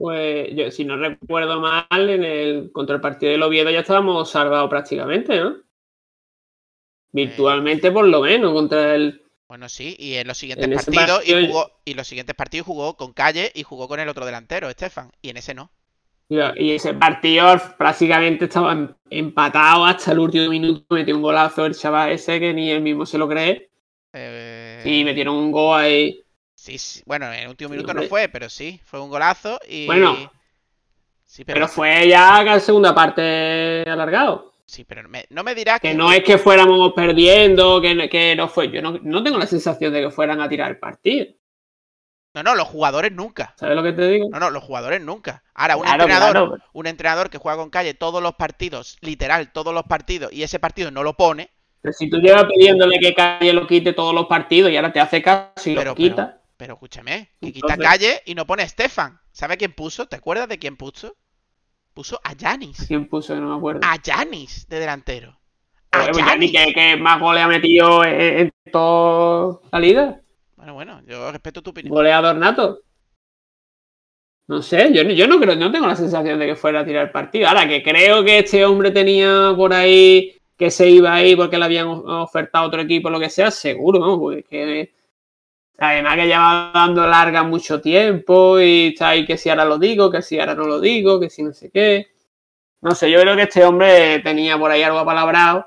Pues 0.00 0.48
yo, 0.56 0.70
si 0.70 0.82
no 0.86 0.96
recuerdo 0.96 1.60
mal, 1.60 1.84
en 1.90 2.24
el 2.24 2.72
contra 2.72 2.94
el 2.94 3.02
partido 3.02 3.32
del 3.32 3.42
Oviedo 3.42 3.68
ya 3.68 3.80
estábamos 3.80 4.30
salvados 4.30 4.70
prácticamente, 4.70 5.38
¿no? 5.38 5.56
Virtualmente 7.12 7.92
por 7.92 8.06
lo 8.06 8.22
menos 8.22 8.54
contra 8.54 8.94
el... 8.94 9.20
Bueno, 9.46 9.68
sí, 9.68 9.94
y 9.98 10.14
en 10.14 10.26
los 10.26 10.38
siguientes 10.38 10.66
En 10.66 10.94
partidos 10.94 11.28
y 11.28 11.46
jugó, 11.48 11.70
y 11.84 11.92
los 11.92 12.08
siguientes 12.08 12.34
partidos 12.34 12.66
jugó 12.66 12.96
con 12.96 13.12
Calle 13.12 13.52
y 13.54 13.62
jugó 13.62 13.88
con 13.88 14.00
el 14.00 14.08
otro 14.08 14.24
delantero, 14.24 14.70
Estefan, 14.70 15.10
y 15.20 15.28
en 15.28 15.36
ese 15.36 15.52
no. 15.52 15.70
Y 16.56 16.70
ese 16.70 16.94
partido 16.94 17.60
prácticamente 17.76 18.46
estaba 18.46 18.72
em- 18.72 18.94
empatado 19.10 19.84
hasta 19.84 20.12
el 20.12 20.20
último 20.20 20.48
minuto. 20.48 20.94
Metió 20.94 21.14
un 21.14 21.22
golazo 21.22 21.66
el 21.66 21.74
chaval 21.74 22.12
ese 22.12 22.40
que 22.40 22.54
ni 22.54 22.70
él 22.70 22.80
mismo 22.80 23.04
se 23.04 23.18
lo 23.18 23.28
cree. 23.28 23.68
Eh, 24.14 24.82
Y 24.86 25.04
metieron 25.04 25.34
un 25.34 25.52
gol 25.52 25.78
ahí. 25.78 26.22
Sí, 26.60 26.78
sí, 26.78 27.02
bueno, 27.06 27.26
en 27.32 27.40
el 27.40 27.48
último 27.48 27.70
minuto 27.70 27.94
no 27.94 28.02
fue, 28.04 28.28
pero 28.28 28.48
sí, 28.50 28.80
fue 28.84 29.00
un 29.00 29.08
golazo 29.08 29.58
y 29.68 29.86
Bueno. 29.86 30.14
sí, 31.24 31.44
pero, 31.44 31.54
Pero 31.56 31.68
fue 31.68 32.06
ya 32.08 32.42
la 32.42 32.60
segunda 32.60 32.94
parte 32.94 33.82
alargado. 33.88 34.52
sí, 34.66 34.84
pero 34.84 35.08
me- 35.08 35.24
no 35.30 35.42
me 35.42 35.54
dirás 35.54 35.80
Que 35.80 35.94
no 35.94 36.12
es 36.12 36.22
que 36.22 36.36
fuéramos 36.38 36.92
perdiendo, 36.92 37.80
que, 37.80 37.94
no- 37.94 38.08
que 38.08 38.36
no 38.36 38.48
fue. 38.48 38.70
Yo 38.70 38.82
no, 38.82 38.98
no 39.02 39.22
tengo 39.22 39.38
la 39.38 39.46
sensación 39.46 39.92
de 39.92 40.02
que 40.02 40.10
fueran 40.10 40.40
a 40.40 40.48
tirar 40.48 40.70
el 40.70 40.78
partido. 40.78 41.26
No, 42.34 42.44
no, 42.44 42.54
los 42.54 42.68
jugadores 42.68 43.10
nunca. 43.10 43.54
¿Sabes 43.58 43.74
lo 43.74 43.82
que 43.82 43.92
te 43.92 44.06
digo? 44.06 44.28
No, 44.30 44.38
no, 44.38 44.50
los 44.50 44.62
jugadores 44.62 45.00
nunca. 45.00 45.42
Ahora, 45.54 45.76
un 45.76 45.82
Claro, 45.82 46.02
entrenador, 46.04 46.32
claro. 46.48 46.64
un 46.74 46.86
entrenador 46.86 47.28
que 47.30 47.38
juega 47.38 47.56
con 47.58 47.70
Calle 47.70 47.94
todos 47.94 48.22
los 48.22 48.34
partidos, 48.34 48.98
literal, 49.00 49.50
todos 49.52 49.74
los 49.74 49.82
partidos, 49.84 50.32
y 50.32 50.44
ese 50.44 50.60
partido 50.60 50.90
no 50.92 51.02
lo 51.02 51.14
pone, 51.14 51.50
Pero 51.82 51.92
si 51.94 52.08
tú 52.10 52.18
llevas 52.18 52.44
pidiéndole 52.44 52.98
que 53.00 53.14
Calle 53.14 53.52
lo 53.54 53.66
quite 53.66 53.94
todos 53.94 54.14
los 54.14 54.26
partidos 54.26 54.70
y 54.70 54.76
ahora 54.76 54.92
te 54.92 55.00
hace 55.00 55.20
caso 55.22 55.50
y 55.70 55.74
Pero- 55.74 55.90
lo 55.90 55.94
quita. 55.96 56.39
Pero 56.60 56.74
escúchame, 56.74 57.30
que 57.40 57.54
quita 57.54 57.72
Entonces- 57.72 57.86
calle 57.86 58.22
y 58.26 58.34
no 58.34 58.46
pone 58.46 58.62
a 58.64 58.68
Stefan. 58.68 59.18
¿Sabe 59.32 59.56
quién 59.56 59.72
puso? 59.72 60.04
¿Te 60.06 60.16
acuerdas 60.16 60.46
de 60.46 60.58
quién 60.58 60.76
puso? 60.76 61.16
Puso 61.94 62.20
a 62.22 62.34
Yanis. 62.34 62.84
¿Quién 62.86 63.08
puso? 63.08 63.34
No 63.36 63.48
me 63.48 63.56
acuerdo. 63.56 63.80
A 63.82 63.96
Yanis 63.96 64.68
de 64.68 64.78
delantero. 64.78 65.40
A 65.90 66.00
Joder, 66.00 66.12
pues 66.12 66.24
Giannis. 66.26 66.52
que, 66.52 66.74
que 66.74 66.96
más 66.98 67.18
goles 67.18 67.42
ha 67.44 67.48
metido 67.48 68.04
en, 68.04 68.20
en 68.20 68.52
toda 68.70 69.58
la 69.72 69.78
liga. 69.80 70.20
Bueno, 70.56 70.74
bueno, 70.74 71.00
yo 71.06 71.32
respeto 71.32 71.62
tu 71.62 71.70
opinión. 71.70 71.94
Goleador 71.94 72.36
nato. 72.36 72.80
No 74.48 74.60
sé, 74.60 74.92
yo, 74.92 75.02
yo 75.02 75.26
no 75.26 75.40
creo, 75.40 75.56
no 75.56 75.72
tengo 75.72 75.86
la 75.86 75.96
sensación 75.96 76.38
de 76.38 76.46
que 76.46 76.56
fuera 76.56 76.80
a 76.80 76.84
tirar 76.84 77.06
el 77.06 77.10
partido. 77.10 77.48
Ahora 77.48 77.66
que 77.66 77.82
creo 77.82 78.22
que 78.22 78.40
este 78.40 78.66
hombre 78.66 78.90
tenía 78.90 79.54
por 79.56 79.72
ahí 79.72 80.36
que 80.58 80.70
se 80.70 80.90
iba 80.90 81.14
ahí 81.14 81.34
porque 81.36 81.56
le 81.56 81.64
habían 81.64 81.86
ofertado 81.86 82.66
otro 82.66 82.82
equipo, 82.82 83.08
lo 83.08 83.18
que 83.18 83.30
sea, 83.30 83.50
seguro, 83.50 83.98
¿no? 83.98 84.18
Porque 84.18 84.40
es 84.40 84.44
que 84.46 84.99
además 85.80 86.16
que 86.16 86.26
lleva 86.26 86.70
dando 86.74 87.06
larga 87.06 87.42
mucho 87.42 87.80
tiempo 87.80 88.60
y 88.60 88.88
está 88.88 89.10
ahí 89.10 89.24
que 89.26 89.36
si 89.36 89.48
ahora 89.48 89.64
lo 89.64 89.78
digo, 89.78 90.10
que 90.10 90.22
si 90.22 90.38
ahora 90.38 90.54
no 90.54 90.64
lo 90.66 90.80
digo, 90.80 91.18
que 91.18 91.30
si 91.30 91.42
no 91.42 91.52
sé 91.52 91.70
qué. 91.70 92.08
No 92.82 92.94
sé, 92.94 93.10
yo 93.10 93.20
creo 93.20 93.36
que 93.36 93.42
este 93.42 93.64
hombre 93.64 94.20
tenía 94.20 94.58
por 94.58 94.70
ahí 94.70 94.82
algo 94.82 94.98
apalabrado 94.98 95.66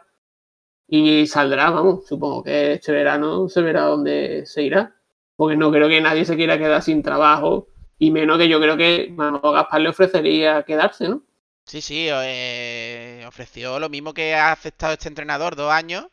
y 0.87 1.27
saldrá, 1.27 1.71
vamos, 1.71 2.07
supongo 2.07 2.43
que 2.43 2.73
este 2.73 2.91
verano 2.91 3.49
se 3.49 3.61
verá 3.61 3.83
dónde 3.83 4.45
se 4.45 4.63
irá. 4.63 4.95
Porque 5.35 5.57
no 5.57 5.71
creo 5.71 5.89
que 5.89 5.99
nadie 6.01 6.25
se 6.25 6.35
quiera 6.35 6.57
quedar 6.57 6.81
sin 6.83 7.01
trabajo 7.01 7.67
y 7.97 8.11
menos 8.11 8.37
que 8.37 8.47
yo 8.47 8.59
creo 8.59 8.77
que 8.77 9.09
Manolo 9.15 9.51
Gaspar 9.51 9.81
le 9.81 9.89
ofrecería 9.89 10.63
quedarse, 10.63 11.09
¿no? 11.09 11.23
Sí, 11.65 11.81
sí, 11.81 12.07
eh, 12.09 13.23
ofreció 13.27 13.79
lo 13.79 13.89
mismo 13.89 14.13
que 14.13 14.35
ha 14.35 14.51
aceptado 14.51 14.93
este 14.93 15.07
entrenador, 15.07 15.55
dos 15.55 15.71
años, 15.71 16.07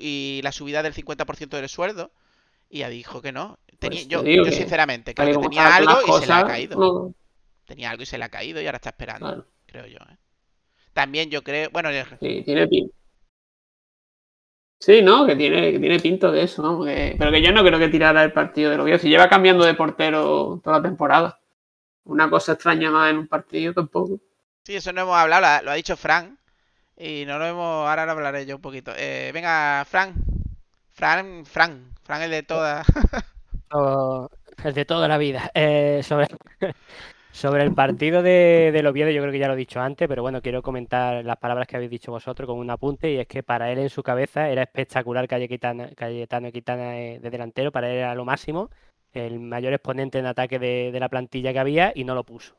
y 0.00 0.40
la 0.44 0.52
subida 0.52 0.82
del 0.82 0.94
50% 0.94 1.48
del 1.48 1.68
sueldo, 1.68 2.12
y 2.68 2.78
ya 2.80 2.88
dijo 2.88 3.20
que 3.22 3.32
no. 3.32 3.58
Tenía- 3.78 3.98
Pues 4.00 4.08
yo, 4.08 4.22
digo 4.22 4.44
yo 4.44 4.50
que 4.50 4.56
sinceramente, 4.56 5.14
creo 5.14 5.38
que 5.40 5.48
tenía 5.48 5.74
algo 5.76 6.00
y 6.02 6.20
se 6.20 6.26
le 6.26 6.32
ha 6.32 6.44
caído. 6.46 6.78
no, 6.78 7.14
Tenía 7.66 7.90
algo 7.90 8.02
y 8.02 8.06
se 8.06 8.16
le 8.18 8.24
ha 8.24 8.28
caído 8.28 8.60
y 8.60 8.66
ahora 8.66 8.76
está 8.76 8.90
esperando, 8.90 9.46
creo 9.66 9.86
yo. 9.86 9.98
¿eh? 9.98 10.16
También 10.92 11.30
yo 11.30 11.42
creo, 11.42 11.68
bueno, 11.70 11.90
sí, 12.20 12.42
tiene 12.44 12.66
pinta. 12.68 12.94
Sí, 14.78 15.02
no, 15.02 15.26
que 15.26 15.34
tiene, 15.36 15.72
que 15.72 15.78
tiene 15.78 15.98
pinto 16.00 16.30
de 16.30 16.42
eso, 16.42 16.84
que- 16.84 17.16
pero 17.18 17.30
que 17.32 17.42
yo 17.42 17.50
no 17.50 17.64
creo 17.64 17.78
que 17.78 17.88
tirara 17.88 18.22
el 18.22 18.32
partido 18.32 18.70
de 18.70 18.78
Oviedo. 18.78 18.98
Si 18.98 19.08
lleva 19.08 19.28
cambiando 19.28 19.64
de 19.64 19.74
portero 19.74 20.60
toda 20.62 20.78
la 20.78 20.82
temporada. 20.82 21.40
Una 22.04 22.30
cosa 22.30 22.52
extraña 22.52 22.90
más 22.90 23.10
en 23.10 23.18
un 23.18 23.26
partido 23.26 23.72
tampoco. 23.74 24.20
sí, 24.62 24.76
eso 24.76 24.92
no 24.92 25.02
hemos 25.02 25.16
hablado, 25.16 25.42
la- 25.42 25.62
lo 25.62 25.70
ha 25.70 25.74
dicho 25.74 25.96
Fran, 25.96 26.38
y 26.96 27.24
no 27.26 27.38
lo 27.38 27.46
hemos, 27.46 27.88
ahora 27.88 28.04
lo 28.06 28.12
hablaré 28.12 28.46
yo 28.46 28.56
un 28.56 28.62
poquito. 28.62 28.92
Eh, 28.96 29.30
venga, 29.34 29.84
Fran, 29.88 30.14
Fran, 30.90 31.44
Fran, 31.46 31.94
Fran 32.06 32.22
el 32.22 32.30
de 32.30 32.44
todas. 32.44 32.86
O 33.72 34.30
el 34.62 34.74
de 34.74 34.84
toda 34.84 35.08
la 35.08 35.18
vida. 35.18 35.50
Eh, 35.54 36.02
sobre, 36.04 36.28
sobre 37.32 37.64
el 37.64 37.74
partido 37.74 38.22
de, 38.22 38.70
del 38.72 38.86
Oviedo, 38.86 39.10
yo 39.10 39.20
creo 39.22 39.32
que 39.32 39.40
ya 39.40 39.48
lo 39.48 39.54
he 39.54 39.56
dicho 39.56 39.80
antes, 39.80 40.06
pero 40.06 40.22
bueno, 40.22 40.40
quiero 40.40 40.62
comentar 40.62 41.24
las 41.24 41.36
palabras 41.38 41.66
que 41.66 41.74
habéis 41.74 41.90
dicho 41.90 42.12
vosotros 42.12 42.46
con 42.46 42.58
un 42.58 42.70
apunte, 42.70 43.10
y 43.10 43.18
es 43.18 43.26
que 43.26 43.42
para 43.42 43.72
él 43.72 43.80
en 43.80 43.90
su 43.90 44.04
cabeza 44.04 44.48
era 44.48 44.62
espectacular 44.62 45.26
Calle 45.26 45.48
Quitana, 45.48 45.90
Cayetano 45.96 46.52
Quitana 46.52 46.96
eh, 46.96 47.18
de 47.20 47.28
delantero, 47.28 47.72
para 47.72 47.90
él 47.90 47.96
era 47.96 48.14
lo 48.14 48.24
máximo, 48.24 48.70
el 49.12 49.40
mayor 49.40 49.72
exponente 49.72 50.20
en 50.20 50.26
ataque 50.26 50.60
de, 50.60 50.92
de 50.92 51.00
la 51.00 51.08
plantilla 51.08 51.52
que 51.52 51.58
había, 51.58 51.92
y 51.92 52.04
no 52.04 52.14
lo 52.14 52.22
puso. 52.22 52.54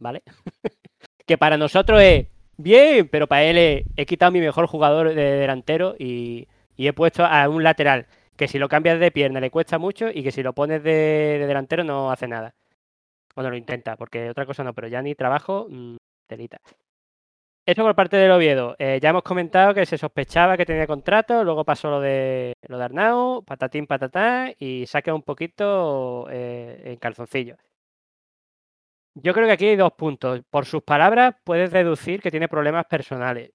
¿Vale? 0.00 0.24
que 1.24 1.38
para 1.38 1.56
nosotros 1.56 2.02
es 2.02 2.26
bien, 2.56 3.08
pero 3.08 3.28
para 3.28 3.44
él 3.44 3.58
es, 3.58 3.84
he 3.96 4.06
quitado 4.06 4.32
mi 4.32 4.40
mejor 4.40 4.66
jugador 4.66 5.14
de 5.14 5.22
delantero 5.22 5.94
y, 6.00 6.48
y 6.78 6.88
he 6.88 6.94
puesto 6.94 7.26
a 7.26 7.46
un 7.50 7.62
lateral 7.62 8.06
que 8.36 8.48
si 8.48 8.58
lo 8.58 8.68
cambias 8.68 9.00
de 9.00 9.10
pierna 9.10 9.40
le 9.40 9.50
cuesta 9.50 9.78
mucho 9.78 10.08
y 10.10 10.22
que 10.22 10.32
si 10.32 10.42
lo 10.42 10.54
pones 10.54 10.82
de, 10.82 11.38
de 11.40 11.46
delantero 11.46 11.84
no 11.84 12.10
hace 12.10 12.28
nada. 12.28 12.54
Bueno, 13.34 13.50
lo 13.50 13.56
intenta, 13.56 13.96
porque 13.96 14.30
otra 14.30 14.46
cosa 14.46 14.64
no, 14.64 14.74
pero 14.74 14.88
ya 14.88 15.02
ni 15.02 15.14
trabajo, 15.14 15.66
mm, 15.68 15.96
telita. 16.26 16.58
Eso 17.66 17.82
por 17.82 17.94
parte 17.94 18.16
del 18.16 18.30
Oviedo. 18.30 18.76
Eh, 18.78 18.98
ya 19.02 19.10
hemos 19.10 19.22
comentado 19.22 19.74
que 19.74 19.84
se 19.86 19.98
sospechaba 19.98 20.56
que 20.56 20.64
tenía 20.64 20.86
contrato, 20.86 21.44
luego 21.44 21.64
pasó 21.64 21.90
lo 21.90 22.00
de 22.00 22.54
lo 22.68 22.78
de 22.78 22.84
Arnau, 22.84 23.44
patatín 23.44 23.86
patatán, 23.86 24.54
y 24.58 24.86
saca 24.86 25.12
un 25.14 25.22
poquito 25.22 26.26
eh, 26.30 26.82
en 26.86 26.96
calzoncillo. 26.96 27.56
Yo 29.14 29.34
creo 29.34 29.46
que 29.46 29.52
aquí 29.52 29.66
hay 29.66 29.76
dos 29.76 29.92
puntos. 29.92 30.40
Por 30.48 30.64
sus 30.64 30.82
palabras 30.82 31.34
puedes 31.44 31.70
deducir 31.70 32.22
que 32.22 32.30
tiene 32.30 32.48
problemas 32.48 32.86
personales 32.86 33.50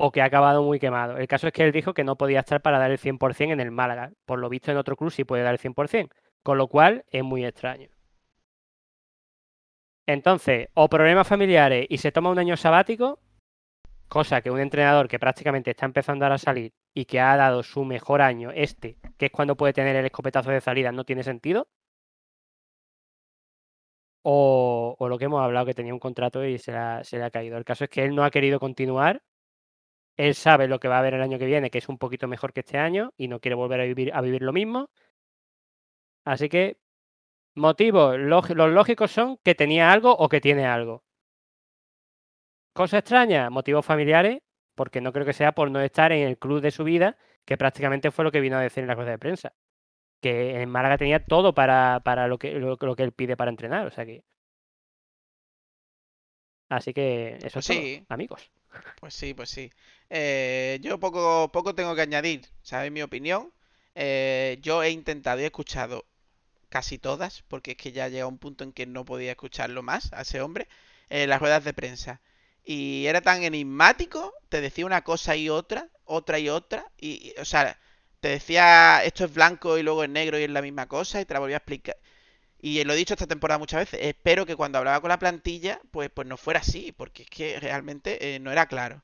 o 0.00 0.10
que 0.10 0.22
ha 0.22 0.24
acabado 0.24 0.62
muy 0.62 0.78
quemado. 0.78 1.18
El 1.18 1.28
caso 1.28 1.46
es 1.46 1.52
que 1.52 1.62
él 1.64 1.72
dijo 1.72 1.94
que 1.94 2.04
no 2.04 2.16
podía 2.16 2.40
estar 2.40 2.62
para 2.62 2.78
dar 2.78 2.90
el 2.90 2.98
100% 2.98 3.52
en 3.52 3.60
el 3.60 3.70
Málaga. 3.70 4.12
Por 4.24 4.38
lo 4.38 4.48
visto 4.48 4.70
en 4.70 4.78
otro 4.78 4.96
club 4.96 5.10
sí 5.10 5.24
puede 5.24 5.42
dar 5.42 5.52
el 5.52 5.60
100%, 5.60 6.10
con 6.42 6.58
lo 6.58 6.68
cual 6.68 7.04
es 7.10 7.22
muy 7.22 7.44
extraño. 7.44 7.88
Entonces, 10.06 10.68
o 10.74 10.88
problemas 10.88 11.28
familiares 11.28 11.86
y 11.88 11.98
se 11.98 12.12
toma 12.12 12.30
un 12.30 12.38
año 12.38 12.56
sabático, 12.56 13.20
Cosa 14.10 14.40
que 14.42 14.50
un 14.50 14.58
entrenador 14.58 15.06
que 15.06 15.20
prácticamente 15.20 15.70
está 15.70 15.86
empezando 15.86 16.24
ahora 16.24 16.34
a 16.34 16.38
salir 16.38 16.72
y 16.92 17.04
que 17.04 17.20
ha 17.20 17.36
dado 17.36 17.62
su 17.62 17.84
mejor 17.84 18.22
año, 18.22 18.50
este, 18.52 18.96
que 19.16 19.26
es 19.26 19.32
cuando 19.32 19.56
puede 19.56 19.72
tener 19.72 19.94
el 19.94 20.04
escopetazo 20.04 20.50
de 20.50 20.60
salida, 20.60 20.90
no 20.90 21.04
tiene 21.04 21.22
sentido. 21.22 21.68
O, 24.22 24.96
lo 25.08 25.16
que 25.18 25.26
hemos 25.26 25.40
hablado, 25.40 25.66
que 25.66 25.74
tenía 25.74 25.94
un 25.94 26.00
contrato 26.00 26.44
y 26.44 26.58
se 26.58 26.72
le 26.72 26.78
ha 27.24 27.30
caído. 27.30 27.56
El 27.56 27.64
caso 27.64 27.84
es 27.84 27.90
que 27.90 28.02
él 28.04 28.14
no 28.14 28.24
ha 28.24 28.30
querido 28.32 28.58
continuar. 28.58 29.22
Él 30.26 30.34
sabe 30.34 30.68
lo 30.68 30.78
que 30.80 30.88
va 30.88 30.96
a 30.96 30.98
haber 31.00 31.14
el 31.14 31.22
año 31.22 31.38
que 31.38 31.46
viene, 31.46 31.70
que 31.70 31.78
es 31.78 31.88
un 31.88 31.98
poquito 31.98 32.28
mejor 32.28 32.52
que 32.52 32.60
este 32.60 32.78
año, 32.78 33.12
y 33.16 33.28
no 33.28 33.40
quiere 33.40 33.54
volver 33.54 33.80
a 33.80 33.84
vivir, 33.84 34.12
a 34.14 34.20
vivir 34.20 34.42
lo 34.42 34.52
mismo. 34.52 34.90
Así 36.24 36.48
que, 36.48 36.78
motivos, 37.54 38.18
los 38.18 38.50
lógicos 38.70 39.10
son 39.12 39.38
que 39.44 39.54
tenía 39.54 39.92
algo 39.92 40.12
o 40.16 40.28
que 40.28 40.40
tiene 40.40 40.66
algo. 40.66 41.04
Cosa 42.72 42.98
extraña, 42.98 43.50
motivos 43.50 43.84
familiares, 43.86 44.42
porque 44.74 45.00
no 45.00 45.12
creo 45.12 45.26
que 45.26 45.32
sea 45.32 45.52
por 45.52 45.70
no 45.70 45.80
estar 45.80 46.12
en 46.12 46.26
el 46.26 46.38
club 46.38 46.60
de 46.60 46.70
su 46.70 46.84
vida, 46.84 47.16
que 47.44 47.56
prácticamente 47.56 48.10
fue 48.10 48.24
lo 48.24 48.32
que 48.32 48.40
vino 48.40 48.56
a 48.56 48.60
decir 48.62 48.82
en 48.82 48.88
la 48.88 48.96
cosa 48.96 49.10
de 49.10 49.18
prensa. 49.18 49.54
Que 50.22 50.62
en 50.62 50.70
Málaga 50.70 50.98
tenía 50.98 51.24
todo 51.24 51.54
para, 51.54 52.00
para 52.04 52.28
lo, 52.28 52.38
que, 52.38 52.54
lo, 52.54 52.76
lo 52.80 52.96
que 52.96 53.02
él 53.04 53.12
pide 53.12 53.36
para 53.36 53.50
entrenar. 53.52 53.86
O 53.86 53.90
sea 53.92 54.06
que. 54.06 54.24
Así 56.68 56.92
que 56.94 57.38
eso 57.42 57.50
Pues 57.52 57.56
es 57.60 57.64
todo, 57.66 57.84
sí. 57.84 58.06
amigos. 58.08 58.50
Pues 58.98 59.14
sí, 59.14 59.34
pues 59.34 59.50
sí. 59.50 59.70
Eh, 60.10 60.78
yo 60.82 60.98
poco, 61.00 61.50
poco 61.52 61.74
tengo 61.74 61.94
que 61.94 62.02
añadir, 62.02 62.46
¿sabes? 62.62 62.90
Mi 62.92 63.02
opinión. 63.02 63.52
Eh, 63.94 64.58
yo 64.62 64.82
he 64.82 64.90
intentado 64.90 65.40
y 65.40 65.44
he 65.44 65.46
escuchado 65.46 66.06
casi 66.70 66.98
todas, 66.98 67.42
porque 67.48 67.72
es 67.72 67.76
que 67.78 67.92
ya 67.92 68.08
llega 68.08 68.26
un 68.26 68.38
punto 68.38 68.64
en 68.64 68.72
que 68.72 68.86
no 68.86 69.04
podía 69.04 69.32
escucharlo 69.32 69.82
más 69.82 70.12
a 70.14 70.22
ese 70.22 70.40
hombre, 70.42 70.68
eh, 71.10 71.26
las 71.26 71.40
ruedas 71.40 71.64
de 71.64 71.74
prensa. 71.74 72.20
Y 72.64 73.06
era 73.06 73.22
tan 73.22 73.42
enigmático, 73.44 74.34
te 74.48 74.60
decía 74.60 74.86
una 74.86 75.02
cosa 75.04 75.36
y 75.36 75.50
otra, 75.50 75.88
otra 76.04 76.38
y 76.40 76.48
otra, 76.50 76.90
y, 76.98 77.34
o 77.40 77.44
sea, 77.46 77.78
te 78.20 78.28
decía 78.30 79.04
esto 79.04 79.24
es 79.26 79.34
blanco 79.34 79.78
y 79.78 79.82
luego 79.84 80.04
es 80.04 80.10
negro 80.10 80.38
y 80.38 80.44
es 80.44 80.50
la 80.50 80.62
misma 80.62 80.88
cosa, 80.88 81.20
y 81.20 81.26
te 81.26 81.34
la 81.34 81.40
volvía 81.40 81.56
a 81.56 81.58
explicar. 81.60 81.96
Y 82.60 82.84
lo 82.84 82.92
he 82.92 82.96
dicho 82.96 83.14
esta 83.14 83.26
temporada 83.26 83.58
muchas 83.58 83.80
veces, 83.80 84.00
espero 84.02 84.46
que 84.46 84.56
cuando 84.56 84.78
hablaba 84.78 85.00
con 85.00 85.08
la 85.08 85.18
plantilla, 85.18 85.80
pues, 85.90 86.10
pues 86.10 86.28
no 86.28 86.36
fuera 86.36 86.60
así, 86.60 86.92
porque 86.92 87.22
es 87.24 87.30
que 87.30 87.58
realmente 87.60 88.34
eh, 88.34 88.38
no 88.38 88.52
era 88.52 88.66
claro. 88.66 89.02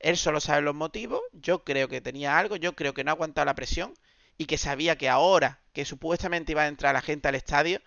Él 0.00 0.16
solo 0.18 0.40
sabe 0.40 0.62
los 0.62 0.74
motivos, 0.74 1.20
yo 1.32 1.64
creo 1.64 1.88
que 1.88 2.00
tenía 2.02 2.38
algo, 2.38 2.56
yo 2.56 2.74
creo 2.76 2.94
que 2.94 3.04
no 3.04 3.10
ha 3.12 3.14
aguantado 3.14 3.46
la 3.46 3.54
presión 3.54 3.94
y 4.38 4.46
que 4.46 4.58
sabía 4.58 4.96
que 4.98 5.08
ahora 5.08 5.60
que 5.72 5.84
supuestamente 5.86 6.52
iba 6.52 6.62
a 6.62 6.68
entrar 6.68 6.94
la 6.94 7.02
gente 7.02 7.28
al 7.28 7.34
estadio, 7.36 7.80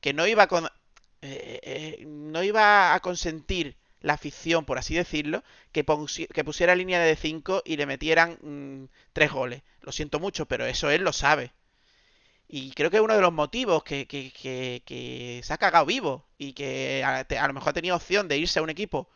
que 0.00 0.12
no 0.14 0.26
iba 0.26 0.44
a, 0.44 0.48
con- 0.48 0.66
eh, 1.22 1.60
eh, 1.62 2.04
no 2.06 2.42
iba 2.42 2.94
a 2.94 3.00
consentir 3.00 3.76
la 4.00 4.14
afición, 4.14 4.64
por 4.66 4.78
así 4.78 4.94
decirlo, 4.94 5.42
que, 5.72 5.84
pusi- 5.86 6.28
que 6.28 6.44
pusiera 6.44 6.74
línea 6.76 7.00
de 7.00 7.16
5 7.16 7.62
y 7.64 7.76
le 7.76 7.86
metieran 7.86 8.38
mm, 8.42 8.84
tres 9.12 9.32
goles. 9.32 9.62
Lo 9.80 9.92
siento 9.92 10.20
mucho, 10.20 10.46
pero 10.46 10.66
eso 10.66 10.90
él 10.90 11.02
lo 11.04 11.12
sabe. 11.12 11.52
Y 12.48 12.72
creo 12.72 12.90
que 12.90 12.96
es 12.98 13.02
uno 13.02 13.14
de 13.14 13.20
los 13.22 13.32
motivos 13.32 13.82
que, 13.84 14.06
que- 14.06 14.30
que- 14.32 14.82
que 14.86 15.40
se 15.42 15.52
ha 15.52 15.58
cagado 15.58 15.86
vivo 15.86 16.26
y 16.38 16.52
que 16.52 17.02
a, 17.04 17.46
lo 17.48 17.54
mejor 17.54 17.70
ha 17.70 17.72
tenido 17.72 17.96
opción 17.96 18.28
de 18.28 18.38
irse 18.38 18.58
a 18.58 18.62
un 18.62 18.70
equipo 18.70 19.08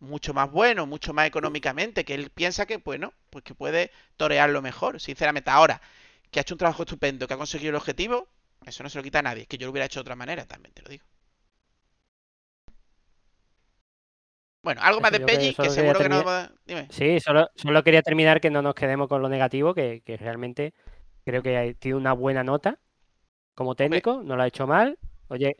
mucho 0.00 0.34
más 0.34 0.50
bueno, 0.50 0.86
mucho 0.86 1.12
más 1.14 1.26
económicamente, 1.26 2.04
que 2.04 2.14
él 2.14 2.30
piensa 2.30 2.66
que, 2.66 2.76
bueno, 2.78 3.12
pues 3.30 3.44
que 3.44 3.54
puede 3.54 3.90
torearlo 4.16 4.62
mejor, 4.62 5.00
sinceramente. 5.00 5.50
Ahora, 5.50 5.80
que 6.30 6.40
ha 6.40 6.42
hecho 6.42 6.54
un 6.54 6.58
trabajo 6.58 6.82
estupendo, 6.84 7.26
que 7.26 7.34
ha 7.34 7.38
conseguido 7.38 7.70
el 7.70 7.76
objetivo, 7.76 8.28
eso 8.66 8.82
no 8.82 8.88
se 8.90 8.98
lo 8.98 9.04
quita 9.04 9.18
a 9.20 9.22
nadie. 9.22 9.46
Que 9.46 9.58
yo 9.58 9.66
lo 9.66 9.72
hubiera 9.72 9.86
hecho 9.86 10.00
de 10.00 10.02
otra 10.02 10.16
manera, 10.16 10.46
también 10.46 10.72
te 10.74 10.82
lo 10.82 10.88
digo. 10.90 11.04
Bueno, 14.62 14.80
algo 14.82 15.00
más 15.00 15.12
de 15.12 15.20
que 15.20 15.26
Pelli, 15.26 15.54
que 15.54 15.70
seguro 15.70 15.98
que 16.00 16.08
no... 16.08 16.24
Dime. 16.66 16.88
Sí, 16.90 17.20
solo, 17.20 17.48
solo 17.54 17.84
quería 17.84 18.02
terminar 18.02 18.40
que 18.40 18.50
no 18.50 18.62
nos 18.62 18.74
quedemos 18.74 19.08
con 19.08 19.22
lo 19.22 19.28
negativo, 19.28 19.74
que, 19.74 20.02
que 20.04 20.16
realmente 20.16 20.74
creo 21.26 21.42
que 21.44 21.58
ha- 21.58 21.74
tiene 21.74 21.98
una 21.98 22.14
buena 22.14 22.44
nota 22.44 22.78
como 23.54 23.74
técnico, 23.76 24.22
no 24.24 24.36
lo 24.36 24.42
ha 24.44 24.46
hecho 24.48 24.66
mal. 24.66 24.98
Oye, 25.28 25.56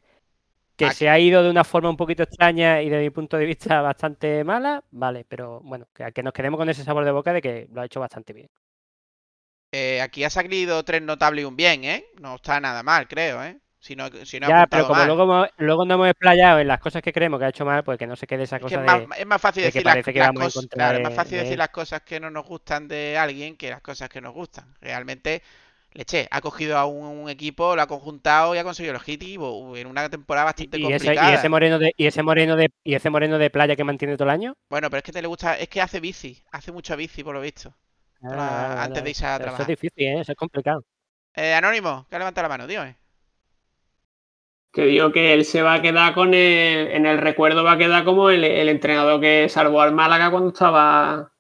que 0.77 0.87
Aquí- 0.87 0.97
se 0.97 1.09
ha 1.11 1.19
ido 1.19 1.43
de 1.43 1.51
una 1.51 1.65
forma 1.65 1.91
un 1.91 1.97
poquito 1.99 2.23
extraña 2.25 2.83
y 2.83 2.91
desde 2.91 3.05
mi 3.05 3.11
punto 3.11 3.37
de 3.39 3.47
vista 3.47 3.81
bastante 3.83 4.45
mala, 4.45 4.85
vale, 4.93 5.25
pero 5.29 5.61
bueno, 5.63 5.89
que, 5.95 6.13
que 6.13 6.23
nos 6.23 6.33
quedemos 6.35 6.59
con 6.59 6.69
ese 6.71 6.85
sabor 6.85 7.05
de 7.05 7.13
boca 7.13 7.33
de 7.35 7.43
que 7.43 7.69
lo 7.73 7.81
ha 7.83 7.87
hecho 7.87 8.01
bastante 8.01 8.33
bien. 8.35 8.51
Eh, 9.73 10.01
aquí 10.01 10.25
ha 10.25 10.31
salido 10.31 10.85
tres 10.85 11.03
notables 11.03 11.43
y 11.43 11.47
un 11.47 11.57
bien, 11.57 11.85
¿eh? 11.85 12.05
No 12.21 12.35
está 12.37 12.59
nada 12.61 12.83
mal, 12.83 13.07
creo, 13.09 13.43
¿eh? 13.45 13.61
Si 13.81 13.97
no, 13.97 14.09
si 14.27 14.39
no 14.41 14.49
Ya, 14.49 14.67
pero 14.71 14.87
como 14.87 15.05
mal. 15.05 15.05
luego, 15.05 15.47
luego 15.59 15.85
no 15.85 15.95
hemos 15.95 16.09
explayado 16.09 16.61
en 16.61 16.69
las 16.69 16.79
cosas 16.81 17.03
que 17.03 17.13
creemos 17.13 17.39
que 17.41 17.47
ha 17.47 17.49
hecho 17.49 17.65
mal, 17.65 17.83
pues 17.85 17.99
que 17.99 18.07
no 18.07 18.17
se 18.17 18.27
quede 18.27 18.45
esa 18.45 18.61
Es 18.61 18.67
que 18.67 18.75
cosa 18.75 18.77
es 18.77 18.81
más, 18.81 19.03
de... 19.03 19.09
es 19.19 19.27
más 19.27 19.41
fácil 19.41 19.63
de 19.63 19.73
que 19.73 19.83
decir 19.83 19.85
las, 19.85 19.99
que 19.99 20.15
cosas, 20.35 20.67
claro, 20.73 20.97
es 20.97 21.03
más 21.03 21.13
fácil 21.15 21.33
de 21.37 21.41
decir 21.41 21.59
las 21.59 21.69
cosas 21.71 22.03
que 22.03 22.21
no 22.21 22.31
nos 22.31 22.47
gustan 22.47 22.89
de 22.89 23.19
alguien 23.19 23.57
que 23.57 23.71
las 23.71 23.83
cosas 23.83 24.09
que 24.09 24.21
nos 24.21 24.33
gustan. 24.35 24.75
Realmente, 24.81 25.43
leche, 25.93 26.27
ha 26.31 26.41
cogido 26.41 26.79
a 26.79 26.87
un, 26.87 27.07
un 27.07 27.29
equipo, 27.31 27.77
lo 27.77 27.83
ha 27.83 27.87
conjuntado 27.87 28.55
y 28.55 28.59
ha 28.59 28.65
conseguido 28.65 28.93
el 28.93 28.97
objetivo 28.97 29.77
en 29.77 29.87
una 29.87 30.09
temporada 30.09 30.47
bastante 30.47 30.79
Y 30.79 30.93
ese, 30.93 31.17
complicada. 31.19 31.31
y 31.31 31.33
ese 31.33 31.49
moreno 31.49 31.79
de 31.81 31.93
y 31.97 32.07
ese 32.07 32.23
moreno 32.23 32.55
de 32.55 32.71
y 32.85 32.95
ese 32.95 33.11
moreno 33.11 33.37
de 33.39 33.51
playa 33.51 33.75
que 33.75 33.83
mantiene 33.85 34.15
todo 34.17 34.29
el 34.29 34.35
año 34.35 34.55
Bueno, 34.71 34.91
pero 34.91 34.99
es 34.99 35.05
que 35.05 35.11
te 35.13 35.21
le 35.23 35.27
gusta, 35.29 35.59
es 35.59 35.69
que 35.69 35.81
hace 35.81 35.99
bici, 36.01 36.43
hace 36.53 36.71
mucha 36.73 36.95
bici 36.97 37.23
por 37.25 37.35
lo 37.35 37.41
visto. 37.41 37.75
Ah, 38.23 38.77
Para- 38.77 38.83
antes 38.85 39.03
de 39.05 39.11
irse 39.11 39.27
a 39.27 39.39
Pero 39.39 39.49
eso 39.51 39.63
trabajar. 39.63 39.63
es 39.63 39.69
difícil 39.69 40.07
¿eh? 40.09 40.21
eso 40.21 40.33
es 40.33 40.39
complicado 40.39 40.85
Eh, 41.35 41.55
Anónimo, 41.55 42.07
que 42.09 42.17
ha 42.17 42.19
levantado 42.19 42.45
la 42.45 42.49
mano, 42.49 42.67
dígame. 42.67 42.97
Que 44.77 44.85
digo 44.85 45.11
que 45.11 45.33
él 45.33 45.47
se 45.47 45.63
va 45.63 45.73
a 45.75 45.81
quedar 45.81 46.13
con 46.13 46.35
el. 46.35 46.89
En 46.93 47.07
el 47.07 47.17
recuerdo 47.17 47.65
va 47.65 47.73
a 47.73 47.79
quedar 47.79 48.05
como 48.05 48.29
el, 48.29 48.45
el 48.45 48.69
entrenador 48.69 49.19
que 49.23 49.49
salvó 49.49 49.81
al 49.81 49.93
Málaga 49.95 50.31
cuando 50.31 50.51
estaba. 50.51 51.33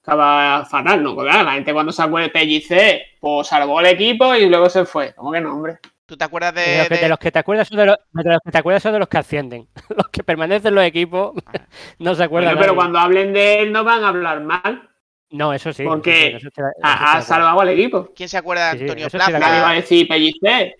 Estaba 0.00 0.64
fatal, 0.64 1.02
¿no? 1.02 1.14
Porque 1.14 1.30
claro, 1.30 1.44
la 1.44 1.52
gente 1.52 1.72
cuando 1.74 1.92
se 1.92 2.02
acuerde 2.02 2.28
de 2.28 2.32
Pellicer, 2.32 3.02
pues 3.20 3.46
salvó 3.46 3.78
el 3.80 3.86
equipo 3.86 4.34
y 4.34 4.48
luego 4.48 4.70
se 4.70 4.86
fue. 4.86 5.14
¿Cómo 5.14 5.30
que 5.30 5.40
no, 5.42 5.52
hombre? 5.54 5.80
¿Tú 6.06 6.16
te 6.16 6.24
acuerdas 6.24 6.54
de, 6.54 6.62
de, 6.62 6.78
los 6.78 6.88
que, 6.88 6.94
de 6.96 7.00
de- 7.02 7.08
los 7.10 7.18
que 7.18 7.30
te 7.30 7.38
acuerdas 7.38 7.68
son 7.68 7.76
de 7.78 7.86
los, 7.86 7.96
de 8.12 8.30
los 8.30 8.40
que 8.44 8.50
te 8.50 8.58
acuerdas 8.58 8.82
son 8.82 8.92
de 8.94 8.98
los 8.98 9.08
que 9.08 9.18
ascienden 9.18 9.68
los 9.96 10.08
que 10.08 10.24
permanecen 10.24 10.68
en 10.68 10.74
los 10.74 10.84
equipos 10.84 11.32
no 11.98 12.14
se 12.14 12.24
acuerdan 12.24 12.54
Bueno, 12.54 12.60
pero 12.60 12.74
cuando 12.74 12.98
hablen 12.98 13.32
de 13.32 13.60
él 13.60 13.72
no 13.72 13.84
van 13.84 14.02
a 14.02 14.08
hablar 14.08 14.40
mal. 14.40 14.90
no 15.30 15.54
eso 15.54 15.72
sí 15.72 15.84
porque 15.84 16.36
eso 16.36 16.38
sí, 16.40 16.46
eso 16.48 16.62
eso 16.66 16.68
Ha, 16.82 17.22
salvado 17.22 17.60
al 17.60 17.68
equipo. 17.68 18.10
¿Quién 18.14 18.28
se 18.28 18.36
acuerda 18.36 18.72
de 18.72 18.72
Sí, 18.72 18.78
sí, 18.78 18.82
Antonio 18.90 19.08
Plaza? 19.08 19.38
Nadie 19.38 19.60
va 19.62 19.70
a 19.70 19.74
decir 19.74 20.08
Pellicer. 20.08 20.74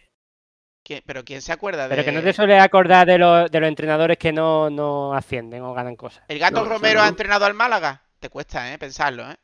¿Quién- 0.84 1.02
pero 1.06 1.24
¿quién 1.24 1.40
se 1.42 1.52
acuerda 1.52 1.84
de 1.84 1.90
pero 1.90 2.04
que 2.04 2.12
no 2.12 2.22
te 2.22 2.32
suele 2.32 2.58
acordar 2.58 3.06
de 3.06 3.18
los, 3.18 3.50
de 3.50 3.60
los 3.60 3.68
entrenadores 3.68 4.18
que 4.18 4.32
no, 4.32 4.68
no 4.70 5.14
ascienden 5.14 5.62
o 5.62 5.72
ganan 5.74 5.94
cosas 5.96 6.24
¿El 6.28 6.38
Gato 6.40 6.62
No, 6.64 6.68
Romero 6.70 7.00
ha 7.00 7.08
entrenado 7.08 7.44
al 7.44 7.54
Málaga? 7.54 8.02
Te 8.18 8.28
cuesta, 8.28 8.72
¿eh? 8.72 8.78
Pensarlo, 8.78 9.28
¿eh? 9.30 9.36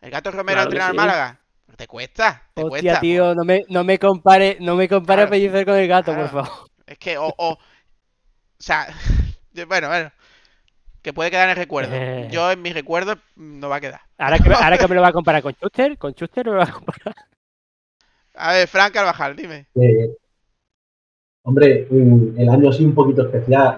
¿El 0.00 0.10
Gato 0.10 0.30
Romero 0.32 0.60
ha 0.60 0.66
Claro 0.66 0.70
entrenado 0.70 0.90
al. 0.90 0.96
Málaga? 0.96 1.38
Te 1.76 1.86
cuesta, 1.86 2.42
te 2.54 2.62
hostia 2.62 2.80
cuesta. 2.82 3.00
tío 3.00 3.34
no 3.34 3.44
me, 3.44 3.62
no 3.68 3.82
me 3.84 3.98
compare 3.98 4.58
no 4.60 4.74
me 4.76 4.88
compare 4.88 5.18
Claro. 5.22 5.28
a 5.28 5.30
Pellicer 5.30 5.64
con 5.64 5.74
el 5.76 5.88
gato 5.88 6.14
por 6.14 6.28
favor 6.28 6.68
Es 6.86 6.98
que, 6.98 7.16
o, 7.16 7.26
o, 7.28 7.52
o 7.52 7.58
sea, 8.58 8.88
yo- 9.52 9.66
bueno, 9.66 9.88
bueno, 9.88 10.10
que 11.02 11.12
puede 11.12 11.30
quedar 11.30 11.44
en 11.44 11.50
el 11.50 11.56
recuerdo. 11.56 11.94
Eh. 11.94 12.28
Yo 12.30 12.50
en 12.50 12.60
mis 12.62 12.74
recuerdos 12.74 13.16
mm, 13.36 13.58
no 13.60 13.68
va 13.68 13.76
a 13.76 13.80
quedar. 13.80 14.00
ahora 14.18 14.38
que, 14.38 14.52
ahora 14.52 14.76
que 14.78 14.88
me 14.88 14.94
lo 14.96 15.02
va 15.02 15.08
a 15.08 15.12
comparar 15.14 15.42
con 15.42 15.52
Schuster 15.54 15.96
con 15.96 16.12
Schuster 16.12 16.44
me 16.46 16.52
lo 16.52 16.58
va 16.58 16.64
a 16.64 16.72
comparar 16.72 17.14
A 18.34 18.52
ver, 18.52 18.68
Frank 18.68 18.92
Carvajal, 18.92 19.34
dime. 19.36 19.66
Eh, 19.76 20.08
hombre, 21.44 21.86
mm, 21.90 22.38
el 22.38 22.48
año 22.48 22.70
así 22.70 22.84
un 22.84 22.94
poquito 22.94 23.22
especial. 23.22 23.76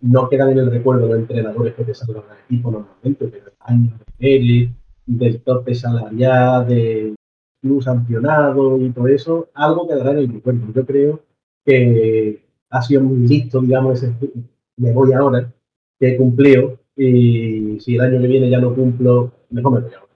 No 0.00 0.28
quedan 0.28 0.50
en 0.50 0.58
el 0.58 0.70
recuerdo 0.70 1.08
los 1.08 1.18
entrenadores 1.18 1.74
que 1.74 1.84
te 1.84 1.94
salvan 1.94 2.24
al 2.30 2.38
equipo 2.44 2.70
normalmente, 2.70 3.26
pero 3.28 3.46
el 3.46 3.52
año 3.60 3.92
de 3.98 4.04
Pérez, 4.18 4.70
del 5.06 5.40
tope 5.42 5.74
salarial, 5.74 6.68
de 6.68 7.14
club 7.60 7.82
sancionado 7.82 8.80
y 8.80 8.90
todo 8.90 9.08
eso, 9.08 9.48
algo 9.54 9.88
quedará 9.88 10.12
en 10.12 10.18
el 10.18 10.32
recuerdo. 10.32 10.72
Yo 10.72 10.86
creo 10.86 11.20
que 11.64 12.40
ha 12.70 12.82
sido 12.82 13.02
muy 13.02 13.26
listo, 13.26 13.60
digamos, 13.60 14.02
ese 14.02 14.14
me 14.76 14.92
voy 14.92 15.12
ahora, 15.12 15.52
que 15.98 16.14
he 16.14 16.16
cumplido, 16.16 16.78
y 16.96 17.78
si 17.80 17.96
el 17.96 18.00
año 18.02 18.20
que 18.20 18.28
viene 18.28 18.50
ya 18.50 18.60
no 18.60 18.74
cumplo, 18.74 19.32
mejor 19.50 19.72
me 19.72 19.80
voy 19.80 19.94
ahora. 19.94 20.07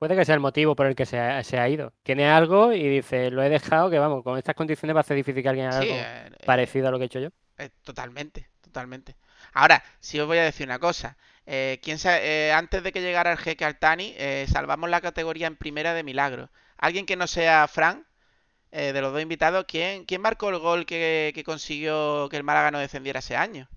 Puede 0.00 0.16
que 0.16 0.24
sea 0.24 0.34
el 0.34 0.40
motivo 0.40 0.74
por 0.74 0.86
el 0.86 0.96
que 0.96 1.06
se 1.06 1.18
ha, 1.20 1.44
se 1.44 1.58
ha 1.60 1.68
ido. 1.68 1.92
Tiene 2.02 2.28
algo 2.28 2.72
y 2.72 2.88
dice, 2.88 3.30
lo 3.30 3.42
he 3.42 3.48
dejado, 3.50 3.88
que 3.90 3.98
vamos, 4.00 4.24
con 4.24 4.36
estas 4.38 4.54
condiciones 4.56 4.96
va 4.96 5.00
a 5.00 5.02
ser 5.04 5.16
difícil 5.16 5.42
que 5.44 5.48
alguien 5.48 5.68
haga 5.68 5.78
Sí, 5.78 5.82
algo 5.82 5.94
eh, 5.94 6.30
eh, 6.40 6.46
parecido 6.46 6.88
a 6.88 6.90
lo 6.90 6.98
que 6.98 7.04
he 7.04 7.06
hecho 7.06 7.20
yo. 7.20 7.28
eh, 7.58 7.70
totalmente, 7.82 8.50
totalmente. 8.60 9.16
Ahora, 9.52 9.82
si 10.00 10.20
os 10.20 10.26
voy 10.26 10.38
a 10.38 10.44
decir 10.44 10.66
una 10.66 10.78
cosa. 10.78 11.16
Eh, 11.46 11.80
¿quién 11.82 11.98
eh, 12.04 12.52
antes 12.54 12.82
de 12.82 12.92
que 12.92 13.00
llegara 13.02 13.32
el 13.32 13.38
jeque 13.38 13.64
Altani, 13.64 14.14
eh, 14.18 14.46
salvamos 14.48 14.88
la 14.90 15.00
categoría 15.00 15.46
en 15.48 15.56
primera 15.56 15.94
de 15.94 16.04
milagro. 16.04 16.50
Alguien 16.78 17.06
que 17.06 17.16
no 17.16 17.26
sea 17.26 17.66
Fran, 17.68 18.06
eh, 18.72 18.92
de 18.94 19.02
los 19.02 19.12
dos 19.12 19.22
invitados, 19.22 19.66
¿quién, 19.68 20.04
quién 20.06 20.22
marcó 20.22 20.50
el 20.50 20.58
gol 20.60 20.86
que, 20.86 21.32
que 21.34 21.44
consiguió 21.44 22.28
que 22.30 22.38
el 22.38 22.44
Málaga 22.44 22.70
no 22.72 22.80
descendiera 22.80 23.20
ese 23.20 23.36
año? 23.36 23.68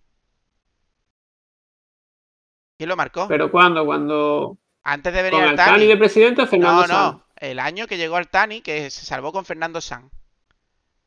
¿Quién 2.78 2.90
lo 2.90 2.96
marcó? 2.96 3.24
Pero 3.28 3.52
¿cuándo? 3.52 3.86
Cuando. 3.86 4.58
Antes 4.84 5.14
de 5.14 5.22
venir 5.22 5.40
¿Con 5.40 5.50
Altani. 5.50 5.70
Altani 5.72 5.88
de 5.88 5.98
presidente 5.98 6.42
o 6.42 6.48
Fernando 6.48 6.82
No, 6.82 6.88
Sanz? 6.88 7.14
no. 7.16 7.24
El 7.38 7.60
año 7.60 7.88
que 7.88 7.98
llegó 7.98 8.16
Altani, 8.18 8.62
que 8.62 8.90
se 8.90 9.06
salvó 9.06 9.32
con 9.32 9.46
Fernando 9.46 9.80
Sanz. 9.82 10.12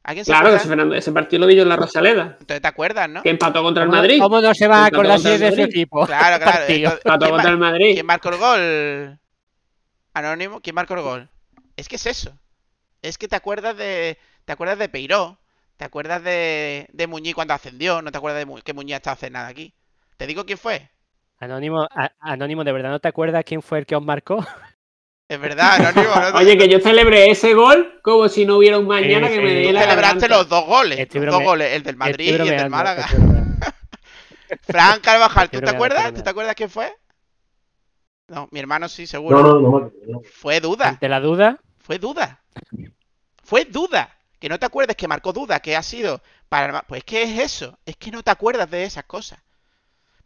¿Alguien 0.02 0.24
se 0.24 0.30
Claro, 0.30 0.48
ese, 0.48 0.56
acuerda? 0.56 0.68
Fernando- 0.68 0.94
ese 0.94 1.12
partido 1.12 1.40
lo 1.40 1.46
vi 1.46 1.56
yo 1.56 1.62
en 1.62 1.68
la 1.68 1.76
Rosaleda, 1.76 2.36
Entonces 2.40 2.62
te 2.62 2.68
acuerdas, 2.68 3.08
¿no? 3.08 3.22
que 3.22 3.30
empató 3.30 3.62
contra 3.62 3.82
el 3.82 3.88
¿Cómo, 3.88 4.00
Madrid. 4.00 4.18
cómo 4.20 4.40
no 4.40 4.54
se 4.54 4.68
va 4.68 4.84
a 4.84 4.86
acordar 4.86 5.18
si 5.18 5.28
es 5.28 5.40
de 5.40 5.50
Madrid. 5.50 5.64
equipo? 5.64 6.06
Claro, 6.06 6.36
claro. 6.44 6.62
Entonces, 6.68 7.00
Empató 7.04 7.18
¿quién, 7.18 7.30
contra 7.32 7.50
el 7.50 7.58
Madrid. 7.58 7.94
quién 7.94 8.06
marcó 8.06 8.28
el 8.28 8.36
gol? 8.36 9.18
Anónimo, 10.14 10.60
¿quién 10.60 10.74
marcó 10.74 10.94
el 10.94 11.00
gol? 11.02 11.28
Es 11.76 11.88
que 11.88 11.96
es 11.96 12.06
eso. 12.06 12.32
Es 13.02 13.18
que 13.18 13.28
te 13.28 13.36
acuerdas 13.36 13.76
de. 13.76 14.18
Te 14.44 14.52
acuerdas 14.52 14.78
de 14.78 14.88
Peiró. 14.88 15.38
Te 15.76 15.84
acuerdas 15.84 16.22
de, 16.22 16.88
de 16.92 17.06
Muñiz 17.06 17.34
cuando 17.34 17.52
ascendió. 17.54 18.00
No 18.00 18.10
te 18.10 18.16
acuerdas 18.18 18.38
de 18.38 18.46
Mu- 18.46 18.60
que 18.62 18.72
Muñiz 18.72 18.96
estaba 18.96 19.14
haciendo 19.14 19.38
nada 19.38 19.48
aquí. 19.48 19.74
Te 20.16 20.26
digo 20.26 20.46
quién 20.46 20.56
fue. 20.56 20.88
Anónimo, 21.38 21.82
a- 21.82 22.12
Anónimo, 22.20 22.64
¿de 22.64 22.72
verdad 22.72 22.90
no 22.90 23.00
te 23.00 23.08
acuerdas 23.08 23.44
quién 23.44 23.62
fue 23.62 23.78
el 23.80 23.86
que 23.86 23.96
os 23.96 24.02
marcó? 24.04 24.44
Es 25.28 25.38
verdad, 25.40 25.86
Anónimo. 25.86 26.14
no 26.16 26.32
te- 26.32 26.38
Oye, 26.38 26.56
que 26.58 26.68
yo 26.68 26.80
celebré 26.80 27.30
ese 27.30 27.52
gol 27.54 28.00
como 28.02 28.28
si 28.28 28.46
no 28.46 28.56
hubiera 28.56 28.78
un 28.78 28.86
mañana 28.86 29.28
Sí, 29.28 29.34
que 29.34 29.40
me 29.40 29.48
sí. 29.50 29.54
dé 29.56 29.72
la 29.72 29.80
celebraste 29.82 29.96
garganta. 30.20 30.28
los 30.28 30.48
dos 30.48 30.64
goles. 30.66 30.98
Estoy 30.98 31.20
los 31.22 31.34
dos 31.34 31.42
goles, 31.44 31.72
el 31.72 31.82
del 31.82 31.96
Madrid 31.96 32.28
y 32.44 32.48
el 32.48 32.56
del 32.56 32.70
Málaga. 32.70 33.06
Fran 34.62 35.00
Carvajal, 35.00 35.50
¿tú 35.50 35.60
te 35.60 35.70
acuerdas? 35.70 36.14
¿Tú 36.14 36.22
te 36.22 36.30
acuerdas 36.30 36.54
quién 36.54 36.70
fue? 36.70 36.92
No, 38.28 38.48
mi 38.50 38.60
hermano 38.60 38.88
sí, 38.88 39.06
seguro. 39.06 39.40
No, 39.42 39.60
no, 39.60 39.92
no. 40.06 40.20
Fue 40.32 40.60
duda. 40.60 40.88
Ante 40.88 41.08
la 41.08 41.20
duda, 41.20 41.58
Fue 41.78 41.98
duda. 41.98 42.42
Fue 43.44 43.64
duda. 43.64 44.10
Que 44.38 44.48
no 44.48 44.58
te 44.58 44.66
acuerdes 44.66 44.96
que 44.96 45.08
marcó 45.08 45.32
duda, 45.32 45.60
que 45.60 45.76
ha 45.76 45.82
sido 45.82 46.20
para 46.48 46.82
Pues 46.82 47.04
que 47.04 47.22
es 47.22 47.38
eso. 47.38 47.78
Es 47.86 47.96
que 47.96 48.10
no 48.10 48.22
te 48.22 48.30
acuerdas 48.30 48.70
de 48.70 48.84
esas 48.84 49.04
cosas. 49.04 49.38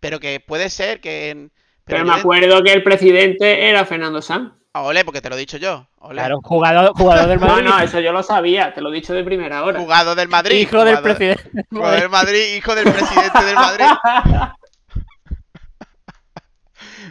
Pero 0.00 0.18
que 0.20 0.40
puede 0.40 0.70
ser 0.70 1.00
que. 1.00 1.30
en- 1.30 1.52
Pero 1.84 1.98
yo 2.00 2.04
me 2.06 2.18
acuerdo 2.18 2.62
que 2.62 2.72
el 2.72 2.82
presidente 2.82 3.68
era 3.68 3.84
Fernando 3.84 4.22
Sanz. 4.22 4.52
Ah, 4.72 4.82
Ole, 4.82 5.04
porque 5.04 5.20
te 5.20 5.28
lo 5.28 5.34
he 5.34 5.38
dicho 5.38 5.56
yo. 5.56 5.88
Ole. 5.98 6.14
claro, 6.14 6.38
jugador, 6.42 6.92
jugador 6.96 7.28
del 7.28 7.40
No, 7.40 7.46
Madrid, 7.48 7.64
no, 7.68 7.80
eso 7.80 7.98
yo 8.00 8.12
lo 8.12 8.22
sabía, 8.22 8.72
te 8.72 8.80
lo 8.80 8.90
he 8.90 8.94
dicho 8.94 9.12
de 9.12 9.24
primera 9.24 9.64
hora. 9.64 9.80
Jugado 9.80 10.14
del 10.14 10.28
Madrid. 10.28 10.56
hijo 10.58 10.84
del 10.84 10.96
jugador- 10.96 11.02
presidente. 11.16 11.64
jugador 11.70 12.00
del 12.00 12.08
Madrid, 12.08 12.54
hijo 12.56 12.74
del 12.74 12.84
presidente 12.84 13.44
del 13.44 13.54
Madrid. 13.56 13.84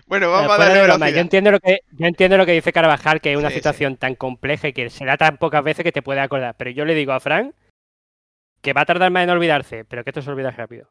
Bueno, 0.08 0.32
vamos 0.32 0.52
a 0.52 0.56
Fuera 0.56 0.64
de 0.74 0.80
darle 0.80 0.88
broma, 0.92 1.10
yo 1.12 1.20
entiendo 1.20 1.52
lo 1.52 1.60
que 1.60 1.82
yo 1.92 2.08
entiendo 2.08 2.38
lo 2.38 2.46
que 2.48 2.54
dice 2.54 2.74
Carvajal, 2.74 3.22
que 3.22 3.32
es 3.34 3.38
una 3.38 3.50
Sí, 3.50 3.54
sí. 3.56 3.60
situación 3.60 3.96
tan 3.98 4.16
compleja 4.16 4.68
y 4.70 4.74
que 4.74 4.90
será 4.90 5.18
tan 5.18 5.38
pocas 5.38 5.64
veces 5.64 5.84
que 5.84 5.92
te 5.92 6.02
puede 6.02 6.20
acordar. 6.20 6.56
Pero 6.58 6.72
yo 6.72 6.86
le 6.86 6.96
digo 6.96 7.12
a 7.14 7.20
Fran 7.20 7.54
que 8.62 8.74
va 8.74 8.82
a 8.82 8.86
tardar 8.86 9.12
más 9.12 9.24
en 9.24 9.30
olvidarse, 9.30 9.86
pero 9.86 10.04
que 10.04 10.10
esto 10.10 10.24
se 10.24 10.32
olvida 10.32 10.50
rápido. 10.50 10.90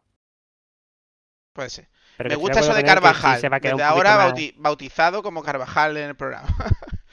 Puede 1.58 1.70
ser. 1.70 1.88
Pero 2.16 2.28
Me 2.30 2.36
gusta 2.36 2.60
eso 2.60 2.72
de 2.72 2.82
sí 2.82 2.86
Carvajal. 2.86 3.40
se 3.40 3.48
va 3.48 3.56
a 3.56 3.60
quedar 3.60 3.74
Desde 3.78 3.88
ahora 3.88 4.14
más- 4.16 4.32
bauti- 4.32 4.54
bautizado 4.58 5.24
como 5.24 5.42
Carvajal 5.42 5.96
en 5.96 6.04
el 6.10 6.14
programa. 6.14 6.46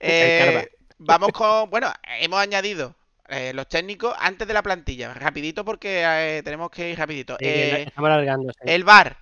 Eh, 0.00 0.68
vamos 0.98 1.32
con. 1.32 1.70
Bueno, 1.70 1.90
hemos 2.20 2.38
añadido 2.38 2.94
eh, 3.26 3.52
los 3.54 3.66
técnicos 3.68 4.14
antes 4.20 4.46
de 4.46 4.52
la 4.54 4.62
plantilla. 4.62 5.12
Rapidito 5.14 5.64
porque 5.64 6.02
eh, 6.06 6.42
tenemos 6.44 6.70
que 6.70 6.90
ir 6.90 6.98
rapidito. 6.98 7.36
Sí, 7.40 7.46
Eh, 7.46 7.82
estamos 7.88 8.10
alargando. 8.10 8.52
sí. 8.52 8.58
el 8.66 8.84
bar. 8.84 9.16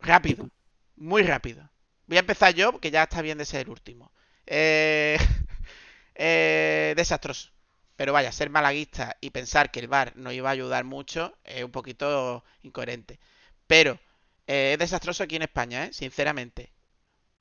Rápido. 0.00 0.48
Muy 0.96 1.22
rápido. 1.22 1.68
Voy 2.06 2.18
a 2.18 2.20
empezar 2.20 2.52
yo 2.54 2.72
porque 2.72 2.90
ya 2.90 3.04
está 3.04 3.22
bien 3.22 3.38
de 3.38 3.46
ser 3.46 3.62
el 3.62 3.70
último. 3.70 4.12
Desastroso. 6.14 7.50
Pero 7.96 8.12
vaya, 8.12 8.30
ser 8.32 8.50
malaguista 8.50 9.16
y 9.20 9.30
pensar 9.30 9.70
que 9.70 9.80
el 9.80 9.88
bar 9.88 10.12
nos 10.16 10.34
iba 10.34 10.50
a 10.50 10.52
ayudar 10.52 10.84
mucho 10.84 11.36
es 11.42 11.64
un 11.64 11.70
poquito 11.72 12.44
incoherente. 12.62 13.18
Pero 13.66 13.98
eh, 14.46 14.72
es 14.74 14.78
desastroso 14.78 15.22
aquí 15.22 15.36
en 15.36 15.42
España, 15.42 15.86
¿eh? 15.86 15.92
sinceramente. 15.92 16.70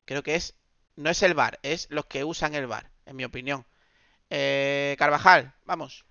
Creo 0.05 0.23
que 0.23 0.35
es. 0.35 0.55
No 0.95 1.09
es 1.09 1.23
el 1.23 1.33
bar, 1.33 1.59
es 1.63 1.87
los 1.89 2.05
que 2.05 2.23
usan 2.23 2.53
el 2.53 2.67
bar, 2.67 2.91
en 3.05 3.15
mi 3.15 3.23
opinión. 3.23 3.63
Eh, 4.29 4.95
Carvajal, 4.99 5.53
vamos. 5.65 6.05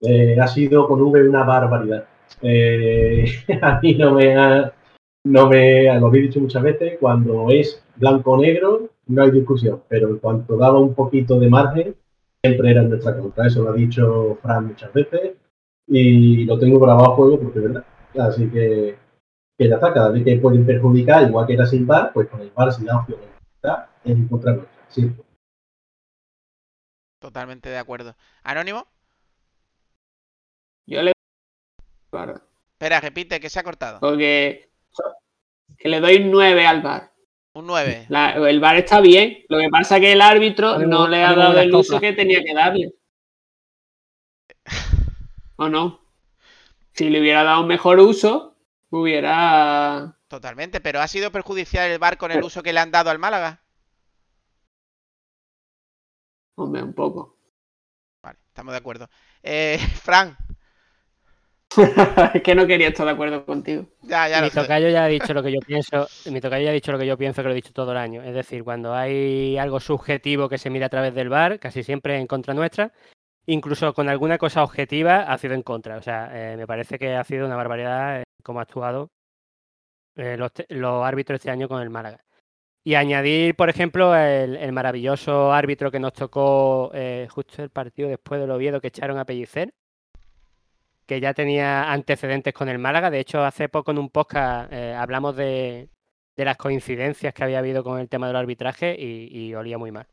Eh, 0.00 0.38
ha 0.40 0.46
sido 0.46 0.86
con 0.86 1.00
V 1.02 1.28
una 1.28 1.44
barbaridad. 1.44 2.06
A 3.62 3.80
mí 3.82 3.94
no 3.94 4.14
me 4.14 4.36
ha, 4.36 4.72
no 5.24 5.48
me, 5.48 5.98
lo 5.98 6.06
habéis 6.06 6.28
dicho 6.28 6.40
muchas 6.40 6.62
veces, 6.62 6.96
cuando 6.98 7.50
es 7.50 7.82
blanco 7.96 8.32
o 8.32 8.40
negro 8.40 8.88
no 9.06 9.22
hay 9.22 9.30
discusión, 9.30 9.82
pero 9.88 10.08
en 10.08 10.18
cuanto 10.18 10.56
daba 10.56 10.78
un 10.78 10.94
poquito 10.94 11.38
de 11.38 11.50
margen, 11.50 11.96
siempre 12.42 12.70
era 12.70 12.82
en 12.82 12.90
nuestra 12.90 13.18
contra. 13.18 13.46
Eso 13.46 13.62
lo 13.62 13.70
ha 13.70 13.74
dicho 13.74 14.38
Fran 14.40 14.68
muchas 14.68 14.92
veces 14.92 15.32
y 15.86 16.44
lo 16.44 16.58
tengo 16.58 16.78
grabado 16.78 17.12
a 17.12 17.16
fuego 17.16 17.40
porque 17.40 17.58
es 17.58 17.64
verdad. 17.64 17.84
Así 18.18 18.50
que, 18.50 18.98
que 19.58 19.68
ya 19.68 19.74
está, 19.76 19.92
cada 19.92 20.10
vez 20.10 20.24
que 20.24 20.36
pueden 20.38 20.66
perjudicar, 20.66 21.28
igual 21.28 21.46
que 21.46 21.54
era 21.54 21.66
sin 21.66 21.86
bar, 21.86 22.12
pues 22.12 22.28
con 22.28 22.40
el 22.40 22.50
bar 22.50 22.72
si 22.72 22.84
da 22.84 22.98
opción 22.98 23.20
de 23.20 23.26
perjudicar, 23.26 23.88
es 24.04 24.10
en 24.12 24.28
contra 24.28 24.52
nuestra. 24.54 24.84
Sí. 24.88 25.10
Totalmente 27.20 27.68
de 27.68 27.78
acuerdo. 27.78 28.16
Anónimo. 28.42 28.86
Yo 30.86 31.02
le 31.02 31.12
Claro, 32.10 32.40
Espera, 32.72 33.00
repite, 33.00 33.38
que 33.38 33.48
se 33.50 33.60
ha 33.60 33.62
cortado. 33.62 34.00
porque 34.00 34.68
que 35.78 35.88
le 35.88 36.00
doy 36.00 36.24
9 36.24 36.66
al 36.66 36.82
VAR. 36.82 37.12
Un 37.54 37.66
9. 37.66 38.06
La- 38.08 38.32
el 38.32 38.58
VAR 38.60 38.76
está 38.76 39.00
bien, 39.00 39.44
lo 39.48 39.58
que 39.58 39.68
pasa 39.70 39.96
es 39.96 40.00
que 40.02 40.12
el 40.12 40.20
árbitro 40.20 40.74
Ponemos- 40.74 40.88
no 40.88 41.08
le 41.08 41.22
ha 41.22 41.34
dado 41.34 41.58
el 41.60 41.72
uso 41.74 42.00
que 42.00 42.12
tenía 42.12 42.42
que 42.42 42.54
darle. 42.54 42.92
¿O 45.56 45.68
no? 45.68 45.99
Si 46.94 47.08
le 47.10 47.20
hubiera 47.20 47.44
dado 47.44 47.62
un 47.62 47.68
mejor 47.68 47.98
uso, 48.00 48.56
hubiera... 48.90 50.16
Totalmente, 50.28 50.80
pero 50.80 51.00
¿ha 51.00 51.08
sido 51.08 51.32
perjudicial 51.32 51.90
el 51.90 51.98
bar 51.98 52.16
con 52.16 52.30
el 52.30 52.42
uso 52.42 52.62
que 52.62 52.72
le 52.72 52.80
han 52.80 52.90
dado 52.92 53.10
al 53.10 53.18
Málaga? 53.18 53.64
Hombre, 56.56 56.82
un 56.82 56.94
poco. 56.94 57.38
Vale, 58.22 58.38
estamos 58.48 58.72
de 58.72 58.78
acuerdo. 58.78 59.08
Eh, 59.42 59.78
Fran, 60.02 60.36
es 62.34 62.42
que 62.42 62.54
no 62.54 62.66
quería 62.66 62.88
estar 62.88 63.06
de 63.06 63.12
acuerdo 63.12 63.44
contigo. 63.46 63.86
ya, 64.02 64.28
ya 64.28 64.40
lo 64.40 64.46
mi 64.46 64.50
sé. 64.50 64.60
tocayo 64.62 64.88
ya 64.88 65.04
ha 65.04 65.08
dicho 65.08 65.32
lo 65.34 65.42
que 65.42 65.52
yo 65.52 65.60
pienso, 65.60 66.08
mi 66.26 66.40
tocayo 66.40 66.64
ya 66.64 66.70
ha 66.70 66.74
dicho 66.74 66.90
lo 66.92 66.98
que 66.98 67.06
yo 67.06 67.16
pienso 67.16 67.42
que 67.42 67.46
lo 67.48 67.52
he 67.52 67.56
dicho 67.56 67.72
todo 67.72 67.92
el 67.92 67.98
año. 67.98 68.22
Es 68.22 68.34
decir, 68.34 68.64
cuando 68.64 68.94
hay 68.94 69.56
algo 69.58 69.78
subjetivo 69.80 70.48
que 70.48 70.58
se 70.58 70.70
mira 70.70 70.86
a 70.86 70.88
través 70.88 71.14
del 71.14 71.28
bar, 71.28 71.60
casi 71.60 71.82
siempre 71.84 72.18
en 72.18 72.26
contra 72.26 72.54
nuestra, 72.54 72.92
incluso 73.46 73.92
con 73.94 74.08
alguna 74.08 74.38
cosa 74.38 74.62
objetiva 74.62 75.22
ha 75.22 75.38
sido 75.38 75.54
en 75.54 75.62
contra. 75.62 75.96
O 75.96 76.02
sea, 76.02 76.30
eh, 76.32 76.56
me 76.56 76.66
parece 76.66 76.98
que 76.98 77.14
ha 77.14 77.24
sido 77.24 77.46
una 77.46 77.56
barbaridad 77.56 78.20
eh, 78.20 78.24
cómo 78.42 78.60
ha 78.60 78.62
actuado 78.62 79.10
eh, 80.16 80.36
los, 80.36 81.04
árbitros 81.04 81.36
este 81.36 81.50
año 81.50 81.68
con 81.68 81.80
el 81.80 81.90
Málaga. 81.90 82.20
Y 82.84 82.94
añadir, 82.94 83.54
por 83.56 83.70
ejemplo, 83.70 84.14
el, 84.16 84.72
maravilloso 84.72 85.52
árbitro 85.52 85.90
que 85.90 86.00
nos 86.00 86.12
tocó 86.12 86.90
eh, 86.94 87.28
justo 87.30 87.62
el 87.62 87.70
partido 87.70 88.08
después 88.08 88.40
del 88.40 88.50
Oviedo 88.50 88.80
que 88.80 88.88
echaron 88.88 89.18
a 89.18 89.24
Pellicer, 89.24 89.72
que 91.06 91.20
ya 91.20 91.34
tenía 91.34 91.90
antecedentes 91.92 92.54
con 92.54 92.68
el 92.68 92.78
Málaga. 92.78 93.10
De 93.10 93.20
hecho, 93.20 93.44
hace 93.44 93.68
poco 93.68 93.90
en 93.92 93.98
un 93.98 94.10
podcast 94.10 94.72
eh, 94.72 94.94
hablamos 94.94 95.36
de, 95.36 95.90
de 96.36 96.44
las 96.44 96.56
coincidencias 96.56 97.34
que 97.34 97.44
había 97.44 97.58
habido 97.58 97.84
con 97.84 97.98
el 97.98 98.08
tema 98.08 98.26
del 98.26 98.36
arbitraje 98.36 98.96
y 98.98 99.54
olía 99.54 99.78
muy 99.78 99.92
mal. 99.92 100.06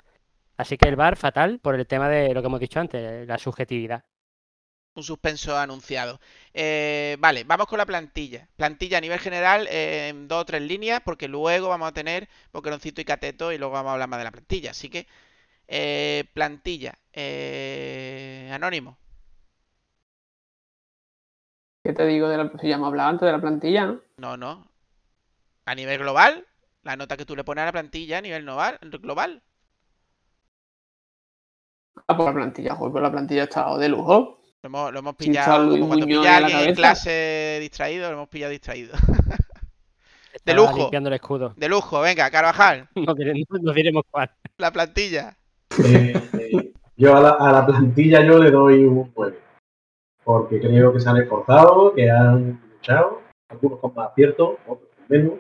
Así 0.58 0.78
que 0.78 0.90
el 0.90 0.96
VAR 0.96 1.16
fatal 1.16 1.60
por 1.60 1.76
el 1.76 1.86
tema 1.86 2.10
de 2.10 2.34
lo 2.34 2.42
que 2.42 2.48
hemos 2.48 2.60
dicho 2.60 2.80
antes, 2.80 3.28
la 3.28 3.38
subjetividad. 3.38 4.04
Un 4.96 5.04
suspenso 5.04 5.56
anunciado. 5.56 6.20
Eh, 6.54 7.18
vale, 7.20 7.44
vamos 7.44 7.68
con 7.68 7.78
la 7.78 7.86
plantilla. 7.86 8.50
Plantilla 8.56 8.98
a 8.98 9.02
nivel 9.02 9.20
general 9.20 9.68
eh, 9.70 10.08
en 10.10 10.28
dos 10.28 10.42
o 10.42 10.46
tres 10.46 10.64
líneas, 10.64 11.02
porque 11.06 11.28
luego 11.28 11.70
vamos 11.70 11.88
a 11.88 11.94
tener 11.94 12.28
Boqueroncito 12.52 13.02
y 13.02 13.06
Cateto 13.06 13.52
y 13.52 13.60
luego 13.60 13.74
vamos 13.74 13.92
a 13.92 13.94
hablar 13.94 14.10
más 14.10 14.18
de 14.20 14.26
la 14.26 14.32
plantilla. 14.32 14.72
Así 14.72 14.90
que, 14.90 15.06
eh, 15.68 16.24
plantilla. 16.34 16.98
Eh, 17.14 18.50
anónimo. 18.52 18.98
¿Qué 21.84 21.94
te 21.94 22.06
digo 22.08 22.28
de 22.30 22.38
la... 22.38 22.52
Si 22.60 22.68
ya 22.68 22.76
hemos 22.76 22.88
hablado 22.88 23.10
antes 23.10 23.26
de 23.28 23.32
la 23.32 23.40
plantilla, 23.42 23.86
¿no? 23.86 24.02
No, 24.18 24.36
no. 24.36 24.68
A 25.66 25.76
nivel 25.76 26.00
global, 26.00 26.48
la 26.82 26.96
nota 26.96 27.18
que 27.18 27.26
tú 27.26 27.36
le 27.36 27.44
pones 27.44 27.62
a 27.62 27.66
la 27.66 27.72
plantilla 27.72 28.18
a 28.18 28.22
nivel 28.22 28.44
global. 28.44 28.80
global. 28.82 29.44
Ah, 32.08 32.16
pues 32.16 32.28
la 32.28 32.34
plantilla, 32.34 32.76
joder, 32.76 32.92
pues 32.92 33.02
la 33.02 33.12
plantilla 33.12 33.42
ha 33.42 33.46
estado 33.46 33.78
de 33.78 33.90
lujo. 33.90 34.40
Lo 34.64 34.68
hemos, 34.68 34.94
lo 34.94 35.00
hemos 35.00 35.16
pillado 35.16 35.70
como 35.70 35.88
cuando 35.88 36.06
Muñoz 36.06 36.22
pilla 36.22 36.36
a 36.36 36.38
en 36.40 36.44
alguien 36.46 36.76
clase 36.76 37.58
distraído, 37.62 38.10
lo 38.10 38.18
hemos 38.18 38.30
pillado 38.30 38.52
distraído. 38.52 38.94
De 40.46 40.54
lujo. 40.54 40.78
limpiando 40.78 41.10
el 41.10 41.16
escudo. 41.16 41.54
De 41.58 41.68
lujo, 41.68 42.00
venga, 42.00 42.30
Carvajal, 42.30 42.88
No, 42.96 43.14
diremos 43.74 44.04
cuál. 44.10 44.32
la 44.58 44.72
plantilla. 44.72 45.36
Eh, 45.84 46.14
eh, 46.40 46.74
yo 46.96 47.18
a 47.18 47.20
la, 47.20 47.30
a 47.32 47.52
la 47.52 47.66
plantilla 47.66 48.26
yo 48.26 48.40
le 48.40 48.50
doy 48.50 48.86
un 48.86 49.12
9. 49.16 49.38
Porque 50.24 50.60
creo 50.60 50.94
que 50.94 51.00
se 51.00 51.10
han 51.10 51.18
esforzado, 51.18 51.94
que 51.94 52.10
han 52.10 52.62
luchado, 52.72 53.22
algunos 53.50 53.80
con 53.80 53.94
más 53.94 54.12
acierto, 54.12 54.58
otros 54.68 54.90
con 54.96 55.06
menos, 55.10 55.34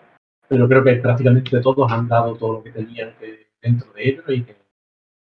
pero 0.47 0.67
creo 0.67 0.83
que 0.83 0.93
prácticamente 0.95 1.59
todos 1.61 1.91
han 1.91 2.07
dado 2.07 2.35
todo 2.35 2.53
lo 2.53 2.63
que 2.63 2.71
tenían 2.71 3.13
dentro 3.61 3.91
de 3.93 4.09
ellos 4.09 4.25
y 4.29 4.43
que, 4.43 4.55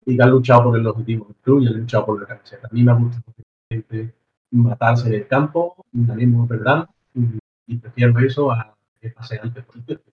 y 0.06 0.16
que 0.16 0.22
han 0.22 0.30
luchado 0.30 0.64
por 0.64 0.78
el 0.78 0.86
objetivo 0.86 1.26
del 1.26 1.36
club 1.36 1.62
y 1.62 1.66
han 1.68 1.80
luchado 1.80 2.06
por 2.06 2.20
la 2.20 2.26
camiseta. 2.26 2.68
A 2.68 2.74
mí 2.74 2.82
me 2.82 2.94
gusta 2.94 3.22
matarse 4.50 5.08
en 5.08 5.14
el 5.14 5.26
campo, 5.26 5.84
mismo 5.92 6.46
perdón, 6.46 6.86
y 7.66 7.76
prefiero 7.76 8.18
eso 8.20 8.52
a 8.52 8.76
que 9.00 9.10
pase 9.10 9.38
antes 9.42 9.64
por 9.64 9.76
el 9.76 9.84
tiempo. 9.84 10.10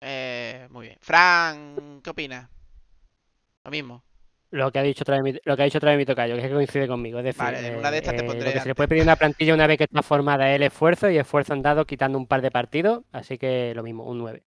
Eh, 0.00 0.68
muy 0.70 0.86
bien. 0.86 0.98
Fran, 1.00 2.00
¿qué 2.02 2.10
opinas? 2.10 2.48
Lo 3.64 3.70
mismo. 3.70 4.04
Lo 4.50 4.72
que 4.72 4.78
ha 4.78 4.82
dicho 4.82 5.02
otra 5.02 5.16
vez 5.16 5.24
mi, 5.24 5.40
lo 5.44 5.56
que 5.56 5.62
ha 5.62 5.64
dicho 5.66 5.78
otra 5.78 5.90
vez 5.90 5.98
mi 5.98 6.06
tocayo, 6.06 6.34
que 6.34 6.40
es 6.40 6.48
que 6.48 6.54
coincide 6.54 6.88
conmigo. 6.88 7.18
Es 7.18 7.24
decir, 7.24 7.42
Vale, 7.42 7.76
una 7.76 7.90
de 7.90 7.98
estas 7.98 8.16
te 8.16 8.24
eh, 8.24 8.26
pondré 8.26 8.46
lo 8.46 8.52
que 8.54 8.60
se 8.60 8.68
le 8.68 8.74
puede 8.74 8.88
pedir 8.88 9.02
una 9.02 9.16
plantilla 9.16 9.54
una 9.54 9.66
vez 9.66 9.76
que 9.76 9.84
está 9.84 10.02
formada 10.02 10.50
es 10.50 10.56
el 10.56 10.62
esfuerzo 10.62 11.10
y 11.10 11.18
esfuerzo 11.18 11.52
han 11.52 11.62
dado 11.62 11.84
quitando 11.84 12.16
un 12.16 12.26
par 12.26 12.40
de 12.40 12.50
partidos, 12.50 13.04
así 13.12 13.36
que 13.36 13.74
lo 13.74 13.82
mismo, 13.82 14.04
un 14.04 14.18
9. 14.18 14.42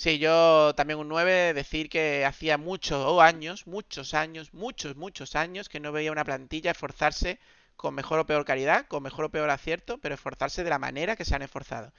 Sí, 0.00 0.18
yo 0.18 0.74
también 0.76 0.98
un 0.98 1.08
9, 1.08 1.52
decir 1.52 1.90
que 1.90 2.24
hacía 2.24 2.56
muchos 2.56 3.04
oh, 3.06 3.20
años, 3.20 3.66
muchos 3.66 4.14
años, 4.14 4.54
muchos, 4.54 4.96
muchos 4.96 5.36
años 5.36 5.68
que 5.68 5.78
no 5.78 5.92
veía 5.92 6.10
una 6.10 6.24
plantilla 6.24 6.70
esforzarse 6.70 7.38
con 7.76 7.94
mejor 7.94 8.18
o 8.20 8.26
peor 8.26 8.44
calidad, 8.46 8.86
con 8.86 9.02
mejor 9.02 9.26
o 9.26 9.30
peor 9.30 9.50
acierto, 9.50 9.98
pero 9.98 10.14
esforzarse 10.14 10.64
de 10.64 10.70
la 10.70 10.78
manera 10.78 11.16
que 11.16 11.26
se 11.26 11.34
han 11.34 11.42
esforzado. 11.42 11.92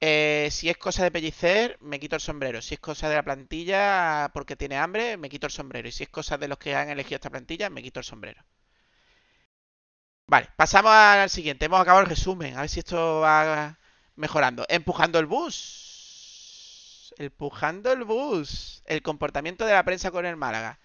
Eh, 0.00 0.48
si 0.52 0.70
es 0.70 0.76
cosa 0.78 1.04
de 1.04 1.10
pellicer, 1.10 1.78
me 1.80 2.00
quito 2.00 2.16
el 2.16 2.22
sombrero. 2.22 2.62
Si 2.62 2.74
es 2.74 2.80
cosa 2.80 3.08
de 3.08 3.16
la 3.16 3.24
plantilla 3.24 4.30
porque 4.34 4.56
tiene 4.56 4.76
hambre, 4.78 5.16
me 5.16 5.28
quito 5.28 5.46
el 5.46 5.52
sombrero. 5.52 5.88
Y 5.88 5.92
si 5.92 6.04
es 6.04 6.10
cosa 6.10 6.38
de 6.38 6.48
los 6.48 6.58
que 6.58 6.76
han 6.76 6.90
elegido 6.90 7.16
esta 7.16 7.30
plantilla, 7.30 7.70
me 7.70 7.82
quito 7.82 8.00
el 8.00 8.04
sombrero. 8.04 8.44
Vale, 10.26 10.48
pasamos 10.56 10.92
al 10.92 11.30
siguiente. 11.30 11.66
Hemos 11.66 11.80
acabado 11.80 12.02
el 12.04 12.10
resumen. 12.10 12.56
A 12.56 12.62
ver 12.62 12.70
si 12.70 12.80
esto 12.80 13.20
va 13.20 13.78
mejorando. 14.16 14.64
Empujando 14.68 15.18
el 15.18 15.26
bus. 15.26 15.83
Empujando 17.16 17.92
el 17.92 18.04
bus. 18.04 18.82
El 18.86 19.02
comportamiento 19.02 19.64
de 19.66 19.72
la 19.72 19.84
prensa 19.84 20.10
con 20.10 20.26
el 20.26 20.36
Málaga. 20.36 20.78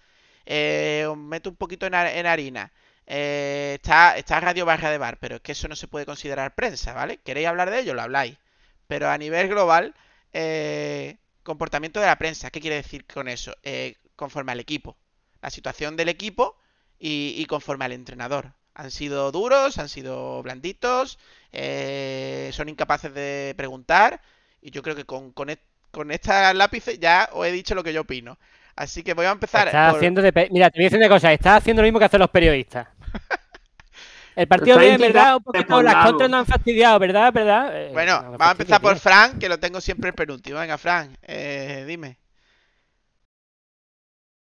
Eh, 0.46 1.06
os 1.08 1.16
meto 1.16 1.50
un 1.50 1.56
poquito 1.56 1.86
en, 1.86 1.94
har- 1.94 2.06
en 2.16 2.26
harina. 2.26 2.72
Eh, 3.06 3.74
está, 3.82 4.16
está 4.16 4.38
Radio 4.40 4.64
Barra 4.66 4.90
de 4.90 4.98
Bar, 4.98 5.18
pero 5.18 5.36
es 5.36 5.42
que 5.42 5.52
eso 5.52 5.66
no 5.68 5.74
se 5.76 5.88
puede 5.88 6.06
considerar 6.06 6.54
prensa, 6.54 6.92
¿vale? 6.94 7.18
¿Queréis 7.18 7.48
hablar 7.48 7.70
de 7.70 7.80
ello? 7.80 7.94
Lo 7.94 8.02
habláis. 8.02 8.38
Pero 8.86 9.08
a 9.10 9.18
nivel 9.18 9.48
global, 9.48 9.94
eh, 10.32 11.18
comportamiento 11.42 12.00
de 12.00 12.06
la 12.06 12.18
prensa. 12.18 12.50
¿Qué 12.50 12.60
quiere 12.60 12.76
decir 12.76 13.06
con 13.06 13.26
eso? 13.28 13.54
Eh, 13.64 13.96
conforme 14.16 14.52
al 14.52 14.60
equipo. 14.60 14.96
La 15.42 15.50
situación 15.50 15.96
del 15.96 16.08
equipo 16.08 16.56
y, 16.98 17.44
conforme 17.46 17.84
al 17.86 17.92
entrenador. 17.92 18.52
Han 18.74 18.90
sido 18.90 19.32
duros, 19.32 19.78
han 19.78 19.88
sido 19.88 20.42
blanditos, 20.42 21.18
eh, 21.52 22.50
son 22.52 22.68
incapaces 22.68 23.12
de 23.14 23.54
preguntar. 23.56 24.20
Y 24.62 24.70
yo 24.70 24.82
creo 24.82 24.94
que 24.96 25.04
con, 25.04 25.32
con, 25.32 25.50
con 25.90 26.10
estas 26.10 26.54
lápices 26.54 26.98
ya 26.98 27.28
os 27.32 27.46
he 27.46 27.52
dicho 27.52 27.74
lo 27.74 27.82
que 27.82 27.92
yo 27.92 28.02
opino. 28.02 28.38
Así 28.76 29.02
que 29.02 29.14
voy 29.14 29.26
a 29.26 29.30
empezar 29.32 29.66
Estás 29.66 29.90
por- 29.90 29.98
haciendo 29.98 30.22
de 30.22 30.32
pe- 30.32 30.48
Mira, 30.50 30.70
te 30.70 30.78
voy 30.78 30.84
a 30.84 30.86
decir 30.86 30.98
una 30.98 31.08
cosa, 31.08 31.32
estás 31.32 31.58
haciendo 31.58 31.82
lo 31.82 31.86
mismo 31.86 31.98
que 31.98 32.04
hacen 32.06 32.20
los 32.20 32.30
periodistas. 32.30 32.88
El 34.36 34.46
partido 34.48 34.78
Está 34.80 34.96
bien, 34.96 35.00
¿verdad? 35.12 35.36
Un 35.36 35.42
poquito, 35.42 35.82
las 35.82 36.06
contras 36.06 36.30
nos 36.30 36.40
han 36.40 36.46
fastidiado, 36.46 36.98
¿verdad? 36.98 37.32
¿verdad? 37.32 37.76
Eh, 37.76 37.90
Bueno, 37.92 38.22
no, 38.22 38.30
vamos 38.38 38.46
a 38.48 38.50
empezar 38.52 38.80
por 38.80 38.92
tío. 38.92 39.00
Fran, 39.00 39.38
que 39.38 39.48
lo 39.48 39.58
tengo 39.58 39.80
siempre 39.80 40.08
el 40.10 40.14
penúltimo. 40.14 40.58
Venga, 40.60 40.78
Fran, 40.78 41.14
eh, 41.22 41.84
dime. 41.86 42.16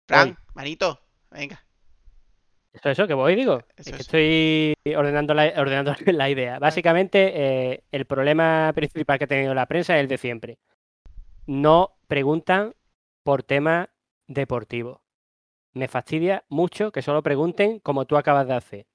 Fran, 0.08 0.30
Voy. 0.30 0.38
manito, 0.54 1.00
venga. 1.32 1.64
Eso, 2.74 2.90
eso, 2.90 3.08
que 3.08 3.14
voy, 3.14 3.36
digo. 3.36 3.64
Eso 3.76 3.90
es 3.90 3.96
que 3.96 3.96
es. 3.96 4.00
estoy 4.02 4.94
ordenando 4.96 5.34
la, 5.34 5.52
ordenando 5.58 5.96
la 6.06 6.30
idea. 6.30 6.60
Básicamente, 6.60 7.32
eh, 7.34 7.84
el 7.92 8.06
problema 8.06 8.72
principal 8.76 9.18
que 9.18 9.24
ha 9.24 9.28
tenido 9.28 9.54
la 9.56 9.66
prensa 9.66 9.96
es 9.98 10.02
el 10.02 10.08
de 10.08 10.18
siempre. 10.18 10.58
No 11.48 11.98
preguntan 12.08 12.74
por 13.24 13.44
temas 13.44 13.90
deportivos. 14.28 15.00
Me 15.74 15.88
fastidia 15.88 16.44
mucho 16.50 16.92
que 16.92 17.02
solo 17.02 17.22
pregunten 17.24 17.80
como 17.80 18.06
tú 18.06 18.18
acabas 18.18 18.48
de 18.48 18.54
hacer. 18.54 18.86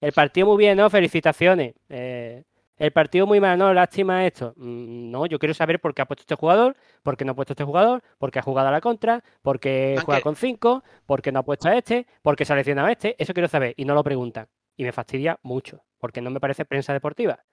El 0.00 0.12
partido 0.12 0.46
muy 0.48 0.56
bien, 0.58 0.76
¿no? 0.76 0.90
Felicitaciones. 0.90 1.74
Eh, 1.88 2.42
el 2.76 2.92
partido 2.92 3.26
muy 3.26 3.38
mal, 3.38 3.56
¿no? 3.58 3.72
Lástima 3.72 4.26
esto. 4.26 4.52
Mm, 4.56 5.10
No, 5.10 5.26
yo 5.26 5.38
quiero 5.38 5.54
saber 5.54 5.80
por 5.80 5.94
qué 5.94 6.02
ha 6.02 6.06
puesto 6.06 6.22
este 6.22 6.34
jugador, 6.34 6.76
por 7.02 7.16
qué 7.16 7.24
no 7.24 7.32
ha 7.32 7.34
puesto 7.36 7.52
este 7.52 7.64
jugador, 7.64 8.02
por 8.18 8.30
qué 8.32 8.40
ha 8.40 8.42
jugado 8.42 8.68
a 8.68 8.72
la 8.72 8.80
contra, 8.80 9.22
por 9.42 9.60
qué 9.60 9.90
Aunque- 9.96 10.04
juega 10.04 10.20
con 10.22 10.34
cinco, 10.36 10.82
por 11.06 11.22
qué 11.22 11.30
no 11.30 11.40
ha 11.40 11.42
puesto 11.44 11.68
a 11.68 11.76
este, 11.76 12.06
por 12.22 12.34
qué 12.34 12.44
se 12.44 12.52
ha 12.52 12.56
seleccionado 12.56 12.88
a 12.88 12.92
este. 12.92 13.14
Eso 13.18 13.32
quiero 13.34 13.48
saber 13.48 13.74
y 13.76 13.84
no 13.84 13.94
lo 13.94 14.02
preguntan. 14.02 14.48
Y 14.76 14.84
me 14.84 14.92
fastidia 14.92 15.38
mucho, 15.42 15.84
porque 15.98 16.20
no 16.20 16.30
me 16.30 16.40
parece 16.40 16.64
prensa 16.64 16.92
deportiva. 16.92 17.44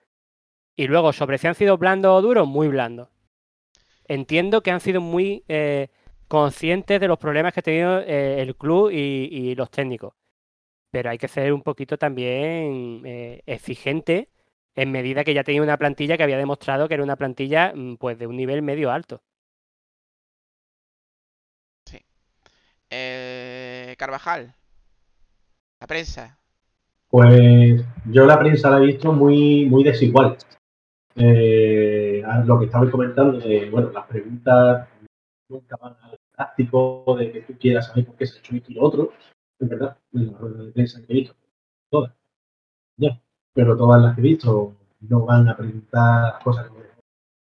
Y 0.76 0.88
luego, 0.88 1.14
sobre 1.14 1.38
si 1.38 1.46
han 1.48 1.56
sido 1.56 1.78
blandos 1.78 2.12
o 2.18 2.22
duros, 2.22 2.48
muy 2.48 2.70
blandos. 2.70 3.10
Entiendo 4.10 4.62
que 4.64 4.72
han 4.72 4.82
sido 4.82 5.02
muy 5.02 5.46
eh, 5.48 5.88
conscientes 6.28 7.00
de 7.00 7.08
los 7.08 7.20
problemas 7.20 7.54
que 7.54 7.62
ha 7.62 7.64
tenido 7.64 8.00
eh, 8.02 8.42
el 8.42 8.56
club 8.58 8.92
y, 8.92 8.96
y 9.32 9.56
los 9.56 9.72
técnicos. 9.72 10.14
Pero 10.92 11.12
hay 11.12 11.18
que 11.18 11.28
ser 11.28 11.54
un 11.54 11.62
poquito 11.64 11.98
también 11.98 13.04
eh, 13.06 13.44
exigente 13.46 14.30
en 14.76 14.92
medida 14.92 15.24
que 15.24 15.34
ya 15.34 15.44
tenía 15.44 15.62
una 15.62 15.78
plantilla 15.78 16.18
que 16.18 16.24
había 16.24 16.38
demostrado 16.38 16.88
que 16.88 16.96
era 16.96 17.04
una 17.04 17.18
plantilla 17.18 17.74
mm, 17.76 17.98
pues 17.98 18.18
de 18.20 18.28
un 18.28 18.38
nivel 18.38 18.62
medio 18.64 18.92
alto. 18.92 19.22
Eh, 22.92 23.96
Carvajal, 24.00 24.56
la 25.80 25.86
prensa. 25.86 26.40
Pues 27.10 27.84
yo 28.06 28.26
la 28.26 28.40
prensa 28.40 28.72
la 28.72 28.78
he 28.78 28.88
visto 28.88 29.14
muy, 29.14 29.66
muy 29.66 29.84
desigual. 29.84 30.38
Eh, 31.22 32.24
a 32.26 32.40
lo 32.46 32.58
que 32.58 32.66
estabais 32.66 32.90
comentando, 32.90 33.40
de, 33.40 33.70
bueno, 33.70 33.92
las 33.92 34.06
preguntas 34.08 34.88
nunca 35.50 35.76
van 35.76 35.98
al 36.02 36.18
práctico, 36.34 37.04
de 37.20 37.32
que 37.34 37.42
tú 37.42 37.58
quieras 37.60 37.88
saber 37.88 38.06
por 38.06 38.16
qué 38.16 38.26
se 38.26 38.38
ha 38.38 38.40
hecho 38.40 38.56
esto 38.56 38.72
y 38.72 38.76
lo 38.76 38.84
otro. 38.84 39.12
Es 39.60 39.68
verdad, 39.68 39.98
en 40.14 40.32
la 40.32 40.38
rueda 40.38 40.64
de 40.64 40.72
prensa 40.72 41.02
que 41.06 41.12
he 41.12 41.16
visto, 41.18 41.36
todas. 41.92 42.14
Ya, 42.96 43.22
pero 43.54 43.76
todas 43.76 44.02
las 44.02 44.16
que 44.16 44.22
he 44.22 44.24
visto 44.24 44.76
no 45.02 45.26
van 45.26 45.50
a 45.50 45.58
preguntar 45.58 46.42
cosas 46.42 46.70
que 46.70 46.80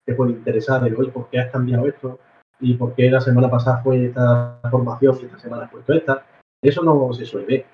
te 0.05 0.14
pueden 0.14 0.39
interesar, 0.39 0.83
de 0.83 0.97
oye, 0.97 1.12
¿por 1.12 1.31
qué 1.31 1.39
has 1.39 1.53
cambiado 1.53 1.87
esto? 1.87 2.18
¿Y 2.59 2.75
por 2.75 2.95
qué 2.97 3.09
la 3.09 3.21
semana 3.21 3.49
pasada 3.49 3.83
fue 3.85 4.07
esta 4.07 4.61
formación 4.68 5.16
y 5.21 5.27
esta 5.27 5.39
semana 5.39 5.64
has 5.66 5.71
puesto 5.71 5.93
esta? 5.93 6.27
Eso 6.61 6.83
no 6.83 7.12
se 7.12 7.25
suele 7.25 7.47
ver. 7.47 7.66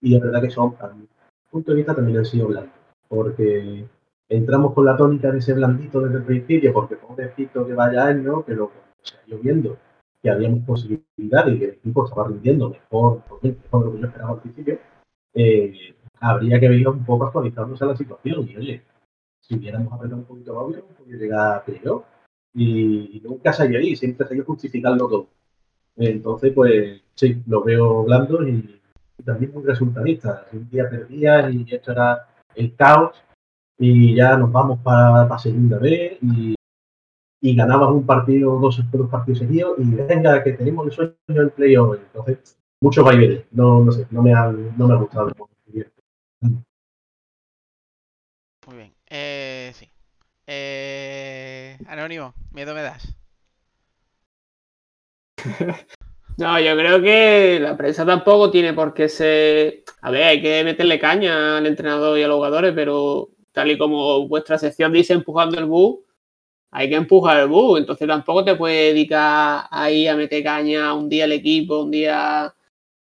Y 0.00 0.16
es 0.16 0.22
verdad 0.22 0.40
que 0.40 0.50
son, 0.50 0.76
a 0.80 0.88
mi 0.88 1.06
punto 1.50 1.72
de 1.72 1.76
vista, 1.76 1.94
también 1.94 2.18
han 2.18 2.24
sido 2.24 2.48
blandos. 2.48 2.72
Porque 3.06 3.86
entramos 4.30 4.72
con 4.72 4.86
la 4.86 4.96
tónica 4.96 5.30
de 5.30 5.38
ese 5.38 5.52
blandito 5.52 6.00
desde 6.00 6.18
el 6.18 6.24
principio, 6.24 6.72
porque 6.72 6.96
pobrecito 6.96 7.66
que 7.66 7.74
vaya 7.74 8.06
año, 8.06 8.44
pero 8.46 8.68
cuando 8.68 8.94
se 9.02 9.16
ha 9.16 9.26
ido 9.26 9.38
viendo 9.38 9.76
que 10.22 10.30
habíamos 10.30 10.60
posibilidades 10.64 11.54
y 11.54 11.58
que 11.58 11.64
el 11.64 11.70
equipo 11.72 12.04
estaba 12.04 12.28
rindiendo 12.28 12.70
mejor, 12.70 13.22
mejor 13.42 13.84
lo 13.84 13.92
que 13.92 14.00
yo 14.00 14.06
esperaba 14.06 14.32
al 14.32 14.40
principio, 14.40 14.78
eh, 15.34 15.72
habría 16.20 16.60
que 16.60 16.68
venir 16.68 16.88
un 16.88 17.04
poco 17.04 17.26
actualizándose 17.26 17.84
a 17.84 17.88
la 17.88 17.96
situación. 17.96 18.48
Y 18.48 18.56
oye, 18.56 18.82
si 19.40 19.56
hubiéramos 19.56 19.92
apretado 19.92 20.20
un 20.20 20.26
poquito 20.26 20.54
más, 20.54 20.64
hubiéramos 20.64 20.94
podido 20.94 21.18
llegar 21.18 21.56
a 21.56 21.64
playoff. 21.64 22.04
Y, 22.54 23.20
nunca 23.24 23.52
ido 23.66 23.78
ahí, 23.78 23.96
siempre 23.96 24.26
ido 24.30 24.44
justificando 24.44 25.08
todo. 25.08 25.28
Entonces, 25.96 26.52
pues 26.52 27.02
sí, 27.14 27.42
lo 27.46 27.64
veo 27.64 28.04
blando 28.04 28.46
y, 28.46 28.80
y 29.18 29.22
también 29.22 29.52
muy 29.52 29.64
resultadista. 29.64 30.46
Un 30.52 30.68
día 30.68 30.88
perdía 30.88 31.50
y 31.50 31.66
esto 31.68 31.92
era 31.92 32.28
el 32.54 32.74
caos 32.76 33.16
y 33.80 34.14
ya 34.14 34.36
nos 34.36 34.52
vamos 34.52 34.78
para 34.80 35.38
segunda 35.38 35.78
vez 35.78 36.18
y, 36.20 36.54
y 37.40 37.56
ganabas 37.56 37.90
un 37.90 38.04
partido, 38.04 38.58
dos, 38.60 38.78
dos 38.92 39.10
partidos 39.10 39.38
seguidos 39.38 39.78
y 39.78 39.84
venga, 39.84 40.44
que 40.44 40.52
tenemos 40.52 40.86
el 40.86 40.92
sueño 40.92 41.14
del 41.26 41.50
playoff. 41.50 41.96
Entonces, 41.96 42.58
muchos 42.82 43.02
vaivenes. 43.02 43.46
No, 43.52 43.82
no 43.82 43.90
sé, 43.90 44.06
no 44.10 44.22
me 44.22 44.34
han, 44.34 44.76
no 44.76 44.86
me 44.86 44.94
ha 44.94 44.96
gustado. 44.98 45.32
Muy 48.66 48.76
bien. 48.76 48.92
Eh, 49.08 49.72
sí. 49.74 49.88
Eh, 50.46 51.78
Anónimo, 51.86 52.34
miedo 52.52 52.74
me 52.74 52.82
das. 52.82 53.16
No, 56.36 56.58
yo 56.58 56.74
creo 56.74 57.02
que 57.02 57.58
la 57.60 57.76
prensa 57.76 58.06
tampoco 58.06 58.50
tiene 58.50 58.72
por 58.72 58.94
qué 58.94 59.10
ser. 59.10 59.84
A 60.00 60.10
ver, 60.10 60.22
hay 60.22 60.40
que 60.40 60.64
meterle 60.64 60.98
caña 60.98 61.58
al 61.58 61.66
entrenador 61.66 62.18
y 62.18 62.22
a 62.22 62.28
los 62.28 62.36
jugadores, 62.36 62.72
pero 62.74 63.28
tal 63.52 63.70
y 63.70 63.78
como 63.78 64.26
vuestra 64.28 64.58
sección 64.58 64.92
dice 64.92 65.12
empujando 65.14 65.58
el 65.58 65.66
bus, 65.66 66.00
hay 66.70 66.88
que 66.88 66.96
empujar 66.96 67.38
el 67.40 67.48
bus. 67.48 67.80
Entonces 67.80 68.06
tampoco 68.06 68.44
te 68.44 68.54
puedes 68.54 68.94
dedicar 68.94 69.64
ahí 69.70 70.06
a 70.06 70.16
meter 70.16 70.42
caña 70.42 70.94
un 70.94 71.08
día 71.08 71.24
al 71.24 71.32
equipo, 71.32 71.80
un 71.82 71.90
día. 71.90 72.54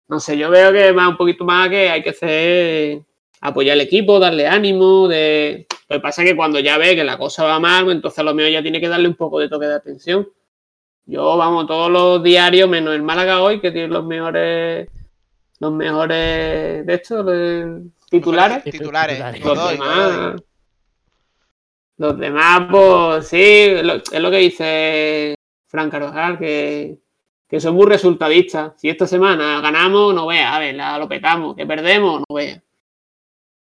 No 0.09 0.21
sé, 0.21 0.37
yo 0.37 0.51
veo 0.51 0.73
que 0.73 0.93
más 0.93 1.09
un 1.09 1.17
poquito 1.17 1.45
más 1.45 1.69
que 1.71 1.91
hay 1.91 2.03
que 2.03 2.11
hacer 2.11 3.03
apoyar 3.41 3.75
al 3.75 3.81
equipo, 3.83 4.19
darle 4.19 4.47
ánimo. 4.47 5.09
De... 5.09 5.67
Lo 5.89 5.97
que 5.97 6.01
pasa 6.01 6.23
es 6.23 6.31
que 6.31 6.37
cuando 6.37 6.61
ya 6.61 6.79
ve 6.79 6.97
que 6.97 7.05
la 7.05 7.19
cosa 7.19 7.45
va 7.45 7.61
mal, 7.61 7.85
pues 7.85 7.97
entonces 7.97 8.19
a 8.19 8.23
lo 8.23 8.35
mejor 8.35 8.53
ya 8.53 8.63
tiene 8.63 8.81
que 8.81 8.89
darle 8.89 9.09
un 9.09 9.15
poco 9.17 9.39
de 9.41 9.49
toque 9.49 9.67
de 9.67 9.75
atención. 9.75 10.29
Yo, 11.07 11.37
vamos, 11.37 11.67
todos 11.67 11.91
los 11.91 12.23
diarios, 12.23 12.69
menos 12.69 12.95
el 12.95 13.03
Málaga 13.03 13.43
hoy, 13.43 13.61
que 13.61 13.73
tiene 13.73 13.89
los 13.89 14.05
mejores, 14.05 14.89
los 15.59 15.73
mejores 15.73 16.87
de 16.87 16.95
estos, 16.95 17.27
titulares. 18.19 18.65
Titulares. 18.65 19.33
Titulares. 19.35 19.79
Los 19.79 19.79
demás, 19.79 20.43
los 21.99 22.19
demás, 22.19 22.69
pues 22.71 23.29
sí, 23.29 23.67
lo- 23.83 23.95
es 23.95 24.21
lo 24.21 24.31
que 24.31 24.37
dice 24.39 25.35
Fran 25.67 25.91
Carvajal, 25.91 26.39
que, 26.39 26.99
que 27.49 27.61
son 27.61 27.75
muy 27.75 27.87
resultadistas. 27.87 28.73
Si 28.77 28.89
esta 28.89 29.07
semana 29.07 29.61
ganamos, 29.61 30.15
no 30.15 30.27
vea, 30.27 30.55
a 30.55 30.59
ver, 30.59 30.75
la, 30.75 30.99
lo 30.99 31.09
petamos, 31.09 31.55
que 31.57 31.67
perdemos, 31.67 32.21
no 32.29 32.35
vea. 32.37 32.63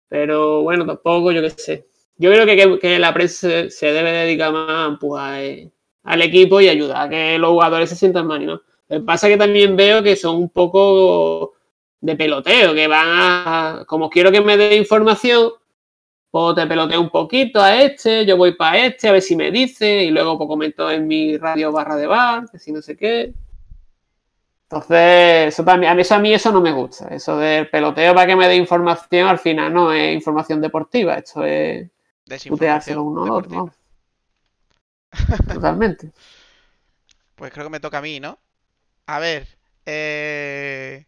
Pero 0.08 0.62
bueno, 0.64 0.86
tampoco, 0.86 1.32
yo 1.32 1.42
qué 1.42 1.50
sé. 1.52 1.88
Yo 2.18 2.32
creo 2.32 2.46
que, 2.46 2.56
que- 2.58 2.80
que 2.80 3.00
la 3.00 3.14
prensa 3.14 3.48
se, 3.50 3.70
se 3.70 3.92
debe 3.94 4.12
dedicar 4.12 4.52
más 4.52 4.70
a 4.70 4.86
empujar 4.88 5.40
eh, 5.42 5.72
al 6.04 6.22
equipo 6.22 6.60
y 6.62 6.68
ayudar 6.68 7.08
a 7.08 7.10
que 7.10 7.38
los 7.38 7.52
jugadores 7.52 7.90
se 7.90 7.96
sientan 7.96 8.28
más 8.28 8.38
animados. 8.38 8.62
Lo 8.90 9.00
que 9.00 9.06
pasa 9.06 9.28
es 9.28 9.34
que 9.34 9.38
también 9.38 9.76
veo 9.76 10.02
que 10.04 10.16
son 10.16 10.36
un 10.38 10.50
poco 10.50 11.54
de 12.02 12.16
peloteo, 12.16 12.74
que 12.74 12.88
van 12.88 13.08
a. 13.08 13.86
Como 13.88 14.10
quiero 14.10 14.32
que 14.32 14.42
me 14.42 14.58
dé 14.58 14.76
información, 14.78 15.52
pues 16.32 16.56
te 16.56 16.68
peloteo 16.68 17.02
un 17.02 17.10
poquito 17.10 17.62
a 17.62 17.82
este, 17.82 18.26
yo 18.26 18.38
voy 18.38 18.54
para 18.54 18.86
este, 18.86 19.10
a 19.10 19.14
ver 19.14 19.22
si 19.22 19.36
me 19.36 19.52
dice, 19.52 20.04
y 20.04 20.12
luego 20.12 20.38
pues, 20.38 20.48
comento 20.48 20.90
en 20.92 21.08
mi 21.08 21.38
radio 21.38 21.72
barra 21.72 21.96
de 21.96 22.08
bar, 22.08 22.46
que 22.52 22.60
si 22.60 22.72
no 22.72 22.82
sé 22.82 22.96
qué. 22.96 23.34
Entonces, 24.64 25.48
eso 25.48 25.64
también, 25.64 25.92
a 25.92 25.96
mí, 25.96 26.02
eso, 26.02 26.14
a 26.14 26.20
mí 26.20 26.32
eso 26.32 26.52
no 26.52 26.62
me 26.62 26.72
gusta. 26.72 27.08
Eso 27.08 27.38
del 27.38 27.70
peloteo 27.70 28.14
para 28.14 28.28
que 28.28 28.36
me 28.36 28.48
dé 28.48 28.56
información, 28.56 29.28
al 29.28 29.40
final 29.40 29.74
no 29.74 29.92
es 29.92 30.14
información 30.14 30.62
deportiva, 30.62 31.16
esto 31.16 31.44
es 31.44 31.90
puteárselo 32.48 33.04
uno 33.04 33.24
al 33.24 33.32
otro. 33.32 33.74
Totalmente. 35.54 36.12
Pues 37.36 37.52
creo 37.52 37.66
que 37.66 37.72
me 37.72 37.80
toca 37.80 37.98
a 37.98 38.02
mí, 38.02 38.20
¿no? 38.20 38.38
A 39.08 39.18
ver, 39.18 39.48
eh, 39.88 41.08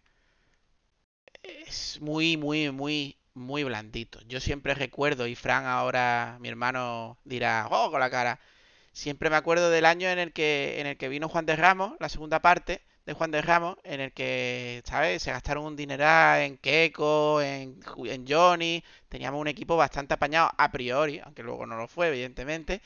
es 1.72 2.02
muy, 2.02 2.38
muy, 2.38 2.70
muy, 2.72 3.18
muy 3.34 3.64
blandito. 3.64 4.20
Yo 4.28 4.40
siempre 4.42 4.74
recuerdo, 4.74 5.28
y 5.28 5.36
Fran 5.36 5.66
ahora, 5.66 6.38
mi 6.42 6.50
hermano, 6.50 7.18
dirá, 7.24 7.68
oh, 7.72 7.90
con 7.92 8.00
la 8.02 8.10
cara. 8.10 8.40
Siempre 8.94 9.30
me 9.30 9.38
acuerdo 9.38 9.70
del 9.70 9.86
año 9.86 10.10
en 10.10 10.20
el 10.20 10.34
que, 10.34 10.80
en 10.82 10.88
el 10.88 10.98
que 10.98 11.10
vino 11.10 11.30
Juan 11.30 11.46
de 11.46 11.56
Ramos, 11.56 11.96
la 12.00 12.10
segunda 12.10 12.42
parte 12.42 12.82
de 13.06 13.14
Juan 13.14 13.32
de 13.32 13.42
Ramos, 13.42 13.78
en 13.84 14.02
el 14.02 14.12
que, 14.14 14.82
¿sabes? 14.86 15.24
Se 15.24 15.32
gastaron 15.32 15.66
un 15.66 15.76
dineral 15.78 16.42
en 16.42 16.58
Keiko, 16.58 17.42
en, 17.42 17.80
en 18.06 18.28
Johnny. 18.28 18.84
Teníamos 19.10 19.40
un 19.42 19.48
equipo 19.48 19.78
bastante 19.78 20.14
apañado 20.16 20.52
a 20.58 20.72
priori, 20.72 21.20
aunque 21.20 21.44
luego 21.44 21.66
no 21.66 21.78
lo 21.78 21.88
fue, 21.88 22.10
evidentemente. 22.10 22.82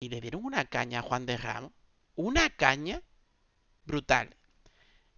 Y 0.00 0.10
le 0.10 0.20
dieron 0.20 0.44
una 0.44 0.66
caña 0.66 0.98
a 1.00 1.02
Juan 1.02 1.24
de 1.26 1.36
Ramos. 1.38 1.72
Una 2.16 2.50
caña 2.50 3.02
brutal. 3.84 4.36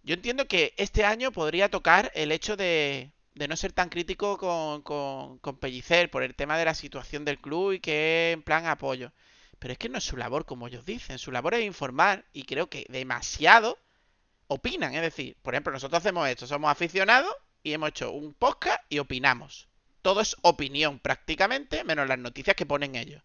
Yo 0.05 0.13
entiendo 0.13 0.47
que 0.47 0.75
este 0.77 1.03
año 1.03 1.31
podría 1.31 1.69
tocar 1.69 2.11
el 2.13 2.31
hecho 2.31 2.55
de, 2.55 3.11
de 3.33 3.47
no 3.47 3.55
ser 3.57 3.73
tan 3.73 3.89
crítico 3.89 4.37
con, 4.37 4.83
con, 4.83 5.39
con 5.39 5.57
Pellicer 5.57 6.11
por 6.11 6.21
el 6.21 6.35
tema 6.35 6.59
de 6.59 6.65
la 6.65 6.75
situación 6.75 7.25
del 7.25 7.39
club 7.39 7.71
y 7.71 7.79
que 7.79 8.31
en 8.31 8.43
plan 8.43 8.67
apoyo. 8.67 9.11
Pero 9.57 9.71
es 9.71 9.79
que 9.79 9.89
no 9.89 9.97
es 9.97 10.03
su 10.03 10.15
labor, 10.15 10.45
como 10.45 10.67
ellos 10.67 10.85
dicen. 10.85 11.17
Su 11.17 11.31
labor 11.31 11.55
es 11.55 11.65
informar 11.65 12.23
y 12.33 12.43
creo 12.43 12.69
que 12.69 12.85
demasiado 12.87 13.79
opinan. 14.47 14.93
Es 14.93 15.01
decir, 15.01 15.37
por 15.41 15.55
ejemplo, 15.55 15.73
nosotros 15.73 15.97
hacemos 15.97 16.29
esto, 16.29 16.45
somos 16.45 16.69
aficionados 16.69 17.33
y 17.63 17.73
hemos 17.73 17.89
hecho 17.89 18.11
un 18.11 18.35
podcast 18.35 18.83
y 18.89 18.99
opinamos. 18.99 19.69
Todo 20.03 20.21
es 20.21 20.35
opinión 20.43 20.99
prácticamente, 20.99 21.83
menos 21.83 22.07
las 22.07 22.19
noticias 22.19 22.55
que 22.55 22.67
ponen 22.67 22.95
ellos. 22.95 23.23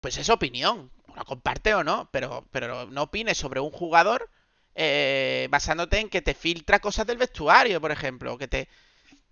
Pues 0.00 0.16
es 0.16 0.30
opinión, 0.30 0.90
la 1.14 1.24
comparte 1.24 1.74
o 1.74 1.84
no, 1.84 2.08
pero, 2.12 2.48
pero 2.50 2.86
no 2.86 3.02
opines 3.02 3.36
sobre 3.36 3.60
un 3.60 3.70
jugador 3.70 4.30
eh, 4.74 5.48
basándote 5.50 5.98
en 5.98 6.08
que 6.08 6.22
te 6.22 6.34
filtra 6.34 6.80
cosas 6.80 7.06
del 7.06 7.18
vestuario, 7.18 7.80
por 7.80 7.92
ejemplo, 7.92 8.38
que 8.38 8.48
te... 8.48 8.68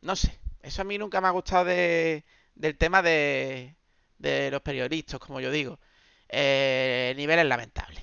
No 0.03 0.17
sé, 0.17 0.39
eso 0.63 0.83
a 0.83 0.85
mí 0.85 0.99
nunca 0.99 1.21
me 1.21 1.29
ha 1.29 1.33
gustado 1.33 1.65
de, 1.67 2.25
del 2.55 2.77
tema 2.79 3.03
de, 3.03 3.77
de 4.19 4.51
los 4.51 4.63
periodistas, 4.63 5.21
como 5.21 5.41
yo 5.41 5.51
digo. 5.51 5.79
Eh, 6.29 7.09
el 7.13 7.17
nivel 7.17 7.39
es 7.41 7.47
lamentable. 7.47 8.01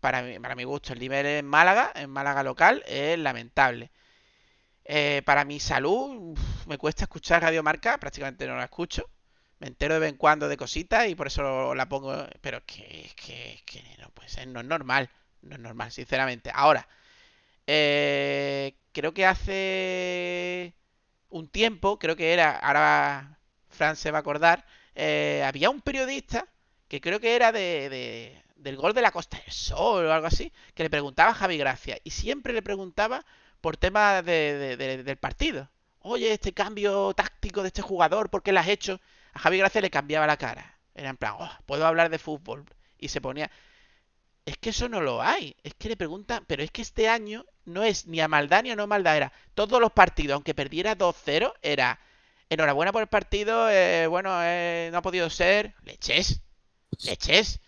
Para 0.00 0.22
mi, 0.22 0.38
para 0.38 0.54
mi 0.54 0.64
gusto, 0.64 0.92
el 0.92 1.00
nivel 1.00 1.26
en 1.26 1.46
Málaga, 1.46 1.92
en 1.94 2.10
Málaga 2.10 2.42
local, 2.42 2.82
es 2.86 3.18
lamentable. 3.18 3.90
Eh, 4.84 5.22
para 5.24 5.44
mi 5.44 5.60
salud, 5.60 6.36
me 6.66 6.78
cuesta 6.78 7.04
escuchar 7.04 7.42
Radio 7.42 7.62
Marca, 7.62 7.98
prácticamente 7.98 8.46
no 8.46 8.56
la 8.56 8.64
escucho. 8.64 9.08
Me 9.60 9.68
entero 9.68 9.94
de 9.94 10.00
vez 10.00 10.10
en 10.10 10.16
cuando 10.16 10.48
de 10.48 10.56
cositas 10.56 11.08
y 11.08 11.14
por 11.14 11.26
eso 11.28 11.74
la 11.74 11.88
pongo. 11.88 12.26
Pero 12.40 12.58
es 12.58 12.64
que, 12.64 13.02
es 13.06 13.14
que, 13.14 13.52
es 13.54 13.62
que 13.62 13.82
no 13.98 14.10
no 14.52 14.60
es 14.60 14.66
normal. 14.66 15.10
No 15.42 15.54
es 15.56 15.60
normal, 15.60 15.90
sinceramente. 15.92 16.50
Ahora, 16.54 16.86
eh, 17.66 18.76
creo 18.92 19.14
que 19.14 19.26
hace 19.26 20.74
un 21.30 21.48
tiempo, 21.48 21.98
creo 21.98 22.16
que 22.16 22.32
era, 22.32 22.56
ahora 22.58 23.38
Fran 23.70 23.96
se 23.96 24.10
va 24.12 24.18
a 24.18 24.22
acordar, 24.22 24.66
eh, 24.94 25.44
había 25.46 25.70
un 25.70 25.80
periodista 25.82 26.46
que 26.88 27.00
creo 27.00 27.20
que 27.20 27.36
era 27.36 27.52
de, 27.52 27.88
de- 27.90 28.44
del 28.56 28.76
gol 28.76 28.94
de 28.94 29.02
la 29.02 29.12
Costa 29.12 29.38
del 29.38 29.52
Sol 29.52 30.06
o 30.06 30.12
algo 30.12 30.26
así, 30.28 30.52
que 30.74 30.84
le 30.84 30.90
preguntaba 30.90 31.30
a 31.32 31.34
Javi 31.34 31.58
Gracia 31.58 31.98
y 32.04 32.10
siempre 32.12 32.52
le 32.54 32.62
preguntaba 32.62 33.24
por 33.60 33.76
temas 33.76 34.24
de- 34.24 34.76
del 35.04 35.16
partido. 35.18 35.70
Oye, 36.00 36.32
este 36.32 36.52
cambio 36.54 37.12
táctico 37.14 37.62
de 37.62 37.68
este 37.68 37.82
jugador, 37.82 38.30
¿por 38.30 38.42
qué 38.42 38.52
lo 38.52 38.60
has 38.60 38.68
hecho? 38.68 39.00
A 39.34 39.38
Javi 39.40 39.58
Gracia 39.58 39.80
le 39.82 39.90
cambiaba 39.90 40.26
la 40.26 40.36
cara. 40.38 40.78
Era 40.94 41.10
en 41.10 41.16
plan, 41.16 41.34
"Oh, 41.38 41.50
puedo 41.66 41.86
hablar 41.86 42.10
de 42.10 42.18
fútbol. 42.18 42.64
Y 42.98 43.08
se 43.08 43.20
ponía... 43.20 43.50
Es 44.44 44.56
que 44.58 44.70
eso 44.70 44.88
no 44.88 45.00
lo 45.00 45.22
hay. 45.22 45.56
Es 45.62 45.74
que 45.74 45.88
le 45.88 45.96
preguntan, 45.96 46.44
pero 46.46 46.62
es 46.62 46.70
que 46.70 46.82
este 46.82 47.08
año 47.08 47.44
no 47.64 47.82
es 47.84 48.06
ni 48.06 48.20
a 48.20 48.28
maldad 48.28 48.62
ni 48.62 48.70
a 48.70 48.76
no 48.76 48.86
maldad. 48.86 49.16
Era 49.16 49.32
todos 49.54 49.80
los 49.80 49.92
partidos, 49.92 50.34
aunque 50.34 50.54
perdiera 50.54 50.94
2-0, 50.96 51.54
era 51.62 52.00
enhorabuena 52.48 52.92
por 52.92 53.02
el 53.02 53.08
partido. 53.08 53.70
eh, 53.70 54.06
bueno, 54.08 54.30
eh, 54.42 54.88
no 54.92 54.98
ha 54.98 55.02
podido 55.02 55.30
ser. 55.30 55.74
Leches, 55.84 56.42
leches. 57.04 57.60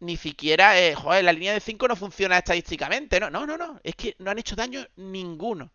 Ni 0.00 0.16
siquiera, 0.16 0.80
eh, 0.80 0.94
joder, 0.94 1.24
la 1.24 1.32
línea 1.34 1.54
de 1.54 1.60
5 1.60 1.88
no 1.88 1.96
funciona 1.96 2.38
estadísticamente. 2.38 3.20
No, 3.20 3.30
no, 3.30 3.46
no, 3.46 3.58
no. 3.58 3.80
Es 3.84 3.96
que 3.96 4.16
no 4.20 4.30
han 4.30 4.38
hecho 4.38 4.56
daño 4.56 4.86
ninguno. 4.96 5.72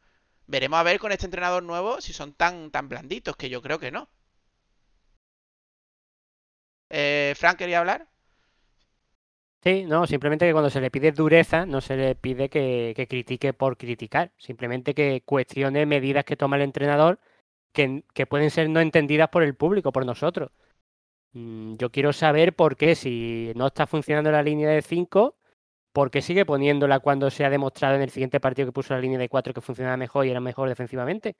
Veremos 0.47 0.79
a 0.79 0.83
ver 0.83 0.99
con 0.99 1.11
este 1.13 1.25
entrenador 1.27 1.63
nuevo 1.63 2.01
si 2.01 2.13
son 2.13 2.33
tan, 2.33 2.71
tan 2.71 2.89
blanditos, 2.89 3.35
que 3.37 3.49
yo 3.49 3.61
creo 3.61 3.79
que 3.79 3.91
no. 3.91 4.09
Eh, 6.89 7.33
Frank, 7.37 7.57
¿quería 7.57 7.79
hablar? 7.79 8.07
Sí, 9.63 9.85
no, 9.85 10.05
simplemente 10.07 10.45
que 10.45 10.51
cuando 10.51 10.69
se 10.69 10.81
le 10.81 10.91
pide 10.91 11.13
dureza, 11.13 11.65
no 11.65 11.79
se 11.79 11.95
le 11.95 12.15
pide 12.15 12.49
que, 12.49 12.93
que 12.95 13.07
critique 13.07 13.53
por 13.53 13.77
criticar, 13.77 14.31
simplemente 14.37 14.93
que 14.93 15.21
cuestione 15.25 15.85
medidas 15.85 16.25
que 16.25 16.35
toma 16.35 16.57
el 16.57 16.63
entrenador 16.63 17.19
que, 17.73 18.03
que 18.13 18.25
pueden 18.27 18.51
ser 18.51 18.69
no 18.69 18.81
entendidas 18.81 19.29
por 19.29 19.43
el 19.43 19.55
público, 19.55 19.91
por 19.93 20.05
nosotros. 20.05 20.51
Mm, 21.33 21.75
Yo 21.77 21.91
quiero 21.91 22.13
saber 22.13 22.55
por 22.55 22.77
qué, 22.77 22.95
si 22.95 23.53
no 23.55 23.67
está 23.67 23.87
funcionando 23.87 24.31
la 24.31 24.43
línea 24.43 24.69
de 24.69 24.81
5, 24.83 25.37
por 25.93 26.11
qué 26.11 26.21
sigue 26.21 26.45
poniéndola 26.45 26.99
cuando 27.01 27.31
se 27.31 27.45
ha 27.45 27.51
demostrado 27.51 27.95
en 27.95 28.03
el 28.03 28.11
siguiente 28.11 28.39
partido 28.41 28.67
que 28.69 28.73
puso 28.73 28.93
la 28.95 29.01
línea 29.01 29.19
de 29.19 29.29
4 29.29 29.53
que 29.53 29.61
funcionaba 29.61 29.97
mejor 29.97 30.25
y 30.27 30.31
era 30.31 30.41
mejor 30.41 30.69
defensivamente. 30.69 31.35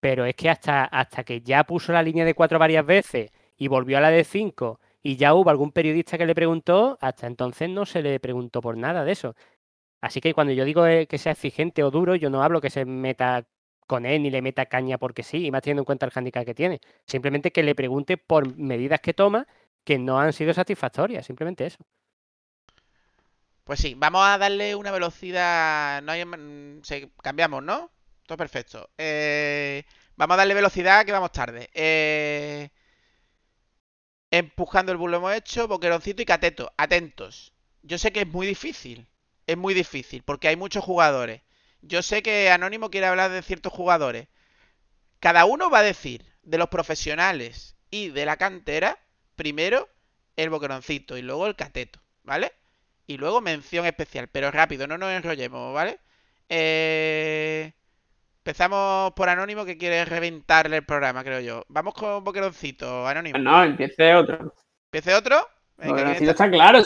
Pero 0.00 0.24
es 0.24 0.34
que 0.34 0.48
hasta, 0.50 0.84
hasta 0.84 1.24
que 1.24 1.40
ya 1.40 1.64
puso 1.64 1.92
la 1.92 2.02
línea 2.02 2.24
de 2.24 2.34
4 2.34 2.58
varias 2.58 2.86
veces 2.86 3.30
y 3.56 3.68
volvió 3.68 3.98
a 3.98 4.00
la 4.00 4.10
de 4.10 4.24
5 4.24 4.80
y 5.08 5.16
ya 5.16 5.34
hubo 5.34 5.50
algún 5.50 5.72
periodista 5.72 6.18
que 6.18 6.26
le 6.26 6.34
preguntó, 6.34 6.98
hasta 7.00 7.26
entonces 7.26 7.68
no 7.70 7.86
se 7.86 8.02
le 8.02 8.20
preguntó 8.20 8.60
por 8.60 8.76
nada 8.76 9.04
de 9.04 9.12
eso. 9.12 9.34
Así 10.02 10.20
que 10.20 10.34
cuando 10.34 10.52
yo 10.54 10.64
digo 10.64 10.86
eh, 10.86 11.06
que 11.08 11.18
sea 11.18 11.32
exigente 11.32 11.82
o 11.84 11.90
duro, 11.90 12.14
yo 12.16 12.30
no 12.30 12.42
hablo 12.42 12.60
que 12.60 12.70
se 12.70 12.84
meta 12.84 13.46
con 13.86 14.06
él 14.06 14.22
ni 14.22 14.30
le 14.30 14.42
meta 14.42 14.66
caña 14.66 14.98
porque 14.98 15.22
sí, 15.24 15.46
y 15.46 15.50
más 15.52 15.62
teniendo 15.62 15.82
en 15.82 15.86
cuenta 15.86 16.06
el 16.06 16.12
handicap 16.14 16.44
que 16.46 16.54
tiene. 16.54 16.80
Simplemente 17.06 17.52
que 17.52 17.62
le 17.64 17.74
pregunte 17.74 18.16
por 18.18 18.56
medidas 18.56 19.00
que 19.00 19.14
toma 19.14 19.46
que 19.84 19.98
no 19.98 20.20
han 20.20 20.32
sido 20.34 20.54
satisfactorias, 20.54 21.26
simplemente 21.26 21.66
eso. 21.66 21.78
Pues 23.64 23.80
sí, 23.80 23.94
vamos 23.96 24.22
a 24.24 24.38
darle 24.38 24.74
una 24.74 24.90
velocidad. 24.90 26.02
No 26.02 26.12
hay, 26.12 26.24
se- 26.82 27.10
cambiamos, 27.22 27.62
¿no? 27.62 27.90
Todo 28.26 28.38
perfecto. 28.38 28.90
Eh, 28.98 29.84
vamos 30.16 30.34
a 30.34 30.38
darle 30.38 30.54
velocidad 30.54 31.04
que 31.04 31.12
vamos 31.12 31.32
tarde. 31.32 31.68
Eh, 31.74 32.70
empujando 34.30 34.92
el 34.92 34.98
bull 34.98 35.10
lo 35.12 35.16
hemos 35.18 35.34
hecho, 35.34 35.68
boqueroncito 35.68 36.22
y 36.22 36.26
cateto. 36.26 36.72
Atentos. 36.76 37.52
Yo 37.82 37.98
sé 37.98 38.12
que 38.12 38.20
es 38.20 38.26
muy 38.26 38.46
difícil. 38.46 39.08
Es 39.46 39.56
muy 39.56 39.74
difícil 39.74 40.22
porque 40.22 40.48
hay 40.48 40.56
muchos 40.56 40.84
jugadores. 40.84 41.42
Yo 41.80 42.02
sé 42.02 42.22
que 42.22 42.50
Anónimo 42.50 42.90
quiere 42.90 43.06
hablar 43.06 43.30
de 43.30 43.42
ciertos 43.42 43.72
jugadores. 43.72 44.28
Cada 45.20 45.44
uno 45.44 45.70
va 45.70 45.78
a 45.78 45.82
decir 45.82 46.24
de 46.42 46.58
los 46.58 46.68
profesionales 46.68 47.76
y 47.90 48.08
de 48.08 48.26
la 48.26 48.36
cantera, 48.36 48.98
primero 49.36 49.88
el 50.36 50.50
boqueroncito 50.50 51.16
y 51.16 51.22
luego 51.22 51.46
el 51.46 51.56
cateto, 51.56 52.00
¿vale? 52.22 52.52
Y 53.06 53.16
luego 53.16 53.40
mención 53.40 53.86
especial, 53.86 54.28
pero 54.28 54.50
rápido, 54.50 54.86
no 54.86 54.98
nos 54.98 55.10
enrollemos, 55.12 55.74
¿vale? 55.74 55.98
Eh, 56.48 57.72
Empezamos 58.48 59.12
por 59.12 59.28
Anónimo 59.28 59.66
que 59.66 59.76
quiere 59.76 60.06
reventarle 60.06 60.78
el 60.78 60.84
programa, 60.86 61.22
creo 61.22 61.38
yo. 61.40 61.66
Vamos 61.68 61.92
con 61.92 62.24
Boqueroncito, 62.24 63.06
Anónimo. 63.06 63.38
No, 63.38 63.62
empiece 63.62 64.14
otro. 64.14 64.54
¿Empiece 64.86 65.14
otro? 65.14 65.46
Venga, 65.76 65.92
Bueno, 65.92 66.06
¿quién 66.12 66.18
si 66.20 66.28
está- 66.30 66.50
claro. 66.50 66.82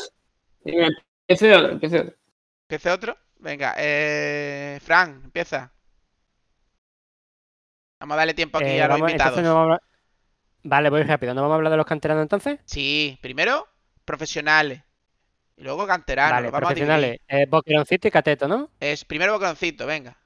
Empiece 0.64 1.54
otro, 1.54 1.70
empiece 1.70 2.00
otro. 2.00 2.14
¿Empiece 2.62 2.90
otro? 2.90 3.16
Venga, 3.38 3.74
eh... 3.78 4.80
Fran, 4.82 5.20
empieza. 5.22 5.72
Vamos 8.00 8.14
a 8.14 8.18
darle 8.18 8.34
tiempo 8.34 8.58
aquí 8.58 8.66
Eh, 8.66 8.82
a 8.82 8.88
los 8.88 8.96
vamos- 8.98 9.10
invitados. 9.12 9.40
no 9.40 9.54
vamos 9.54 9.78
a 9.78 9.82
Vale, 10.64 10.90
voy 10.90 11.04
rápido. 11.04 11.32
¿No 11.32 11.42
vamos 11.42 11.54
a 11.54 11.56
hablar 11.58 11.70
de 11.70 11.76
los 11.76 11.86
canteranos 11.86 12.22
entonces? 12.22 12.58
Sí, 12.64 13.20
primero 13.22 13.68
profesionales. 14.04 14.82
Y 15.56 15.62
luego 15.62 15.86
canteranos. 15.86 16.32
vale, 16.32 16.48
a 16.48 16.50
profesionales. 16.60 17.20
Eh, 17.28 17.46
Boqueroncito 17.48 18.08
y 18.08 18.10
Cateto, 18.10 18.48
¿no? 18.48 18.68
Es 18.80 19.04
primero 19.04 19.34
Boqueroncito, 19.34 19.86
venga. 19.86 20.18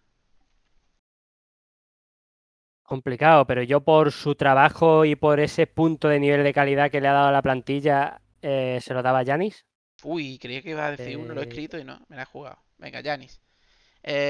Complicado, 2.86 3.46
pero 3.46 3.62
yo 3.62 3.80
por 3.82 4.12
su 4.12 4.34
trabajo 4.36 5.04
y 5.04 5.16
por 5.16 5.40
ese 5.40 5.66
punto 5.66 6.08
de 6.08 6.20
nivel 6.20 6.44
de 6.44 6.52
calidad 6.54 6.90
que 6.90 7.00
le 7.00 7.08
ha 7.08 7.12
dado 7.12 7.28
a 7.28 7.32
la 7.32 7.42
plantilla, 7.42 8.20
eh, 8.42 8.78
se 8.82 8.94
lo 8.94 9.02
daba 9.02 9.18
a 9.20 9.22
Yanis. 9.24 9.66
Uy, 10.02 10.38
creía 10.38 10.62
que 10.62 10.70
iba 10.70 10.86
a 10.86 10.90
decir 10.92 11.18
uno, 11.18 11.34
lo 11.34 11.40
he 11.40 11.44
Eh, 11.44 11.48
escrito 11.48 11.78
y 11.78 11.84
no, 11.84 12.00
me 12.08 12.16
la 12.16 12.22
he 12.22 12.26
jugado. 12.26 12.58
Venga, 12.78 13.00
Yanis. 13.00 13.40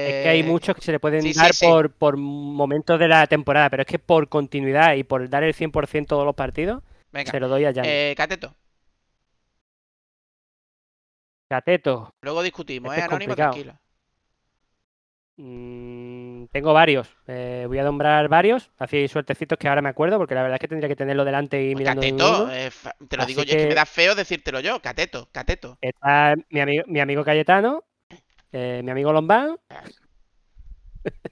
Es 0.05 0.15
que 0.17 0.29
hay 0.29 0.39
Eh, 0.39 0.43
muchos 0.43 0.75
que 0.75 0.81
se 0.81 0.91
le 0.91 0.99
pueden 0.99 1.21
sí, 1.21 1.33
dar 1.33 1.53
sí. 1.53 1.65
Por, 1.65 1.91
por 1.93 2.17
momentos 2.17 2.99
de 2.99 3.07
la 3.07 3.27
temporada, 3.27 3.69
pero 3.69 3.83
es 3.83 3.87
que 3.87 3.99
por 3.99 4.29
continuidad 4.29 4.95
y 4.95 5.03
por 5.03 5.29
dar 5.29 5.43
el 5.43 5.53
100% 5.53 6.07
todos 6.07 6.25
los 6.25 6.35
partidos, 6.35 6.83
Venga, 7.11 7.31
se 7.31 7.39
lo 7.39 7.47
doy 7.47 7.65
a 7.65 7.73
eh, 7.83 8.13
Cateto. 8.17 8.55
Cateto, 11.49 12.13
Luego 12.21 12.43
discutimos, 12.43 12.91
Este 12.91 13.01
¿eh? 13.01 13.03
es 13.03 13.05
Anónimo, 13.05 13.35
complicado. 13.35 13.51
tranquilo. 13.53 13.79
Mm, 15.37 16.45
tengo 16.51 16.73
varios. 16.73 17.15
Eh, 17.27 17.65
voy 17.67 17.79
a 17.79 17.83
nombrar 17.83 18.27
varios, 18.27 18.69
así 18.77 19.07
suertecitos 19.07 19.57
que 19.57 19.67
ahora 19.67 19.81
me 19.81 19.89
acuerdo, 19.89 20.17
porque 20.17 20.35
la 20.35 20.41
verdad 20.41 20.55
es 20.55 20.61
que 20.61 20.67
tendría 20.67 20.89
que 20.89 20.95
tenerlo 20.95 21.23
delante 21.25 21.63
y 21.63 21.73
Pues 21.73 21.79
mirando 21.79 22.01
Cateto, 22.01 22.51
eh, 22.51 22.69
te 23.07 23.17
lo 23.17 23.23
Así 23.23 23.31
digo 23.33 23.43
yo, 23.43 23.49
es 23.51 23.55
que 23.55 23.63
que- 23.63 23.67
me 23.69 23.75
da 23.75 23.85
feo 23.85 24.15
decírtelo 24.15 24.59
yo. 24.59 24.81
Cateto, 24.81 25.29
Cateto. 25.31 25.77
Está 25.81 26.35
mi 26.49 26.59
amigo, 26.59 26.83
mi 26.87 26.99
amigo 26.99 27.23
Cayetano, 27.23 27.83
eh, 28.51 28.81
mi 28.83 28.91
amigo 28.91 29.11
Lombán. 29.13 29.57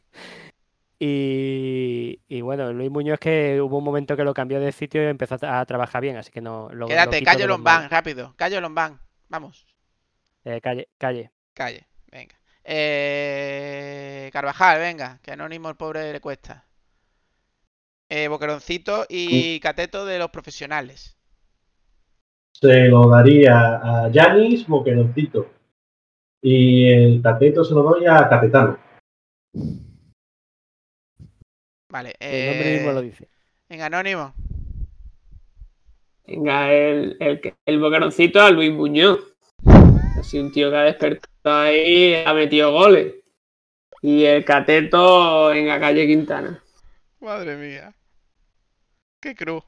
Y, 0.98 2.22
y 2.30 2.40
bueno, 2.42 2.72
Luis 2.72 2.90
Muñoz 2.90 3.20
que 3.20 3.60
hubo 3.62 3.80
un 3.80 3.84
momento 3.84 4.16
que 4.16 4.24
lo 4.24 4.34
cambió 4.34 4.62
de 4.62 4.72
sitio 4.72 5.04
y 5.04 5.08
empezó 5.08 5.36
a, 5.36 5.40
tra- 5.40 5.60
a 5.60 5.66
trabajar 5.66 6.02
bien, 6.02 6.16
así 6.16 6.32
que 6.32 6.40
no 6.40 6.70
lo, 6.70 6.76
lo 6.76 6.88
Quédate, 6.88 7.20
quito 7.20 7.32
Calle 7.32 7.48
Lombán, 7.48 7.90
rápido. 7.90 8.34
Calle 8.38 8.62
Lombán. 8.62 9.00
Vamos, 9.28 9.66
Eh, 10.46 10.62
calle, 10.62 10.88
calle. 10.98 11.32
calle. 11.54 11.86
Venga. 12.12 12.36
Eh, 12.68 14.30
Carvajal, 14.34 14.80
venga, 14.80 15.20
que 15.22 15.32
anónimo 15.32 15.70
el 15.70 15.76
pobre 15.76 16.12
le 16.12 16.20
cuesta. 16.20 16.66
Eh, 18.10 18.28
Boqueroncito 18.28 19.06
y 19.08 19.60
Cateto 19.60 20.06
de 20.06 20.18
los 20.20 20.30
profesionales. 20.32 21.16
Se 22.54 22.88
lo 22.88 23.08
daría 23.10 24.06
a 24.06 24.10
Yanis 24.10 24.68
Boqueroncito. 24.68 25.52
Y 26.42 26.88
el 26.92 27.22
cateto 27.24 27.64
se 27.64 27.74
lo 27.74 27.82
doy 27.84 28.06
a 28.06 28.30
Catetano. 28.30 28.78
Vale. 31.90 32.14
El 32.20 32.46
nombre 32.52 32.74
mismo 32.78 32.92
lo 32.92 33.00
Eh, 33.00 33.04
dice. 33.04 33.30
venga, 33.70 33.86
anónimo. 33.88 34.34
Venga, 36.28 36.72
el, 36.74 37.18
el, 37.20 37.56
el 37.66 37.80
boqueroncito 37.80 38.42
a 38.42 38.52
Luis 38.52 38.72
Muñoz. 38.72 39.20
Así 40.26 40.40
un 40.40 40.52
tío 40.52 40.72
que 40.72 40.78
ha 40.78 40.82
despertado 40.82 41.56
ahí, 41.56 42.16
ha 42.16 42.34
metido 42.34 42.72
goles. 42.72 43.14
Y 44.02 44.24
el 44.24 44.44
cateto 44.44 45.54
en 45.54 45.68
la 45.68 45.80
calle 45.80 46.08
Quintana. 46.08 46.64
Madre 47.20 47.56
mía. 47.56 47.94
Qué 49.22 49.36
cruz. 49.36 49.64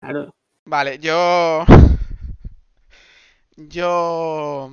Claro. 0.00 0.34
Vale, 0.66 0.98
yo. 0.98 1.64
Yo. 3.56 4.70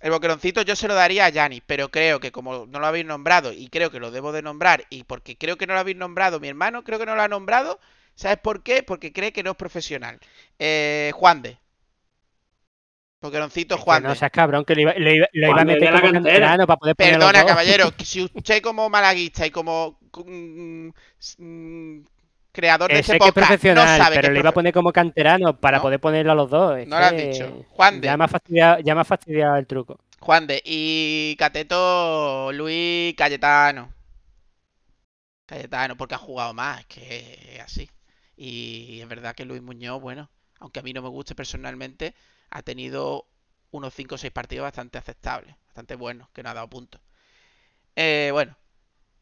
El 0.00 0.10
boqueroncito 0.10 0.62
yo 0.62 0.74
se 0.74 0.88
lo 0.88 0.94
daría 0.94 1.26
a 1.26 1.28
Yanni, 1.28 1.60
pero 1.60 1.92
creo 1.92 2.18
que 2.18 2.32
como 2.32 2.66
no 2.66 2.80
lo 2.80 2.86
habéis 2.86 3.06
nombrado 3.06 3.52
y 3.52 3.68
creo 3.68 3.92
que 3.92 4.00
lo 4.00 4.10
debo 4.10 4.32
de 4.32 4.42
nombrar 4.42 4.84
y 4.90 5.04
porque 5.04 5.38
creo 5.38 5.56
que 5.56 5.68
no 5.68 5.74
lo 5.74 5.80
habéis 5.80 5.96
nombrado, 5.96 6.40
mi 6.40 6.48
hermano 6.48 6.82
creo 6.82 6.98
que 6.98 7.06
no 7.06 7.14
lo 7.14 7.22
ha 7.22 7.28
nombrado, 7.28 7.78
¿sabes 8.16 8.38
por 8.38 8.64
qué? 8.64 8.82
Porque 8.82 9.12
cree 9.12 9.32
que 9.32 9.44
no 9.44 9.52
es 9.52 9.56
profesional. 9.56 10.18
Eh, 10.58 11.12
Juan 11.14 11.42
de. 11.42 11.58
Que 13.20 13.66
Juan 13.76 14.02
no 14.04 14.14
seas 14.14 14.30
cabrón, 14.30 14.64
que 14.64 14.74
lo 14.76 14.82
iba, 14.82 14.94
lo 14.94 15.10
iba- 15.10 15.28
lo 15.32 15.48
iba 15.48 15.60
a 15.62 15.64
meter 15.64 15.92
la 15.92 16.00
como 16.00 16.12
cantera. 16.12 16.12
canterano 16.12 16.66
para 16.68 16.76
poder 16.78 16.96
Perdona, 16.96 17.44
caballero, 17.44 17.90
que 17.96 18.04
si 18.04 18.22
usted 18.22 18.62
como 18.62 18.88
malaguista 18.88 19.44
y 19.46 19.50
como 19.50 19.98
mm, 20.24 20.88
mm, 21.38 22.04
creador 22.52 22.92
de 22.92 22.94
Que 22.94 23.00
este 23.00 23.18
que 23.18 23.28
es 23.28 23.32
podcast 23.34 23.64
no 23.74 23.88
sabe 23.88 24.20
que 24.20 24.20
pero 24.20 24.28
es 24.28 24.34
lo 24.34 24.38
iba 24.38 24.50
a 24.50 24.52
poner 24.54 24.72
como 24.72 24.92
canterano 24.92 25.58
para 25.60 25.78
No. 25.78 25.82
poder 25.82 26.00
ponerlo 26.00 26.32
a 26.32 26.34
los 26.36 26.48
dos. 26.50 26.78
Es 26.78 26.86
No 26.86 26.98
lo 26.98 27.04
has 27.06 27.12
que 27.12 27.26
dicho. 27.28 27.66
Juan 27.70 28.00
de. 28.00 28.06
Ya 28.06 28.16
me 28.16 28.24
ha 28.24 28.28
fastidiado, 28.28 28.80
ya 28.80 28.94
me 28.94 29.00
ha 29.00 29.04
fastidiado 29.04 29.56
el 29.56 29.66
truco. 29.66 29.98
Juan 30.20 30.46
de. 30.46 30.62
Y 30.64 31.34
Cateto 31.38 32.50
Luis 32.52 33.14
Cayetano. 33.16 33.92
Cayetano, 35.46 35.96
porque 35.96 36.14
ha 36.14 36.18
jugado 36.18 36.52
más, 36.54 36.80
es 36.80 36.86
que 36.86 37.54
es 37.56 37.60
así. 37.60 37.90
Y 38.36 39.00
es 39.00 39.08
verdad 39.08 39.34
que 39.34 39.44
Luis 39.44 39.62
Muñoz, 39.62 40.00
bueno, 40.00 40.30
aunque 40.60 40.80
a 40.80 40.82
mí 40.82 40.92
no 40.92 41.02
me 41.02 41.08
guste 41.08 41.34
personalmente, 41.34 42.14
ha 42.50 42.62
tenido 42.62 43.26
unos 43.70 43.92
5 43.94 44.14
o 44.14 44.18
6 44.18 44.32
partidos 44.32 44.64
bastante 44.64 44.98
aceptables, 44.98 45.54
bastante 45.66 45.94
buenos, 45.96 46.28
que 46.30 46.42
no 46.42 46.50
ha 46.50 46.54
dado 46.54 46.68
puntos. 46.68 47.00
Eh, 47.96 48.30
bueno, 48.32 48.56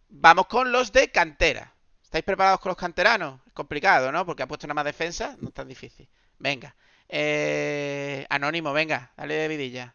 vamos 0.08 0.46
con 0.46 0.70
los 0.72 0.92
de 0.92 1.10
cantera. 1.10 1.72
¿Estáis 2.02 2.24
preparados 2.24 2.60
con 2.60 2.70
los 2.70 2.76
canteranos? 2.76 3.40
Es 3.46 3.52
complicado, 3.52 4.12
¿no? 4.12 4.24
Porque 4.24 4.42
ha 4.42 4.46
puesto 4.48 4.66
nada 4.66 4.74
más 4.76 4.84
defensa, 4.84 5.36
no 5.40 5.48
es 5.48 5.54
tan 5.54 5.66
difícil. 5.68 6.08
Venga. 6.38 6.76
Eh, 7.08 8.26
Anónimo, 8.30 8.72
venga, 8.72 9.12
dale 9.16 9.34
de 9.34 9.48
vidilla. 9.48 9.94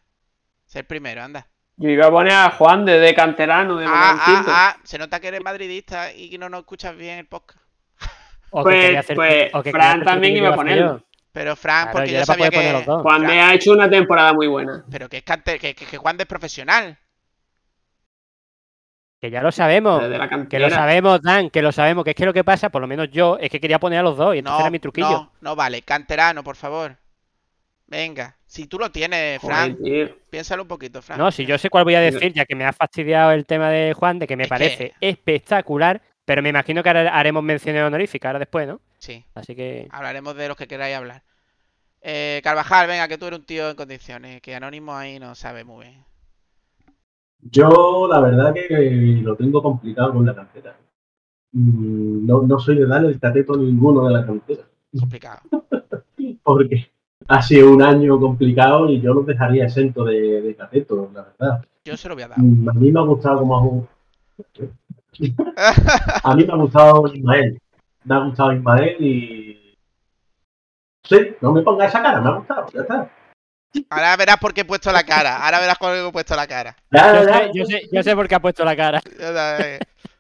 Ser 0.65 0.85
primero, 0.87 1.21
anda. 1.23 1.47
Yo 1.77 1.89
iba 1.89 2.07
a 2.07 2.11
poner 2.11 2.33
a 2.33 2.51
Juan 2.51 2.85
de, 2.85 2.99
de 2.99 3.13
canterano, 3.15 3.77
de 3.77 3.85
Ah, 3.87 4.17
ah, 4.19 4.43
ah, 4.47 4.77
se 4.83 4.97
nota 4.97 5.19
que 5.19 5.29
eres 5.29 5.41
madridista 5.43 6.13
y 6.13 6.29
que 6.29 6.37
no 6.37 6.49
nos 6.49 6.59
escuchas 6.61 6.95
bien 6.95 7.19
el 7.19 7.27
podcast. 7.27 7.59
O 8.51 8.63
Pues- 8.63 8.97
hacer- 8.97 9.15
pues 9.15 9.53
o 9.53 9.63
que 9.63 9.71
quería 9.71 9.87
Fran 9.87 10.03
también 10.03 10.35
iba 10.35 10.49
a 10.49 10.55
ponerlo. 10.55 11.05
Pero 11.33 11.55
Fran, 11.55 11.83
Claro, 11.85 11.97
porque 11.97 12.11
yo 12.11 12.19
yo 12.19 12.25
sabía 12.25 12.49
que... 12.49 12.73
los 12.73 12.85
dos. 12.85 13.01
Juan 13.03 13.25
de 13.25 13.39
ha 13.39 13.53
hecho 13.53 13.71
una 13.71 13.89
temporada 13.89 14.33
muy 14.33 14.47
buena. 14.47 14.83
pero 14.91 15.07
que 15.07 15.17
es 15.17 15.23
cante- 15.25 15.59
que, 15.59 15.73
que, 15.73 15.85
que 15.85 15.97
Juan 15.97 16.17
de 16.17 16.23
es 16.23 16.27
profesional. 16.27 16.97
Que 19.21 19.29
ya 19.29 19.41
lo 19.41 19.51
sabemos. 19.51 20.01
Desde 20.01 20.17
la 20.17 20.47
Que 20.47 20.59
lo 20.59 20.69
sabemos, 20.69 21.21
Dan, 21.21 21.49
que 21.51 21.61
lo 21.61 21.71
sabemos. 21.71 22.03
Que 22.03 22.09
es 22.11 22.15
que 22.15 22.25
lo 22.25 22.33
que 22.33 22.43
pasa, 22.43 22.69
por 22.69 22.81
lo 22.81 22.87
menos 22.87 23.09
yo, 23.11 23.37
es 23.39 23.49
que 23.51 23.59
quería 23.59 23.79
poner 23.79 23.99
a 23.99 24.03
los 24.03 24.17
dos 24.17 24.33
y 24.35 24.39
entonces 24.39 24.57
No, 24.59 24.63
era 24.65 24.71
mi 24.71 24.79
truquillo. 24.79 25.09
no, 25.09 25.31
no 25.41 25.55
vale. 25.55 25.83
Canterano, 25.83 26.43
por 26.43 26.55
favor. 26.55 26.97
Venga. 27.85 28.35
Si 28.47 28.65
tú 28.67 28.79
lo 28.79 28.89
tienes, 28.91 29.39
Fran, 29.41 29.77
Joder, 29.77 30.17
piénsalo 30.29 30.63
un 30.63 30.67
poquito, 30.67 31.01
Fran. 31.01 31.17
No, 31.19 31.31
si 31.31 31.45
yo 31.45 31.57
sé 31.57 31.69
cuál 31.69 31.83
voy 31.83 31.95
a 31.95 32.01
decir, 32.01 32.33
ya 32.33 32.45
que 32.45 32.55
me 32.55 32.65
ha 32.65 32.73
fastidiado 32.73 33.31
el 33.31 33.45
tema 33.45 33.69
de 33.69 33.93
Juan, 33.93 34.17
de 34.19 34.27
que 34.27 34.35
me 34.35 34.43
Es 34.43 34.49
parece 34.49 34.93
espectacular, 34.99 36.01
pero 36.25 36.41
me 36.41 36.49
imagino 36.49 36.81
que 36.83 36.89
ahora 36.89 37.17
haremos 37.17 37.43
menciones 37.43 37.83
honoríficas 37.83 38.29
ahora 38.29 38.39
después, 38.39 38.67
¿no? 38.67 38.81
Sí, 39.01 39.25
Así 39.35 39.53
que 39.55 39.87
hablaremos 39.91 40.33
de 40.35 40.47
los 40.47 40.55
que 40.57 40.67
queráis 40.67 40.95
hablar. 40.95 41.23
Eh, 42.01 42.41
Carvajal, 42.43 42.87
venga, 42.87 43.07
que 43.09 43.17
tú 43.19 43.27
eres 43.27 43.39
un 43.39 43.45
tío 43.45 43.69
en 43.69 43.75
condiciones. 43.77 44.41
Que 44.41 44.55
Anónimo 44.55 44.95
ahí 44.95 45.19
no 45.19 45.35
sabe 45.35 45.63
muy 45.65 45.87
bien. 45.87 46.05
Yo, 47.51 48.07
la 48.07 48.19
verdad 48.19 48.53
que 48.53 49.19
lo 49.23 49.35
tengo 49.35 49.61
complicado 49.61 50.13
con 50.13 50.25
la 50.25 50.35
cantera. 50.35 50.75
Mm, 51.53 52.25
No, 52.27 52.43
no 52.43 52.59
soy 52.59 52.77
de 52.77 52.87
darle 52.87 53.09
el 53.09 53.19
cateto 53.19 53.55
a 53.55 53.57
ninguno 53.57 54.07
de 54.07 54.13
la 54.13 54.25
cantera. 54.25 54.63
Complicado. 54.99 55.41
Porque 56.43 56.87
ha 57.27 57.41
sido 57.41 57.71
un 57.71 57.81
año 57.81 58.19
complicado 58.19 58.89
y 58.89 59.01
yo 59.01 59.13
los 59.13 59.25
dejaría 59.25 59.65
exento 59.65 60.03
de, 60.05 60.41
de 60.41 60.55
cateto, 60.55 61.09
la 61.13 61.23
verdad. 61.23 61.65
Yo 61.85 61.97
se 61.97 62.09
lo 62.09 62.15
voy 62.15 62.23
a 62.23 62.27
dar. 62.27 62.39
Mm, 62.39 62.69
A 62.69 62.73
mí 62.73 62.91
me 62.91 62.99
ha 62.99 63.03
gustado 63.03 63.39
como. 63.39 63.87
A 66.23 66.35
mí 66.35 66.45
me 66.45 66.53
ha 66.53 66.55
gustado 66.55 67.07
Ismael. 67.13 67.60
Me 68.03 68.15
ha 68.15 68.19
gustado 68.19 68.53
Ismael 68.53 68.97
y. 68.99 69.77
Sí, 71.03 71.35
no 71.41 71.51
me 71.51 71.61
ponga 71.61 71.85
esa 71.85 72.01
cara, 72.01 72.21
me 72.21 72.29
ha 72.29 72.33
gustado, 72.33 72.67
ya 72.73 72.81
está. 72.81 73.09
Ahora 73.89 74.17
verás 74.17 74.37
por 74.37 74.53
qué 74.53 74.61
he 74.61 74.65
puesto 74.65 74.91
la 74.91 75.03
cara. 75.03 75.37
Ahora 75.43 75.59
verás 75.59 75.77
por 75.77 75.93
qué 75.93 76.05
he 76.07 76.11
puesto 76.11 76.35
la 76.35 76.45
cara. 76.47 76.75
Ya, 76.91 77.21
yo 77.21 77.27
ya, 77.27 77.33
sé, 77.37 77.51
yo, 77.53 77.65
sé, 77.65 77.81
yo 77.91 78.03
sé 78.03 78.15
por 78.15 78.27
qué 78.27 78.35
ha 78.35 78.39
puesto 78.41 78.65
la 78.65 78.75
cara. 78.75 79.01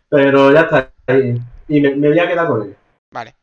Pero 0.09 0.51
ya 0.53 0.61
está. 0.61 0.91
ahí. 1.07 1.37
Y 1.67 1.81
me, 1.81 1.95
me 1.95 2.09
voy 2.09 2.19
a 2.19 2.27
quedar 2.27 2.47
con 2.47 2.61
él. 2.63 2.75
Vale. 3.11 3.35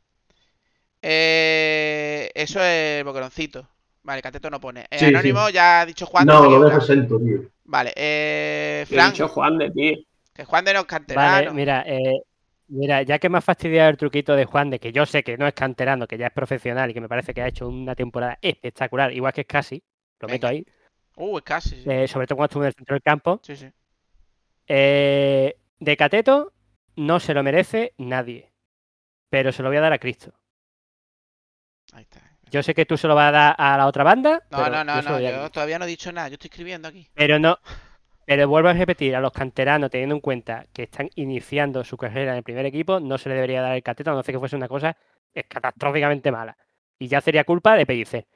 Eh, 1.02 2.30
eso 2.34 2.60
es 2.62 3.00
el 3.00 3.04
boqueroncito. 3.04 3.68
Vale, 4.02 4.22
Cateto 4.22 4.48
no 4.50 4.60
pone. 4.60 4.86
Eh, 4.90 4.98
Sí, 4.98 5.04
Anónimo 5.06 5.48
ya 5.50 5.82
ha 5.82 5.86
dicho 5.86 6.06
Juan. 6.06 6.26
No, 6.26 6.42
de 6.42 6.58
lo 6.70 6.76
exento, 6.76 7.18
tío. 7.18 7.42
Vale, 7.64 7.92
eh, 7.94 8.86
He 8.88 8.94
Fran, 8.94 9.12
dicho 9.12 9.28
Juan 9.28 9.58
de, 9.58 9.70
tío. 9.70 9.96
que 10.32 10.44
Juan 10.44 10.64
de 10.64 10.72
no 10.72 10.80
es 10.80 10.86
canterano. 10.86 11.30
Vale, 11.30 11.50
mira, 11.52 11.84
eh, 11.86 12.22
mira, 12.68 13.02
ya 13.02 13.18
que 13.18 13.28
me 13.28 13.38
ha 13.38 13.40
fastidiado 13.40 13.90
el 13.90 13.96
truquito 13.96 14.34
de 14.36 14.44
Juan, 14.44 14.70
de 14.70 14.78
que 14.78 14.92
yo 14.92 15.06
sé 15.06 15.22
que 15.22 15.36
no 15.36 15.46
es 15.46 15.54
canterano, 15.54 16.06
que 16.06 16.18
ya 16.18 16.26
es 16.28 16.32
profesional 16.32 16.90
y 16.90 16.94
que 16.94 17.00
me 17.00 17.08
parece 17.08 17.34
que 17.34 17.42
ha 17.42 17.48
hecho 17.48 17.68
una 17.68 17.94
temporada 17.94 18.38
espectacular, 18.40 19.12
igual 19.12 19.32
que 19.32 19.42
es 19.42 19.46
casi, 19.46 19.82
lo 20.20 20.28
meto 20.28 20.46
ahí, 20.46 20.64
Uh, 21.20 21.38
es 21.38 21.44
casi. 21.44 21.82
Sí, 21.82 21.90
eh, 21.90 22.06
sobre 22.06 22.28
todo 22.28 22.36
cuando 22.36 22.46
estuvo 22.50 22.62
en 22.62 22.68
el 22.68 22.74
centro 22.74 22.94
del 22.94 23.02
campo. 23.02 23.40
sí. 23.42 23.56
sí. 23.56 23.68
Eh, 24.68 25.58
de 25.80 25.96
Cateto 25.96 26.52
no 26.96 27.18
se 27.20 27.34
lo 27.34 27.42
merece 27.42 27.94
nadie, 27.98 28.52
pero 29.30 29.50
se 29.50 29.62
lo 29.62 29.68
voy 29.70 29.78
a 29.78 29.80
dar 29.80 29.92
a 29.92 29.98
Cristo. 29.98 30.32
Ahí 31.92 32.02
está. 32.02 32.20
Yo 32.50 32.62
sé 32.62 32.74
que 32.74 32.86
tú 32.86 32.96
se 32.96 33.08
lo 33.08 33.14
vas 33.14 33.28
a 33.28 33.32
dar 33.32 33.54
a 33.58 33.76
la 33.76 33.86
otra 33.86 34.04
banda, 34.04 34.42
No, 34.50 34.58
pero 34.58 34.84
no, 34.84 35.02
no, 35.02 35.20
yo 35.20 35.30
no. 35.32 35.42
Yo 35.42 35.50
todavía 35.50 35.78
no 35.78 35.84
he 35.84 35.88
dicho 35.88 36.12
nada. 36.12 36.28
Yo 36.28 36.34
estoy 36.34 36.48
escribiendo 36.48 36.88
aquí. 36.88 37.08
Pero 37.14 37.38
no, 37.38 37.58
pero 38.28 38.46
vuelvo 38.48 38.68
a 38.68 38.74
repetir, 38.74 39.16
a 39.16 39.20
los 39.20 39.32
canteranos, 39.32 39.90
teniendo 39.90 40.14
en 40.16 40.20
cuenta 40.20 40.66
que 40.74 40.82
están 40.84 41.08
iniciando 41.16 41.82
su 41.84 41.96
carrera 41.96 42.32
en 42.32 42.38
el 42.38 42.42
primer 42.44 42.66
equipo, 42.66 43.00
no 43.00 43.16
se 43.18 43.28
le 43.30 43.34
debería 43.36 43.62
dar 43.62 43.74
el 43.76 43.82
cateto, 43.82 44.10
a 44.10 44.14
no 44.14 44.22
ser 44.22 44.34
que 44.34 44.38
fuese 44.38 44.56
una 44.56 44.68
cosa 44.68 44.96
eh, 45.34 45.44
catastróficamente 45.44 46.30
mala. 46.30 46.56
Y 46.98 47.08
ya 47.08 47.20
sería 47.22 47.44
culpa 47.44 47.74
de 47.76 47.86
Pellicer. 47.86 48.26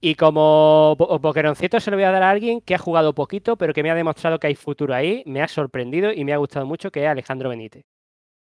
Y 0.00 0.14
como 0.16 0.96
bo- 0.96 1.18
boqueroncito 1.18 1.80
se 1.80 1.90
lo 1.90 1.98
voy 1.98 2.04
a 2.04 2.10
dar 2.12 2.22
a 2.22 2.30
alguien 2.30 2.60
que 2.62 2.74
ha 2.74 2.78
jugado 2.78 3.14
poquito, 3.14 3.56
pero 3.58 3.74
que 3.74 3.82
me 3.82 3.90
ha 3.90 3.94
demostrado 3.94 4.38
que 4.38 4.48
hay 4.48 4.54
futuro 4.56 4.94
ahí, 4.94 5.22
me 5.26 5.42
ha 5.42 5.48
sorprendido 5.48 6.12
y 6.12 6.24
me 6.24 6.32
ha 6.32 6.38
gustado 6.38 6.66
mucho, 6.66 6.90
que 6.90 7.02
es 7.04 7.08
Alejandro 7.10 7.50
Benítez. 7.50 7.84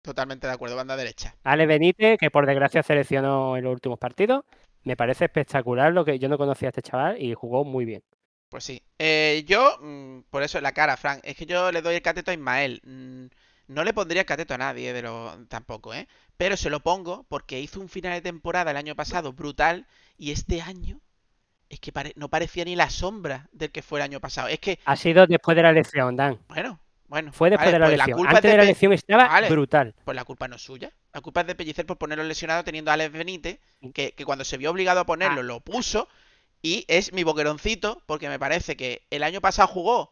Totalmente 0.01 0.47
de 0.47 0.53
acuerdo, 0.53 0.77
banda 0.77 0.95
derecha. 0.95 1.35
Ale 1.43 1.65
Benítez, 1.67 2.17
que 2.19 2.29
por 2.31 2.45
desgracia 2.45 2.83
seleccionó 2.83 3.55
en 3.57 3.63
los 3.63 3.71
últimos 3.73 3.97
partidos, 3.97 4.43
me 4.83 4.97
parece 4.97 5.25
espectacular 5.25 5.93
lo 5.93 6.03
que 6.03 6.19
yo 6.19 6.27
no 6.27 6.37
conocía 6.37 6.67
a 6.67 6.71
este 6.71 6.81
chaval 6.81 7.21
y 7.21 7.33
jugó 7.33 7.63
muy 7.63 7.85
bien. 7.85 8.03
Pues 8.53 8.65
sí. 8.65 8.83
Eh, 8.99 9.43
yo, 9.47 9.79
mm, 9.81 10.25
por 10.29 10.43
eso 10.43 10.61
la 10.61 10.73
cara, 10.73 10.95
Frank, 10.95 11.21
es 11.23 11.35
que 11.35 11.47
yo 11.47 11.71
le 11.71 11.81
doy 11.81 11.95
el 11.95 12.03
cateto 12.03 12.29
a 12.29 12.35
Ismael. 12.35 12.81
Mm, 12.85 13.25
no 13.73 13.83
le 13.83 13.93
pondría 13.95 14.21
el 14.21 14.27
cateto 14.27 14.53
a 14.53 14.59
nadie 14.59 14.93
de 14.93 15.01
lo 15.01 15.35
tampoco, 15.47 15.91
¿eh? 15.91 16.07
Pero 16.37 16.55
se 16.55 16.69
lo 16.69 16.79
pongo 16.81 17.25
porque 17.29 17.59
hizo 17.59 17.79
un 17.79 17.89
final 17.89 18.13
de 18.13 18.21
temporada 18.21 18.69
el 18.69 18.77
año 18.77 18.95
pasado 18.95 19.33
brutal 19.33 19.87
y 20.19 20.29
este 20.33 20.61
año 20.61 20.99
es 21.67 21.79
que 21.79 21.91
pare- 21.91 22.13
no 22.15 22.29
parecía 22.29 22.63
ni 22.63 22.75
la 22.75 22.91
sombra 22.91 23.49
del 23.53 23.71
que 23.71 23.81
fue 23.81 23.97
el 23.97 24.03
año 24.03 24.19
pasado. 24.19 24.49
Es 24.49 24.59
que, 24.59 24.77
Ha 24.85 24.95
sido 24.97 25.25
después 25.25 25.57
de 25.57 25.63
la 25.63 25.71
elección, 25.71 26.15
Dan. 26.15 26.37
bueno, 26.47 26.79
bueno. 27.07 27.33
Fue 27.33 27.49
después 27.49 27.71
vale, 27.71 27.73
de 27.73 27.79
la 27.79 27.85
pues 27.87 27.93
elección. 27.95 28.19
es 28.19 28.35
Antes 28.35 28.51
de 28.51 28.57
la 28.57 28.63
elección 28.65 28.93
estaba 28.93 29.27
Vale. 29.29 29.49
brutal. 29.49 29.95
Pues 30.05 30.13
la 30.15 30.25
culpa 30.25 30.47
no 30.47 30.57
es 30.57 30.61
suya. 30.61 30.91
La 31.11 31.21
culpa 31.21 31.41
es 31.41 31.47
de 31.47 31.55
Pellicer 31.55 31.87
por 31.87 31.97
ponerlo 31.97 32.23
lesionado 32.23 32.63
teniendo 32.63 32.91
a 32.91 32.93
Alex 32.93 33.11
Benítez, 33.13 33.59
que, 33.95 34.11
que 34.11 34.25
cuando 34.25 34.45
se 34.45 34.57
vio 34.57 34.69
obligado 34.69 34.99
a 34.99 35.05
ponerlo 35.07 35.39
Ah. 35.39 35.43
lo 35.43 35.59
puso. 35.61 36.07
Y 36.63 36.85
es 36.87 37.13
mi 37.13 37.23
boqueroncito, 37.23 38.01
porque 38.07 38.29
me 38.29 38.39
parece 38.39 38.75
que 38.75 39.05
el 39.11 39.21
año 39.23 39.41
pasado 39.41 39.67
jugó 39.67 40.11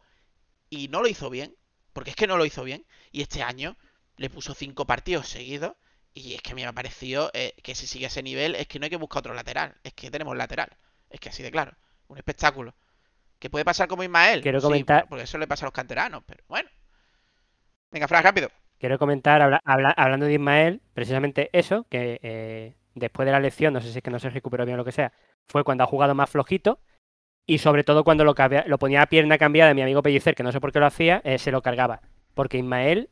y 0.70 0.86
no 0.88 1.00
lo 1.02 1.08
hizo 1.08 1.30
bien. 1.30 1.56
Porque 1.92 2.10
es 2.10 2.16
que 2.16 2.26
no 2.28 2.36
lo 2.36 2.44
hizo 2.46 2.62
bien. 2.62 2.86
Y 3.10 3.22
este 3.22 3.42
año 3.42 3.76
le 4.16 4.30
puso 4.30 4.54
cinco 4.54 4.86
partidos 4.86 5.26
seguidos. 5.26 5.74
Y 6.14 6.34
es 6.34 6.42
que 6.42 6.52
a 6.52 6.54
mí 6.54 6.62
me 6.62 6.68
ha 6.68 6.72
parecido 6.74 7.30
eh, 7.32 7.54
que 7.62 7.74
si 7.74 7.86
sigue 7.86 8.06
ese 8.06 8.22
nivel, 8.22 8.54
es 8.54 8.68
que 8.68 8.78
no 8.78 8.84
hay 8.84 8.90
que 8.90 8.96
buscar 8.96 9.20
otro 9.20 9.34
lateral. 9.34 9.74
Es 9.82 9.94
que 9.94 10.10
tenemos 10.10 10.36
lateral. 10.36 10.68
Es 11.10 11.18
que 11.20 11.30
así 11.30 11.42
de 11.42 11.50
claro. 11.50 11.72
Un 12.08 12.18
espectáculo. 12.18 12.74
Que 13.38 13.48
puede 13.50 13.64
pasar 13.64 13.88
como 13.88 14.02
Ismael. 14.04 14.42
Quiero 14.42 14.60
Sí, 14.60 14.64
comentar- 14.66 15.08
porque 15.08 15.24
eso 15.24 15.38
le 15.38 15.46
pasa 15.48 15.64
a 15.64 15.68
los 15.68 15.72
canteranos, 15.74 16.22
pero 16.26 16.44
bueno. 16.48 16.68
Venga, 17.90 18.08
Fran, 18.08 18.22
rápido. 18.24 18.50
Quiero 18.78 18.98
comentar, 18.98 19.40
habla- 19.42 19.60
habla- 19.64 19.94
hablando 19.96 20.26
de 20.26 20.34
Ismael, 20.34 20.82
precisamente 20.92 21.50
eso, 21.52 21.86
que 21.88 22.18
eh, 22.22 22.76
después 22.94 23.26
de 23.26 23.32
la 23.32 23.38
elección, 23.38 23.72
no 23.72 23.80
sé 23.80 23.90
si 23.92 23.98
es 23.98 24.04
que 24.04 24.10
no 24.10 24.18
se 24.18 24.30
recuperó 24.30 24.64
bien 24.64 24.74
o 24.74 24.78
lo 24.78 24.84
que 24.84 24.92
sea, 24.92 25.12
fue 25.50 25.64
cuando 25.64 25.84
ha 25.84 25.86
jugado 25.86 26.14
más 26.14 26.30
flojito 26.30 26.78
y 27.46 27.58
sobre 27.58 27.84
todo 27.84 28.04
cuando 28.04 28.24
lo, 28.24 28.34
lo 28.66 28.78
ponía 28.78 29.02
a 29.02 29.06
pierna 29.06 29.38
cambiada 29.38 29.74
mi 29.74 29.82
amigo 29.82 30.02
Pellicer, 30.02 30.34
que 30.34 30.42
no 30.42 30.52
sé 30.52 30.60
por 30.60 30.72
qué 30.72 30.80
lo 30.80 30.86
hacía, 30.86 31.20
eh, 31.24 31.38
se 31.38 31.50
lo 31.50 31.62
cargaba. 31.62 32.00
Porque 32.34 32.58
Ismael 32.58 33.10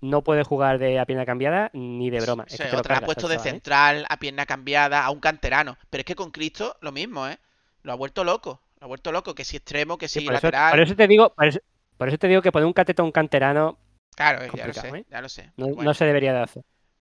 no 0.00 0.22
puede 0.22 0.44
jugar 0.44 0.78
de 0.78 0.98
a 0.98 1.06
pierna 1.06 1.26
cambiada 1.26 1.70
ni 1.72 2.10
de 2.10 2.20
broma. 2.20 2.44
Es 2.46 2.56
que 2.58 2.64
te 2.64 2.72
lo 2.72 2.78
otra 2.78 2.96
ha 2.96 3.00
cargas 3.00 3.06
puesto 3.06 3.28
de 3.28 3.36
chaval, 3.36 3.48
¿eh? 3.48 3.50
central, 3.50 4.06
a 4.08 4.16
pierna 4.18 4.46
cambiada, 4.46 5.04
a 5.04 5.10
un 5.10 5.20
canterano. 5.20 5.76
Pero 5.88 6.00
es 6.00 6.04
que 6.04 6.14
con 6.14 6.30
Cristo 6.30 6.76
lo 6.80 6.92
mismo, 6.92 7.26
¿eh? 7.28 7.38
Lo 7.82 7.92
ha 7.92 7.96
vuelto 7.96 8.22
loco. 8.24 8.60
Lo 8.80 8.84
ha 8.84 8.88
vuelto 8.88 9.12
loco, 9.12 9.34
que 9.34 9.44
si 9.44 9.56
extremo, 9.56 9.98
que 9.98 10.08
si 10.08 10.20
Sí, 10.20 10.26
por, 10.26 10.34
eso, 10.34 10.46
lateral. 10.46 10.70
por 10.70 10.80
eso 10.80 10.94
te 10.96 11.06
digo, 11.08 11.34
por 11.34 11.46
eso, 11.46 11.58
por 11.98 12.08
eso 12.08 12.18
te 12.18 12.28
digo 12.28 12.40
que 12.42 12.52
poner 12.52 12.66
un 12.66 12.72
cateto 12.72 13.02
a 13.02 13.04
un 13.06 13.12
canterano 13.12 13.78
Claro, 14.16 14.42
eh, 14.44 14.50
ya 14.54 14.66
lo 14.66 14.72
sé, 14.72 14.88
¿eh? 14.88 15.04
ya 15.10 15.20
lo 15.20 15.28
sé. 15.28 15.52
no, 15.56 15.66
Bueno, 15.66 15.82
no 15.84 15.94
se 15.94 16.04
debería 16.04 16.32
de 16.32 16.40
hacer. 16.40 16.62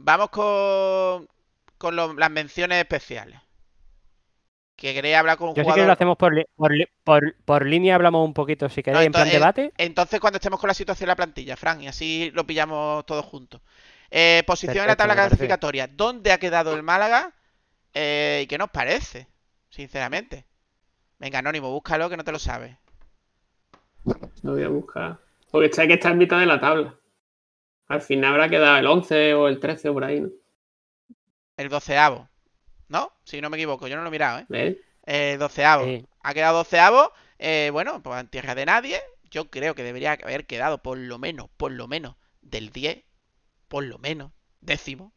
Vamos 0.02 0.30
con, 0.30 1.28
con 1.78 1.94
lo- 1.96 2.14
las 2.14 2.30
menciones 2.30 2.78
especiales. 2.78 3.38
Que 4.80 4.94
queréis 4.94 5.16
hablar 5.16 5.36
con 5.38 5.50
un 5.50 5.54
Yo 5.54 5.62
sí 5.64 5.72
que 5.74 5.82
jugador. 5.82 5.86
lo 5.86 5.92
hacemos 5.92 6.16
por, 6.16 6.34
li- 6.34 6.46
por, 6.56 6.72
li- 6.72 6.88
por, 7.04 7.36
por 7.44 7.66
línea, 7.66 7.94
hablamos 7.96 8.26
un 8.26 8.34
poquito 8.34 8.68
si 8.70 8.80
No, 8.80 8.84
queréis, 8.84 9.06
en 9.06 9.12
plan 9.12 9.28
debate. 9.28 9.72
Entonces, 9.78 10.20
cuando 10.20 10.38
estemos 10.38 10.58
con 10.58 10.68
la 10.68 10.74
situación 10.74 11.06
de 11.06 11.12
la 11.12 11.16
plantilla, 11.16 11.56
Fran, 11.56 11.82
y 11.82 11.88
así 11.88 12.30
lo 12.34 12.46
pillamos 12.46 13.04
todos 13.06 13.24
juntos. 13.26 13.60
Eh, 14.10 14.42
posición 14.46 14.82
en 14.84 14.88
la 14.88 14.96
tabla 14.96 15.14
clasificatoria. 15.14 15.86
¿Dónde 15.86 16.32
ha 16.32 16.38
quedado 16.38 16.74
el 16.74 16.82
Málaga? 16.82 17.32
Eh, 17.94 18.42
¿Y 18.44 18.46
qué 18.48 18.58
nos 18.58 18.70
parece? 18.70 19.28
Sinceramente. 19.68 20.46
Venga, 21.18 21.40
Anónimo, 21.40 21.70
búscalo 21.70 22.08
que 22.10 22.16
no 22.16 22.24
te 22.24 22.32
lo 22.32 22.38
sabes. 22.38 22.76
Lo 24.42 24.52
voy 24.52 24.62
a 24.62 24.68
buscar. 24.68 25.18
Porque 25.50 25.66
está 25.66 25.86
que 25.86 25.94
está 25.94 26.10
en 26.10 26.18
mitad 26.18 26.40
de 26.40 26.46
la 26.46 26.60
tabla. 26.60 26.94
Al 27.88 28.00
final 28.02 28.32
habrá 28.32 28.48
quedado 28.48 28.78
el 28.78 28.86
11 28.86 29.34
o 29.34 29.48
el 29.48 29.60
13 29.60 29.90
o 29.90 29.92
por 29.94 30.04
ahí, 30.04 30.20
¿no? 30.20 30.30
El 31.56 31.68
doceavo. 31.68 32.29
¿No? 32.90 33.10
Si 33.24 33.40
no 33.40 33.48
me 33.48 33.56
equivoco, 33.56 33.86
yo 33.88 33.96
no 33.96 34.02
lo 34.02 34.08
he 34.08 34.10
mirado, 34.10 34.40
¿eh? 34.40 34.46
¿Ves? 34.48 34.76
Eh, 35.06 35.36
doceavo. 35.38 35.84
Sí. 35.86 36.04
Ha 36.22 36.34
quedado 36.34 36.58
doceavo. 36.58 37.12
Eh, 37.38 37.70
bueno, 37.72 38.02
pues 38.02 38.20
en 38.20 38.28
tierra 38.28 38.54
de 38.54 38.66
nadie. 38.66 39.00
Yo 39.30 39.48
creo 39.48 39.74
que 39.76 39.82
debería 39.84 40.12
haber 40.22 40.44
quedado 40.44 40.82
por 40.82 40.98
lo 40.98 41.18
menos, 41.18 41.48
por 41.56 41.70
lo 41.70 41.86
menos, 41.86 42.16
del 42.42 42.70
10. 42.70 43.04
Por 43.68 43.84
lo 43.84 43.98
menos, 43.98 44.32
décimo. 44.60 45.12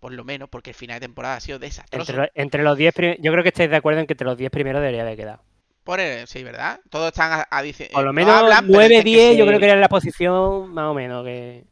Por 0.00 0.12
lo 0.14 0.24
menos, 0.24 0.48
porque 0.48 0.70
el 0.70 0.76
final 0.76 0.96
de 1.00 1.06
temporada 1.06 1.36
ha 1.36 1.40
sido 1.40 1.58
desastroso. 1.58 2.10
Entre, 2.12 2.30
entre 2.34 2.62
los 2.62 2.76
10 2.78 2.94
prim- 2.94 3.16
yo 3.20 3.30
creo 3.30 3.42
que 3.42 3.48
estáis 3.50 3.68
de 3.68 3.76
acuerdo 3.76 4.00
en 4.00 4.06
que 4.06 4.14
entre 4.14 4.24
los 4.26 4.38
10 4.38 4.50
primeros 4.50 4.80
debería 4.80 5.02
haber 5.02 5.16
quedado. 5.16 5.42
Por 5.84 6.00
el- 6.00 6.26
sí, 6.26 6.42
¿verdad? 6.42 6.80
Todos 6.88 7.08
están 7.08 7.32
a, 7.32 7.46
a 7.50 7.62
dice- 7.62 7.90
Por 7.92 8.00
eh, 8.00 8.04
lo 8.04 8.10
no 8.10 8.12
menos 8.14 8.34
hablan, 8.34 8.66
pero 8.66 8.72
9, 8.78 8.88
dicen 8.88 9.04
que 9.04 9.10
10, 9.10 9.36
yo 9.36 9.44
sí. 9.44 9.48
creo 9.48 9.60
que 9.60 9.66
era 9.66 9.76
la 9.76 9.88
posición 9.88 10.72
más 10.72 10.84
o 10.86 10.94
menos 10.94 11.24
que... 11.24 11.64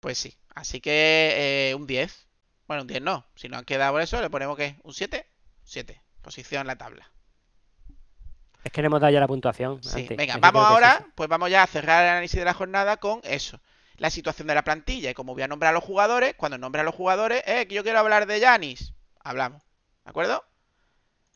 Pues 0.00 0.18
sí. 0.18 0.34
Así 0.54 0.80
que 0.80 1.70
eh, 1.70 1.74
un 1.76 1.86
10. 1.86 2.27
Bueno, 2.68 2.82
un 2.82 2.86
10 2.86 3.02
no. 3.02 3.26
Si 3.34 3.48
no 3.48 3.56
han 3.56 3.64
quedado 3.64 3.92
por 3.92 4.02
eso, 4.02 4.20
le 4.20 4.28
ponemos 4.28 4.56
que 4.56 4.78
un 4.84 4.92
7. 4.92 5.26
7. 5.64 6.02
Posición 6.20 6.60
en 6.60 6.66
la 6.68 6.76
tabla. 6.76 7.10
Es 8.62 8.70
que 8.70 8.82
le 8.82 8.86
hemos 8.86 9.00
dado 9.00 9.12
ya 9.12 9.20
la 9.20 9.26
puntuación. 9.26 9.82
Sí, 9.82 10.02
antes, 10.02 10.16
venga, 10.16 10.36
vamos 10.36 10.62
es 10.62 10.68
ahora, 10.68 11.06
pues 11.14 11.28
vamos 11.30 11.50
ya 11.50 11.62
a 11.62 11.66
cerrar 11.66 12.04
el 12.04 12.10
análisis 12.10 12.38
de 12.38 12.44
la 12.44 12.52
jornada 12.52 12.98
con 12.98 13.20
eso. 13.24 13.58
La 13.96 14.10
situación 14.10 14.46
de 14.48 14.54
la 14.54 14.62
plantilla. 14.64 15.10
Y 15.10 15.14
como 15.14 15.32
voy 15.32 15.42
a 15.42 15.48
nombrar 15.48 15.70
a 15.70 15.72
los 15.72 15.82
jugadores, 15.82 16.34
cuando 16.36 16.58
nombre 16.58 16.82
a 16.82 16.84
los 16.84 16.94
jugadores, 16.94 17.42
eh, 17.46 17.66
que 17.66 17.74
yo 17.74 17.82
quiero 17.82 17.98
hablar 17.98 18.26
de 18.26 18.38
Yanis. 18.38 18.92
Hablamos. 19.20 19.62
¿De 20.04 20.10
acuerdo? 20.10 20.44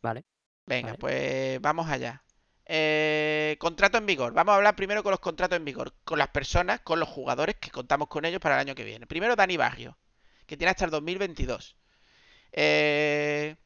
Vale. 0.03 0.25
Venga, 0.67 0.89
Vale. 0.89 0.99
pues 0.99 1.61
vamos 1.63 1.89
allá. 1.89 2.23
Eh, 2.67 3.57
contrato 3.59 3.97
en 3.97 4.05
vigor. 4.05 4.35
Vamos 4.35 4.53
a 4.53 4.57
hablar 4.57 4.77
primero 4.77 5.03
con 5.03 5.13
los 5.13 5.21
contratos 5.21 5.57
en 5.57 5.65
vigor. 5.65 5.95
Con 6.05 6.19
las 6.19 6.29
personas, 6.29 6.81
con 6.81 7.01
los 7.01 7.09
jugadores 7.09 7.57
que 7.57 7.71
contamos 7.71 8.09
con 8.09 8.27
ellos 8.27 8.41
para 8.41 8.57
el 8.57 8.61
año 8.61 8.75
que 8.75 8.85
viene. 8.85 9.07
Primero 9.07 9.35
Dani 9.35 9.57
Barrio, 9.57 9.97
que 10.53 10.59
tiene 10.59 10.73
hasta 10.73 10.85
el 10.85 10.91
2022. 10.91 11.79
Eh, 12.53 13.57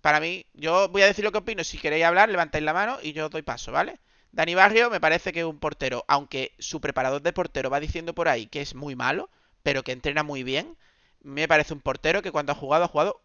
para 0.00 0.20
mí, 0.20 0.46
yo 0.54 0.88
voy 0.88 1.02
a 1.02 1.06
decir 1.06 1.22
lo 1.22 1.32
que 1.32 1.36
opino. 1.36 1.62
Si 1.64 1.76
queréis 1.76 2.06
hablar, 2.06 2.30
levantáis 2.30 2.64
la 2.64 2.72
mano 2.72 2.96
y 3.02 3.12
yo 3.12 3.28
doy 3.28 3.42
paso, 3.42 3.72
¿vale? 3.72 4.00
Dani 4.32 4.54
Barrio 4.54 4.88
me 4.88 5.02
parece 5.02 5.34
que 5.34 5.40
es 5.40 5.44
un 5.44 5.58
portero, 5.58 6.06
aunque 6.08 6.54
su 6.58 6.80
preparador 6.80 7.20
de 7.20 7.34
portero 7.34 7.68
va 7.68 7.78
diciendo 7.78 8.14
por 8.14 8.26
ahí 8.26 8.46
que 8.46 8.62
es 8.62 8.74
muy 8.74 8.96
malo, 8.96 9.28
pero 9.62 9.82
que 9.82 9.92
entrena 9.92 10.22
muy 10.22 10.44
bien. 10.44 10.78
Me 11.20 11.46
parece 11.46 11.74
un 11.74 11.82
portero 11.82 12.22
que 12.22 12.32
cuando 12.32 12.52
ha 12.52 12.54
jugado, 12.54 12.84
ha 12.84 12.88
jugado 12.88 13.20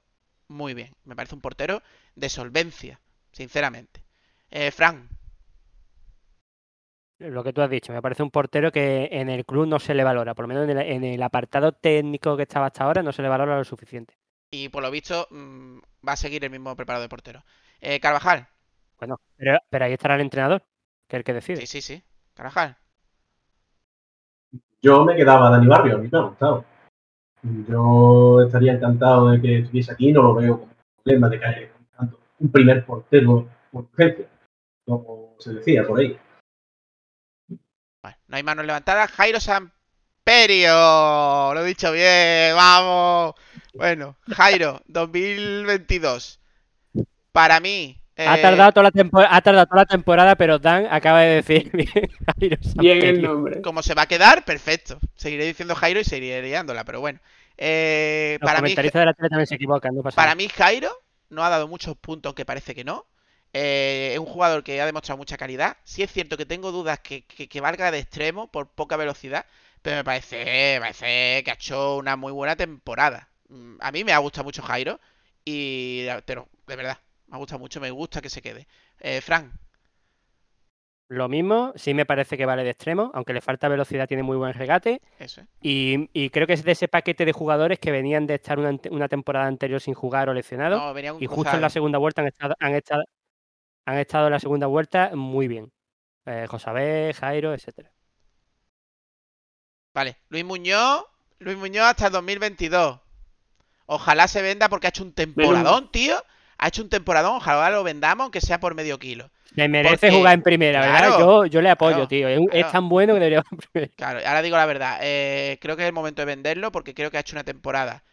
muy 0.49 0.73
bien. 0.73 0.93
Me 1.05 1.15
parece 1.15 1.35
un 1.35 1.41
portero 1.41 1.81
de 2.15 2.27
solvencia, 2.27 2.99
sinceramente. 3.31 4.03
Eh, 4.51 4.72
Fran, 4.72 5.07
Lo 7.24 7.44
que 7.44 7.54
tú 7.54 7.62
has 7.62 7.70
dicho, 7.72 7.91
me 7.94 8.02
parece 8.04 8.22
un 8.22 8.30
portero 8.30 8.72
que 8.72 9.08
en 9.12 9.30
el 9.30 9.45
club 9.45 9.66
no 9.68 9.80
se 9.80 9.94
le 9.95 10.04
valora, 10.04 10.36
por 10.36 10.44
lo 10.44 10.50
menos 10.50 10.70
en 10.70 10.78
el, 10.78 10.88
en 10.91 11.04
el 11.04 11.24
apartado 11.24 11.72
técnico 11.72 12.36
que 12.38 12.44
estaba 12.44 12.68
hasta 12.68 12.84
ahora 12.84 13.02
no 13.02 13.12
se 13.12 13.22
le 13.24 13.30
valora 13.30 13.58
lo 13.58 13.64
suficiente. 13.64 14.14
y 14.52 14.70
por 14.70 14.84
lo 14.84 14.91
visto 14.91 15.28
mm, 15.32 15.80
va 16.08 16.14
a 16.14 16.18
seguir 16.18 16.44
el 16.45 16.52
mismo 16.52 16.76
preparador 16.76 17.06
de 17.06 17.10
portero. 17.10 17.44
Eh, 17.82 18.00
Carvajal, 18.00 18.48
Bueno, 19.00 19.20
pero, 19.36 19.60
pero 19.70 19.86
ahí 19.86 19.94
estará 19.94 20.16
el 20.16 20.22
entrenador, 20.22 20.62
que 21.08 21.18
es 21.18 21.20
el 21.20 21.24
que 21.24 21.34
decide. 21.34 21.62
sí, 21.62 21.68
sí, 21.68 21.82
sí. 21.82 22.04
Carvajal, 22.34 22.78
Yo 24.82 25.04
me 25.06 25.16
quedaba 25.16 25.50
Dani 25.50 25.68
Barrio, 25.68 25.95
a 25.95 25.98
mí 26.00 26.10
me 26.12 26.18
ha 26.18 26.22
gustado. 26.22 26.66
Yo 27.68 28.41
estaría 28.45 28.74
encantado 28.74 29.32
de 29.32 29.41
que 29.41 29.58
estuviese 29.60 29.91
aquí, 29.91 30.12
no 30.12 30.22
lo 30.24 30.36
veo 30.36 30.60
como 30.62 30.74
problema 31.04 31.30
de 31.30 31.40
que 31.40 31.45
haya 31.45 31.72
tanto 31.98 32.20
un 32.40 32.52
primer 32.52 32.86
portero 32.86 33.48
por 33.72 33.84
urgencia, 33.86 34.28
como 34.86 35.36
se 35.40 35.54
decía 35.56 35.86
por 35.88 36.00
ahí. 36.00 36.18
Bueno, 38.04 38.18
no 38.28 38.38
hay 38.38 38.44
manos 38.44 38.66
levantadas. 38.66 39.10
Jairo 39.12 39.40
Samperio. 39.40 40.74
Lo 41.54 41.62
he 41.62 41.66
dicho 41.66 41.92
bien. 41.92 42.56
Vamos. 42.56 43.34
Bueno, 43.74 44.18
Jairo, 44.36 44.82
2022. 44.88 46.40
Para 47.32 47.60
mí. 47.60 47.98
Ha, 48.16 48.38
eh, 48.38 48.42
tardado 48.44 48.72
toda 48.74 48.84
la 48.84 48.92
tempo- 48.92 49.20
ha 49.28 49.42
tardado 49.42 49.66
toda 49.66 49.82
la 49.82 49.86
temporada, 49.88 50.36
pero 50.36 50.60
Dan 50.60 50.88
acaba 50.92 51.22
de 51.22 51.42
decir 51.42 51.72
bien. 51.74 51.90
Jairo 52.38 52.58
Bien 52.76 53.02
el 53.04 53.22
nombre. 53.24 53.62
Como 53.62 53.82
se 53.82 53.96
va 53.96 54.04
a 54.04 54.08
quedar, 54.08 54.46
perfecto. 54.46 55.00
Seguiré 55.16 55.46
diciendo 55.46 55.74
Jairo 55.74 56.00
y 56.00 56.04
seguiré 56.04 56.42
liándola, 56.44 56.84
pero 56.84 57.00
bueno. 57.00 57.20
Eh, 57.58 58.38
Los 58.42 58.48
para, 58.48 58.62
mí, 58.62 58.76
de 58.76 58.84
la 59.06 59.14
tele 59.14 59.30
también 59.30 59.48
se 59.48 59.56
equivocan, 59.56 59.96
no 59.96 60.02
pasa 60.04 60.16
para 60.16 60.28
nada. 60.28 60.36
mí, 60.36 60.48
Jairo 60.50 60.92
no 61.30 61.44
ha 61.44 61.50
dado 61.50 61.68
muchos 61.68 61.96
puntos, 61.98 62.30
aunque 62.30 62.46
parece 62.46 62.76
que 62.76 62.84
no. 62.84 63.06
Eh, 63.54 64.12
es 64.14 64.20
un 64.20 64.26
jugador 64.26 64.64
que 64.64 64.82
ha 64.82 64.86
demostrado 64.86 65.18
mucha 65.18 65.38
calidad. 65.38 65.78
Sí 65.84 66.02
es 66.04 66.12
cierto 66.12 66.38
que 66.38 66.46
tengo 66.46 66.72
dudas 66.72 67.00
que, 67.00 67.24
que, 67.26 67.48
que 67.48 67.62
valga 67.62 67.92
de 67.92 68.00
extremo 68.00 68.48
por 68.52 68.68
poca 68.70 68.98
velocidad, 68.98 69.46
pero 69.82 69.98
me 69.98 70.04
parece, 70.04 70.76
me 70.76 70.80
parece 70.82 71.44
que 71.44 71.52
ha 71.52 71.54
hecho 71.54 71.98
una 71.98 72.16
muy 72.16 72.32
buena 72.32 72.56
temporada. 72.56 73.30
Mm, 73.50 73.76
A 73.80 73.92
mí 73.92 74.04
me 74.04 74.14
ha 74.14 74.18
gustado 74.18 74.44
mucho 74.46 74.62
Jairo 74.64 75.00
y, 75.46 76.06
pero 76.26 76.48
de 76.68 76.76
verdad, 76.76 76.98
me 77.28 77.36
ha 77.36 77.40
gustado 77.40 77.60
mucho, 77.60 77.80
me 77.80 77.92
gusta 77.92 78.22
que 78.22 78.30
se 78.30 78.42
quede. 78.42 78.68
Eh, 79.00 79.22
Fran, 79.22 79.52
Lo 81.10 81.30
mismo, 81.30 81.74
sí 81.76 81.94
me 81.94 82.06
parece 82.06 82.38
que 82.38 82.46
vale 82.46 82.64
de 82.64 82.72
extremo, 82.72 83.12
aunque 83.14 83.34
le 83.34 83.42
falta 83.42 83.68
velocidad, 83.68 84.08
tiene 84.08 84.24
muy 84.24 84.38
buen 84.38 84.54
regate. 84.54 85.00
eso 85.20 85.42
es. 85.42 85.48
Y, 85.62 86.10
y 86.14 86.30
creo 86.32 86.48
que 86.48 86.54
es 86.54 86.64
de 86.64 86.72
ese 86.72 86.88
paquete 86.88 87.26
de 87.26 87.34
jugadores 87.34 87.78
que 87.78 87.92
venían 87.92 88.26
de 88.26 88.36
estar 88.36 88.58
una, 88.58 88.80
una 88.90 89.08
temporada 89.10 89.46
anterior 89.46 89.80
sin 89.80 89.94
jugar 89.94 90.30
o 90.30 90.34
lesionados. 90.34 90.82
No, 90.82 90.94
venía 90.94 91.14
un 91.14 91.22
y 91.22 91.28
justo 91.28 91.54
en 91.54 91.62
la 91.62 91.70
segunda 91.70 92.00
vuelta 92.00 92.22
han 92.22 92.28
estado, 92.30 92.56
han 92.60 92.74
estado, 92.74 93.04
han 93.85 93.97
estado 93.97 94.27
en 94.27 94.34
la 94.34 94.39
segunda 94.39 94.68
vuelta 94.68 95.11
muy 95.15 95.47
bien. 95.47 95.72
Eh, 96.26 96.45
Josabé, 96.49 97.14
Jairo, 97.14 97.53
etcétera. 97.53 97.91
Vale, 99.93 100.18
Luis 100.30 100.45
Muñoz, 100.45 101.03
Luis 101.39 101.57
Muñoz 101.57 101.85
hasta 101.85 102.07
el 102.07 102.14
2022. 102.14 102.99
Ojalá 103.85 104.27
se 104.27 104.41
venda 104.41 104.69
porque 104.69 104.88
ha 104.88 104.89
hecho 104.89 105.03
un 105.03 105.14
temporadón, 105.14 105.91
tío. 105.91 106.15
Ha 106.57 106.68
hecho 106.69 106.81
un 106.81 106.89
temporadón, 106.89 107.35
ojalá 107.35 107.69
lo 107.69 107.84
vendamos, 107.84 108.23
aunque 108.23 108.39
sea 108.39 108.60
por 108.60 108.73
medio 108.73 108.97
kilo. 108.97 109.30
Le 109.55 109.68
merece 109.68 109.97
Porque- 110.07 110.11
jugar 110.15 110.34
en 110.35 110.41
primera, 110.41 110.80
¿verdad? 110.80 110.97
Claro, 110.97 111.19
yo, 111.19 111.45
yo 111.45 111.61
le 111.61 111.69
apoyo, 111.69 111.95
claro, 111.95 112.07
tío. 112.07 112.27
Es, 112.30 112.72
tan 112.72 112.88
bueno 112.89 113.14
que 113.14 113.19
debería 113.19 113.43
jugar 113.43 113.53
en 113.65 113.69
primera. 113.72 113.93
Claro, 113.95 114.19
ahora 114.26 114.41
digo 114.41 114.57
la 114.57 114.65
verdad. 114.65 114.99
eh, 115.01 115.60
creo 115.61 115.76
que 115.76 115.84
es 115.84 115.88
el 115.88 115.93
momento 115.93 116.22
de 116.22 116.26
venderlo 116.26 116.72
porque 116.72 116.93
creo 116.93 117.11
que 117.11 117.18
ha 117.18 117.19
hecho 117.19 117.35
una 117.35 117.43
temporada 117.43 118.03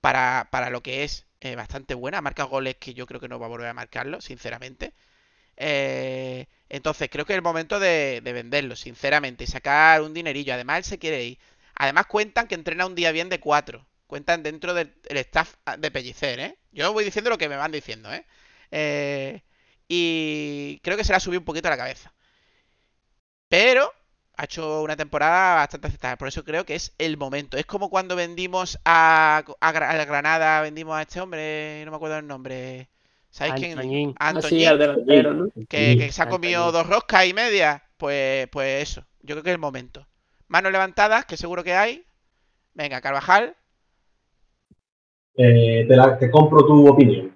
para, 0.00 0.48
para 0.50 0.70
lo 0.70 0.82
que 0.82 1.04
es 1.04 1.26
eh, 1.40 1.54
bastante 1.54 1.94
buena. 1.94 2.18
Ha 2.18 2.22
marcado 2.22 2.48
goles 2.48 2.76
que 2.76 2.94
yo 2.94 3.06
creo 3.06 3.20
que 3.20 3.28
no 3.28 3.38
va 3.38 3.46
a 3.46 3.50
volver 3.50 3.68
a 3.68 3.74
marcarlo, 3.74 4.20
sinceramente. 4.20 4.94
Eh, 5.60 6.46
entonces, 6.68 7.08
creo 7.10 7.24
que 7.26 7.32
es 7.34 7.36
el 7.36 7.42
momento 7.42 7.78
de, 7.80 8.20
de 8.22 8.32
venderlo, 8.32 8.76
sinceramente, 8.76 9.44
y 9.44 9.46
sacar 9.46 10.02
un 10.02 10.14
dinerillo. 10.14 10.54
Además, 10.54 10.78
él 10.78 10.84
se 10.84 10.98
quiere 10.98 11.24
ir. 11.24 11.38
Además, 11.74 12.06
cuentan 12.06 12.48
que 12.48 12.54
entrena 12.54 12.86
un 12.86 12.94
día 12.94 13.12
bien 13.12 13.28
de 13.28 13.40
cuatro. 13.40 13.86
Cuentan 14.06 14.42
dentro 14.42 14.74
del 14.74 14.94
el 15.08 15.18
staff 15.18 15.54
de 15.78 15.90
Pellicer, 15.90 16.40
¿eh? 16.40 16.58
Yo 16.72 16.92
voy 16.92 17.04
diciendo 17.04 17.30
lo 17.30 17.38
que 17.38 17.48
me 17.48 17.56
van 17.56 17.72
diciendo, 17.72 18.12
¿eh? 18.12 18.26
Eh, 18.70 19.42
y 19.88 20.80
creo 20.82 20.96
que 20.96 21.04
se 21.04 21.12
le 21.12 21.16
ha 21.16 21.20
subido 21.20 21.40
un 21.40 21.44
poquito 21.44 21.68
a 21.68 21.72
la 21.72 21.76
cabeza. 21.76 22.12
Pero 23.48 23.92
ha 24.36 24.44
hecho 24.44 24.82
una 24.82 24.96
temporada 24.96 25.56
bastante 25.56 25.88
aceptable. 25.88 26.16
Por 26.16 26.28
eso 26.28 26.44
creo 26.44 26.64
que 26.64 26.74
es 26.76 26.94
el 26.98 27.16
momento. 27.16 27.56
Es 27.56 27.66
como 27.66 27.90
cuando 27.90 28.16
vendimos 28.16 28.78
a, 28.84 29.42
a 29.60 29.68
a 29.68 30.04
Granada, 30.04 30.60
vendimos 30.62 30.96
a 30.96 31.02
este 31.02 31.20
hombre, 31.20 31.82
no 31.84 31.90
me 31.90 31.96
acuerdo 31.96 32.18
el 32.18 32.26
nombre. 32.26 32.88
¿Sabéis 33.30 33.54
quién? 33.54 33.78
Antoñín. 33.78 34.14
A 34.18 34.28
Así 34.30 34.36
Antoñín, 34.38 34.68
al 34.68 34.78
delantero, 34.78 35.34
¿no? 35.34 35.48
que, 35.68 35.96
que 35.96 36.12
se 36.12 36.20
ha 36.20 36.24
Antoñín. 36.24 36.30
comido 36.30 36.72
dos 36.72 36.86
roscas 36.88 37.26
y 37.26 37.32
media. 37.34 37.82
Pues, 37.96 38.48
pues 38.50 38.82
eso. 38.82 39.06
Yo 39.22 39.34
creo 39.34 39.42
que 39.44 39.50
es 39.50 39.54
el 39.54 39.60
momento. 39.60 40.06
Manos 40.48 40.72
levantadas, 40.72 41.24
que 41.26 41.36
seguro 41.36 41.62
que 41.62 41.74
hay. 41.74 42.04
Venga, 42.74 43.00
Carvajal. 43.00 43.54
Eh, 45.36 45.84
te, 45.88 45.96
la- 45.96 46.18
te 46.18 46.30
compro 46.30 46.64
tu 46.66 46.88
opinión. 46.88 47.34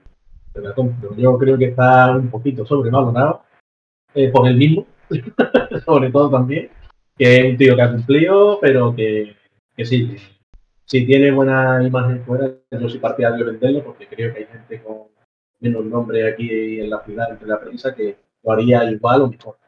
Te 0.53 0.61
la 0.61 0.75
compro. 0.75 1.15
Yo 1.17 1.39
creo 1.39 1.57
que 1.59 1.67
está 1.67 2.11
un 2.17 2.31
poquito 2.31 2.67
sobrevalorado 2.67 3.43
eh, 4.15 4.29
por 4.31 4.47
el 4.49 4.57
mismo, 4.57 4.87
sobre 5.85 6.11
todo 6.11 6.31
también, 6.31 6.71
que 7.17 7.39
es 7.39 7.45
un 7.45 7.57
tío 7.57 7.75
que 7.77 7.83
ha 7.83 7.91
cumplido, 7.93 8.59
pero 8.61 8.95
que, 8.95 9.37
que 9.77 9.85
sí, 9.85 10.17
si 10.85 11.07
tiene 11.07 11.31
buena 11.33 11.83
imagen 11.83 12.25
fuera, 12.25 12.51
yo 12.71 12.89
soy 12.89 12.99
partidario 13.01 13.45
de 13.45 13.53
venderlo 13.53 13.85
porque 13.85 14.07
creo 14.07 14.33
que 14.33 14.41
hay 14.41 14.47
gente 14.47 14.83
con 14.83 15.09
menos 15.65 15.85
nombre 15.87 16.29
aquí 16.29 16.81
en 16.81 16.91
la 16.91 17.03
ciudad, 17.05 17.31
entre 17.31 17.49
la 17.49 17.61
prensa, 17.61 17.95
que 17.95 18.17
lo 18.43 18.53
haría 18.53 18.85
igual 18.91 19.23
o 19.23 19.29
mejor. 19.29 19.59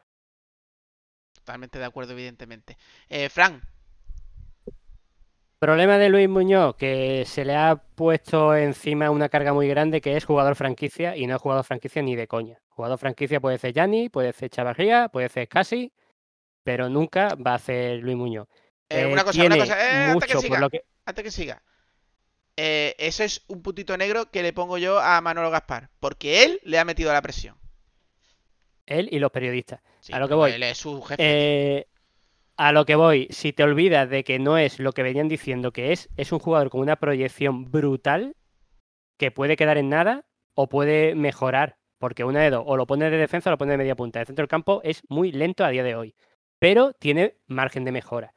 Totalmente 1.33 1.79
de 1.79 1.85
acuerdo, 1.85 2.13
evidentemente. 2.13 2.77
Eh, 3.09 3.29
Fran, 3.29 3.61
Problema 5.59 5.97
de 5.97 6.09
Luis 6.09 6.29
Muñoz, 6.29 6.75
que 6.75 7.23
se 7.25 7.43
le 7.43 7.55
ha 7.55 7.75
puesto 7.75 8.55
encima 8.55 9.09
una 9.09 9.27
carga 9.27 9.53
muy 9.53 9.67
grande 9.67 10.01
que 10.01 10.15
es 10.15 10.23
jugador 10.23 10.55
franquicia 10.55 11.17
y 11.17 11.25
no 11.25 11.35
es 11.35 11.41
jugador 11.41 11.63
franquicia 11.65 12.03
ni 12.03 12.15
de 12.15 12.27
coña. 12.27 12.59
Jugador 12.69 12.99
franquicia 12.99 13.39
puede 13.39 13.57
ser 13.57 13.73
Yanni, 13.73 14.07
puede 14.09 14.33
ser 14.33 14.51
Chavarría, 14.51 15.09
puede 15.09 15.29
ser 15.29 15.47
Casi, 15.47 15.91
pero 16.63 16.89
nunca 16.89 17.29
va 17.35 17.55
a 17.55 17.59
ser 17.59 18.03
Luis 18.03 18.15
Muñoz. 18.15 18.47
eh, 18.89 19.01
Eh, 19.01 19.11
una 19.11 19.23
cosa, 19.23 19.41
una 19.41 19.55
tiene 19.55 19.57
cosa. 19.57 19.81
Eh, 19.81 20.11
antes 20.11 20.27
que 20.27 20.35
mucho 20.35 20.41
siga. 20.41 20.53
por 20.53 20.59
lo 20.61 20.69
que 20.69 20.83
antes 21.05 21.23
que 21.23 21.31
siga. 21.31 21.63
Eh, 22.57 22.95
eso 22.97 23.23
es 23.23 23.43
un 23.47 23.61
puntito 23.61 23.95
negro 23.95 24.31
que 24.31 24.41
le 24.43 24.51
pongo 24.51 24.77
yo 24.77 24.99
a 24.99 25.21
Manolo 25.21 25.51
Gaspar. 25.51 25.89
Porque 25.99 26.43
él 26.43 26.59
le 26.63 26.79
ha 26.79 26.85
metido 26.85 27.13
la 27.13 27.21
presión. 27.21 27.55
él 28.85 29.07
y 29.11 29.19
los 29.19 29.31
periodistas. 29.31 29.81
Sí, 29.99 30.13
A 30.13 30.19
lo 30.19 30.27
que 30.27 30.33
voy. 30.33 30.51
Él 30.51 30.63
es 30.63 30.77
su 30.77 31.01
jefe. 31.01 31.21
Eh, 31.23 31.87
a 32.55 32.71
lo 32.71 32.85
que 32.85 32.95
voy, 32.95 33.27
si 33.29 33.53
te 33.53 33.63
olvidas 33.63 34.09
de 34.09 34.23
que 34.23 34.39
no 34.39 34.57
es 34.57 34.79
lo 34.79 34.91
que 34.91 35.03
venían 35.03 35.27
diciendo 35.27 35.71
que 35.71 35.91
es, 35.91 36.09
es 36.17 36.31
un 36.31 36.39
jugador 36.39 36.69
con 36.69 36.81
una 36.81 36.95
proyección 36.95 37.69
brutal 37.69 38.35
que 39.17 39.29
puede 39.29 39.55
quedar 39.55 39.77
en 39.77 39.89
nada 39.89 40.25
o 40.55 40.67
puede 40.67 41.13
mejorar. 41.15 41.77
Porque 41.99 42.23
una 42.23 42.41
de 42.41 42.49
dos, 42.51 42.63
o 42.65 42.77
lo 42.77 42.87
pone 42.87 43.09
de 43.09 43.17
defensa 43.17 43.49
o 43.49 43.51
lo 43.51 43.57
pone 43.57 43.71
de 43.71 43.77
media 43.77 43.95
punta. 43.95 44.19
El 44.19 44.25
centro 44.27 44.43
del 44.43 44.49
campo 44.49 44.81
es 44.83 45.01
muy 45.09 45.31
lento 45.31 45.65
a 45.65 45.69
día 45.69 45.83
de 45.83 45.95
hoy, 45.95 46.15
pero 46.59 46.93
tiene 46.93 47.35
margen 47.47 47.83
de 47.85 47.91
mejora. 47.91 48.33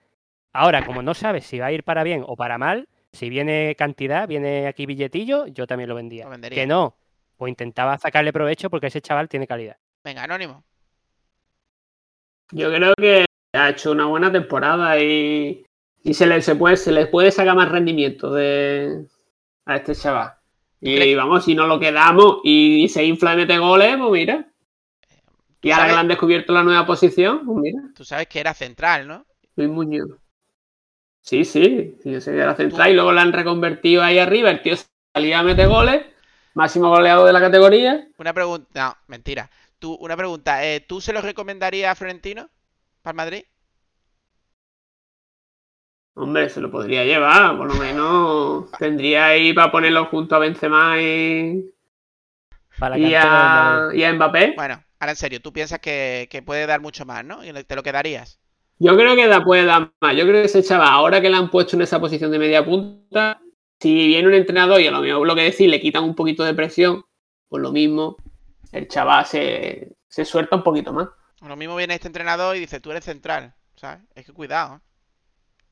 Ahora, 0.53 0.85
como 0.85 1.03
no 1.03 1.15
sabes 1.15 1.47
si 1.47 1.59
va 1.59 1.67
a 1.67 1.73
ir 1.73 1.85
para 1.85 2.03
bien 2.03 2.25
o 2.27 2.37
para 2.37 2.59
mal, 2.59 2.89
si 3.13 3.29
viene 3.29 3.75
cantidad, 3.77 4.29
viene 4.29 4.67
aquí 4.67 4.87
billetillo, 4.87 5.47
yo 5.47 5.67
también 5.67 5.89
lo 5.89 5.95
vendía. 5.95 6.25
Lo 6.25 6.31
vendería. 6.31 6.63
Que 6.63 6.67
no, 6.67 6.97
pues 7.37 7.51
intentaba 7.51 7.99
sacarle 7.99 8.33
provecho 8.33 8.71
porque 8.71 8.89
ese 8.89 9.01
chaval 9.01 9.29
tiene 9.29 9.47
calidad. 9.47 9.77
Venga, 10.05 10.25
Anónimo. 10.25 10.65
Yo 12.53 12.73
creo 12.73 12.95
que 12.97 13.25
ha 13.53 13.71
hecho 13.71 13.93
una 13.93 14.07
buena 14.07 14.31
temporada 14.33 14.99
y, 15.01 15.65
y 16.03 16.15
se, 16.15 16.27
le, 16.27 16.41
se, 16.43 16.57
puede, 16.57 16.77
se 16.77 16.93
le 16.93 17.07
puede 17.07 17.31
sacar 17.31 17.55
más 17.55 17.69
rendimiento 17.69 18.33
de, 18.33 19.07
a 19.67 19.77
este 19.77 19.95
chaval. 19.95 20.35
Y 20.81 20.97
crees? 20.97 21.17
vamos, 21.17 21.45
si 21.45 21.55
no 21.55 21.67
lo 21.67 21.79
quedamos 21.79 22.39
y, 22.43 22.89
se 22.89 23.05
infla 23.05 23.35
y 23.35 23.37
mete 23.37 23.59
goles, 23.59 23.97
pues 23.99 24.11
mira. 24.11 24.47
Y 25.63 25.71
ahora 25.71 25.83
sabes? 25.83 25.91
que 25.91 25.95
le 25.95 26.01
han 26.01 26.09
descubierto 26.09 26.53
la 26.55 26.63
nueva 26.63 26.87
posición, 26.87 27.45
pues 27.45 27.59
mira, 27.59 27.81
Tú 27.95 28.05
sabes 28.05 28.29
que 28.29 28.41
era 28.41 28.55
central, 28.55 29.07
¿no? 29.07 29.27
Luis 29.57 29.69
Muñoz. 29.69 30.09
Sí, 31.23 31.45
sí, 31.45 31.97
sí, 32.03 32.13
yo 32.13 32.21
sé 32.21 32.33
que 32.33 32.39
era 32.39 32.55
central 32.57 32.91
y 32.91 32.95
luego 32.95 33.13
la 33.13 33.23
han 33.23 33.33
reconvertido 33.33 34.03
ahí 34.03 34.19
arriba. 34.19 34.51
El 34.51 34.63
tío 34.63 34.75
salía 35.15 35.39
a 35.39 35.43
meter 35.43 35.69
goles, 35.69 36.05
máximo 36.55 36.89
goleado 36.89 37.25
de 37.27 37.33
la 37.33 37.41
categoría. 37.41 38.07
Una 38.19 38.33
pregunta. 38.33 38.69
No, 38.81 38.97
mentira. 39.09 39.51
Tú, 39.81 39.95
una 39.95 40.17
pregunta. 40.17 40.65
eh, 40.65 40.81
¿Tú 40.81 41.01
se 41.01 41.13
lo 41.13 41.21
recomendarías 41.23 41.91
a 41.93 41.95
Florentino? 41.97 42.51
¿Para 43.03 43.13
el 43.13 43.17
Madrid? 43.17 43.45
Hombre, 46.15 46.49
se 46.51 46.61
lo 46.61 46.71
podría 46.71 47.05
llevar, 47.05 47.57
por 47.57 47.67
lo 47.67 47.75
menos 47.75 48.71
tendría 48.79 49.27
ahí 49.27 49.53
para 49.53 49.73
ponerlo 49.73 50.07
junto 50.07 50.37
a 50.37 50.39
Benzema 50.39 51.01
y, 51.01 51.65
Para 52.77 52.99
y, 52.99 53.15
a, 53.15 53.23
Madrid. 53.25 53.95
y 53.95 54.05
a 54.05 54.13
Mbappé. 54.13 54.45
Bueno, 54.55 54.85
ahora 55.01 55.13
en 55.13 55.17
serio, 55.17 55.41
tú 55.43 55.53
piensas 55.53 55.81
que, 55.81 56.29
que 56.31 56.43
puede 56.43 56.67
dar 56.67 56.81
mucho 56.81 57.05
más, 57.07 57.25
¿no? 57.25 57.45
Y 57.45 57.53
te 57.65 57.77
lo 57.77 57.83
quedarías. 57.83 58.40
Yo 58.83 58.97
creo 58.97 59.15
que 59.15 59.29
da, 59.29 59.45
puede 59.45 59.67
dar 59.67 59.93
más. 60.01 60.17
Yo 60.17 60.23
creo 60.23 60.41
que 60.41 60.47
ese 60.47 60.63
chaval, 60.63 60.89
ahora 60.89 61.21
que 61.21 61.29
le 61.29 61.37
han 61.37 61.51
puesto 61.51 61.77
en 61.77 61.83
esa 61.83 62.01
posición 62.01 62.31
de 62.31 62.39
media 62.39 62.65
punta, 62.65 63.39
si 63.79 64.07
viene 64.07 64.27
un 64.27 64.33
entrenador 64.33 64.81
y 64.81 64.87
a 64.87 64.91
lo 64.91 65.03
mejor 65.03 65.27
lo 65.27 65.35
que 65.35 65.43
decir, 65.43 65.69
le 65.69 65.83
quitan 65.83 66.03
un 66.03 66.15
poquito 66.15 66.45
de 66.45 66.55
presión, 66.55 67.05
pues 67.51 67.63
lo 67.63 67.73
mismo, 67.73 68.17
el 68.73 68.89
chaval 68.89 69.27
se, 69.27 69.97
se 70.09 70.25
suelta 70.25 70.57
un 70.57 70.63
poquito 70.63 70.95
más. 70.95 71.09
Lo 71.43 71.57
mismo 71.57 71.77
viene 71.77 71.95
este 71.95 72.07
entrenador 72.07 72.57
y 72.57 72.61
dice, 72.61 72.81
tú 72.81 72.91
eres 72.91 73.05
central, 73.05 73.55
¿sabes? 73.77 74.01
Es 74.15 74.25
que 74.25 74.33
cuidado, 74.33 74.77
¿eh? 74.77 74.81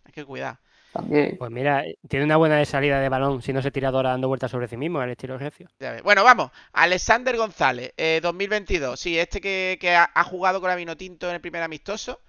Hay 0.05 0.13
que 0.13 0.27
cuidar. 0.27 0.59
También. 0.93 1.37
Pues 1.39 1.51
mira, 1.51 1.85
tiene 2.09 2.27
una 2.27 2.37
buena 2.37 2.63
salida 2.67 3.01
de 3.01 3.09
balón 3.09 3.41
si 3.41 3.55
no 3.55 3.63
se 3.63 3.71
tira 3.71 3.89
ahora 3.89 4.11
dando 4.11 4.29
vueltas 4.29 4.51
sobre 4.51 4.69
sí 4.69 4.77
mismo, 4.77 5.01
al 5.01 5.11
estilo 5.11 5.39
Recio. 5.39 5.69
Bueno, 6.03 6.25
vamos. 6.25 6.51
Alexander 6.73 7.37
González, 7.39 7.95
eh, 7.97 8.21
2022. 8.23 9.01
Sí, 9.01 9.19
este 9.19 9.41
que, 9.41 9.79
que 9.81 9.95
ha, 9.95 10.11
ha 10.15 10.25
jugado 10.25 10.61
con 10.61 10.69
la 10.69 10.77
Vinotinto 10.77 11.29
en 11.29 11.37
el 11.37 11.41
primer 11.41 11.63
amistoso 11.63 12.21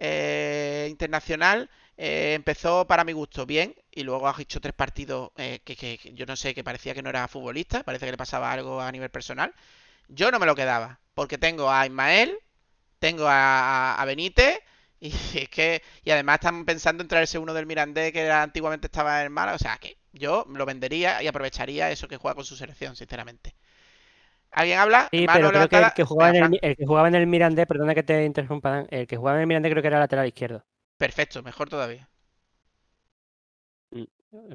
eh, 0.00 0.88
internacional. 0.90 1.70
eh, 1.96 2.34
empezó 2.34 2.86
para 2.86 3.04
mi 3.04 3.12
gusto 3.12 3.46
bien 3.46 3.74
y 3.92 4.02
luego 4.04 4.28
ha 4.28 4.34
hecho 4.40 4.60
tres 4.60 4.74
partidos 4.74 5.30
eh, 5.36 5.60
que, 5.64 5.98
yo 6.14 6.26
no 6.26 6.36
sé, 6.36 6.54
que 6.54 6.64
parecía 6.64 6.94
que 6.94 7.02
no 7.02 7.10
era 7.10 7.28
futbolista, 7.28 7.82
parece 7.84 8.06
que 8.06 8.12
le 8.12 8.16
pasaba 8.18 8.52
algo 8.52 8.80
a 8.80 8.90
nivel 8.92 9.10
personal. 9.10 9.54
Yo 10.08 10.30
no 10.32 10.38
me 10.40 10.46
lo 10.46 10.54
quedaba, 10.56 11.00
porque 11.14 11.38
tengo 11.38 11.70
a 11.72 11.86
Ismael, 11.86 12.38
tengo 12.98 13.26
a, 13.28 14.02
Benítez 14.06 14.58
y 15.00 15.08
es 15.38 15.48
que 15.48 15.82
y 16.04 16.10
además 16.10 16.36
están 16.36 16.64
pensando 16.64 17.02
en 17.02 17.08
traerse 17.08 17.38
uno 17.38 17.54
del 17.54 17.66
Mirandés 17.66 18.12
que 18.12 18.20
era- 18.22 18.42
antiguamente 18.42 18.86
estaba 18.88 19.24
en 19.24 19.32
Málaga, 19.32 19.56
o 19.56 19.58
sea 19.58 19.78
que 19.78 19.98
yo 20.12 20.44
lo 20.48 20.66
vendería 20.66 21.22
y 21.22 21.26
aprovecharía 21.28 21.90
eso 21.90 22.08
que 22.08 22.16
juega 22.16 22.34
con 22.36 22.44
su 22.44 22.56
selección, 22.56 22.96
sinceramente. 22.96 23.54
¿Alguien 24.52 24.78
habla? 24.78 25.08
Sí, 25.12 25.26
Mano 25.26 25.38
pero 25.38 25.50
creo 25.50 25.68
que 25.68 25.76
el 25.76 25.92
que, 25.92 26.04
jugaba 26.04 26.36
en 26.36 26.44
el, 26.44 26.58
el 26.62 26.76
que 26.76 26.86
jugaba 26.86 27.08
en 27.08 27.14
el 27.14 27.26
Mirandés, 27.26 27.66
perdona 27.66 27.94
que 27.94 28.02
te 28.02 28.24
interrumpa, 28.24 28.84
el 28.90 29.06
que 29.06 29.16
jugaba 29.16 29.36
en 29.38 29.42
el 29.42 29.46
Mirandés 29.46 29.70
creo 29.70 29.82
que 29.82 29.88
era 29.88 29.98
lateral 29.98 30.26
izquierdo. 30.26 30.64
Perfecto, 30.98 31.42
mejor 31.42 31.68
todavía. 31.68 32.08
el 33.92 34.08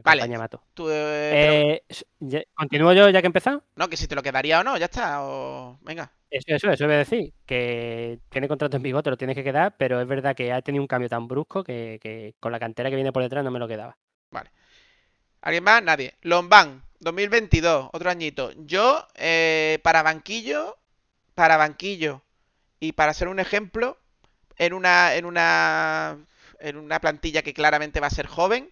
Vale. 0.04 0.38
Mato. 0.38 0.64
Tú, 0.74 0.90
eh, 0.90 1.82
pero- 1.90 2.36
Eh, 2.38 2.46
¿Continúo 2.54 2.94
yo 2.94 3.10
ya 3.10 3.22
que 3.22 3.26
he 3.26 3.28
empezado? 3.28 3.64
No, 3.76 3.90
que 3.90 3.98
si 3.98 4.08
te 4.08 4.16
lo 4.16 4.24
quedaría 4.24 4.60
o 4.60 4.64
no, 4.64 4.78
ya 4.78 4.86
está. 4.86 5.24
O... 5.24 5.78
Venga. 5.82 6.12
Eso, 6.30 6.46
eso, 6.48 6.72
eso 6.72 6.86
voy 6.86 6.96
a 6.96 7.00
decir, 7.00 7.34
que 7.46 8.20
tiene 8.30 8.48
contrato 8.48 8.78
en 8.78 8.84
vigor, 8.84 9.04
te 9.04 9.10
lo 9.10 9.18
tienes 9.18 9.36
que 9.36 9.44
quedar, 9.44 9.76
pero 9.78 10.02
es 10.02 10.08
verdad 10.08 10.36
que 10.36 10.52
ha 10.52 10.62
tenido 10.62 10.82
un 10.82 10.88
cambio 10.88 11.10
tan 11.10 11.28
brusco 11.28 11.64
que, 11.64 12.00
que 12.02 12.36
con 12.40 12.52
la 12.52 12.60
cantera 12.60 12.90
que 12.90 12.96
viene 12.96 13.12
por 13.14 13.24
detrás 13.24 13.44
no 13.44 13.52
me 13.52 13.60
lo 13.60 13.68
quedaba. 13.68 13.98
¿Alguien 15.42 15.64
más? 15.64 15.84
Nadie. 15.84 16.16
Lombán, 16.22 16.84
2022, 17.00 17.90
otro 17.94 18.10
añito. 18.10 18.52
Yo, 18.58 19.08
eh, 19.16 19.80
para 19.84 20.04
banquillo, 20.04 20.78
para 21.34 21.58
banquillo 21.58 22.22
y 22.80 22.94
para 22.94 23.14
ser 23.14 23.28
un 23.28 23.40
ejemplo, 23.40 23.98
en 24.58 24.74
una, 24.74 25.16
en 25.16 25.26
una, 25.26 26.18
en 26.60 26.78
una 26.78 27.00
plantilla 27.00 27.42
que 27.42 27.54
claramente 27.54 28.00
va 28.00 28.08
a 28.08 28.12
ser 28.12 28.28
joven, 28.28 28.72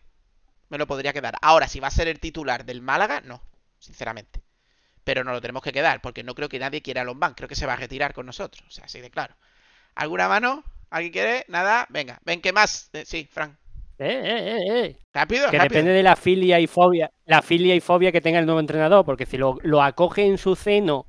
me 0.69 0.77
lo 0.77 0.87
podría 0.87 1.13
quedar. 1.13 1.35
Ahora, 1.41 1.67
si 1.67 1.79
va 1.79 1.87
a 1.87 1.91
ser 1.91 2.07
el 2.07 2.19
titular 2.19 2.65
del 2.65 2.81
Málaga, 2.81 3.21
no, 3.21 3.41
sinceramente. 3.79 4.41
Pero 5.03 5.23
no 5.23 5.33
lo 5.33 5.41
tenemos 5.41 5.63
que 5.63 5.73
quedar, 5.73 6.01
porque 6.01 6.23
no 6.23 6.33
creo 6.35 6.49
que 6.49 6.59
nadie 6.59 6.81
quiera 6.81 7.01
a 7.01 7.03
Lombán. 7.03 7.33
Creo 7.33 7.49
que 7.49 7.55
se 7.55 7.65
va 7.65 7.73
a 7.73 7.77
retirar 7.77 8.13
con 8.13 8.25
nosotros. 8.25 8.65
O 8.67 8.71
sea, 8.71 8.85
así 8.85 9.01
de 9.01 9.11
claro. 9.11 9.35
¿Alguna 9.95 10.27
mano? 10.29 10.63
¿Alguien 10.89 11.13
quiere? 11.13 11.45
¿Nada? 11.49 11.87
Venga, 11.89 12.19
ven, 12.23 12.41
¿qué 12.41 12.53
más? 12.53 12.89
Eh, 12.93 13.03
sí, 13.05 13.27
Fran. 13.31 13.57
Eh, 13.99 14.21
eh, 14.23 14.57
eh, 14.57 14.85
eh. 14.85 14.97
Rápido, 15.13 15.49
Que 15.49 15.57
rápido. 15.57 15.79
depende 15.79 15.91
de 15.93 16.03
la 16.03 16.15
filia 16.15 16.59
y 16.59 16.67
fobia, 16.67 17.11
la 17.25 17.41
filia 17.41 17.75
y 17.75 17.79
fobia 17.79 18.11
que 18.11 18.21
tenga 18.21 18.39
el 18.39 18.45
nuevo 18.45 18.59
entrenador, 18.59 19.05
porque 19.05 19.25
si 19.25 19.37
lo, 19.37 19.57
lo 19.63 19.81
acoge 19.81 20.25
en 20.25 20.37
su 20.37 20.55
seno 20.55 21.05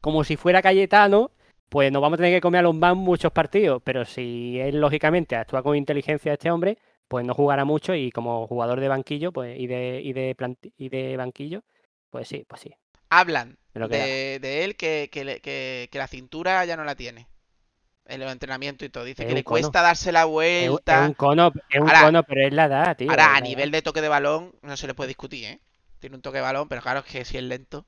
como 0.00 0.24
si 0.24 0.36
fuera 0.36 0.60
Cayetano, 0.62 1.30
pues 1.68 1.90
nos 1.90 2.02
vamos 2.02 2.16
a 2.16 2.22
tener 2.22 2.36
que 2.36 2.40
comer 2.40 2.60
a 2.60 2.62
los 2.62 2.74
más 2.74 2.96
muchos 2.96 3.32
partidos. 3.32 3.80
Pero 3.84 4.04
si 4.04 4.58
él 4.60 4.80
lógicamente 4.80 5.36
actúa 5.36 5.62
con 5.62 5.76
inteligencia 5.76 6.32
este 6.32 6.50
hombre, 6.50 6.76
pues 7.08 7.24
no 7.24 7.34
jugará 7.34 7.64
mucho 7.64 7.94
y 7.94 8.10
como 8.10 8.46
jugador 8.46 8.80
de 8.80 8.88
banquillo, 8.88 9.32
pues 9.32 9.58
y 9.58 9.66
de 9.66 10.00
y 10.02 10.12
de 10.12 10.36
y 10.76 10.88
de 10.88 11.16
banquillo, 11.16 11.62
pues 12.10 12.28
sí, 12.28 12.44
pues 12.48 12.60
sí. 12.62 12.74
Hablan 13.10 13.56
de, 13.74 14.38
de 14.40 14.64
él 14.64 14.76
que, 14.76 15.08
que- 15.10 15.88
que 15.90 15.98
la 15.98 16.08
cintura 16.08 16.64
ya 16.64 16.76
no 16.76 16.84
la 16.84 16.94
tiene. 16.96 17.28
El 18.06 18.22
entrenamiento 18.22 18.84
y 18.84 18.90
todo. 18.90 19.04
Dice 19.04 19.22
Es 19.22 19.28
que 19.28 19.34
le 19.34 19.44
cono. 19.44 19.60
cuesta 19.60 19.80
darse 19.82 20.12
la 20.12 20.26
un- 20.26 20.42
es 20.42 20.68
vuelta. 20.70 21.06
un 21.06 21.14
cono, 21.14 21.52
es 21.70 21.80
un 21.80 21.88
Ahora- 21.88 22.02
cono, 22.02 22.22
pero 22.24 22.46
es 22.46 22.52
la 22.52 22.64
edad, 22.66 22.96
tío. 22.96 23.10
Ahora, 23.10 23.34
a 23.36 23.40
nivel 23.40 23.70
de 23.70 23.80
toque 23.82 24.02
de 24.02 24.08
balón, 24.08 24.52
no 24.62 24.76
se 24.76 24.86
le 24.86 24.94
puede 24.94 25.08
discutir, 25.08 25.44
¿eh? 25.46 25.60
Tiene 26.00 26.16
un 26.16 26.22
toque 26.22 26.36
de 26.38 26.42
balón, 26.42 26.68
pero 26.68 26.82
claro, 26.82 27.00
es 27.00 27.06
que 27.06 27.24
si 27.24 27.38
es 27.38 27.42
lento. 27.42 27.86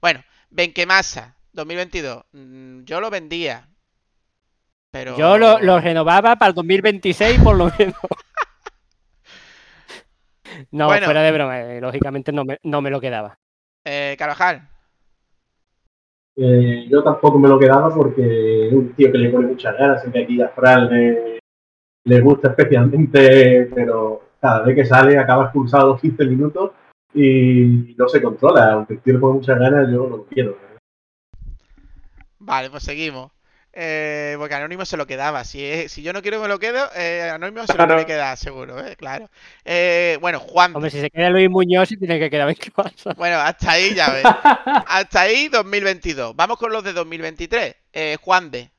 Bueno, 0.00 0.24
Benquemasa, 0.50 1.36
2022. 1.52 2.24
mm, 2.32 2.82
Yo 2.84 3.00
lo 3.00 3.08
vendía. 3.10 3.68
Pero. 4.90 5.16
Yo 5.16 5.38
lo, 5.38 5.58
lo 5.60 5.80
renovaba 5.80 6.34
para 6.36 6.48
el 6.50 6.54
2026 6.54 7.40
por 7.40 7.56
lo 7.56 7.70
menos. 7.78 7.94
No, 10.70 10.86
Bueno. 10.86 11.04
fuera 11.06 11.22
de 11.22 11.32
broma, 11.32 11.60
eh, 11.60 11.80
lógicamente 11.80 12.30
no 12.32 12.44
me, 12.44 12.58
no 12.62 12.82
me 12.82 12.90
lo 12.90 13.00
quedaba. 13.00 13.38
Eh, 13.84 14.16
Carvajal, 14.18 14.68
Eh, 16.36 16.86
yo 16.88 17.02
tampoco 17.02 17.38
me 17.38 17.48
lo 17.48 17.58
quedaba 17.58 17.94
porque 17.94 18.68
es 18.68 18.72
un 18.72 18.94
tío 18.94 19.12
que 19.12 19.18
le 19.18 19.30
pone 19.30 19.48
muchas 19.48 19.76
ganas, 19.76 20.02
que 20.02 20.22
aquí 20.22 20.40
a 20.40 20.48
Fran 20.48 20.88
le, 20.88 22.20
gusta 22.20 22.48
especialmente, 22.48 23.70
pero 23.74 24.22
cada 24.40 24.62
vez 24.62 24.74
que 24.74 24.84
sale 24.86 25.18
acaba 25.18 25.44
expulsado 25.44 25.84
a 25.84 25.88
los 25.90 26.00
15 26.00 26.24
minutos 26.24 26.72
y 27.14 27.94
no 27.98 28.08
se 28.08 28.22
controla. 28.22 28.72
Aunque 28.72 28.94
el 28.94 29.00
tío 29.00 29.14
le 29.14 29.20
pone 29.20 29.34
muchas 29.34 29.58
ganas, 29.58 29.90
yo 29.90 30.08
lo 30.08 30.24
quiero. 30.24 30.56
Vale, 32.38 32.70
pues 32.70 32.82
seguimos. 32.82 33.30
Eh, 33.74 34.34
porque 34.38 34.54
Anónimo 34.54 34.84
se 34.84 34.96
lo 34.98 35.06
quedaba. 35.06 35.44
Si, 35.44 35.88
si 35.88 36.02
yo 36.02 36.12
no 36.12 36.20
quiero 36.20 36.36
que 36.38 36.42
me 36.42 36.48
lo 36.48 36.58
quedo, 36.58 36.88
eh, 36.94 37.30
Anónimo 37.32 37.62
se 37.66 37.72
lo 37.72 37.76
Claro. 37.76 37.94
quiere 37.94 38.06
quedar, 38.06 38.36
seguro, 38.36 38.78
¿eh? 38.86 38.96
Claro. 38.96 39.30
Eh, 39.64 40.18
bueno, 40.20 40.40
Juan. 40.40 40.76
Hombre, 40.76 40.90
si 40.90 41.00
se 41.00 41.10
queda 41.10 41.30
Luis 41.30 41.48
Muñoz, 41.48 41.88
sí 41.88 41.96
tiene 41.96 42.18
que 42.18 42.28
quedar 42.28 42.48
en 42.50 42.54
casa. 42.56 43.14
Bueno, 43.16 43.36
hasta 43.38 43.72
ahí 43.72 43.94
ya 43.94 44.10
ves. 44.10 44.24
Hasta 44.86 45.20
ahí 45.22 45.48
2022. 45.48 46.36
Vamos 46.36 46.58
con 46.58 46.70
los 46.72 46.84
de 46.84 46.92
2023. 46.92 47.74
Eh, 47.94 48.16
Juan 48.20 48.50
de. 48.50 48.70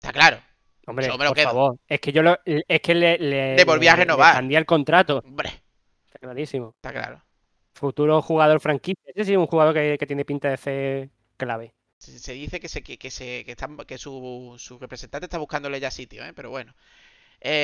Está 0.00 0.12
claro. 0.12 0.38
Hombre, 0.86 1.06
Yo 1.06 1.16
me 1.16 1.24
lo 1.24 1.30
por 1.30 1.36
quedo. 1.36 1.46
favor. 1.48 1.76
Es 1.86 2.00
que 2.00 2.10
yo 2.12 2.22
lo, 2.22 2.36
es 2.44 2.80
que 2.80 2.94
le, 2.94 3.16
le, 3.18 3.56
Le 3.56 3.64
volví 3.64 3.86
a 3.86 3.92
le- 3.92 3.98
le 3.98 4.04
renovar. 4.04 4.30
expandía 4.30 4.58
el 4.58 4.66
contrato. 4.66 5.22
Hombre, 5.24 5.62
Está 6.06 6.18
clarísimo. 6.18 6.74
está 6.76 6.90
claro. 6.92 7.22
Futuro 7.74 8.20
jugador 8.20 8.60
franquicia. 8.60 9.02
Ese 9.06 9.24
sí 9.24 9.32
es 9.32 9.38
un 9.38 9.46
jugador 9.46 9.72
que, 9.74 9.96
que 9.98 10.06
tiene 10.06 10.24
pinta 10.24 10.48
de 10.50 10.56
ser 10.56 11.08
clave. 11.36 11.72
Se, 12.02 12.32
dice 12.32 12.60
que 12.60 12.68
se 12.68 12.82
que, 12.82 12.98
que 12.98 13.10
se 13.10 13.44
que, 13.44 13.52
están- 13.52 13.76
que 13.78 13.98
su, 13.98 14.56
su 14.58 14.78
representante 14.78 15.26
está 15.26 15.38
buscándole 15.38 15.80
ya 15.80 15.90
sitio, 15.90 16.24
¿eh? 16.24 16.32
Pero 16.34 16.50
bueno. 16.50 16.74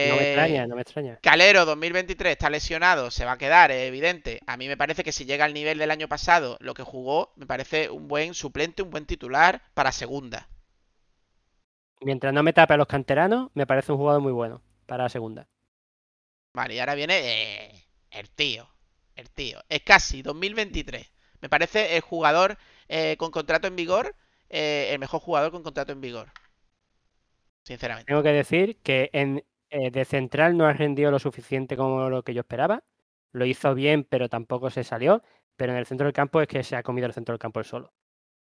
No 0.03 0.17
me 0.17 0.23
Eh, 0.23 0.25
extraña, 0.25 0.67
no 0.67 0.75
me 0.75 0.83
extraña. 0.83 1.23
Calero 1.23 1.65
2023 1.67 2.33
está 2.33 2.51
lesionado, 2.51 3.11
se 3.13 3.25
va 3.27 3.33
a 3.35 3.39
quedar, 3.39 3.71
es 3.73 3.89
evidente. 3.89 4.41
A 4.47 4.57
mí 4.59 4.69
me 4.69 4.77
parece 4.79 5.05
que 5.05 5.13
si 5.13 5.25
llega 5.27 5.45
al 5.47 5.55
nivel 5.55 5.79
del 5.79 5.91
año 5.93 6.09
pasado, 6.09 6.59
lo 6.61 6.75
que 6.75 6.83
jugó, 6.85 7.33
me 7.37 7.47
parece 7.47 7.91
un 7.91 8.09
buen 8.09 8.35
suplente, 8.35 8.83
un 8.83 8.91
buen 8.91 9.07
titular 9.07 9.63
para 9.75 9.93
segunda. 9.93 10.49
Mientras 12.01 12.35
no 12.35 12.43
me 12.43 12.53
tape 12.53 12.75
a 12.75 12.77
los 12.77 12.89
canteranos, 12.89 13.53
me 13.55 13.65
parece 13.65 13.93
un 13.93 13.99
jugador 13.99 14.21
muy 14.21 14.33
bueno 14.33 14.63
para 14.87 15.09
segunda. 15.09 15.47
Vale, 16.53 16.75
y 16.75 16.79
ahora 16.81 16.95
viene 16.95 17.19
eh, 17.67 17.85
el 18.11 18.31
tío. 18.31 18.69
El 19.15 19.31
tío. 19.31 19.61
Es 19.69 19.83
casi 19.83 20.23
2023. 20.23 21.07
Me 21.41 21.49
parece 21.49 21.97
el 21.97 22.03
jugador 22.03 22.59
eh, 22.89 23.17
con 23.19 23.31
contrato 23.31 23.67
en 23.69 23.77
vigor, 23.77 24.15
eh, 24.49 24.89
el 24.93 24.99
mejor 24.99 25.21
jugador 25.21 25.51
con 25.51 25.63
contrato 25.63 25.93
en 25.93 26.01
vigor. 26.01 26.29
Sinceramente. 27.63 28.09
Tengo 28.09 28.23
que 28.23 28.33
decir 28.33 28.79
que 28.83 29.11
en, 29.13 29.45
eh, 29.71 29.91
de 29.91 30.05
central 30.05 30.57
no 30.57 30.67
ha 30.67 30.73
rendido 30.73 31.11
lo 31.11 31.19
suficiente 31.19 31.77
como 31.77 32.09
lo 32.09 32.23
que 32.23 32.35
yo 32.35 32.41
esperaba. 32.41 32.83
Lo 33.33 33.45
hizo 33.45 33.75
bien, 33.75 34.05
pero 34.05 34.29
tampoco 34.29 34.71
se 34.71 34.85
salió. 34.85 35.23
Pero 35.57 35.73
en 35.73 35.79
el 35.79 35.87
centro 35.87 36.07
del 36.07 36.15
campo 36.15 36.41
es 36.41 36.49
que 36.49 36.63
se 36.63 36.77
ha 36.77 36.83
comido 36.83 37.07
el 37.07 37.13
centro 37.13 37.33
del 37.33 37.41
campo 37.41 37.61
él 37.61 37.67
solo. 37.67 37.93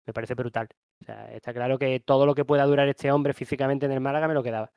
Me 0.06 0.12
parece 0.12 0.34
brutal. 0.34 0.68
O 1.02 1.04
sea, 1.04 1.32
está 1.32 1.52
claro 1.52 1.78
que 1.78 2.00
todo 2.00 2.24
lo 2.24 2.34
que 2.34 2.44
pueda 2.44 2.64
durar 2.64 2.88
este 2.88 3.10
hombre 3.10 3.34
físicamente 3.34 3.86
en 3.86 3.92
el 3.92 4.00
Málaga 4.00 4.28
me 4.28 4.34
lo 4.34 4.42
quedaba. 4.42 4.70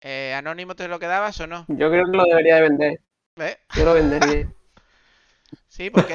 Eh, 0.00 0.34
¿Anónimo 0.34 0.74
te 0.74 0.88
lo 0.88 0.98
quedabas 0.98 1.40
o 1.40 1.46
no? 1.46 1.64
Yo 1.68 1.90
creo 1.90 2.04
que 2.04 2.16
lo 2.16 2.24
debería 2.24 2.56
de 2.56 2.62
vender. 2.62 3.00
¿Eh? 3.36 3.56
Yo 3.76 3.84
lo 3.84 3.94
vendería. 3.94 4.52
Sí, 5.68 5.90
porque 5.90 6.12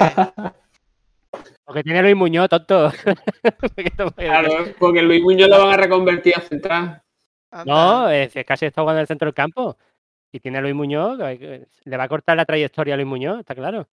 Porque 1.64 1.82
tiene 1.82 2.02
Luis 2.02 2.16
Muñoz, 2.16 2.48
tonto. 2.48 2.92
Claro, 4.16 4.74
porque 4.78 5.02
Luis 5.02 5.22
Muñoz 5.22 5.48
lo 5.48 5.64
van 5.64 5.74
a 5.74 5.76
reconvertir 5.76 6.34
a 6.36 6.40
central. 6.40 7.02
No, 7.66 8.08
es 8.08 8.32
casi 8.46 8.66
está 8.66 8.82
jugando 8.82 8.98
en 8.98 9.02
el 9.02 9.06
centro 9.08 9.26
del 9.26 9.34
campo. 9.34 9.76
Y 10.32 10.40
tiene 10.40 10.58
a 10.58 10.60
Luis 10.62 10.74
Muñoz, 10.74 11.18
le 11.18 11.96
va 11.96 12.04
a 12.04 12.08
cortar 12.08 12.36
la 12.36 12.46
trayectoria 12.46 12.94
a 12.94 12.96
Luis 12.96 13.08
Muñoz, 13.08 13.40
está 13.40 13.54
claro. 13.54 13.88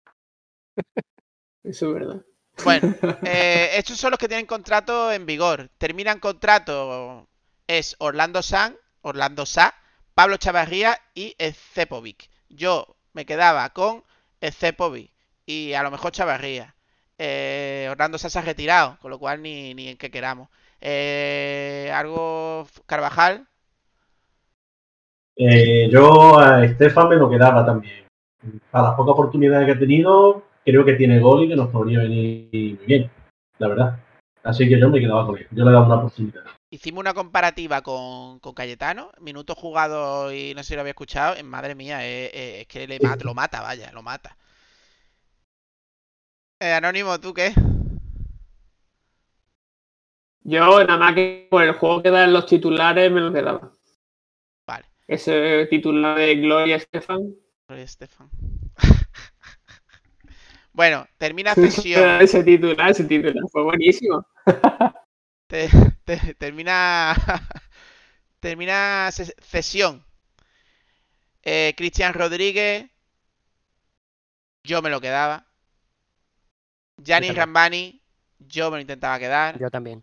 Eso 1.63 1.89
es 1.89 1.95
verdad. 1.95 2.23
Bueno, 2.63 2.95
eh, 3.25 3.71
estos 3.75 3.97
son 3.97 4.11
los 4.11 4.19
que 4.19 4.29
tienen 4.29 4.47
contrato 4.47 5.13
en 5.13 5.27
vigor. 5.27 5.71
Terminan 5.79 6.21
contrato 6.21 7.29
es 7.67 7.97
Orlando 7.99 8.43
San, 8.43 8.77
Orlando 9.01 9.47
Sa, 9.47 9.75
Pablo 10.15 10.37
Chavarría 10.37 11.01
y 11.15 11.35
Cepovic. 11.39 12.31
Yo 12.49 12.97
me 13.13 13.27
quedaba 13.27 13.69
con 13.71 14.05
Cepovic 14.41 15.11
y 15.47 15.73
a 15.73 15.83
lo 15.83 15.91
mejor 15.91 16.13
Chavarría. 16.13 16.74
Eh, 17.19 17.89
Orlando 17.91 18.19
Sa 18.19 18.31
se 18.31 18.39
ha 18.39 18.43
retirado, 18.43 18.99
con 19.01 19.11
lo 19.11 19.19
cual 19.19 19.43
ni, 19.43 19.75
ni 19.75 19.89
en 19.89 19.97
qué 19.99 20.11
queramos. 20.11 20.49
Eh, 20.81 21.91
algo 21.95 22.67
Carvajal, 22.87 23.49
Eh, 25.37 25.89
yo 25.91 26.39
a 26.39 26.65
Estefan 26.65 27.09
me 27.09 27.17
lo 27.17 27.29
quedaba 27.29 27.65
también. 27.67 28.07
Para 28.71 28.89
las 28.89 28.97
pocas 28.97 29.13
oportunidades 29.13 29.67
que 29.67 29.73
ha 29.73 29.79
tenido, 29.79 30.45
creo 30.65 30.85
que 30.85 30.95
tiene 30.95 31.19
gol 31.19 31.45
y 31.45 31.49
que 31.49 31.57
nos 31.57 31.69
podría 31.71 32.01
venir 32.01 32.49
muy 32.53 32.87
bien, 32.87 33.11
la 33.59 33.69
verdad. 33.69 33.99
Así 34.43 34.69
que 34.69 34.79
yo 34.79 34.91
me 34.91 35.01
quedaba 35.01 35.27
con 35.27 35.39
él. 35.39 35.47
Yo 35.51 35.65
le 35.65 35.73
daba 35.73 35.87
una 35.87 35.97
oportunidad. 35.97 36.45
hicimos 36.71 37.01
una 37.01 37.15
comparativa 37.15 37.83
con, 37.83 38.39
con 38.41 38.55
Cayetano, 38.55 39.11
minutos 39.21 39.57
jugados 39.57 40.33
y 40.35 40.53
no 40.55 40.63
sé 40.63 40.69
si 40.69 40.75
lo 40.75 40.81
había 40.81 40.91
escuchado, 40.91 41.43
madre 41.45 41.75
mía, 41.75 42.07
eh, 42.07 42.31
eh, 42.35 42.61
es 42.63 42.67
que 42.67 42.87
le 42.87 43.01
mata, 43.01 43.25
lo 43.25 43.35
mata, 43.35 43.63
vaya, 43.63 43.91
lo 43.93 44.03
mata. 44.03 44.37
Eh, 46.65 46.73
Anónimo, 46.73 47.21
¿tú 47.21 47.35
qué? 47.35 47.53
Yo, 50.45 50.83
nada 50.85 50.97
más 50.97 51.15
que 51.15 51.47
por 51.51 51.63
el 51.63 51.73
juego 51.75 52.03
que 52.03 52.11
dan 52.11 52.33
los 52.33 52.47
titulares, 52.47 53.13
me 53.13 53.21
lo 53.21 53.31
quedaba. 53.35 53.71
Vale. 54.67 54.87
Ese 55.07 55.67
titular 55.67 56.17
de 56.17 56.37
Gloria 56.37 56.77
Estefan. 56.77 57.35
Roy 57.69 57.83
Estefan. 57.83 58.31
bueno, 60.73 61.07
termina 61.19 61.55
cesión. 61.55 62.23
ese 62.23 62.43
titular, 62.43 62.91
ese 62.93 63.05
titular 63.05 63.45
fue 63.53 63.63
buenísimo. 63.63 64.27
Te- 65.47 65.69
te- 66.07 66.35
termina. 66.37 67.15
termina 68.41 69.11
cesión. 69.13 70.03
Eh, 71.43 71.75
Cristian 71.77 72.15
Rodríguez. 72.15 72.87
Yo 74.63 74.81
me 74.81 74.89
lo 74.89 75.03
quedaba. 75.03 75.47
Gianni. 76.97 77.31
Rambani. 77.31 78.01
Yo 78.39 78.71
me 78.71 78.77
lo 78.77 78.81
intentaba 78.81 79.19
quedar. 79.19 79.59
Yo 79.59 79.71
también. 79.71 80.03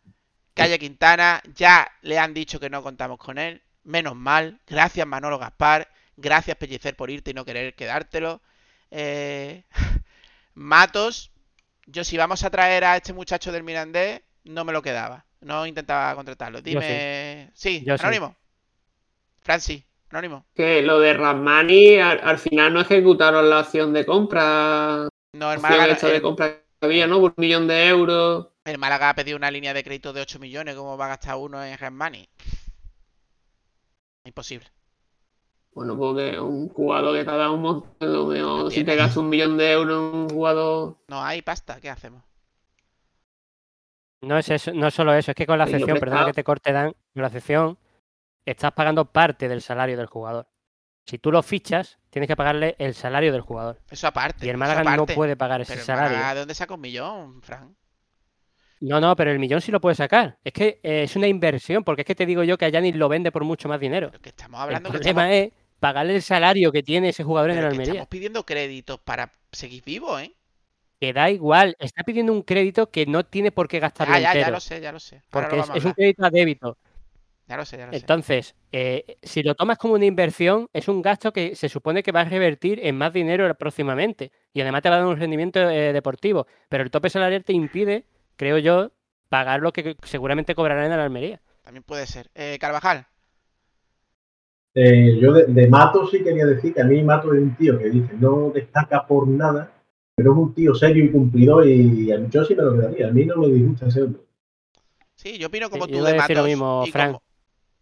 Calle 0.53 0.79
Quintana, 0.79 1.41
ya 1.55 1.89
le 2.01 2.19
han 2.19 2.33
dicho 2.33 2.59
que 2.59 2.69
no 2.69 2.83
contamos 2.83 3.17
con 3.17 3.37
él. 3.37 3.61
Menos 3.83 4.15
mal. 4.15 4.59
Gracias 4.67 5.07
Manolo 5.07 5.39
Gaspar. 5.39 5.87
Gracias 6.17 6.57
Pellicer 6.57 6.95
por 6.95 7.09
irte 7.09 7.31
y 7.31 7.33
no 7.33 7.45
querer 7.45 7.73
quedártelo. 7.73 8.41
Eh, 8.89 9.63
Matos. 10.53 11.31
Yo 11.87 12.03
si 12.03 12.17
vamos 12.17 12.43
a 12.43 12.49
traer 12.49 12.83
a 12.83 12.97
este 12.97 13.13
muchacho 13.13 13.51
del 13.51 13.63
Mirandés, 13.63 14.21
no 14.43 14.65
me 14.65 14.73
lo 14.73 14.81
quedaba. 14.81 15.25
No 15.41 15.65
intentaba 15.65 16.13
contratarlo. 16.15 16.61
Dime... 16.61 17.49
Sí, 17.53 17.83
Yo 17.85 17.97
sí. 17.97 18.03
Anónimo. 18.03 18.35
Francis, 19.39 19.83
Anónimo. 20.11 20.45
Que 20.53 20.81
lo 20.83 20.99
de 20.99 21.13
Ramani, 21.13 21.97
al, 21.97 22.19
al 22.23 22.37
final 22.37 22.73
no 22.73 22.81
ejecutaron 22.81 23.49
la 23.49 23.61
opción 23.61 23.91
de 23.93 24.05
compra. 24.05 25.07
No, 25.33 25.51
el 25.51 25.59
Málaga, 25.59 25.95
de 25.95 26.21
compra 26.21 26.61
había, 26.81 27.07
¿no? 27.07 27.19
Por 27.19 27.33
un 27.35 27.41
millón 27.41 27.67
de 27.67 27.87
euros. 27.87 28.47
el 28.65 28.77
Málaga 28.77 29.09
ha 29.09 29.15
pedido 29.15 29.37
una 29.37 29.51
línea 29.51 29.73
de 29.73 29.83
crédito 29.83 30.13
de 30.13 30.21
8 30.21 30.39
millones. 30.39 30.75
¿Cómo 30.75 30.97
va 30.97 31.05
a 31.05 31.09
gastar 31.09 31.35
uno 31.37 31.63
en 31.63 31.95
Money? 31.95 32.27
Imposible. 34.25 34.67
Bueno, 35.73 35.97
porque 35.97 36.39
un 36.39 36.67
jugador 36.69 37.17
que 37.17 37.23
te 37.23 37.31
ha 37.31 37.37
dado 37.37 37.53
un 37.53 37.61
montón. 37.61 38.13
lo 38.13 38.25
mismo, 38.25 38.69
Si 38.69 38.83
te 38.83 38.95
gastas 38.95 39.17
un 39.17 39.29
millón 39.29 39.57
de 39.57 39.71
euros 39.71 39.97
en 39.97 40.19
un 40.19 40.29
jugador. 40.29 40.97
No 41.07 41.23
hay 41.23 41.41
pasta. 41.41 41.79
¿Qué 41.79 41.89
hacemos? 41.89 42.23
No 44.21 44.37
es 44.37 44.49
eso, 44.49 44.71
no 44.73 44.87
es 44.87 44.93
solo 44.93 45.13
eso, 45.15 45.31
es 45.31 45.35
que 45.35 45.47
con 45.47 45.57
la 45.57 45.65
sección, 45.65 45.97
perdona 45.97 46.27
que 46.27 46.33
te 46.33 46.43
corte 46.43 46.71
Dan, 46.71 46.93
con 47.13 47.23
la 47.23 47.29
sección 47.31 47.77
estás 48.45 48.71
pagando 48.73 49.05
parte 49.05 49.47
del 49.47 49.61
salario 49.61 49.97
del 49.97 50.05
jugador. 50.05 50.47
Si 51.05 51.17
tú 51.17 51.31
lo 51.31 51.43
fichas, 51.43 51.99
tienes 52.09 52.27
que 52.27 52.35
pagarle 52.35 52.75
el 52.79 52.93
salario 52.93 53.31
del 53.31 53.41
jugador. 53.41 53.79
Eso 53.89 54.07
aparte. 54.07 54.45
Y 54.45 54.49
el 54.49 54.57
Málaga 54.57 54.95
no 54.95 55.05
puede 55.05 55.35
pagar 55.35 55.61
ese 55.61 55.73
Pero 55.73 55.81
el 55.81 55.85
salario. 55.85 56.17
¿de 56.17 56.39
dónde 56.39 56.55
saca 56.55 56.73
un 56.73 56.81
millón, 56.81 57.41
Fran? 57.41 57.75
No, 58.79 58.99
no, 58.99 59.15
pero 59.15 59.31
el 59.31 59.37
millón 59.39 59.61
sí 59.61 59.71
lo 59.71 59.79
puede 59.79 59.95
sacar. 59.95 60.39
Es 60.43 60.53
que 60.53 60.79
eh, 60.83 61.03
es 61.03 61.15
una 61.15 61.27
inversión, 61.27 61.83
porque 61.83 62.01
es 62.01 62.05
que 62.05 62.15
te 62.15 62.25
digo 62.25 62.43
yo 62.43 62.57
que 62.57 62.65
a 62.65 62.69
Yanis 62.69 62.95
lo 62.95 63.09
vende 63.09 63.31
por 63.31 63.43
mucho 63.43 63.69
más 63.69 63.79
dinero. 63.79 64.09
Pero 64.09 64.21
que 64.21 64.29
estamos 64.29 64.59
El 64.59 64.63
hablando 64.63 64.89
que 64.89 64.97
problema 64.97 65.31
estamos, 65.31 65.53
es 65.53 65.53
pagarle 65.79 66.15
el 66.15 66.21
salario 66.21 66.71
que 66.71 66.81
tiene 66.83 67.09
ese 67.09 67.23
jugador 67.23 67.51
en 67.51 67.59
el 67.59 67.65
Almería. 67.65 67.93
estamos 67.93 68.07
pidiendo 68.09 68.43
créditos 68.45 68.99
para 68.99 69.31
seguir 69.51 69.83
vivos, 69.83 70.21
¿eh? 70.21 70.35
Que 70.99 71.13
da 71.13 71.29
igual, 71.31 71.75
está 71.79 72.03
pidiendo 72.03 72.31
un 72.31 72.43
crédito 72.43 72.91
que 72.91 73.05
no 73.07 73.25
tiene 73.25 73.51
por 73.51 73.67
qué 73.67 73.79
gastarlo 73.79 74.13
Ah, 74.15 74.19
ya, 74.19 74.35
ya 74.35 74.49
lo 74.51 74.59
sé, 74.59 74.79
ya 74.81 74.91
lo 74.91 74.99
sé. 74.99 75.23
Ahora 75.31 75.49
Porque 75.49 75.55
lo 75.57 75.63
es, 75.63 75.69
es 75.73 75.85
un 75.85 75.93
crédito 75.93 76.25
a 76.25 76.29
débito. 76.29 76.77
Ya 77.47 77.57
lo 77.57 77.65
sé, 77.65 77.77
ya 77.77 77.85
lo 77.87 77.91
sé. 77.91 77.97
Entonces, 77.99 78.55
eh, 78.71 79.17
si 79.21 79.43
lo 79.43 79.55
tomas 79.55 79.77
como 79.77 79.95
una 79.95 80.05
inversión, 80.05 80.69
es 80.73 80.87
un 80.87 81.01
gasto 81.01 81.33
que 81.33 81.55
se 81.55 81.67
supone 81.67 82.01
que 82.03 82.11
va 82.13 82.21
a 82.21 82.25
revertir 82.25 82.79
en 82.81 82.97
más 82.97 83.11
dinero 83.11 83.53
próximamente. 83.55 84.31
Y 84.53 84.61
además 84.61 84.81
te 84.83 84.89
va 84.89 84.95
a 84.95 84.99
dar 84.99 85.07
un 85.07 85.17
rendimiento 85.17 85.59
eh, 85.69 85.91
deportivo. 85.91 86.47
Pero 86.69 86.83
el 86.83 86.91
tope 86.91 87.09
salarial 87.09 87.43
te 87.43 87.53
impide, 87.53 88.05
creo 88.37 88.57
yo, 88.57 88.91
pagar 89.27 89.61
lo 89.61 89.73
que 89.73 89.95
seguramente 90.03 90.55
cobrarán 90.55 90.91
en 90.91 90.97
la 90.97 91.03
Almería. 91.03 91.41
También 91.63 91.83
puede 91.83 92.05
ser. 92.07 92.29
Eh, 92.35 92.57
Carvajal. 92.59 93.05
Eh, 94.73 95.17
yo 95.19 95.33
de, 95.33 95.45
de 95.47 95.67
Mato 95.67 96.07
sí 96.07 96.23
quería 96.23 96.45
decir 96.45 96.73
que 96.73 96.81
a 96.81 96.85
mí 96.85 97.03
Mato 97.03 97.33
es 97.33 97.41
un 97.41 97.55
tío 97.57 97.77
que 97.77 97.89
dice 97.89 98.13
no 98.17 98.51
destaca 98.55 99.05
por 99.05 99.27
nada, 99.27 99.69
pero 100.15 100.31
es 100.31 100.37
un 100.37 100.53
tío 100.53 100.73
serio 100.73 101.03
y 101.03 101.11
cumplidor 101.11 101.67
y 101.67 102.09
a 102.13 102.17
mí 102.17 102.27
yo 102.29 102.45
sí 102.45 102.55
me 102.55 102.63
lo 102.63 102.73
quedaría. 102.77 103.07
A 103.09 103.11
mí 103.11 103.25
no 103.25 103.35
me 103.35 103.47
disgusta 103.49 103.87
ese 103.87 104.03
hombre. 104.03 104.21
Sí, 105.15 105.37
yo 105.37 105.47
opino 105.47 105.69
como 105.69 105.85
Sí, 105.85 105.91
tú 105.91 105.97
yo 105.97 106.05
de 106.05 106.13
decir 106.13 106.35
lo 106.37 106.43
Matos. 106.43 106.47
mismo, 106.49 106.83
y 106.87 106.91
Fran. 106.91 107.07
como- 107.13 107.23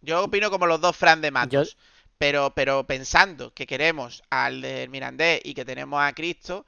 Yo 0.01 0.23
opino 0.23 0.49
como 0.49 0.65
los 0.67 0.79
dos 0.81 0.95
Fran 0.95 1.21
de 1.21 1.31
Matos. 1.31 1.77
Pero, 2.17 2.51
pero 2.53 2.85
pensando 2.85 3.53
que 3.53 3.65
queremos 3.65 4.21
al 4.29 4.59
del 4.61 4.89
Mirandés 4.89 5.39
y 5.45 5.53
que 5.53 5.63
tenemos 5.63 6.01
a 6.01 6.11
Cristo, 6.11 6.65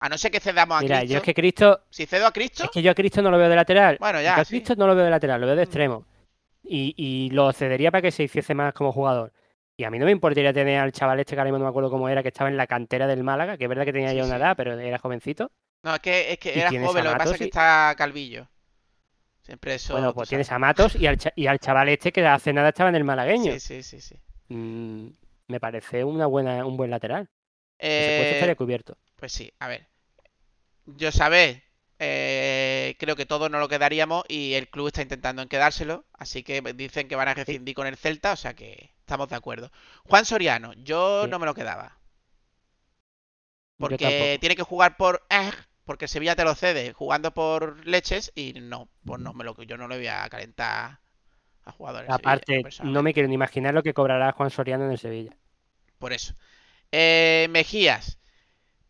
a 0.00 0.08
no 0.10 0.18
ser 0.18 0.30
que 0.30 0.38
cedamos 0.38 0.78
a 0.78 0.80
Mira, 0.82 0.98
Cristo. 0.98 1.12
yo 1.12 1.16
es 1.18 1.24
que 1.24 1.34
Cristo, 1.34 1.80
Si 1.88 2.04
cedo 2.04 2.26
a 2.26 2.32
Cristo, 2.32 2.64
es 2.64 2.70
que 2.70 2.82
yo 2.82 2.90
a 2.90 2.94
Cristo 2.94 3.22
no 3.22 3.30
lo 3.30 3.38
veo 3.38 3.48
de 3.48 3.56
lateral. 3.56 3.96
bueno, 3.98 4.18
Yo 4.18 4.24
ya. 4.24 4.36
a 4.36 4.44
sí. 4.44 4.50
Cristo 4.58 4.74
no 4.76 4.86
lo 4.86 4.94
veo 4.94 5.06
de 5.06 5.10
lateral, 5.10 5.40
lo 5.40 5.46
veo 5.46 5.56
de 5.56 5.62
Mm. 5.62 5.64
extremo. 5.64 6.04
Y, 6.62 6.92
y 6.98 7.30
lo 7.30 7.50
cedería 7.54 7.90
para 7.90 8.02
que 8.02 8.10
se 8.10 8.24
hiciese 8.24 8.52
más 8.54 8.74
como 8.74 8.92
jugador. 8.92 9.32
Y 9.78 9.84
a 9.84 9.90
mí 9.90 9.98
no 9.98 10.04
me 10.04 10.10
importaría 10.12 10.52
tener 10.52 10.78
al 10.78 10.92
chaval 10.92 11.20
este 11.20 11.34
que 11.34 11.40
ahora 11.40 11.50
mismo 11.50 11.58
no 11.58 11.64
me 11.64 11.70
acuerdo 11.70 11.90
cómo 11.90 12.08
era, 12.10 12.20
que 12.22 12.28
estaba 12.28 12.50
en 12.50 12.56
la 12.58 12.66
cantera 12.66 13.06
del 13.06 13.24
Málaga, 13.24 13.56
que 13.56 13.64
es 13.64 13.68
verdad 13.68 13.86
que 13.86 13.92
tenía 13.94 14.10
Sí, 14.10 14.16
ya 14.16 14.24
una 14.24 14.34
sí. 14.36 14.40
edad, 14.42 14.56
pero 14.56 14.78
era 14.78 14.98
jovencito. 14.98 15.50
No, 15.84 15.94
es 15.94 16.00
que, 16.00 16.32
es 16.32 16.38
que 16.38 16.60
era 16.60 16.68
joven, 16.68 17.06
a 17.06 17.10
lo 17.10 17.12
que 17.12 17.18
pasa 17.18 17.32
es 17.32 17.38
que 17.38 17.44
está 17.44 17.94
calvillo. 17.96 18.46
Siempre 19.48 19.74
eso. 19.76 19.94
bueno, 19.94 20.12
pues 20.12 20.28
tienes 20.28 20.52
a 20.52 20.58
Matos 20.58 20.94
y 20.94 21.06
al, 21.06 21.18
y 21.34 21.46
al 21.46 21.58
chaval 21.58 21.88
este 21.88 22.12
que 22.12 22.26
hace 22.26 22.52
nada 22.52 22.68
estaba 22.68 22.90
en 22.90 22.96
el 22.96 23.04
malagueño. 23.04 23.50
Sí, 23.52 23.60
sí, 23.60 23.82
sí, 23.82 24.00
sí. 24.02 24.14
Mm, 24.54 25.08
me 25.46 25.58
parece 25.58 26.04
una 26.04 26.26
buena, 26.26 26.66
un 26.66 26.76
buen 26.76 26.90
lateral. 26.90 27.30
Eh, 27.78 28.32
estaría 28.34 28.56
cubierto. 28.56 28.98
Pues 29.16 29.32
sí, 29.32 29.50
a 29.58 29.68
ver. 29.68 29.86
Yo 30.84 31.10
sabés, 31.10 31.62
eh, 31.98 32.94
creo 32.98 33.16
que 33.16 33.24
todos 33.24 33.50
no 33.50 33.58
lo 33.58 33.68
quedaríamos 33.68 34.24
y 34.28 34.52
el 34.52 34.68
club 34.68 34.88
está 34.88 35.00
intentando 35.00 35.40
en 35.40 35.48
quedárselo, 35.48 36.04
así 36.12 36.42
que 36.42 36.60
dicen 36.74 37.08
que 37.08 37.16
van 37.16 37.28
a 37.28 37.34
rescindir 37.34 37.74
con 37.74 37.86
el 37.86 37.96
Celta, 37.96 38.34
o 38.34 38.36
sea 38.36 38.52
que 38.52 38.90
estamos 39.00 39.30
de 39.30 39.36
acuerdo. 39.36 39.72
Juan 40.04 40.26
Soriano, 40.26 40.74
yo 40.74 41.24
Sí. 41.24 41.30
no 41.30 41.38
me 41.38 41.46
lo 41.46 41.54
quedaba, 41.54 41.98
porque 43.78 44.36
tiene 44.40 44.56
que 44.56 44.62
jugar 44.62 44.96
por 44.98 45.24
porque 45.88 46.06
Sevilla 46.06 46.36
te 46.36 46.44
lo 46.44 46.54
cede 46.54 46.92
jugando 46.92 47.32
por 47.32 47.86
leches 47.86 48.30
y 48.34 48.52
no, 48.52 48.90
pues 49.06 49.22
no 49.22 49.32
me 49.32 49.42
lo 49.42 49.56
yo 49.62 49.78
no 49.78 49.88
le 49.88 49.96
voy 49.96 50.06
a 50.08 50.28
calentar 50.28 51.00
a 51.64 51.72
jugadores. 51.72 52.08
Sevilla, 52.08 52.16
Aparte, 52.16 52.62
no 52.82 53.02
me 53.02 53.14
quiero 53.14 53.26
ni 53.26 53.34
imaginar 53.34 53.72
lo 53.72 53.82
que 53.82 53.94
cobrará 53.94 54.32
Juan 54.32 54.50
Soriano 54.50 54.84
en 54.84 54.90
el 54.90 54.98
Sevilla. 54.98 55.34
Por 55.98 56.12
eso. 56.12 56.34
Eh, 56.92 57.46
Mejías. 57.48 58.18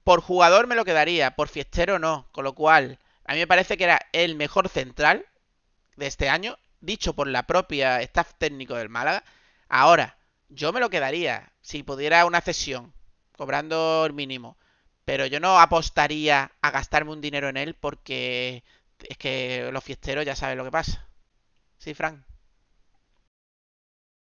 Por 0.02 0.22
jugador 0.22 0.66
me 0.66 0.74
lo 0.74 0.84
quedaría, 0.84 1.36
por 1.36 1.46
fiestero 1.46 2.00
no. 2.00 2.26
Con 2.32 2.42
lo 2.42 2.56
cual, 2.56 2.98
a 3.24 3.34
mí 3.34 3.38
me 3.38 3.46
parece 3.46 3.76
que 3.76 3.84
era 3.84 4.00
el 4.12 4.34
mejor 4.34 4.68
central 4.68 5.24
de 5.94 6.08
este 6.08 6.28
año, 6.28 6.58
dicho 6.80 7.14
por 7.14 7.28
la 7.28 7.44
propia 7.44 8.02
staff 8.02 8.32
técnico 8.38 8.74
del 8.74 8.88
Málaga. 8.88 9.22
Ahora, 9.68 10.18
yo 10.48 10.72
me 10.72 10.80
lo 10.80 10.90
quedaría 10.90 11.52
si 11.60 11.84
pudiera 11.84 12.26
una 12.26 12.40
cesión, 12.40 12.92
cobrando 13.36 14.04
el 14.04 14.14
mínimo. 14.14 14.56
Pero 15.08 15.24
yo 15.24 15.40
no 15.40 15.58
apostaría 15.58 16.52
a 16.60 16.70
gastarme 16.70 17.12
un 17.12 17.22
dinero 17.22 17.48
en 17.48 17.56
él 17.56 17.72
porque 17.72 18.62
es 19.08 19.16
que 19.16 19.70
los 19.72 19.82
fiesteros 19.82 20.22
ya 20.26 20.36
saben 20.36 20.58
lo 20.58 20.64
que 20.64 20.70
pasa. 20.70 21.08
Sí, 21.78 21.94
Frank. 21.94 22.20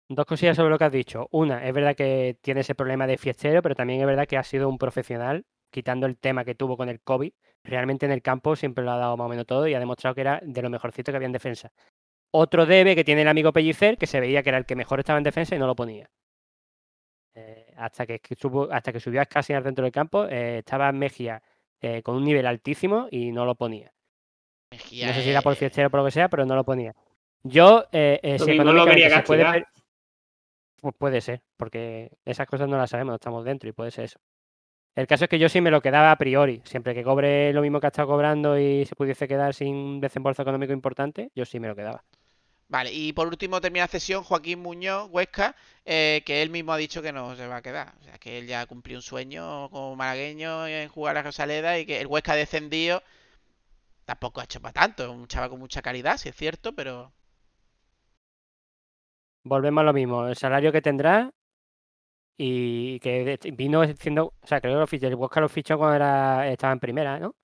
Dos 0.09 0.27
cosillas 0.27 0.57
sobre 0.57 0.71
lo 0.71 0.79
que 0.79 0.85
has 0.85 0.93
dicho. 0.93 1.27
Una, 1.33 1.67
es 1.67 1.75
verdad 1.75 1.97
que 1.97 2.39
tiene 2.41 2.61
ese 2.61 2.77
problema 2.77 3.09
de 3.09 3.19
fiestero, 3.19 3.63
pero 3.63 3.75
también 3.75 3.99
es 4.01 4.07
verdad 4.07 4.29
que 4.29 4.37
ha 4.37 4.45
sido 4.45 4.69
un 4.69 4.79
profesional, 4.79 5.45
quitando 5.73 6.07
el 6.07 6.17
tema 6.17 6.45
que 6.45 6.55
tuvo 6.55 6.77
con 6.77 6.89
el 6.89 7.01
COVID. 7.01 7.33
Realmente 7.65 8.07
en 8.07 8.13
el 8.13 8.23
campo 8.23 8.55
siempre 8.55 8.85
lo 8.85 8.93
ha 8.93 8.97
dado 8.97 9.17
más 9.17 9.27
o 9.27 9.29
menos 9.29 9.47
todo 9.47 9.67
y 9.67 9.75
ha 9.75 9.81
demostrado 9.81 10.15
que 10.15 10.21
era 10.21 10.41
de 10.41 10.63
lo 10.63 10.71
mejorcito 10.71 11.11
que 11.11 11.17
había 11.17 11.27
en 11.27 11.33
defensa. 11.33 11.73
Otro 12.31 12.65
debe 12.65 12.95
que 12.95 13.03
tiene 13.03 13.23
el 13.23 13.29
amigo 13.29 13.53
Pellicer, 13.53 13.99
que 13.99 14.07
se 14.07 14.21
veía 14.21 14.45
que 14.45 14.51
era 14.51 14.59
el 14.59 14.67
que 14.67 14.77
mejor 14.77 15.01
estaba 15.01 15.19
en 15.19 15.25
defensa 15.25 15.57
y 15.57 15.59
no 15.59 15.67
lo 15.67 15.75
ponía. 15.75 16.09
Eh, 17.43 17.73
hasta, 17.77 18.07
que, 18.07 18.19
que 18.19 18.37
subo- 18.37 18.69
hasta 18.71 18.93
que 18.93 19.01
subió 19.01 19.21
a 19.23 19.25
casi 19.27 19.53
al 19.55 19.63
centro 19.63 19.85
del 19.85 19.93
campo, 19.93 20.27
eh, 20.27 20.59
estaba 20.59 20.93
Mejía 20.93 21.43
eh, 21.81 22.03
con 22.03 22.17
un 22.17 22.25
nivel 22.25 22.47
altísimo 22.47 23.09
y 23.11 23.33
no 23.33 23.45
lo 23.47 23.55
ponía. 23.55 23.91
Mejía 24.71 25.07
No 25.09 25.15
sé 25.15 25.23
si 25.23 25.31
era 25.31 25.41
por 25.41 25.55
es- 25.55 25.59
fiestero 25.59 25.89
o 25.89 25.91
por 25.91 26.01
lo 26.01 26.07
que 26.07 26.13
sea, 26.13 26.29
pero 26.29 26.45
no 26.45 26.55
lo 26.55 26.65
ponía. 26.65 26.95
Yo, 27.43 27.85
eh, 27.93 28.21
eh, 28.23 28.33
Lo 28.39 28.45
si 28.45 28.51
mismo 28.51 28.73
lo 28.73 28.85
quería 28.85 29.09
se 29.09 29.23
puede 29.23 29.65
Pues 30.83 30.95
puede 30.97 31.21
ser, 31.21 31.43
porque 31.57 32.11
esas 32.25 32.47
cosas 32.47 32.69
no 32.69 32.77
las 32.77 32.91
sabemos, 32.91 33.13
no 33.13 33.17
estamos 33.17 33.45
dentro 33.45 33.69
y 33.69 33.73
puede 33.73 33.91
ser 33.91 34.05
eso. 34.05 34.19
El 34.95 35.07
caso 35.07 35.25
es 35.25 35.31
que 35.31 35.39
yo 35.39 35.49
sí 35.49 35.61
me 35.61 35.71
lo 35.71 35.81
quedaba 35.81 36.11
a 36.11 36.17
priori. 36.17 36.61
Siempre 36.65 36.95
que 36.95 37.03
cobre 37.05 37.53
lo 37.53 37.63
mismo 37.63 37.81
que 37.81 37.87
ha 37.87 37.89
estado 37.89 38.09
cobrando 38.09 38.59
y 38.59 38.85
se 38.85 38.95
pudiese 38.95 39.29
quedar 39.29 39.55
sin 39.55 39.75
un 39.75 40.01
desembolso 40.01 40.43
económico 40.43 40.73
importante, 40.73 41.31
yo 41.35 41.45
sí 41.45 41.61
me 41.61 41.69
lo 41.69 41.77
quedaba. 41.77 42.03
Vale, 42.71 42.93
y 42.93 43.13
por 43.13 43.27
último 43.27 43.61
termina 43.61 43.85
la 43.85 43.89
sesión 43.89 44.23
Joaquín 44.23 44.61
Muñoz, 44.61 45.09
Huesca, 45.11 45.57
eh, 45.85 46.23
que 46.25 46.41
él 46.41 46.51
mismo 46.51 46.73
ha 46.73 46.77
dicho 46.77 47.03
que 47.03 47.13
no 47.13 47.35
se 47.37 47.47
va 47.49 47.57
a 47.57 47.63
quedar. 47.63 47.95
O 48.01 48.05
sea, 48.05 48.19
que 48.19 48.39
él 48.39 48.47
ya 48.47 48.65
cumplió 48.67 48.97
un 48.99 49.03
sueño 49.03 49.69
como 49.71 49.97
malagueño 49.97 50.67
en 50.69 50.89
jugar 50.89 51.17
a 51.19 51.23
Rosaleda 51.23 51.79
y 51.79 51.85
que 51.87 52.01
el 52.01 52.07
Huesca 52.07 52.35
descendido 52.37 53.03
tampoco 54.05 54.41
ha 54.41 54.45
hecho 54.45 54.61
para 54.61 54.73
tanto. 54.73 55.11
Un 55.13 55.27
chaval 55.29 55.51
con 55.51 55.59
mucha 55.61 55.83
calidad, 55.83 56.17
sí 56.17 56.29
es 56.29 56.37
cierto, 56.37 56.75
pero 56.75 57.13
Volvemos 59.45 59.83
a 59.83 59.85
lo 59.85 59.93
mismo, 59.93 60.27
el 60.27 60.37
salario 60.37 60.73
que 60.73 60.83
tendrá 60.83 61.31
y 62.37 62.99
que 63.01 63.39
vino 63.55 63.85
siendo, 63.99 64.35
o 64.41 64.47
sea, 64.47 64.61
creo 64.61 64.75
que 64.75 64.81
lo 64.81 64.87
fichó, 64.87 65.07
el 65.09 65.15
Huesca 65.15 65.41
lo 65.41 65.49
fichó 65.49 65.77
cuando 65.79 65.97
era, 65.97 66.49
estaba 66.49 66.73
en 66.73 66.81
primera, 66.81 67.19
¿no? 67.19 67.35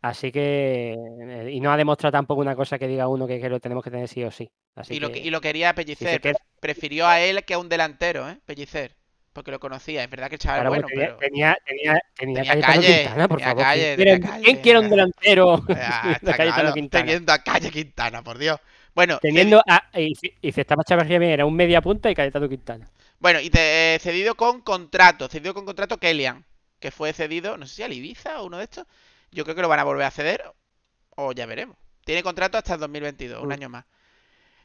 Sí. 0.00 0.06
Así 0.06 0.32
que, 0.32 0.92
eh, 0.94 1.50
y 1.52 1.60
no 1.60 1.72
ha 1.72 1.76
demostrado 1.76 2.12
tampoco 2.12 2.40
una 2.40 2.54
cosa 2.56 2.78
que 2.78 2.86
diga 2.88 3.08
uno 3.08 3.26
que, 3.26 3.40
que 3.40 3.48
lo 3.48 3.60
tenemos 3.60 3.82
que 3.84 3.90
tener 3.90 4.08
sí 4.08 4.22
o 4.24 4.30
sí. 4.30 4.50
Así 4.74 4.94
Y 4.94 5.00
lo, 5.00 5.08
que- 5.08 5.20
que, 5.20 5.26
y 5.26 5.30
lo 5.30 5.40
quería 5.40 5.74
Pellicer. 5.74 6.20
queda- 6.20 6.38
Prefirió 6.60 7.06
a 7.06 7.20
él 7.20 7.44
que 7.44 7.54
a 7.54 7.58
un 7.58 7.68
delantero, 7.68 8.28
¿eh? 8.28 8.38
Pellicer. 8.46 8.96
Porque 9.32 9.50
lo 9.52 9.60
conocía. 9.60 10.02
Es 10.02 10.10
verdad 10.10 10.28
que 10.28 10.34
el 10.36 10.40
chaval 10.40 10.60
Claro, 10.62 10.70
bueno, 10.70 10.86
tenía, 10.88 11.06
pero... 11.06 11.18
tenía, 11.18 11.56
tenía, 11.64 12.00
tenía 12.16 12.42
Tenía 12.42 12.52
Cayetano 12.52 12.74
calle, 12.82 12.96
Quintana, 13.02 13.28
por 13.28 13.38
tenía 13.38 13.50
favor. 13.50 13.62
calle, 13.64 13.82
¿Quién 13.94 13.96
quiere- 13.96 14.20
calle. 14.20 14.44
¿Quién 14.44 14.56
quiere 14.58 14.78
un 14.80 14.90
delantero? 14.90 15.62
Ah, 15.68 16.18
de 16.22 16.32
Cayetano 16.32 16.54
claro, 16.54 16.72
Quintana? 16.74 17.04
teniendo 17.04 17.32
a 17.32 17.38
Calle 17.38 17.70
Quintana, 17.70 18.22
por 18.24 18.38
Dios. 18.38 18.58
Bueno, 18.94 19.18
Teniendo 19.22 19.62
a, 19.68 19.84
y, 20.00 20.14
si- 20.16 20.32
y 20.42 20.48
estaba 20.48 20.82
Chavarría 20.82 21.18
bien, 21.20 21.30
era 21.32 21.46
un 21.46 21.54
media 21.54 21.80
punta 21.80 22.10
y 22.10 22.14
Cayetano 22.16 22.48
Quintana. 22.48 22.90
Bueno, 23.20 23.38
y 23.40 23.48
te, 23.50 23.94
eh, 23.94 23.98
cedido 24.00 24.34
con 24.34 24.60
contrato, 24.62 25.28
cedido 25.28 25.54
con 25.54 25.64
contrato 25.64 25.98
Kellyan, 25.98 26.44
que 26.80 26.90
fue 26.90 27.12
cedido, 27.12 27.56
no 27.56 27.66
sé 27.66 27.76
si 27.76 27.82
al 27.84 27.92
Ibiza 27.92 28.40
o 28.40 28.46
uno 28.46 28.58
de 28.58 28.64
estos. 28.64 28.86
Yo 29.30 29.44
creo 29.44 29.54
que 29.56 29.62
lo 29.62 29.68
van 29.68 29.80
a 29.80 29.84
volver 29.84 30.06
a 30.06 30.10
ceder, 30.10 30.42
o 31.16 31.32
ya 31.32 31.46
veremos. 31.46 31.76
Tiene 32.04 32.22
contrato 32.22 32.56
hasta 32.58 32.74
el 32.74 32.80
2022, 32.80 33.42
un 33.42 33.48
Mm. 33.48 33.52
año 33.52 33.68
más. 33.68 33.84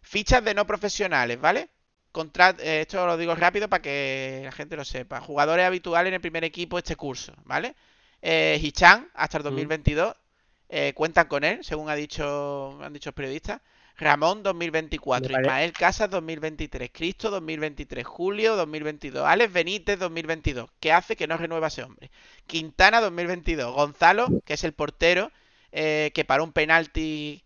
Fichas 0.01 0.43
de 0.43 0.53
no 0.53 0.65
profesionales, 0.67 1.39
¿vale? 1.39 1.69
Contrat- 2.11 2.59
eh, 2.59 2.81
esto 2.81 3.05
lo 3.05 3.17
digo 3.17 3.35
rápido 3.35 3.67
para 3.69 3.81
que 3.81 4.41
la 4.45 4.51
gente 4.51 4.75
lo 4.75 4.85
sepa. 4.85 5.19
Jugadores 5.21 5.65
habituales 5.65 6.09
en 6.09 6.15
el 6.15 6.21
primer 6.21 6.43
equipo 6.43 6.77
este 6.77 6.95
curso, 6.95 7.33
¿vale? 7.45 7.75
Eh, 8.21 8.59
Hichan, 8.61 9.09
hasta 9.13 9.37
el 9.37 9.43
Mm. 9.43 9.45
2022, 9.47 10.15
eh, 10.69 10.93
cuentan 10.93 11.27
con 11.27 11.43
él, 11.43 11.63
según 11.63 11.89
ha 11.89 11.95
dicho, 11.95 12.79
han 12.83 12.93
dicho 12.93 13.09
los 13.09 13.15
periodistas. 13.15 13.61
Ramón 13.97 14.43
2024, 14.43 15.27
Me 15.29 15.33
pare- 15.35 15.43
Ismael 15.45 15.73
Casas 15.73 16.09
2023, 16.09 16.89
Cristo 16.91 17.29
2023, 17.29 18.05
Julio 18.05 18.55
2022, 18.55 19.23
Alex 19.25 19.53
Benítez 19.53 19.99
2022, 19.99 20.69
que 20.79 20.91
hace 20.91 21.15
que 21.15 21.27
no 21.27 21.37
renueva 21.37 21.67
ese 21.67 21.83
hombre. 21.83 22.09
Quintana 22.47 23.01
2022, 23.01 23.73
Gonzalo, 23.73 24.27
que 24.45 24.53
es 24.55 24.63
el 24.63 24.73
portero, 24.73 25.31
eh, 25.71 26.11
que 26.13 26.25
paró 26.25 26.43
un 26.43 26.53
penalti 26.53 27.43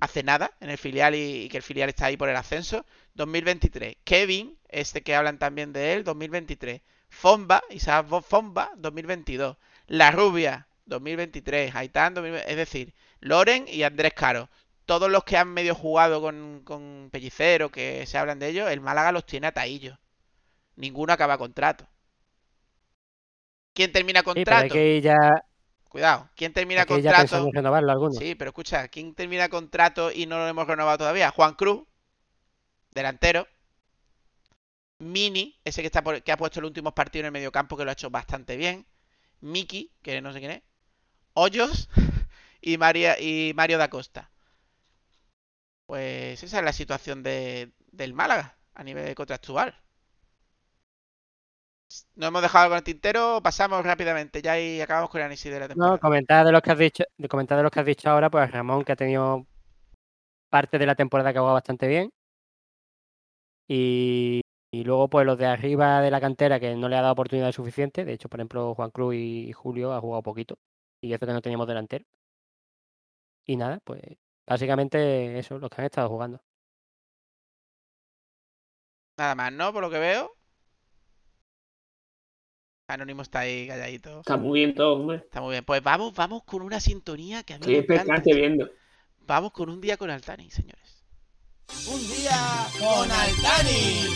hace 0.00 0.22
nada 0.22 0.52
en 0.60 0.70
el 0.70 0.78
filial 0.78 1.14
y, 1.14 1.44
y 1.44 1.48
que 1.48 1.58
el 1.58 1.62
filial 1.62 1.88
está 1.88 2.06
ahí 2.06 2.16
por 2.16 2.28
el 2.28 2.36
ascenso, 2.36 2.84
2023. 3.14 3.96
Kevin, 4.04 4.56
este 4.68 5.02
que 5.02 5.14
hablan 5.14 5.38
también 5.38 5.72
de 5.72 5.92
él, 5.94 6.04
2023. 6.04 6.80
Fomba, 7.08 7.62
Isaac 7.70 8.06
Fomba, 8.26 8.70
2022. 8.76 9.56
La 9.88 10.10
Rubia, 10.10 10.66
2023. 10.86 11.74
Aitán, 11.74 12.14
2023. 12.14 12.50
es 12.50 12.56
decir, 12.56 12.94
Loren 13.20 13.66
y 13.68 13.82
Andrés 13.82 14.14
Caro. 14.14 14.48
Todos 14.90 15.10
los 15.10 15.24
que 15.24 15.36
han 15.38 15.48
medio 15.58 15.74
jugado 15.74 16.20
con, 16.20 16.62
con 16.64 17.08
Pellicero, 17.12 17.70
que 17.70 18.04
se 18.06 18.18
hablan 18.18 18.38
de 18.40 18.48
ellos, 18.50 18.70
el 18.70 18.80
Málaga 18.82 19.12
los 19.12 19.24
tiene 19.26 19.46
atadillos. 19.48 19.98
Ninguno 20.76 21.12
acaba 21.14 21.38
contrato. 21.38 21.88
¿Quién 23.74 23.90
termina 23.92 24.22
Sí, 24.34 24.44
pero 24.46 24.62
contrato? 24.62 24.74
que 24.74 25.00
ya, 25.00 25.42
Cuidado, 25.90 26.30
¿quién 26.36 26.54
termina 26.54 26.86
ya 27.02 27.14
contrato? 27.14 27.52
renovarlo 27.52 27.92
alguno. 27.92 28.20
Sí, 28.20 28.34
pero 28.34 28.50
escucha, 28.50 28.88
¿quién 28.88 29.14
termina 29.14 29.48
contrato 29.50 30.10
y 30.12 30.26
no 30.26 30.38
lo 30.38 30.48
hemos 30.48 30.66
renovado 30.66 30.98
todavía? 30.98 31.30
Juan 31.30 31.54
Cruz, 31.54 31.86
delantero. 32.94 33.46
Mini, 35.14 35.58
ese 35.64 35.80
que, 35.82 35.86
está 35.86 36.02
por- 36.04 36.22
que 36.22 36.30
ha 36.32 36.36
puesto 36.36 36.60
los 36.60 36.68
últimos 36.68 36.92
partidos 36.92 37.22
en 37.22 37.26
el 37.26 37.32
mediocampo, 37.32 37.76
que 37.76 37.84
lo 37.84 37.90
ha 37.90 37.94
hecho 37.94 38.10
bastante 38.10 38.56
bien. 38.56 38.86
Miki, 39.40 39.92
que 40.02 40.20
no 40.22 40.32
sé 40.32 40.40
quién 40.40 40.52
es. 40.52 40.62
Hoyos 41.34 41.88
y, 42.62 42.78
María, 42.78 43.20
y 43.20 43.52
Mario 43.54 43.78
da 43.78 43.90
Costa. 43.90 44.30
Pues 45.90 46.40
esa 46.44 46.58
es 46.58 46.64
la 46.64 46.72
situación 46.72 47.24
de- 47.24 47.72
del 47.90 48.14
Málaga 48.14 48.56
a 48.74 48.84
nivel 48.84 49.12
contractual. 49.16 49.74
¿No 52.14 52.26
hemos 52.28 52.42
dejado 52.42 52.62
algo 52.64 52.74
en 52.76 52.78
el 52.78 52.84
tintero? 52.84 53.38
o 53.38 53.42
Pasamos 53.42 53.84
rápidamente 53.84 54.40
ya 54.40 54.58
y 54.60 54.80
acabamos 54.80 55.10
con 55.10 55.18
el 55.20 55.24
análisis 55.24 55.50
de 55.52 55.58
la 55.58 55.66
temporada. 55.66 55.96
No, 55.96 55.98
comentar 55.98 56.46
de 56.46 56.52
los 56.52 56.62
que 56.62 56.70
has 56.70 56.78
dicho, 56.78 57.02
de 57.18 57.28
comentar 57.28 57.56
de 57.58 57.64
los 57.64 57.72
que 57.72 57.80
has 57.80 57.86
dicho 57.86 58.08
ahora, 58.08 58.30
pues 58.30 58.48
Ramón 58.52 58.84
que 58.84 58.92
ha 58.92 58.96
tenido 58.96 59.46
parte 60.48 60.78
de 60.78 60.86
la 60.86 60.94
temporada 60.94 61.32
que 61.32 61.38
ha 61.38 61.40
jugado 61.42 61.54
bastante 61.54 61.88
bien. 61.88 62.10
Y, 63.68 64.42
y 64.72 64.84
luego, 64.84 65.08
pues 65.08 65.26
los 65.26 65.38
de 65.38 65.46
arriba 65.46 66.00
de 66.02 66.10
la 66.10 66.20
cantera 66.20 66.60
que 66.60 66.74
no 66.76 66.88
le 66.88 66.96
ha 66.96 67.00
dado 67.02 67.12
oportunidad 67.14 67.50
suficiente. 67.52 68.04
De 68.04 68.12
hecho, 68.12 68.28
por 68.28 68.40
ejemplo, 68.40 68.74
Juan 68.76 68.90
Cruz 68.90 69.14
y 69.16 69.52
Julio 69.52 69.92
ha 69.92 70.00
jugado 70.00 70.22
poquito. 70.22 70.56
Y 71.02 71.12
eso 71.12 71.26
que 71.26 71.32
no 71.32 71.40
teníamos 71.42 71.66
delantero. 71.66 72.04
Y 73.46 73.56
nada, 73.56 73.80
pues 73.84 74.00
básicamente 74.50 75.38
eso, 75.38 75.58
los 75.58 75.70
que 75.70 75.80
han 75.80 75.86
estado 75.86 76.08
jugando. 76.08 76.42
Nada 79.16 79.34
más, 79.36 79.52
¿no? 79.52 79.72
Por 79.72 79.82
lo 79.82 79.90
que 79.90 79.98
veo. 79.98 80.32
Anónimo 82.88 83.22
está 83.22 83.40
ahí 83.40 83.68
calladito. 83.68 84.20
Está 84.20 84.36
muy 84.36 84.60
bien 84.60 84.74
todo, 84.74 84.94
hombre. 84.94 85.18
Está 85.18 85.40
muy 85.40 85.52
bien. 85.52 85.64
Pues 85.64 85.80
vamos, 85.82 86.12
vamos 86.14 86.42
con 86.42 86.62
una 86.62 86.80
sintonía 86.80 87.44
que 87.44 87.54
a 87.54 87.58
mí 87.58 87.74
Estoy 87.74 87.96
me 87.96 88.02
encanta. 88.02 88.34
viendo. 88.34 88.68
Vamos 89.20 89.52
con 89.52 89.68
un 89.70 89.80
día 89.80 89.96
con 89.96 90.10
Altani, 90.10 90.50
señores. 90.50 91.04
Un 91.88 92.00
día 92.00 92.66
con 92.80 93.08
Altani. 93.08 94.08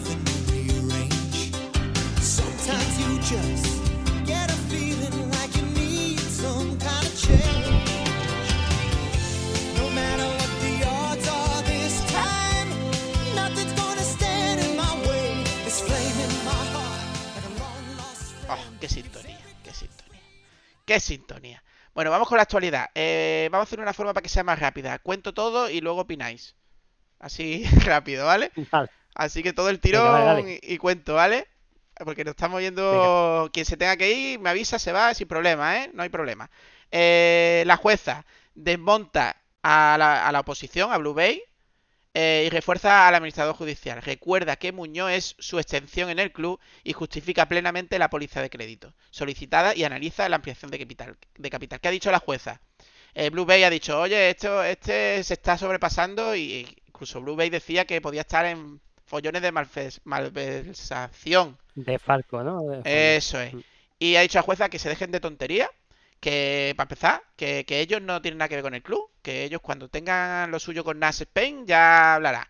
Nothing 0.00 0.24
to 0.24 0.52
rearrange. 0.52 1.52
Sometimes 2.20 2.92
you 3.00 3.18
just 3.20 3.82
get 4.26 4.50
a 4.50 4.58
feeling 4.70 5.30
like 5.30 5.54
you 5.56 5.62
need 5.74 6.18
some 6.20 6.78
kind 6.78 7.06
of 7.06 7.14
change. 7.20 7.90
No 9.76 9.90
matter 9.90 10.26
what 10.38 10.52
the 10.64 10.74
odds 10.88 11.28
are 11.28 11.62
this 11.62 11.96
time, 12.12 12.68
nothing's 13.34 13.72
gonna 13.72 14.02
stand 14.02 14.60
in 14.60 14.76
my 14.76 14.94
way. 15.06 15.44
This 15.64 15.80
flame 15.80 16.18
in 16.26 16.32
my 16.44 16.64
heart, 16.74 17.02
like 17.36 17.44
a 17.44 17.54
long 17.60 17.96
lost 17.98 18.34
Oh, 18.48 18.64
qué 18.80 18.88
sintonía, 18.88 19.38
qué 19.64 19.72
sintonía. 19.74 20.22
Qué 20.86 21.00
sintonía. 21.00 21.62
Bueno, 21.94 22.10
vamos 22.10 22.28
con 22.28 22.36
la 22.36 22.42
actualidad. 22.44 22.88
Eh, 22.94 23.48
vamos 23.50 23.66
a 23.66 23.68
hacer 23.68 23.80
una 23.80 23.92
forma 23.92 24.14
para 24.14 24.22
que 24.22 24.28
sea 24.28 24.44
más 24.44 24.58
rápida. 24.58 24.98
Cuento 25.00 25.34
todo 25.34 25.68
y 25.68 25.80
luego 25.80 26.00
opináis. 26.00 26.54
Así 27.18 27.64
rápido, 27.84 28.24
¿vale? 28.24 28.50
Vale. 28.70 28.88
Así 29.14 29.42
que 29.42 29.52
todo 29.52 29.68
el 29.68 29.78
Venga, 29.78 29.82
tirón 29.82 30.12
vale. 30.24 30.60
Y, 30.62 30.74
y 30.74 30.78
cuento, 30.78 31.14
¿vale? 31.14 31.46
Porque 32.04 32.24
nos 32.24 32.32
estamos 32.32 32.60
yendo. 32.62 33.50
Quien 33.52 33.66
se 33.66 33.76
tenga 33.76 33.96
que 33.96 34.10
ir, 34.10 34.38
me 34.38 34.50
avisa, 34.50 34.78
se 34.78 34.92
va 34.92 35.12
sin 35.14 35.28
problema, 35.28 35.78
¿eh? 35.78 35.90
No 35.92 36.02
hay 36.02 36.08
problema. 36.08 36.50
Eh, 36.90 37.62
la 37.66 37.76
jueza 37.76 38.24
desmonta 38.54 39.36
a 39.62 39.96
la, 39.98 40.26
a 40.26 40.32
la 40.32 40.40
oposición, 40.40 40.92
a 40.92 40.98
Blue 40.98 41.14
Bay, 41.14 41.42
eh, 42.14 42.44
y 42.46 42.50
refuerza 42.50 43.06
al 43.06 43.14
administrador 43.14 43.54
judicial. 43.54 44.02
Recuerda 44.02 44.56
que 44.56 44.72
Muñoz 44.72 45.12
es 45.12 45.36
su 45.38 45.58
extensión 45.58 46.10
en 46.10 46.18
el 46.18 46.32
club 46.32 46.58
y 46.82 46.92
justifica 46.92 47.46
plenamente 47.46 47.98
la 47.98 48.10
póliza 48.10 48.42
de 48.42 48.50
crédito 48.50 48.94
solicitada 49.10 49.76
y 49.76 49.84
analiza 49.84 50.28
la 50.28 50.36
ampliación 50.36 50.70
de 50.70 50.78
capital. 50.78 51.16
De 51.36 51.50
capital. 51.50 51.80
¿Qué 51.80 51.88
ha 51.88 51.92
dicho 51.92 52.10
la 52.10 52.18
jueza? 52.18 52.60
Eh, 53.14 53.30
Blue 53.30 53.44
Bay 53.44 53.62
ha 53.62 53.70
dicho, 53.70 54.00
oye, 54.00 54.30
esto 54.30 54.64
este 54.64 55.22
se 55.22 55.34
está 55.34 55.58
sobrepasando 55.58 56.34
y 56.34 56.66
incluso 56.86 57.20
Blue 57.20 57.36
Bay 57.36 57.50
decía 57.50 57.84
que 57.84 58.00
podía 58.00 58.22
estar 58.22 58.46
en 58.46 58.80
follones 59.10 59.42
de 59.42 59.50
malversación. 60.04 61.58
De 61.74 61.98
Falco, 61.98 62.44
¿no? 62.44 62.62
De. 62.62 63.16
Eso 63.16 63.40
es. 63.40 63.52
Mm. 63.52 63.60
Y 63.98 64.14
ha 64.16 64.20
dicho 64.20 64.38
a 64.38 64.42
la 64.42 64.44
jueza 64.44 64.68
que 64.68 64.78
se 64.78 64.88
dejen 64.88 65.10
de 65.10 65.18
tontería, 65.18 65.68
que 66.20 66.74
para 66.76 66.84
empezar, 66.84 67.22
que, 67.36 67.64
que 67.66 67.80
ellos 67.80 68.00
no 68.00 68.22
tienen 68.22 68.38
nada 68.38 68.48
que 68.48 68.54
ver 68.54 68.62
con 68.62 68.74
el 68.74 68.84
club, 68.84 69.10
que 69.20 69.42
ellos 69.42 69.60
cuando 69.60 69.88
tengan 69.88 70.52
lo 70.52 70.60
suyo 70.60 70.84
con 70.84 71.00
Nas 71.00 71.20
Spain 71.20 71.66
ya 71.66 72.14
hablará. 72.14 72.48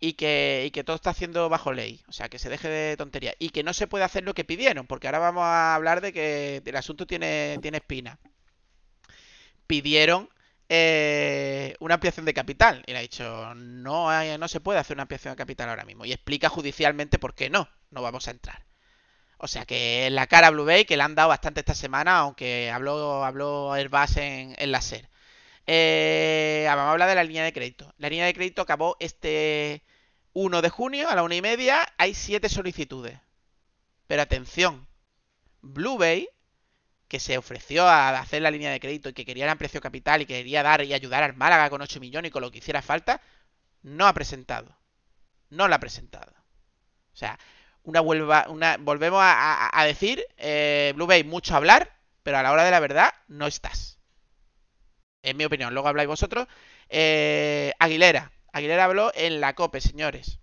Y 0.00 0.14
que, 0.14 0.62
y 0.66 0.70
que 0.70 0.84
todo 0.84 0.96
está 0.96 1.10
haciendo 1.10 1.48
bajo 1.48 1.72
ley, 1.72 2.00
o 2.08 2.12
sea, 2.12 2.28
que 2.28 2.38
se 2.38 2.48
deje 2.48 2.68
de 2.68 2.96
tontería. 2.96 3.34
Y 3.38 3.50
que 3.50 3.62
no 3.62 3.74
se 3.74 3.86
puede 3.88 4.04
hacer 4.04 4.24
lo 4.24 4.32
que 4.32 4.44
pidieron, 4.44 4.86
porque 4.86 5.08
ahora 5.08 5.18
vamos 5.18 5.42
a 5.42 5.74
hablar 5.74 6.00
de 6.00 6.12
que 6.12 6.62
el 6.64 6.76
asunto 6.76 7.06
tiene, 7.06 7.58
tiene 7.60 7.78
espina. 7.78 8.18
Pidieron 9.66 10.30
eh, 10.68 11.74
una 11.80 11.94
ampliación 11.94 12.26
de 12.26 12.34
capital. 12.34 12.82
Y 12.86 12.92
le 12.92 12.98
ha 12.98 13.02
dicho, 13.02 13.54
no, 13.54 14.38
no 14.38 14.48
se 14.48 14.60
puede 14.60 14.78
hacer 14.78 14.96
una 14.96 15.02
ampliación 15.02 15.32
de 15.32 15.36
capital 15.36 15.68
ahora 15.68 15.84
mismo. 15.84 16.04
Y 16.04 16.12
explica 16.12 16.48
judicialmente 16.48 17.18
por 17.18 17.34
qué 17.34 17.50
no, 17.50 17.68
no 17.90 18.02
vamos 18.02 18.28
a 18.28 18.32
entrar. 18.32 18.64
O 19.38 19.46
sea 19.48 19.64
que 19.66 20.08
la 20.10 20.26
cara 20.26 20.48
a 20.48 20.50
Blue 20.50 20.64
Bay, 20.64 20.84
que 20.84 20.96
le 20.96 21.02
han 21.04 21.14
dado 21.14 21.28
bastante 21.28 21.60
esta 21.60 21.74
semana, 21.74 22.18
aunque 22.18 22.70
habló, 22.70 23.24
habló 23.24 23.72
Airbus 23.72 24.16
en, 24.16 24.54
en 24.58 24.72
la 24.72 24.80
SER. 24.80 25.08
Eh, 25.66 26.64
vamos 26.66 26.84
a 26.84 26.92
hablar 26.92 27.08
de 27.10 27.14
la 27.14 27.24
línea 27.24 27.44
de 27.44 27.52
crédito. 27.52 27.92
La 27.98 28.08
línea 28.08 28.26
de 28.26 28.34
crédito 28.34 28.62
acabó 28.62 28.96
este 29.00 29.82
1 30.32 30.62
de 30.62 30.70
junio 30.70 31.08
a 31.08 31.14
la 31.14 31.22
una 31.22 31.36
y 31.36 31.42
media. 31.42 31.86
Hay 31.98 32.14
siete 32.14 32.48
solicitudes. 32.48 33.20
Pero 34.06 34.22
atención, 34.22 34.88
Blue 35.60 35.98
Bay, 35.98 36.28
que 37.08 37.20
se 37.20 37.38
ofreció 37.38 37.86
a 37.88 38.18
hacer 38.18 38.42
la 38.42 38.50
línea 38.50 38.70
de 38.70 38.80
crédito 38.80 39.08
y 39.08 39.12
que 39.14 39.24
quería 39.24 39.44
el 39.44 39.50
ampliación 39.50 39.80
capital 39.80 40.22
y 40.22 40.26
que 40.26 40.34
quería 40.34 40.62
dar 40.62 40.84
y 40.84 40.92
ayudar 40.94 41.22
al 41.22 41.34
Málaga 41.34 41.70
con 41.70 41.82
8 41.82 42.00
millones 42.00 42.28
y 42.28 42.32
con 42.32 42.42
lo 42.42 42.50
que 42.50 42.58
hiciera 42.58 42.82
falta, 42.82 43.20
no 43.82 44.06
ha 44.06 44.12
presentado. 44.12 44.76
No 45.50 45.66
la 45.68 45.76
ha 45.76 45.80
presentado. 45.80 46.32
O 47.12 47.16
sea, 47.16 47.38
una 47.82 48.00
vuelva, 48.00 48.46
una, 48.48 48.76
volvemos 48.76 49.20
a 49.22 49.84
decir, 49.86 50.24
eh, 50.36 50.92
Blue 50.94 51.06
Bay, 51.06 51.24
mucho 51.24 51.56
hablar, 51.56 51.90
pero 52.22 52.38
a 52.38 52.42
la 52.42 52.52
hora 52.52 52.64
de 52.64 52.70
la 52.70 52.80
verdad 52.80 53.14
no 53.26 53.46
estás. 53.46 53.98
En 55.22 55.36
mi 55.36 55.44
opinión, 55.44 55.72
luego 55.72 55.88
habláis 55.88 56.08
vosotros. 56.08 56.46
Eh, 56.88 57.72
Aguilera. 57.78 58.32
Aguilera 58.52 58.84
habló 58.84 59.12
en 59.14 59.40
la 59.40 59.54
COPE, 59.54 59.80
señores. 59.80 60.38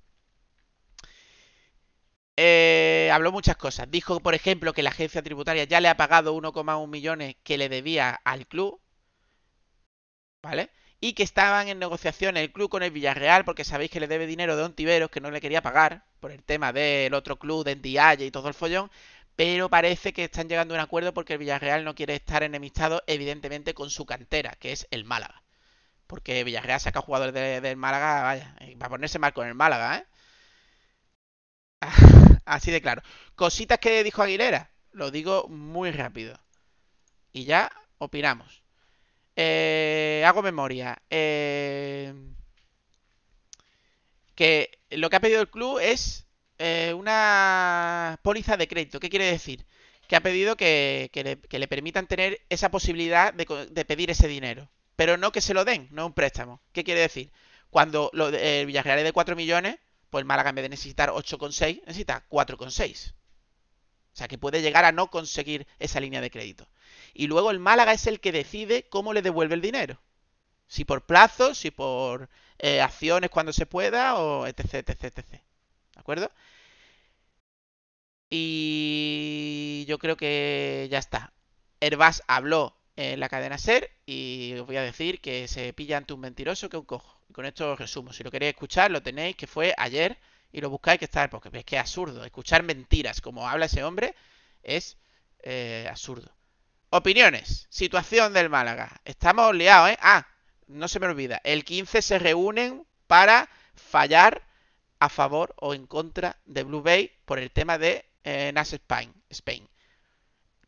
Eh, 2.38 3.10
habló 3.14 3.32
muchas 3.32 3.58
cosas. 3.58 3.90
Dijo, 3.92 4.20
por 4.22 4.36
ejemplo, 4.36 4.74
que 4.74 4.84
la 4.84 4.90
agencia 4.92 5.22
tributaria 5.24 5.64
ya 5.66 5.82
le 5.82 5.90
ha 5.90 5.98
pagado 5.98 6.34
1,1 6.34 6.88
millones 6.92 7.36
que 7.44 7.58
le 7.58 7.70
debía 7.70 8.12
al 8.24 8.48
club. 8.48 8.80
¿Vale? 10.42 10.70
Y 11.02 11.14
que 11.14 11.24
estaban 11.24 11.68
en 11.68 11.80
negociación 11.80 12.38
el 12.38 12.52
club 12.52 12.70
con 12.70 12.84
el 12.84 12.92
Villarreal 12.92 13.44
porque 13.46 13.64
sabéis 13.66 13.92
que 13.92 14.00
le 14.00 14.08
debe 14.08 14.28
dinero 14.28 14.56
de 14.56 14.64
Ontiveros 14.64 15.10
que 15.12 15.20
no 15.22 15.30
le 15.32 15.42
quería 15.42 15.62
pagar 15.62 16.06
por 16.20 16.32
el 16.32 16.44
tema 16.44 16.72
del 16.74 17.14
otro 17.14 17.38
club 17.38 17.66
de 17.66 17.76
Ndiaye 17.76 18.26
y 18.26 18.32
todo 18.32 18.48
el 18.48 18.54
follón. 18.54 18.90
Pero 19.36 19.70
parece 19.70 20.14
que 20.14 20.24
están 20.24 20.48
llegando 20.48 20.74
a 20.74 20.78
un 20.78 20.82
acuerdo 20.84 21.14
porque 21.14 21.34
el 21.34 21.40
Villarreal 21.40 21.84
no 21.84 21.96
quiere 21.96 22.16
estar 22.16 22.42
enemistado, 22.44 23.04
evidentemente, 23.08 23.74
con 23.74 23.90
su 23.90 24.06
cantera, 24.06 24.52
que 24.60 24.72
es 24.72 24.88
el 24.92 25.04
Málaga. 25.04 25.44
Porque 26.08 26.44
Villarreal 26.46 26.80
saca 26.82 27.02
jugadores 27.02 27.34
de- 27.36 27.62
del 27.62 27.78
Málaga, 27.78 28.24
vaya, 28.24 28.56
va 28.82 28.88
a 28.88 28.90
ponerse 28.90 29.20
mal 29.20 29.34
con 29.34 29.48
el 29.48 29.56
Málaga, 29.56 29.98
¿eh? 30.00 30.06
Así 32.46 32.72
de 32.72 32.82
claro. 32.82 33.02
Cositas 33.36 33.80
que 33.80 34.04
dijo 34.04 34.22
Aguilera, 34.22 34.72
lo 34.92 35.12
digo 35.12 35.48
muy 35.50 35.92
rápido. 35.92 36.40
Y 37.34 37.46
ya 37.46 37.72
opinamos. 37.98 38.64
Eh, 39.36 40.24
hago 40.26 40.42
memoria. 40.42 41.02
Eh, 41.10 42.14
que 44.36 44.80
lo 44.92 45.10
que 45.10 45.16
ha 45.16 45.22
pedido 45.22 45.42
el 45.42 45.50
club 45.50 45.80
es 45.80 46.26
eh, 46.60 46.94
una 46.94 48.20
póliza 48.22 48.58
de 48.58 48.68
crédito. 48.68 49.00
¿Qué 49.00 49.10
quiere 49.10 49.26
decir? 49.26 49.66
Que 50.08 50.16
ha 50.16 50.22
pedido 50.22 50.56
que, 50.56 51.10
le, 51.50 51.68
permitan 51.68 52.08
tener 52.08 52.42
esa 52.50 52.70
posibilidad 52.70 53.34
de, 53.34 53.86
pedir 53.86 54.12
ese 54.12 54.28
dinero. 54.28 54.70
Pero 54.96 55.18
no 55.18 55.32
que 55.32 55.42
se 55.42 55.54
lo 55.54 55.66
den, 55.66 55.88
no 55.92 56.06
un 56.06 56.14
préstamo. 56.14 56.62
¿Qué 56.72 56.84
quiere 56.84 57.02
decir? 57.02 57.32
Cuando 57.70 58.10
lo 58.14 58.30
el 58.30 58.66
Villarreal 58.68 59.00
es 59.00 59.06
de 59.06 59.12
4 59.14 59.36
millones, 59.36 59.78
pues 60.16 60.22
el 60.22 60.28
Málaga 60.28 60.52
en 60.52 60.56
vez 60.56 60.64
de 60.64 60.70
necesitar 60.70 61.10
8,6, 61.10 61.82
necesita 61.88 62.24
4,6. 62.30 63.12
O 63.12 63.16
sea 64.14 64.30
que 64.30 64.38
puede 64.38 64.62
llegar 64.62 64.86
a 64.86 64.94
no 64.94 65.12
conseguir 65.12 65.68
esa 65.78 66.00
línea 66.00 66.22
de 66.22 66.32
crédito. 66.32 66.70
Y 67.14 67.28
luego 67.28 67.52
el 67.52 67.60
Málaga 67.60 67.92
es 67.92 68.08
el 68.08 68.22
que 68.22 68.32
decide 68.32 68.88
cómo 68.88 69.12
le 69.12 69.22
devuelve 69.22 69.56
el 69.56 69.62
dinero. 69.62 70.00
Si 70.68 70.86
por 70.86 71.06
plazos, 71.06 71.58
si 71.58 71.70
por 71.70 72.30
eh, 72.60 72.80
acciones 72.80 73.30
cuando 73.30 73.52
se 73.52 73.66
pueda, 73.66 74.16
o 74.16 74.48
etc, 74.48 74.76
etc, 74.76 75.04
etc. 75.04 75.28
¿De 75.28 75.42
acuerdo? 75.98 76.32
Y 78.30 79.84
yo 79.90 79.98
creo 80.00 80.16
que 80.16 80.88
ya 80.90 81.00
está. 81.00 81.34
Herbás 81.82 82.24
habló 82.28 82.78
en 82.96 83.20
la 83.20 83.30
cadena 83.30 83.58
SER 83.58 83.92
y 84.06 84.54
os 84.60 84.66
voy 84.66 84.78
a 84.78 84.82
decir 84.82 85.20
que 85.20 85.48
se 85.48 85.74
pilla 85.74 85.98
ante 85.98 86.14
un 86.14 86.22
mentiroso 86.22 86.70
que 86.70 86.78
un 86.78 86.86
cojo. 86.86 87.20
Y 87.30 87.34
con 87.34 87.46
esto 87.46 87.74
os 87.74 87.80
resumo. 87.80 88.14
Si 88.14 88.24
lo 88.24 88.32
queréis 88.32 88.54
escuchar, 88.54 88.92
lo 88.92 89.02
tenéis, 89.02 89.36
que 89.36 89.48
fue 89.48 89.74
ayer, 89.78 90.18
y 90.52 90.62
lo 90.62 90.70
buscáis 90.70 91.00
que 91.00 91.06
está, 91.06 91.30
porque 91.30 91.50
es 91.52 91.66
que 91.66 91.76
es 91.76 91.82
absurdo. 91.82 92.24
Escuchar 92.24 92.64
mentiras 92.64 93.20
como 93.22 93.48
habla 93.48 93.66
ese 93.66 93.84
hombre 93.84 94.16
es 94.64 94.98
eh, 95.40 95.88
absurdo. 95.90 96.32
Opiniones. 96.90 97.68
Situación 97.70 98.34
del 98.34 98.50
Málaga. 98.50 99.02
Estamos 99.04 99.54
liados, 99.54 99.90
¿eh? 99.90 99.98
Ah, 100.02 100.26
no 100.68 100.88
se 100.88 101.00
me 101.00 101.08
olvida. 101.08 101.42
El 101.44 101.66
15 101.66 102.02
se 102.02 102.20
reúnen 102.20 102.86
para 103.08 103.50
fallar 103.74 104.44
a 105.00 105.10
favor 105.10 105.54
o 105.58 105.74
en 105.74 105.88
contra 105.88 106.38
de 106.46 106.64
Blue 106.64 106.82
Bay 106.82 107.12
por 107.26 107.40
el 107.40 107.52
tema 107.52 107.78
de 107.78 108.06
eh, 108.24 108.52
Nas 108.54 108.72
Spain, 108.74 109.14
Spain. 109.30 109.68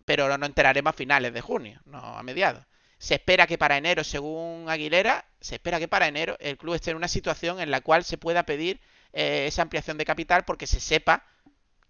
Pero 0.08 0.38
no 0.38 0.46
enteraremos 0.46 0.92
a 0.92 0.94
finales 0.94 1.34
de 1.34 1.42
junio, 1.42 1.82
no 1.84 2.00
a 2.00 2.24
mediados. 2.24 2.66
Se 2.98 3.16
espera 3.16 3.46
que 3.46 3.58
para 3.58 3.76
enero, 3.76 4.06
según 4.06 4.70
Aguilera, 4.70 5.26
se 5.42 5.56
espera 5.56 5.80
que 5.80 5.90
para 5.90 6.08
enero 6.08 6.38
el 6.40 6.58
club 6.58 6.76
esté 6.76 6.92
en 6.92 6.98
una 6.98 7.10
situación 7.10 7.60
en 7.60 7.72
la 7.72 7.82
cual 7.82 8.06
se 8.06 8.18
pueda 8.18 8.44
pedir 8.44 8.80
eh, 9.12 9.48
esa 9.48 9.64
ampliación 9.64 9.98
de 9.98 10.06
capital 10.06 10.46
porque 10.46 10.66
se 10.66 10.80
sepa 10.80 11.26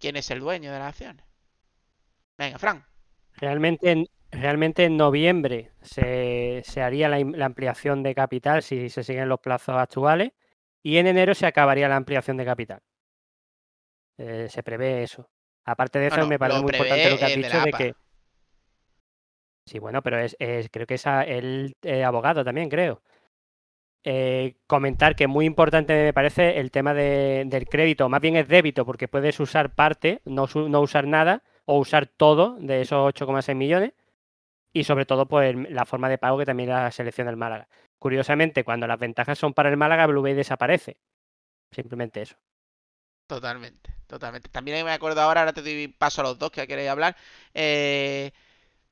quién 0.00 0.16
es 0.16 0.32
el 0.32 0.40
dueño 0.40 0.72
de 0.72 0.80
las 0.80 0.88
acciones. 0.88 1.24
Venga, 2.36 2.58
Fran. 2.58 2.84
Realmente 3.34 3.92
en, 3.92 4.08
realmente 4.32 4.84
en 4.84 4.96
noviembre 4.96 5.70
se, 5.80 6.62
se 6.64 6.82
haría 6.82 7.08
la, 7.08 7.46
ampliación 7.46 8.02
de 8.02 8.16
capital 8.16 8.64
si 8.64 8.90
se 8.90 9.04
siguen 9.04 9.28
los 9.28 9.38
plazos 9.38 9.76
actuales 9.76 10.32
y 10.82 10.96
en 10.96 11.06
enero 11.06 11.36
se 11.36 11.46
acabaría 11.46 11.88
la 11.88 11.94
ampliación 11.94 12.36
de 12.36 12.44
capital. 12.44 12.80
Eh, 14.18 14.48
se 14.50 14.64
prevé 14.64 15.04
eso. 15.04 15.30
Aparte 15.64 16.00
de 16.00 16.08
eso, 16.08 16.26
me 16.26 16.38
parece 16.38 16.60
muy 16.60 16.72
importante 16.72 17.10
lo 17.10 17.18
que 17.18 17.24
has 17.24 17.30
de 17.30 17.36
dicho 17.36 17.60
de 17.60 17.72
que. 17.72 17.94
Sí, 19.68 19.78
bueno, 19.78 20.00
pero 20.02 20.18
es, 20.18 20.34
creo 20.72 20.86
que 20.86 20.94
es 20.94 21.04
el 21.06 21.76
eh, 21.82 22.02
abogado 22.02 22.42
también, 22.42 22.70
creo. 22.70 23.02
Eh, 24.04 24.54
comentar 24.66 25.14
que 25.14 25.26
muy 25.26 25.44
importante 25.44 25.92
me 25.92 26.12
parece 26.14 26.58
el 26.58 26.70
tema 26.70 26.94
de- 26.94 27.44
del 27.46 27.66
crédito, 27.68 28.08
más 28.08 28.20
bien 28.22 28.36
es 28.36 28.48
débito, 28.48 28.86
porque 28.86 29.08
puedes 29.08 29.38
usar 29.40 29.74
parte, 29.74 30.22
no, 30.24 30.46
no 30.54 30.80
usar 30.80 31.06
nada, 31.06 31.42
o 31.66 31.78
usar 31.78 32.06
todo 32.06 32.56
de 32.60 32.80
esos 32.80 32.98
8,6 33.06 33.56
millones, 33.58 33.92
y 34.72 34.84
sobre 34.84 35.04
todo, 35.04 35.26
pues 35.26 35.54
la 35.70 35.84
forma 35.84 36.08
de 36.08 36.16
pago 36.18 36.38
que 36.38 36.46
también 36.46 36.70
la 36.70 36.90
selecciona 36.90 37.30
el 37.30 37.36
Málaga. 37.36 37.68
Curiosamente, 37.98 38.64
cuando 38.64 38.86
las 38.86 38.98
ventajas 38.98 39.38
son 39.38 39.52
para 39.52 39.68
el 39.68 39.76
Málaga, 39.76 40.06
Blue 40.06 40.22
Bay 40.22 40.32
desaparece. 40.34 40.96
Simplemente 41.70 42.22
eso. 42.22 42.36
Totalmente, 43.26 43.94
totalmente. 44.06 44.48
También 44.48 44.84
me 44.86 44.92
acuerdo 44.92 45.20
ahora, 45.20 45.40
ahora 45.42 45.52
te 45.52 45.60
doy 45.62 45.88
paso 45.88 46.22
a 46.22 46.24
los 46.24 46.38
dos 46.38 46.50
que 46.50 46.66
queréis 46.66 46.88
hablar. 46.88 47.14
eh, 47.52 48.32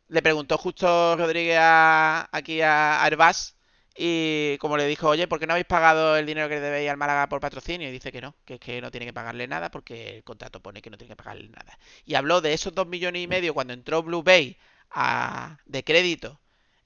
le 0.08 0.22
preguntó 0.22 0.58
justo 0.58 1.16
Rodríguez 1.16 1.58
a- 1.60 2.28
aquí 2.32 2.60
a, 2.62 3.02
a 3.02 3.06
Herbás 3.06 3.56
y 3.98 4.58
como 4.58 4.76
le 4.76 4.86
dijo, 4.86 5.08
oye, 5.08 5.26
¿por 5.26 5.38
qué 5.40 5.46
no 5.46 5.54
habéis 5.54 5.66
pagado 5.66 6.16
el 6.16 6.26
dinero 6.26 6.48
que 6.48 6.60
debéis 6.60 6.90
al 6.90 6.96
Málaga 6.98 7.28
por 7.28 7.40
patrocinio? 7.40 7.88
Y 7.88 7.92
dice 7.92 8.12
que 8.12 8.20
no, 8.20 8.34
que 8.44 8.54
es 8.54 8.60
que 8.60 8.80
no 8.82 8.90
tiene 8.90 9.06
que 9.06 9.12
pagarle 9.12 9.46
nada 9.48 9.70
porque 9.70 10.16
el 10.18 10.24
contrato 10.24 10.60
pone 10.60 10.82
que 10.82 10.90
no 10.90 10.98
tiene 10.98 11.12
que 11.12 11.16
pagarle 11.16 11.48
nada. 11.48 11.78
Y 12.04 12.14
habló 12.14 12.40
de 12.40 12.52
esos 12.52 12.74
dos 12.74 12.86
millones 12.86 13.22
y 13.22 13.26
medio 13.26 13.54
cuando 13.54 13.72
entró 13.72 14.02
Blue 14.02 14.22
Bay 14.22 14.56
a- 14.90 15.58
de 15.64 15.82
crédito 15.84 16.38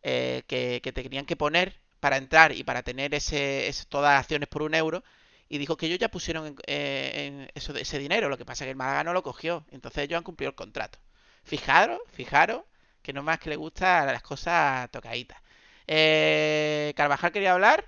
eh, 0.02 0.42
que, 0.46 0.80
tenían 0.92 1.26
que 1.26 1.36
poner 1.36 1.74
para 2.00 2.16
entrar 2.16 2.52
y 2.52 2.64
para 2.64 2.82
tener 2.82 3.14
ese, 3.14 3.68
ese- 3.68 3.84
todas 3.86 4.12
las 4.14 4.20
acciones 4.20 4.48
por 4.48 4.62
un 4.62 4.74
euro 4.74 5.02
y 5.48 5.58
dijo 5.58 5.76
que 5.76 5.86
ellos 5.86 5.98
ya 5.98 6.08
pusieron 6.10 6.46
en, 6.46 6.56
eh, 6.66 7.48
ese 7.54 7.98
dinero, 7.98 8.28
lo 8.28 8.38
que 8.38 8.44
pasa 8.44 8.64
es 8.64 8.66
que 8.66 8.70
el 8.70 8.76
Málaga 8.76 9.04
no 9.04 9.12
lo 9.12 9.22
cogió, 9.22 9.64
entonces 9.72 10.04
ellos 10.04 10.16
han 10.18 10.22
cumplido 10.24 10.50
el 10.50 10.54
contrato. 10.56 10.98
Fijaros, 11.44 12.00
fijaros, 12.12 12.62
que 13.02 13.12
no 13.12 13.22
más 13.22 13.38
que 13.38 13.50
le 13.50 13.56
gusta 13.56 14.04
las 14.06 14.22
cosas 14.22 14.90
tocaditas. 14.90 15.38
Eh, 15.86 16.92
Carvajal 16.96 17.32
quería 17.32 17.52
hablar 17.52 17.84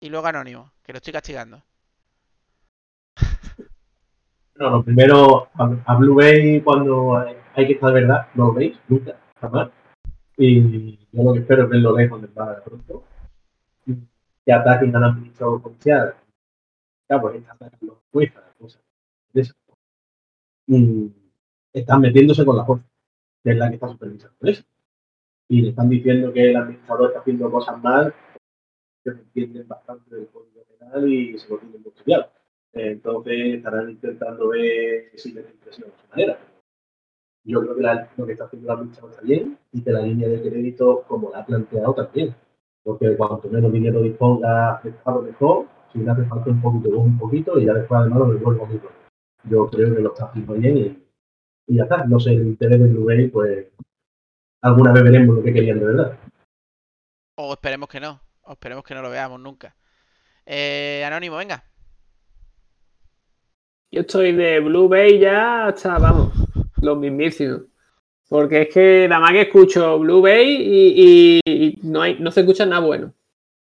y 0.00 0.08
luego 0.08 0.26
Anónimo, 0.26 0.72
que 0.82 0.92
lo 0.92 0.98
estoy 0.98 1.12
castigando. 1.12 1.62
No, 4.56 4.70
lo 4.70 4.84
primero, 4.84 5.48
a, 5.54 5.96
Blue 5.96 6.14
Bay 6.14 6.60
cuando 6.60 7.16
hay, 7.16 7.66
que 7.66 7.72
estar 7.72 7.92
de 7.92 8.02
verdad, 8.02 8.28
no 8.34 8.46
lo 8.46 8.52
veis, 8.52 8.78
nunca, 8.86 9.18
jamás. 9.40 9.70
Y 10.36 10.96
yo 11.12 11.24
lo 11.24 11.32
que 11.32 11.40
espero 11.40 11.64
es 11.64 11.70
verlo 11.70 11.96
lejos 11.96 12.22
del 12.22 12.30
Málaga 12.32 12.62
pronto. 12.62 13.02
Que 14.46 14.52
ataquen 14.52 14.94
al 14.94 15.04
administrador 15.04 15.60
comercial. 15.60 16.14
Ya, 17.08 17.20
pues 17.20 17.34
están 17.34 17.56
atacando 17.56 18.00
jueces, 18.12 18.40
cosas 18.58 18.80
están 21.72 22.00
metiéndose 22.00 22.44
con 22.44 22.56
la 22.56 22.64
fuerza, 22.64 22.86
que 23.44 23.50
es 23.50 23.56
la 23.58 23.68
que 23.68 23.74
está 23.74 23.88
supervisando 23.88 24.36
eso. 24.40 24.64
Y 25.48 25.60
le 25.60 25.68
están 25.68 25.90
diciendo 25.90 26.32
que 26.32 26.50
el 26.50 26.56
administrador 26.56 27.08
está 27.08 27.20
haciendo 27.20 27.50
cosas 27.50 27.80
mal, 27.82 28.14
que 29.04 29.10
no 29.10 29.18
entienden 29.18 29.68
bastante 29.68 30.16
del 30.16 30.28
código 30.28 30.64
penal 30.64 31.12
y 31.12 31.38
se 31.38 31.50
lo 31.50 31.58
tienen 31.58 31.82
muy 31.82 31.92
estudiado. 31.94 32.30
Entonces 32.72 33.54
estarán 33.54 33.90
intentando 33.90 34.48
ver 34.48 35.10
si 35.14 35.32
les 35.32 35.48
impresiona 35.50 35.92
de 35.92 35.98
su 36.00 36.08
manera. 36.08 36.38
Yo 37.44 37.60
creo 37.60 37.76
que 37.76 37.82
la- 37.82 38.10
lo 38.16 38.24
que 38.26 38.32
está 38.32 38.46
haciendo 38.46 38.74
la 38.74 38.80
lucha 38.82 39.02
está 39.06 39.20
bien 39.20 39.58
y 39.72 39.82
que 39.82 39.92
la 39.92 40.00
línea 40.00 40.26
de 40.28 40.40
crédito, 40.40 41.04
como 41.06 41.30
la 41.30 41.40
ha 41.40 41.46
planteado, 41.46 41.92
también. 41.92 42.34
Porque 42.82 43.14
cuanto 43.16 43.48
menos 43.50 43.70
dinero 43.70 44.00
disponga 44.00 44.80
prestado 44.80 45.20
mejor, 45.20 45.66
si 45.92 45.98
le 45.98 46.10
hace 46.10 46.24
falta 46.24 46.50
un 46.50 46.62
poquito, 46.62 46.98
un 46.98 47.18
poquito 47.18 47.58
y 47.58 47.66
ya 47.66 47.74
después 47.74 48.00
además 48.00 48.20
lo 48.20 48.32
devuelvo 48.32 48.66
muy 48.66 48.78
pronto. 48.78 48.98
Yo 49.44 49.68
creo 49.68 49.94
que 49.94 50.00
lo 50.00 50.12
está 50.14 50.26
haciendo 50.26 50.54
bien 50.54 50.76
y, 50.78 51.03
y 51.66 51.76
ya 51.76 51.84
está. 51.84 52.04
No 52.04 52.18
sé, 52.20 52.30
el 52.32 52.46
interés 52.46 52.78
de 52.80 52.88
Blue 52.88 53.04
Bay, 53.04 53.28
pues 53.28 53.66
alguna 54.62 54.92
vez 54.92 55.02
veremos 55.04 55.36
lo 55.36 55.42
que 55.42 55.52
querían 55.52 55.78
de 55.80 55.84
verdad. 55.86 56.18
O 57.36 57.52
esperemos 57.52 57.88
que 57.88 58.00
no, 58.00 58.20
o 58.42 58.52
esperemos 58.52 58.84
que 58.84 58.94
no 58.94 59.02
lo 59.02 59.10
veamos 59.10 59.40
nunca. 59.40 59.74
Eh, 60.46 61.02
Anónimo, 61.06 61.36
venga. 61.36 61.64
Yo 63.90 64.00
estoy 64.00 64.32
de 64.32 64.60
Blue 64.60 64.88
Bay 64.88 65.18
ya 65.18 65.66
hasta, 65.68 65.98
vamos, 65.98 66.32
los 66.80 66.98
mismísimos. 66.98 67.62
Porque 68.28 68.62
es 68.62 68.68
que 68.74 69.06
nada 69.08 69.20
más 69.20 69.32
que 69.32 69.42
escucho 69.42 69.98
Blue 69.98 70.20
Bay 70.22 70.48
y, 70.48 71.40
y- 71.46 71.66
y 71.66 71.78
no, 71.82 72.02
hay, 72.02 72.18
no 72.18 72.30
se 72.30 72.40
escucha 72.40 72.66
nada 72.66 72.84
bueno. 72.84 73.12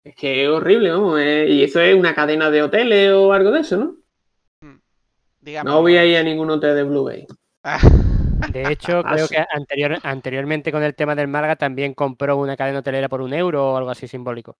Es 0.04 0.16
que 0.16 0.44
es 0.44 0.50
horrible, 0.50 0.92
vamos. 0.92 1.20
eh, 1.20 1.48
y 1.50 1.64
eso 1.64 1.80
es 1.82 1.96
una 1.96 2.14
cadena 2.14 2.50
de 2.52 2.62
hoteles 2.64 3.12
o 3.14 3.34
algo 3.34 3.52
de 3.52 3.62
eso, 3.62 3.78
¿no? 3.78 3.96
Digamos. 5.42 5.72
No 5.74 5.82
voy 5.82 5.96
a 5.98 6.06
ir 6.06 6.18
a 6.18 6.24
ningún 6.24 6.50
hotel 6.52 6.76
de 6.76 6.84
Blue 6.84 7.06
Bay. 7.06 7.26
De 8.54 8.72
hecho, 8.72 9.02
Ah, 9.06 9.14
creo 9.14 9.28
que 9.28 9.46
anterior, 9.54 9.98
anteriormente 10.04 10.72
con 10.72 10.82
el 10.84 10.96
tema 10.96 11.14
del 11.16 11.28
Málaga 11.28 11.56
también 11.56 11.94
compró 11.94 12.38
una 12.38 12.56
cadena 12.58 12.80
hotelera 12.80 13.10
por 13.10 13.22
un 13.22 13.34
euro 13.34 13.74
o 13.74 13.78
algo 13.78 13.90
así 13.90 14.08
simbólico. 14.08 14.56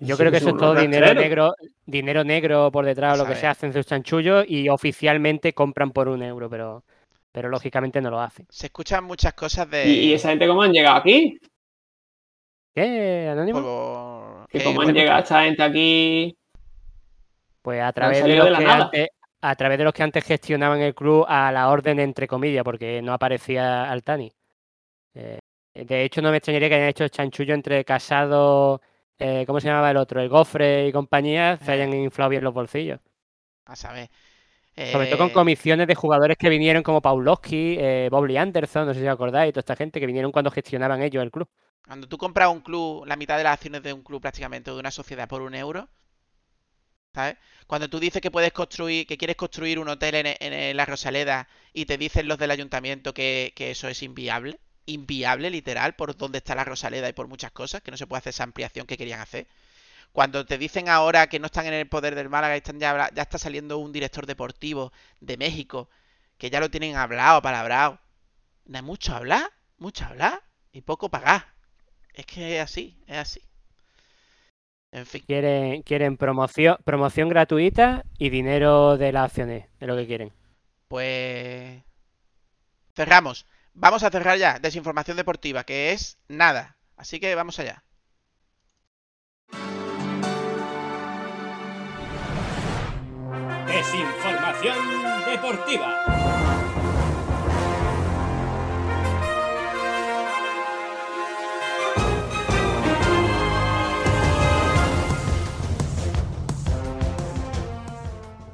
Yo 0.00 0.16
creo 0.16 0.30
que 0.30 0.38
eso 0.38 0.48
es 0.48 0.56
todo 0.56 0.74
dinero 0.74 1.12
negro, 1.12 1.54
dinero 1.84 2.24
negro 2.24 2.70
por 2.72 2.86
detrás, 2.86 3.18
lo 3.18 3.24
que 3.24 3.32
Sabe. 3.32 3.40
se 3.40 3.46
hacen 3.48 3.72
sus 3.74 3.84
chanchullos 3.84 4.46
y 4.48 4.68
oficialmente 4.70 5.52
compran 5.52 5.90
por 5.90 6.08
un 6.08 6.22
euro, 6.22 6.48
pero, 6.48 6.84
pero 7.30 7.50
lógicamente 7.50 8.00
no 8.00 8.08
lo 8.10 8.18
hacen. 8.18 8.46
Se 8.48 8.68
escuchan 8.68 9.04
muchas 9.04 9.34
cosas 9.34 9.68
de. 9.70 9.86
¿Y, 9.86 9.98
y 10.06 10.12
esa 10.14 10.30
gente 10.30 10.46
cómo 10.48 10.62
han 10.62 10.72
llegado 10.72 10.96
aquí? 10.96 11.38
¿Qué, 12.74 13.28
Anónimo? 13.30 13.60
por- 13.60 14.46
¿Que 14.48 14.58
que, 14.58 14.64
¿Cómo 14.64 14.80
han 14.80 14.86
bueno, 14.86 14.98
llegado 15.00 15.18
esta 15.22 15.42
gente 15.44 15.62
aquí? 15.62 16.36
Pues 17.62 17.82
a 17.82 17.92
través 17.92 18.24
de 18.24 18.30
de 18.30 18.36
los 18.36 18.50
la 18.50 18.58
que 18.58 18.64
nada. 18.64 18.84
antes, 18.84 19.08
a 19.42 19.54
través 19.56 19.78
de 19.78 19.84
los 19.84 19.92
que 19.94 20.02
antes 20.02 20.24
gestionaban 20.24 20.80
el 20.80 20.94
club 20.94 21.24
a 21.28 21.50
la 21.52 21.68
orden 21.70 21.98
entre 22.00 22.26
comillas, 22.28 22.64
porque 22.64 23.00
no 23.02 23.12
aparecía 23.12 23.90
Altani. 23.90 24.32
Eh, 25.14 25.38
de 25.74 26.04
hecho, 26.04 26.22
no 26.22 26.30
me 26.30 26.38
extrañaría 26.38 26.68
que 26.68 26.74
hayan 26.76 26.88
hecho 26.88 27.04
el 27.04 27.10
chanchullo 27.10 27.54
entre 27.54 27.84
Casado, 27.84 28.80
eh, 29.18 29.44
¿cómo 29.46 29.60
se 29.60 29.68
llamaba 29.68 29.90
el 29.90 29.96
otro? 29.98 30.20
El 30.20 30.28
Gofre 30.28 30.88
y 30.88 30.92
compañía, 30.92 31.58
se 31.58 31.72
Eh. 31.72 31.74
hayan 31.74 31.92
inflado 31.94 32.30
bien 32.30 32.44
los 32.44 32.54
bolsillos. 32.54 33.00
A 33.66 33.76
saber. 33.76 34.10
Sobre 34.84 35.06
todo 35.08 35.18
con 35.18 35.30
Eh, 35.30 35.32
comisiones 35.32 35.86
de 35.86 35.94
jugadores 35.94 36.36
que 36.38 36.48
vinieron 36.48 36.82
como 36.82 37.02
Paulowski, 37.02 37.76
eh, 37.78 38.08
Bobby 38.10 38.36
Anderson, 38.36 38.86
no 38.86 38.94
sé 38.94 39.00
si 39.00 39.06
os 39.06 39.12
acordáis, 39.12 39.52
toda 39.52 39.60
esta 39.60 39.76
gente 39.76 40.00
que 40.00 40.06
vinieron 40.06 40.32
cuando 40.32 40.50
gestionaban 40.50 41.02
ellos 41.02 41.22
el 41.22 41.30
club. 41.30 41.48
Cuando 41.86 42.08
tú 42.08 42.16
compras 42.18 42.48
un 42.50 42.60
club, 42.60 43.04
la 43.06 43.16
mitad 43.16 43.36
de 43.36 43.44
las 43.44 43.54
acciones 43.54 43.82
de 43.82 43.92
un 43.92 44.02
club 44.02 44.20
prácticamente 44.20 44.70
o 44.70 44.74
de 44.74 44.80
una 44.80 44.90
sociedad 44.90 45.28
por 45.28 45.42
un 45.42 45.54
euro, 45.54 45.88
Cuando 47.66 47.88
tú 47.90 47.98
dices 47.98 48.22
que 48.22 48.30
puedes 48.30 48.52
construir, 48.52 49.06
que 49.06 49.18
quieres 49.18 49.36
construir 49.36 49.78
un 49.78 49.88
hotel 49.88 50.36
en, 50.38 50.76
la 50.76 50.86
Rosaleda 50.86 51.48
y 51.72 51.86
te 51.86 51.98
dicen 51.98 52.28
los 52.28 52.38
del 52.38 52.50
ayuntamiento 52.50 53.12
que, 53.14 53.52
eso 53.56 53.88
es 53.88 54.02
inviable, 54.02 54.60
inviable 54.86 55.50
literal 55.50 55.94
por 55.96 56.16
dónde 56.16 56.38
está 56.38 56.54
la 56.54 56.64
Rosaleda 56.64 57.08
y 57.08 57.12
por 57.12 57.28
muchas 57.28 57.52
cosas, 57.52 57.82
que 57.82 57.90
no 57.90 57.96
se 57.96 58.06
puede 58.06 58.18
hacer 58.18 58.30
esa 58.30 58.44
ampliación 58.44 58.86
que 58.86 58.96
querían 58.96 59.20
hacer. 59.20 59.46
Cuando 60.12 60.46
te 60.46 60.58
dicen 60.58 60.88
ahora 60.88 61.28
que 61.28 61.38
no 61.38 61.46
están 61.46 61.66
en 61.66 61.74
el 61.74 61.88
poder 61.88 62.14
del 62.14 62.28
Málaga 62.28 62.54
y 62.56 62.58
están 62.58 62.80
ya, 62.80 63.10
ya 63.14 63.22
está 63.22 63.38
saliendo 63.38 63.78
un 63.78 63.92
director 63.92 64.26
deportivo 64.26 64.92
de 65.20 65.36
México, 65.36 65.88
que 66.38 66.50
ya 66.50 66.60
lo 66.60 66.70
tienen 66.70 66.96
hablado, 66.96 67.42
palabrado. 67.42 68.00
No 68.66 68.78
hay 68.78 68.84
mucho 68.84 69.14
hablar, 69.14 69.50
mucho 69.78 70.04
hablar 70.04 70.42
y 70.72 70.82
poco 70.82 71.10
pagar. 71.10 71.54
Es 72.14 72.26
que 72.26 72.56
es 72.56 72.62
así, 72.62 72.98
es 73.06 73.18
así. 73.18 73.49
En 74.92 75.06
fin, 75.06 75.22
Quieren, 75.26 75.82
quieren 75.82 76.16
promoción, 76.16 76.76
promoción 76.84 77.28
gratuita 77.28 78.04
y 78.18 78.28
dinero 78.30 78.96
de 78.96 79.12
las 79.12 79.26
acciones, 79.26 79.66
es 79.78 79.86
lo 79.88 79.96
que 79.96 80.06
quieren. 80.06 80.32
pues 80.88 81.82
Cerramos. 82.94 83.46
Vamos 83.72 84.02
a 84.02 84.10
cerrar 84.10 84.36
ya. 84.36 84.58
Desinformación 84.58 85.16
deportiva, 85.16 85.64
que 85.64 85.92
es 85.92 86.18
nada. 86.28 86.76
Así 86.96 87.20
que 87.20 87.34
vamos 87.34 87.58
allá. 87.58 87.84
Desinformación 93.66 94.76
deportiva. 95.24 96.59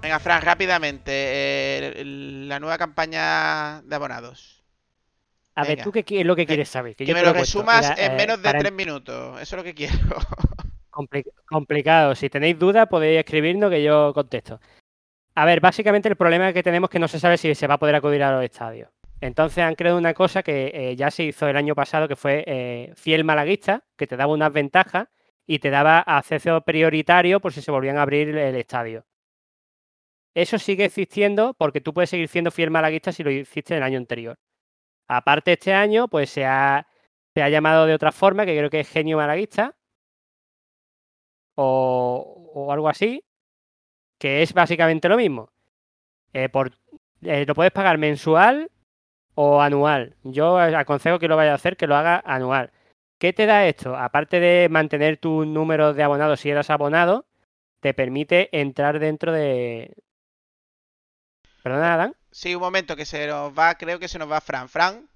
Venga, 0.07 0.21
Fran, 0.21 0.41
rápidamente. 0.41 1.11
eh, 1.11 2.05
la 2.05 2.61
nueva 2.61 2.79
campaña 2.79 3.83
de 3.83 3.97
abonados. 3.97 4.63
A 5.57 5.65
ver. 5.65 5.83
¿tú 5.83 5.91
qué, 5.91 6.05
es 6.07 6.25
lo 6.25 6.37
que 6.37 6.47
quieres 6.47 6.69
saber? 6.69 6.95
Que 6.95 7.05
yo 7.05 7.13
me 7.13 7.23
lo 7.23 7.33
resumas 7.33 7.91
Mira, 7.91 8.07
en 8.07 8.13
eh, 8.13 8.17
menos 8.17 8.41
de 8.41 8.53
tres 8.53 8.73
minutos. 8.73 9.43
Eso 9.43 9.57
es 9.57 9.59
lo 9.59 9.65
que 9.65 9.75
quiero. 9.75 9.97
Compli- 10.93 11.27
complicado. 11.45 12.15
Si 12.15 12.31
tenéis 12.31 12.57
dudas, 12.57 12.87
podéis 12.87 13.19
escribirnos 13.19 13.69
que 13.69 13.83
yo 13.83 14.15
contesto. 14.15 14.61
A 15.35 15.45
ver, 15.45 15.59
básicamente 15.59 16.09
el 16.09 16.15
problema 16.15 16.53
que 16.53 16.63
tenemos 16.63 16.87
es 16.89 16.93
que 16.93 16.99
no 17.01 17.09
se 17.09 17.19
sabe 17.19 17.37
si 17.37 17.53
se 17.57 17.67
va 17.67 17.75
a 17.75 17.79
poder 17.79 17.97
acudir 17.97 18.23
a 18.23 18.31
los 18.31 18.45
estadios. 18.45 18.89
Entonces 19.21 19.65
han 19.65 19.75
creado 19.75 19.99
una 19.99 20.15
cosa 20.15 20.45
que 20.45 20.71
eh, 20.73 20.95
ya 20.95 21.11
se 21.11 21.25
hizo 21.25 21.49
el 21.49 21.57
año 21.57 21.75
pasado, 21.75 22.07
que 22.07 22.15
fue 22.15 22.45
eh, 22.47 22.93
fiel 22.95 23.25
malaguista, 23.25 23.83
que 23.97 24.07
te 24.07 24.17
daba 24.17 24.33
unas 24.33 24.53
ventajas 24.53 25.09
y 25.49 25.59
te 25.59 25.71
daba 25.71 25.99
acceso 25.99 26.61
prioritario 26.61 27.41
por 27.41 27.53
si 27.53 27.61
se 27.61 27.73
volvían 27.73 27.99
a 27.99 28.03
abrir 28.03 28.29
el 28.37 28.55
estadio. 28.55 29.05
Eso 30.37 30.59
sigue 30.59 30.85
existiendo 30.85 31.55
porque 31.55 31.81
tú 31.81 31.95
puedes 31.95 32.11
seguir 32.11 32.29
siendo 32.29 32.51
fiel 32.51 32.71
malaguista 32.71 33.11
si 33.11 33.23
lo 33.25 33.31
hiciste 33.31 33.75
el 33.75 33.83
año 33.83 33.97
anterior. 33.97 34.37
Aparte, 35.09 35.55
este 35.55 35.73
año, 35.73 36.09
pues 36.09 36.29
se 36.29 36.45
ha, 36.45 36.87
se 37.35 37.43
ha 37.43 37.49
llamado 37.49 37.87
de 37.87 37.95
otra 37.95 38.13
forma, 38.13 38.45
que 38.45 38.55
creo 38.57 38.69
que 38.69 38.81
es 38.81 38.91
genio 38.91 39.17
malaguista, 39.17 39.75
o, 41.55 42.51
o 42.55 42.71
algo 42.71 42.89
así, 42.91 43.25
que 44.19 44.43
es 44.43 44.53
básicamente 44.53 45.09
lo 45.09 45.17
mismo. 45.17 45.51
Eh, 46.35 46.51
por, 46.51 46.73
eh, 47.23 47.47
lo 47.47 47.55
puedes 47.55 47.73
pagar 47.73 47.97
mensual 47.97 48.71
o 49.35 49.63
anual. 49.63 50.17
Yo 50.23 50.59
aconsejo 50.59 51.19
que 51.19 51.29
lo 51.29 51.37
vaya 51.37 51.53
a 51.53 51.55
hacer, 51.55 51.79
que 51.79 51.87
lo 51.87 51.97
haga 51.97 52.23
anual. 52.27 52.73
¿Qué 53.19 53.33
te 53.33 53.47
da 53.47 53.67
esto? 53.67 53.97
Aparte 53.97 54.39
de 54.41 54.69
mantener 54.69 55.17
tu 55.17 55.47
número 55.47 55.95
de 55.95 56.03
abonados 56.03 56.41
si 56.41 56.51
eras 56.51 56.69
abonado, 56.69 57.25
te 57.81 57.95
permite 57.95 58.51
entrar 58.53 58.99
dentro 58.99 59.33
de... 59.33 59.95
¿Perdona, 61.67 61.95
Adán? 61.95 62.15
Sí, 62.31 62.55
un 62.55 62.61
momento 62.61 62.95
que 62.95 63.05
se 63.05 63.27
nos 63.27 63.53
va, 63.53 63.75
creo 63.75 63.99
que 63.99 64.07
se 64.07 64.21
nos 64.21 64.31
va 64.31 64.41
Fran. 64.41 64.69
Fran 64.69 65.09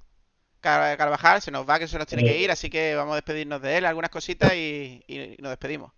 Car- 0.59 0.97
Carvajal 0.99 1.41
se 1.41 1.53
nos 1.53 1.65
va, 1.65 1.79
que 1.79 1.87
se 1.87 1.97
nos 1.97 2.09
tiene 2.09 2.25
que 2.25 2.39
ir, 2.39 2.51
así 2.51 2.69
que 2.69 2.97
vamos 2.97 3.13
a 3.13 3.23
despedirnos 3.23 3.63
de 3.63 3.79
él, 3.79 3.87
algunas 3.87 4.11
cositas 4.11 4.53
y, 4.57 5.01
y 5.07 5.37
nos 5.41 5.51
despedimos. 5.51 5.93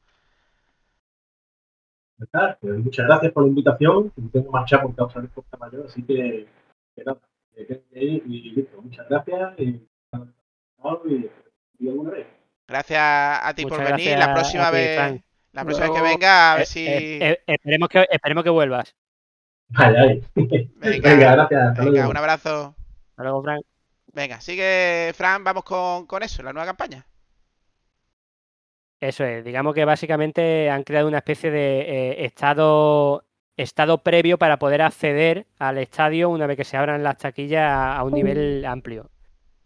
Pues 2.18 2.78
muchas 2.84 3.06
gracias 3.06 3.32
por 3.32 3.44
la 3.44 3.48
invitación. 3.48 4.10
Tengo 4.30 4.44
que 4.44 4.50
marchar 4.50 4.82
por 4.82 4.94
causa 4.94 5.22
de 5.22 5.28
fuerza 5.28 5.56
mayor, 5.56 5.86
así 5.86 6.02
que, 6.02 6.46
que 6.96 7.02
nada, 7.02 7.18
me 7.56 7.64
tengo 7.64 7.80
que 7.90 8.04
ir 8.04 8.22
y 8.26 8.50
listo. 8.50 8.82
Muchas 8.82 9.08
gracias 9.08 9.54
y, 9.58 9.64
y, 9.64 11.30
y 11.78 11.88
alguna 11.88 12.10
vez. 12.10 12.26
Gracias 12.68 13.00
a 13.00 13.54
ti 13.54 13.62
Muchas 13.62 13.78
por 13.78 13.86
venir. 13.90 14.18
La 14.18 14.34
próxima 14.34 14.66
ti, 14.66 14.76
vez, 14.76 15.22
la 15.52 15.64
próxima 15.64 15.88
vez 15.88 15.96
que 15.96 16.02
venga, 16.02 16.52
a 16.52 16.56
ver 16.56 16.62
Eh, 16.64 16.66
si. 16.66 16.86
eh, 16.86 17.30
eh, 17.30 17.42
esperemos, 17.46 17.88
que, 17.88 18.06
esperemos 18.10 18.44
que 18.44 18.50
vuelvas. 18.50 18.94
Vaya, 19.74 20.00
ahí. 20.02 20.22
Venga, 20.80 21.10
Venga, 21.10 21.32
gracias. 21.32 21.62
Hasta 21.70 21.84
venga, 21.84 21.90
luego. 21.90 22.10
un 22.10 22.16
abrazo. 22.16 22.76
Hasta 23.10 23.22
luego, 23.22 23.42
Fran. 23.42 23.60
Venga, 24.12 24.40
sigue 24.40 25.12
Fran, 25.14 25.42
vamos 25.44 25.64
con, 25.64 26.06
con 26.06 26.22
eso, 26.22 26.42
la 26.42 26.52
nueva 26.52 26.66
campaña. 26.66 27.06
Eso 29.00 29.24
es, 29.24 29.44
digamos 29.44 29.74
que 29.74 29.84
básicamente 29.84 30.70
han 30.70 30.84
creado 30.84 31.08
una 31.08 31.18
especie 31.18 31.50
de 31.50 31.80
eh, 31.80 32.24
estado, 32.24 33.24
estado 33.56 33.98
previo 34.02 34.38
para 34.38 34.58
poder 34.58 34.80
acceder 34.82 35.46
al 35.58 35.78
estadio 35.78 36.30
una 36.30 36.46
vez 36.46 36.56
que 36.56 36.64
se 36.64 36.76
abran 36.76 37.02
las 37.02 37.18
taquillas 37.18 37.62
a, 37.68 37.96
a 37.96 38.04
un 38.04 38.12
nivel 38.12 38.64
amplio. 38.64 39.10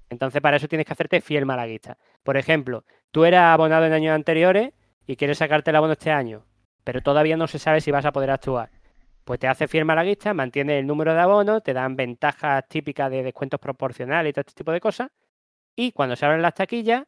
Entonces, 0.08 0.40
para 0.40 0.56
eso 0.56 0.68
tienes 0.68 0.86
que 0.86 0.92
hacerte 0.92 1.20
fiel 1.20 1.44
malaguista. 1.46 1.98
Por 2.22 2.36
ejemplo, 2.38 2.84
tú 3.10 3.24
eras 3.26 3.52
abonado 3.52 3.84
en 3.86 3.92
años 3.92 4.14
anteriores 4.14 4.72
y 5.06 5.16
quieres 5.16 5.38
sacarte 5.38 5.70
el 5.70 5.76
abono 5.76 5.92
este 5.92 6.12
año, 6.12 6.46
pero 6.84 7.02
todavía 7.02 7.36
no 7.36 7.46
se 7.46 7.58
sabe 7.58 7.80
si 7.82 7.90
vas 7.90 8.04
a 8.06 8.12
poder 8.12 8.30
actuar. 8.30 8.70
Pues 9.26 9.40
te 9.40 9.48
hace 9.48 9.66
fiel 9.66 9.84
malaguista, 9.84 10.32
mantienes 10.34 10.78
el 10.78 10.86
número 10.86 11.12
de 11.12 11.20
abonos, 11.20 11.60
te 11.64 11.72
dan 11.72 11.96
ventajas 11.96 12.64
típicas 12.68 13.10
de 13.10 13.24
descuentos 13.24 13.58
proporcionales 13.58 14.30
y 14.30 14.32
todo 14.32 14.42
este 14.42 14.54
tipo 14.54 14.70
de 14.70 14.78
cosas. 14.80 15.10
Y 15.74 15.90
cuando 15.90 16.14
se 16.14 16.24
abren 16.24 16.42
las 16.42 16.54
taquillas, 16.54 17.02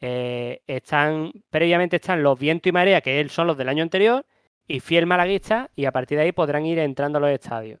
eh, 0.00 0.62
están 0.66 1.30
previamente 1.50 1.96
están 1.96 2.22
los 2.22 2.38
viento 2.38 2.70
y 2.70 2.72
marea, 2.72 3.02
que 3.02 3.28
son 3.28 3.46
los 3.46 3.58
del 3.58 3.68
año 3.68 3.82
anterior, 3.82 4.24
y 4.66 4.80
fiel 4.80 5.04
malaguista, 5.04 5.68
y 5.76 5.84
a 5.84 5.92
partir 5.92 6.16
de 6.16 6.24
ahí 6.24 6.32
podrán 6.32 6.64
ir 6.64 6.78
entrando 6.78 7.18
a 7.18 7.20
los 7.20 7.30
estadios. 7.30 7.78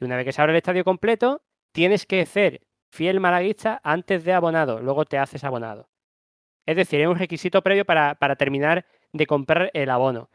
Y 0.00 0.06
una 0.06 0.16
vez 0.16 0.24
que 0.24 0.32
se 0.32 0.42
abre 0.42 0.54
el 0.54 0.56
estadio 0.56 0.82
completo, 0.82 1.40
tienes 1.70 2.06
que 2.06 2.26
ser 2.26 2.62
fiel 2.88 3.20
malaguista 3.20 3.80
antes 3.84 4.24
de 4.24 4.32
abonado, 4.32 4.80
luego 4.80 5.04
te 5.04 5.18
haces 5.18 5.44
abonado. 5.44 5.88
Es 6.66 6.74
decir, 6.74 7.00
es 7.00 7.06
un 7.06 7.16
requisito 7.16 7.62
previo 7.62 7.84
para 7.84 8.36
terminar 8.36 8.86
de 9.12 9.26
comprar 9.28 9.70
el 9.72 9.88
abono. 9.88 10.30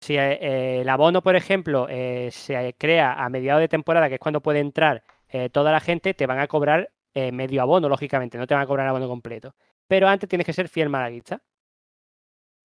Si 0.00 0.16
eh, 0.16 0.38
eh, 0.40 0.80
el 0.80 0.88
abono, 0.88 1.22
por 1.22 1.36
ejemplo, 1.36 1.86
eh, 1.88 2.30
se 2.32 2.74
crea 2.78 3.12
a 3.14 3.28
mediados 3.28 3.60
de 3.60 3.68
temporada, 3.68 4.08
que 4.08 4.14
es 4.14 4.20
cuando 4.20 4.40
puede 4.42 4.60
entrar 4.60 5.02
toda 5.52 5.70
la 5.70 5.78
gente, 5.80 6.12
te 6.12 6.26
van 6.26 6.40
a 6.40 6.48
cobrar 6.48 6.90
medio 7.14 7.62
abono, 7.62 7.88
lógicamente, 7.88 8.36
no 8.36 8.46
te 8.48 8.54
van 8.54 8.64
a 8.64 8.66
cobrar 8.66 8.88
abono 8.88 9.06
completo 9.08 9.54
pero 9.86 10.08
antes 10.08 10.28
tienes 10.28 10.46
que 10.46 10.52
ser 10.52 10.68
fiel 10.68 10.88
malaguista. 10.88 11.40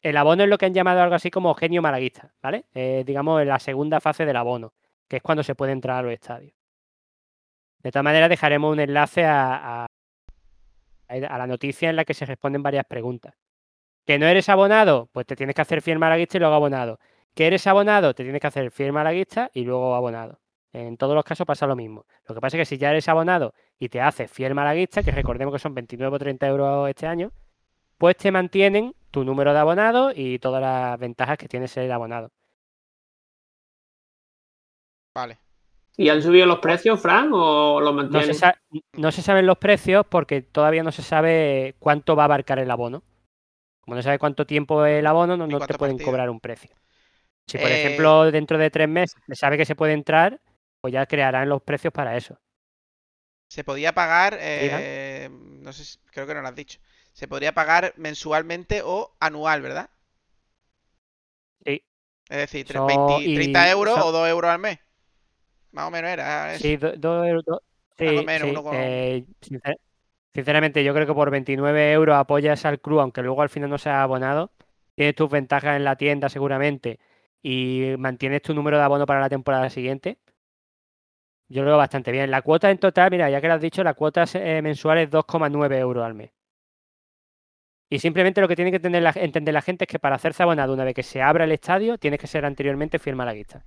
El 0.02 0.16
abono 0.16 0.44
es 0.44 0.50
lo 0.50 0.58
que 0.58 0.68
han 0.68 0.74
llamado 0.74 1.02
algo 1.02 1.16
así 1.16 1.30
como 1.30 1.54
genio 1.54 1.82
malaguista, 1.82 2.34
¿vale? 2.42 2.66
Digamos, 3.06 3.42
en 3.42 3.50
la 3.50 3.60
segunda 3.60 4.00
fase 4.00 4.26
del 4.26 4.38
abono, 4.38 4.74
que 5.10 5.18
es 5.18 5.22
cuando 5.24 5.44
se 5.44 5.56
puede 5.56 5.74
entrar 5.74 5.98
a 5.98 6.02
los 6.04 6.14
estadios. 6.14 6.54
De 7.84 7.92
todas 7.92 8.04
maneras, 8.04 8.30
dejaremos 8.30 8.72
un 8.74 8.80
enlace 8.82 9.24
a, 9.26 9.84
a- 9.84 9.88
a 11.08 11.38
la 11.38 11.48
noticia 11.48 11.90
en 11.90 11.96
la 11.96 12.06
que 12.06 12.14
se 12.14 12.26
responden 12.26 12.64
varias 12.64 12.86
preguntas. 12.86 13.36
¿Que 14.06 14.20
no 14.20 14.28
eres 14.28 14.50
abonado? 14.50 15.10
Pues 15.14 15.26
te 15.28 15.36
tienes 15.36 15.56
que 15.56 15.62
hacer 15.64 15.82
fiel 15.82 16.00
malaguista 16.00 16.38
y 16.38 16.42
luego 16.42 16.56
abonado. 16.56 17.00
¿Que 17.36 17.48
eres 17.48 17.68
abonado? 17.68 18.14
Te 18.14 18.24
tienes 18.24 18.42
que 18.42 18.48
hacer 18.48 18.72
fiel 18.72 18.94
malaguista 18.94 19.52
y 19.54 19.64
luego 19.66 19.94
abonado. 19.94 20.40
En 20.72 20.98
todos 20.98 21.16
los 21.16 21.24
casos 21.24 21.46
pasa 21.46 21.68
lo 21.68 21.76
mismo. 21.76 22.06
Lo 22.28 22.36
que 22.36 22.42
pasa 22.42 22.58
es 22.58 22.62
que 22.62 22.66
si 22.76 22.78
ya 22.78 22.90
eres 22.92 23.08
abonado 23.08 23.54
y 23.78 23.90
te 23.90 24.02
haces 24.02 24.32
fiel 24.32 24.56
malaguista, 24.56 25.04
que 25.04 25.12
recordemos 25.12 25.54
que 25.54 25.60
son 25.60 25.76
29 25.76 26.16
o 26.16 26.20
30 26.20 26.48
euros 26.48 26.90
este 26.90 27.08
año, 27.08 27.32
pues 27.98 28.18
te 28.18 28.32
mantienen 28.32 28.96
tu 29.12 29.24
número 29.24 29.54
de 29.54 29.60
abonados 29.60 30.14
y 30.16 30.40
todas 30.40 30.62
las 30.62 31.00
ventajas 31.00 31.38
que 31.38 31.48
tiene 31.48 31.68
ser 31.68 31.92
abonado. 31.92 32.32
Vale. 35.14 35.40
¿Y 35.98 36.10
han 36.10 36.22
subido 36.22 36.46
los 36.46 36.60
precios, 36.60 37.02
Fran, 37.02 37.30
o 37.34 37.80
los 37.80 37.94
No 37.94 38.02
mantienen? 38.02 38.34
se, 38.36 38.54
no 38.94 39.12
se 39.12 39.22
saben 39.22 39.46
los 39.46 39.58
precios 39.58 40.06
porque 40.08 40.42
todavía 40.42 40.84
no 40.84 40.92
se 40.92 41.02
sabe 41.02 41.76
cuánto 41.80 42.18
va 42.18 42.24
a 42.24 42.26
abarcar 42.26 42.60
el 42.60 42.70
abono. 42.70 43.04
Como 43.82 43.96
no 43.96 44.02
se 44.02 44.08
sabe 44.08 44.20
cuánto 44.20 44.46
tiempo 44.46 44.86
es 44.86 45.00
el 45.00 45.08
abono, 45.08 45.38
no, 45.38 45.60
te 45.60 45.78
pueden 45.78 46.00
cobrar 46.00 46.30
un 46.30 46.42
precio. 46.42 46.76
Si, 47.48 47.58
por 47.58 47.70
Eh, 47.72 47.76
ejemplo, 47.86 48.32
dentro 48.32 48.58
de 48.58 48.70
tres 48.72 48.90
meses 48.90 49.16
se 49.28 49.36
sabe 49.36 49.58
que 49.58 49.66
se 49.66 49.76
puede 49.76 49.94
entrar, 49.94 50.42
pues 50.82 50.94
ya 50.94 51.06
crearán 51.06 51.50
los 51.50 51.62
precios 51.62 51.94
para 51.94 52.18
eso. 52.18 52.40
Se 53.48 53.64
podía 53.64 53.94
pagar, 53.94 54.38
eh, 54.40 55.30
no 55.32 55.72
sé, 55.74 55.86
si- 55.86 55.98
creo 56.12 56.28
que 56.28 56.34
no 56.34 56.42
lo 56.42 56.48
has 56.48 56.56
dicho. 56.56 56.80
Se 57.14 57.28
podría 57.28 57.54
pagar 57.54 57.94
mensualmente 57.98 58.82
o 58.84 59.16
anual, 59.20 59.62
¿verdad? 59.62 59.90
Sí. 61.66 61.82
Es 62.30 62.38
decir, 62.38 62.66
tre- 62.66 62.74
Son- 62.74 62.88
20 62.88 63.30
y 63.30 63.36
30 63.36 63.70
euros 63.70 63.98
o 64.00 64.12
2 64.12 64.28
euros 64.28 64.52
al 64.52 64.60
mes. 64.60 64.80
Más 65.72 65.88
o 65.88 65.92
menos 65.92 66.10
era 66.12 66.54
eso. 66.54 66.64
Sí, 66.64 66.78
do- 66.78 66.94
dos 66.98 67.28
euros. 67.28 67.46
do- 67.46 67.62
sí, 67.98 68.08
Algo 68.08 68.24
menos, 68.24 68.42
sí, 68.48 68.52
uno 68.52 68.64
con- 68.64 68.76
eh, 68.76 69.26
sincer- 69.42 69.78
sinceramente, 70.34 70.84
yo 70.84 70.94
creo 70.94 71.08
que 71.08 71.14
por 71.14 71.32
29 71.32 71.92
euros 71.94 72.16
apoyas 72.18 72.66
al 72.66 72.80
club, 72.82 73.00
aunque 73.02 73.22
luego 73.24 73.42
al 73.42 73.50
final 73.50 73.70
no 73.70 73.78
sea 73.78 74.04
abonado. 74.04 74.52
Tienes 74.96 75.16
tus 75.16 75.30
ventajas 75.30 75.76
en 75.78 75.84
la 75.86 75.98
tienda 75.98 76.30
seguramente 76.30 77.00
y 77.48 77.96
mantienes 78.00 78.42
tu 78.42 78.56
número 78.56 78.76
de 78.80 78.84
abono 78.84 79.06
para 79.06 79.20
la 79.20 79.30
temporada 79.30 79.70
siguiente. 79.70 80.18
Yo 81.48 81.62
lo 81.62 81.68
veo 81.68 81.78
bastante 81.78 82.12
bien. 82.12 82.32
La 82.32 82.42
cuota 82.42 82.72
en 82.72 82.80
total, 82.80 83.12
mira, 83.12 83.30
ya 83.30 83.40
que 83.40 83.48
lo 83.48 83.54
has 83.54 83.62
dicho, 83.62 83.84
la 83.84 83.94
cuota 83.94 84.26
eh, 84.34 84.64
mensual 84.64 84.98
es 84.98 85.12
2,9 85.12 85.78
euros 85.78 86.04
al 86.04 86.16
mes. 86.16 86.32
Y 87.88 88.00
simplemente 88.00 88.42
lo 88.42 88.48
que 88.48 88.56
tiene 88.56 88.72
que 88.72 88.78
entender 88.78 89.04
la, 89.04 89.14
entender 89.16 89.54
la 89.54 89.62
gente 89.62 89.84
es 89.84 89.88
que 89.88 90.00
para 90.00 90.16
hacerse 90.16 90.42
abonado 90.42 90.74
una 90.74 90.86
vez 90.86 90.96
que 90.96 91.04
se 91.04 91.22
abra 91.22 91.44
el 91.44 91.52
estadio, 91.52 92.00
tienes 92.00 92.20
que 92.20 92.26
ser 92.26 92.46
anteriormente 92.46 92.98
fiel 92.98 93.16
malaguista. 93.16 93.64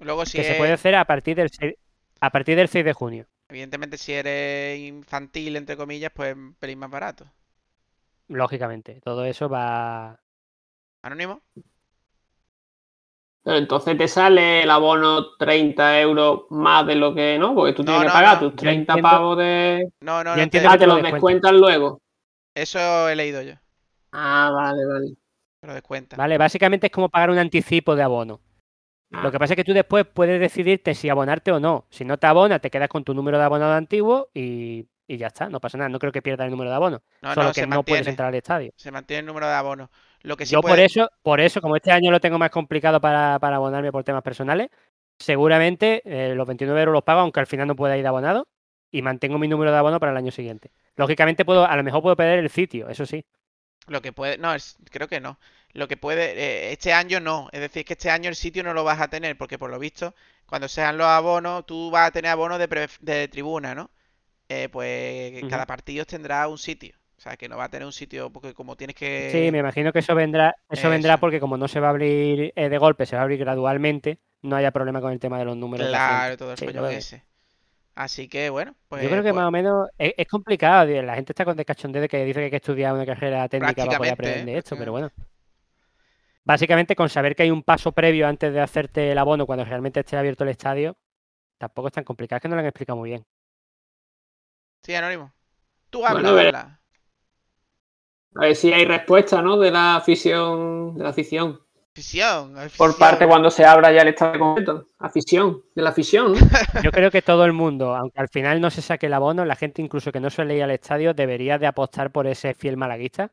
Luego, 0.00 0.26
si 0.26 0.38
que 0.38 0.42
se 0.42 0.54
puede 0.56 0.72
hacer 0.72 0.96
a 0.96 1.04
partir 1.04 1.36
del 1.36 1.50
6, 1.50 1.76
a 2.20 2.30
partir 2.30 2.56
del 2.56 2.66
6 2.66 2.84
de 2.84 2.92
junio. 2.94 3.26
evidentemente, 3.48 3.96
si 3.96 4.12
eres 4.12 4.76
infantil, 4.80 5.54
entre 5.54 5.76
comillas, 5.76 6.10
pues 6.12 6.34
un 6.34 6.54
pelín 6.54 6.80
más 6.80 6.90
barato. 6.90 7.30
Lógicamente, 8.26 9.00
todo 9.04 9.24
eso 9.24 9.48
va. 9.48 10.18
¿Anónimo? 11.02 11.42
Pero 13.42 13.56
entonces 13.56 13.96
te 13.96 14.06
sale 14.06 14.62
el 14.64 14.70
abono 14.70 15.36
30 15.38 16.00
euros 16.00 16.42
más 16.50 16.86
de 16.86 16.94
lo 16.94 17.14
que 17.14 17.38
no, 17.38 17.54
porque 17.54 17.72
tú 17.72 17.82
No, 17.82 17.92
tienes 17.92 18.02
no, 18.02 18.06
que 18.08 18.12
pagar 18.12 18.34
no. 18.34 18.40
tus 18.40 18.50
Yo 18.52 18.56
30 18.56 18.92
entiendo- 18.92 19.08
pavos 19.10 19.38
de. 19.38 19.88
No, 20.00 20.22
no, 20.24 20.36
no. 20.36 20.42
entiendo 20.42 20.68
Ah, 20.68 20.72
te- 20.72 20.78
te 20.80 20.86
los 20.86 21.02
descuentan. 21.02 21.58
luego. 21.58 22.00
Eso 22.54 23.08
he 23.08 23.16
leído 23.16 23.40
yo. 23.42 23.54
Ah, 24.12 24.50
vale, 24.52 24.84
vale. 24.84 25.14
Te 25.60 25.66
lo 25.66 25.74
descuenta. 25.74 26.16
Vale, 26.16 26.36
básicamente 26.38 26.86
es 26.88 26.92
como 26.92 27.08
pagar 27.08 27.30
un 27.30 27.38
anticipo 27.38 27.94
de 27.96 28.02
abono. 28.02 28.40
Ah, 29.12 29.22
Lo 29.22 29.32
que 29.32 29.38
pasa 29.38 29.54
es 29.54 29.56
que 29.56 29.64
tú 29.64 29.72
después 29.72 30.06
puedes 30.06 30.38
decidirte 30.40 30.94
si 30.94 31.08
abonarte 31.08 31.50
o 31.52 31.58
no. 31.60 31.86
Si 31.90 32.04
no 32.04 32.18
te 32.18 32.26
abonas, 32.26 32.60
te 32.60 32.70
quedas 32.70 32.88
con 32.88 33.04
tu 33.04 33.14
número 33.14 33.38
de 33.38 33.44
abonado 33.44 33.72
antiguo 33.72 34.28
y, 34.34 34.86
y 35.08 35.16
ya 35.16 35.28
está, 35.28 35.48
no 35.48 35.60
pasa 35.60 35.78
nada. 35.78 35.88
No 35.88 35.98
creo 35.98 36.12
que 36.12 36.22
pierdas 36.22 36.44
el 36.44 36.50
número 36.52 36.70
de 36.70 36.76
abono. 36.76 37.02
No, 37.22 37.34
Solo 37.34 37.46
no, 37.48 37.52
que 37.52 37.60
se 37.62 37.66
no 37.66 37.82
puedes 37.84 38.06
entrar 38.06 38.28
al 38.28 38.34
estadio. 38.34 38.72
Se 38.76 38.90
mantiene 38.92 39.20
el 39.20 39.26
número 39.26 39.46
de 39.48 39.54
abonos. 39.54 39.88
Lo 40.22 40.36
que 40.36 40.46
sí 40.46 40.56
Yo 40.56 40.62
por 40.62 40.80
eso, 40.80 41.10
por 41.22 41.40
eso, 41.40 41.60
como 41.60 41.76
este 41.76 41.92
año 41.92 42.10
lo 42.10 42.20
tengo 42.20 42.38
más 42.38 42.50
complicado 42.50 43.00
para, 43.00 43.38
para 43.38 43.56
abonarme 43.56 43.92
por 43.92 44.04
temas 44.04 44.22
personales, 44.22 44.68
seguramente 45.18 46.02
eh, 46.04 46.34
los 46.34 46.46
29 46.46 46.80
euros 46.80 46.92
los 46.94 47.04
pago, 47.04 47.20
aunque 47.20 47.40
al 47.40 47.46
final 47.46 47.68
no 47.68 47.76
pueda 47.76 47.96
ir 47.98 48.06
abonado, 48.06 48.48
y 48.90 49.02
mantengo 49.02 49.38
mi 49.38 49.48
número 49.48 49.70
de 49.70 49.78
abono 49.78 50.00
para 50.00 50.12
el 50.12 50.18
año 50.18 50.32
siguiente. 50.32 50.72
Lógicamente 50.96 51.44
puedo, 51.44 51.64
a 51.66 51.76
lo 51.76 51.84
mejor 51.84 52.02
puedo 52.02 52.16
perder 52.16 52.40
el 52.40 52.50
sitio, 52.50 52.88
eso 52.88 53.06
sí. 53.06 53.24
Lo 53.86 54.00
que 54.02 54.12
puede, 54.12 54.38
no, 54.38 54.54
es- 54.54 54.76
creo 54.90 55.08
que 55.08 55.20
no. 55.20 55.38
Lo 55.72 55.86
que 55.88 55.96
puede, 55.96 56.32
eh, 56.32 56.72
este 56.72 56.92
año 56.92 57.20
no. 57.20 57.48
Es 57.52 57.60
decir, 57.60 57.84
que 57.84 57.92
este 57.94 58.10
año 58.10 58.28
el 58.30 58.36
sitio 58.36 58.62
no 58.62 58.72
lo 58.74 58.84
vas 58.84 59.00
a 59.00 59.08
tener, 59.08 59.36
porque 59.36 59.58
por 59.58 59.70
lo 59.70 59.78
visto, 59.78 60.14
cuando 60.46 60.68
sean 60.68 60.96
los 60.98 61.06
abonos, 61.06 61.66
tú 61.66 61.90
vas 61.90 62.08
a 62.08 62.10
tener 62.12 62.30
abonos 62.30 62.58
de, 62.58 62.68
pre- 62.68 62.88
de 63.00 63.28
tribuna, 63.28 63.74
¿no? 63.74 63.90
Eh, 64.50 64.68
pues 64.70 65.44
cada 65.46 65.66
partido 65.66 66.06
tendrá 66.06 66.48
un 66.48 66.58
sitio. 66.58 66.96
O 67.20 67.22
sea, 67.22 67.36
que 67.36 67.50
no 67.50 67.58
va 67.58 67.64
a 67.64 67.68
tener 67.68 67.84
un 67.84 67.92
sitio, 67.92 68.30
porque 68.30 68.54
como 68.54 68.76
tienes 68.76 68.96
que... 68.96 69.28
Sí, 69.30 69.52
me 69.52 69.58
imagino 69.58 69.92
que 69.92 69.98
eso 69.98 70.14
vendrá, 70.14 70.56
eso 70.70 70.88
vendrá 70.88 71.18
porque 71.18 71.38
como 71.38 71.58
no 71.58 71.68
se 71.68 71.78
va 71.78 71.88
a 71.88 71.90
abrir 71.90 72.50
eh, 72.56 72.70
de 72.70 72.78
golpe, 72.78 73.04
se 73.04 73.14
va 73.14 73.20
a 73.20 73.24
abrir 73.24 73.38
gradualmente, 73.38 74.20
no 74.40 74.56
haya 74.56 74.70
problema 74.70 75.02
con 75.02 75.12
el 75.12 75.20
tema 75.20 75.38
de 75.38 75.44
los 75.44 75.54
números. 75.54 75.86
de 75.86 75.92
Claro, 75.92 76.38
todo 76.38 76.52
el 76.52 76.56
Sí, 76.56 76.66
ese. 76.92 77.26
Así 77.94 78.26
que, 78.26 78.48
bueno, 78.48 78.74
pues... 78.88 79.02
Yo 79.02 79.10
creo 79.10 79.22
que 79.22 79.32
pues, 79.32 79.38
más 79.38 79.48
o 79.48 79.50
menos 79.50 79.90
es, 79.98 80.14
es 80.16 80.26
complicado. 80.28 80.86
tío. 80.86 81.02
La 81.02 81.14
gente 81.14 81.32
está 81.32 81.44
con 81.44 81.58
descachondeo 81.58 82.00
de 82.00 82.08
que 82.08 82.24
dice 82.24 82.40
que 82.40 82.44
hay 82.44 82.50
que 82.50 82.56
estudiar 82.56 82.94
una 82.94 83.04
carrera 83.04 83.46
técnica 83.50 83.84
para 83.84 83.98
poder 83.98 84.12
aprender 84.14 84.56
¿eh? 84.56 84.58
esto, 84.58 84.78
pero 84.78 84.92
bueno. 84.92 85.10
Básicamente 86.42 86.96
con 86.96 87.10
saber 87.10 87.36
que 87.36 87.42
hay 87.42 87.50
un 87.50 87.62
paso 87.62 87.92
previo 87.92 88.28
antes 88.28 88.50
de 88.50 88.62
hacerte 88.62 89.12
el 89.12 89.18
abono 89.18 89.44
cuando 89.44 89.66
realmente 89.66 90.00
esté 90.00 90.16
abierto 90.16 90.44
el 90.44 90.50
estadio, 90.50 90.96
tampoco 91.58 91.88
es 91.88 91.92
tan 91.92 92.04
complicado, 92.04 92.38
es 92.38 92.42
que 92.42 92.48
no 92.48 92.54
lo 92.54 92.60
han 92.60 92.66
explicado 92.66 92.96
muy 92.96 93.10
bien. 93.10 93.26
Sí, 94.82 94.94
Anónimo. 94.94 95.34
Tú 95.90 95.98
Bueno, 95.98 96.16
habla, 96.16 96.32
veré. 96.32 96.48
habla. 96.48 96.79
A 98.34 98.40
ver 98.42 98.56
si 98.56 98.72
hay 98.72 98.84
respuesta, 98.84 99.42
¿no? 99.42 99.58
De 99.58 99.70
la 99.70 99.96
afición. 99.96 100.96
De 100.96 101.02
la 101.02 101.10
afición. 101.10 101.60
Afición, 101.92 102.54
Por 102.78 102.96
parte 102.96 103.26
cuando 103.26 103.50
se 103.50 103.64
abra 103.64 103.92
ya 103.92 104.02
el 104.02 104.08
estadio 104.08 104.38
completo. 104.38 104.86
Afición. 105.00 105.62
De 105.74 105.82
la 105.82 105.90
afición, 105.90 106.32
¿no? 106.32 106.38
Yo 106.84 106.92
creo 106.92 107.10
que 107.10 107.20
todo 107.22 107.44
el 107.44 107.52
mundo, 107.52 107.94
aunque 107.96 108.20
al 108.20 108.28
final 108.28 108.60
no 108.60 108.70
se 108.70 108.80
saque 108.80 109.06
el 109.06 109.12
abono, 109.14 109.44
la 109.44 109.56
gente 109.56 109.82
incluso 109.82 110.12
que 110.12 110.20
no 110.20 110.30
suele 110.30 110.54
ir 110.56 110.62
al 110.62 110.70
estadio 110.70 111.12
debería 111.14 111.58
de 111.58 111.66
apostar 111.66 112.12
por 112.12 112.26
ese 112.28 112.54
fiel 112.54 112.76
malaguista 112.76 113.32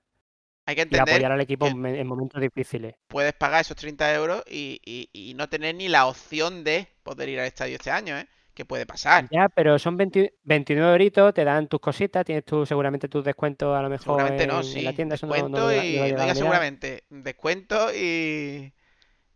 Hay 0.66 0.74
que 0.76 0.82
y 0.82 0.84
entender 0.84 1.14
apoyar 1.14 1.32
al 1.32 1.42
equipo 1.42 1.68
en 1.68 2.08
momentos 2.08 2.42
difíciles. 2.42 2.96
puedes 3.08 3.34
pagar 3.34 3.62
esos 3.62 3.78
30 3.78 4.14
euros 4.16 4.44
y, 4.50 4.82
y- 4.84 5.10
y 5.14 5.34
no 5.36 5.48
tener 5.48 5.76
ni 5.76 5.88
la 5.88 6.08
opción 6.08 6.64
de 6.64 6.88
poder 7.04 7.30
ir 7.30 7.40
al 7.40 7.46
estadio 7.46 7.76
este 7.76 7.92
año, 7.92 8.18
¿eh? 8.18 8.28
Que 8.58 8.66
puede 8.66 8.88
pasar. 8.88 9.28
Ya, 9.30 9.50
pero 9.50 9.78
son 9.78 9.98
20 9.98 10.34
29 10.44 10.92
euritos, 10.92 11.32
te 11.32 11.44
dan 11.44 11.68
tus 11.68 11.80
cositas, 11.80 12.26
tienes 12.26 12.44
tú 12.44 12.66
seguramente 12.66 13.08
tus 13.08 13.24
descuentos 13.24 13.78
a 13.78 13.84
lo 13.84 13.88
mejor 13.88 14.04
Seguramente 14.04 14.48
no, 14.48 14.64
sí. 14.64 14.80
en 14.80 14.86
la 14.86 14.94
tienda, 14.94 15.14
eso 15.14 15.28
no 15.28 15.36
no 15.48 15.72
y. 15.72 15.98
No 15.98 16.02
a 16.02 16.06
diga 16.06 16.34
seguramente. 16.34 17.04
Descuento 17.12 17.94
y. 17.94 18.74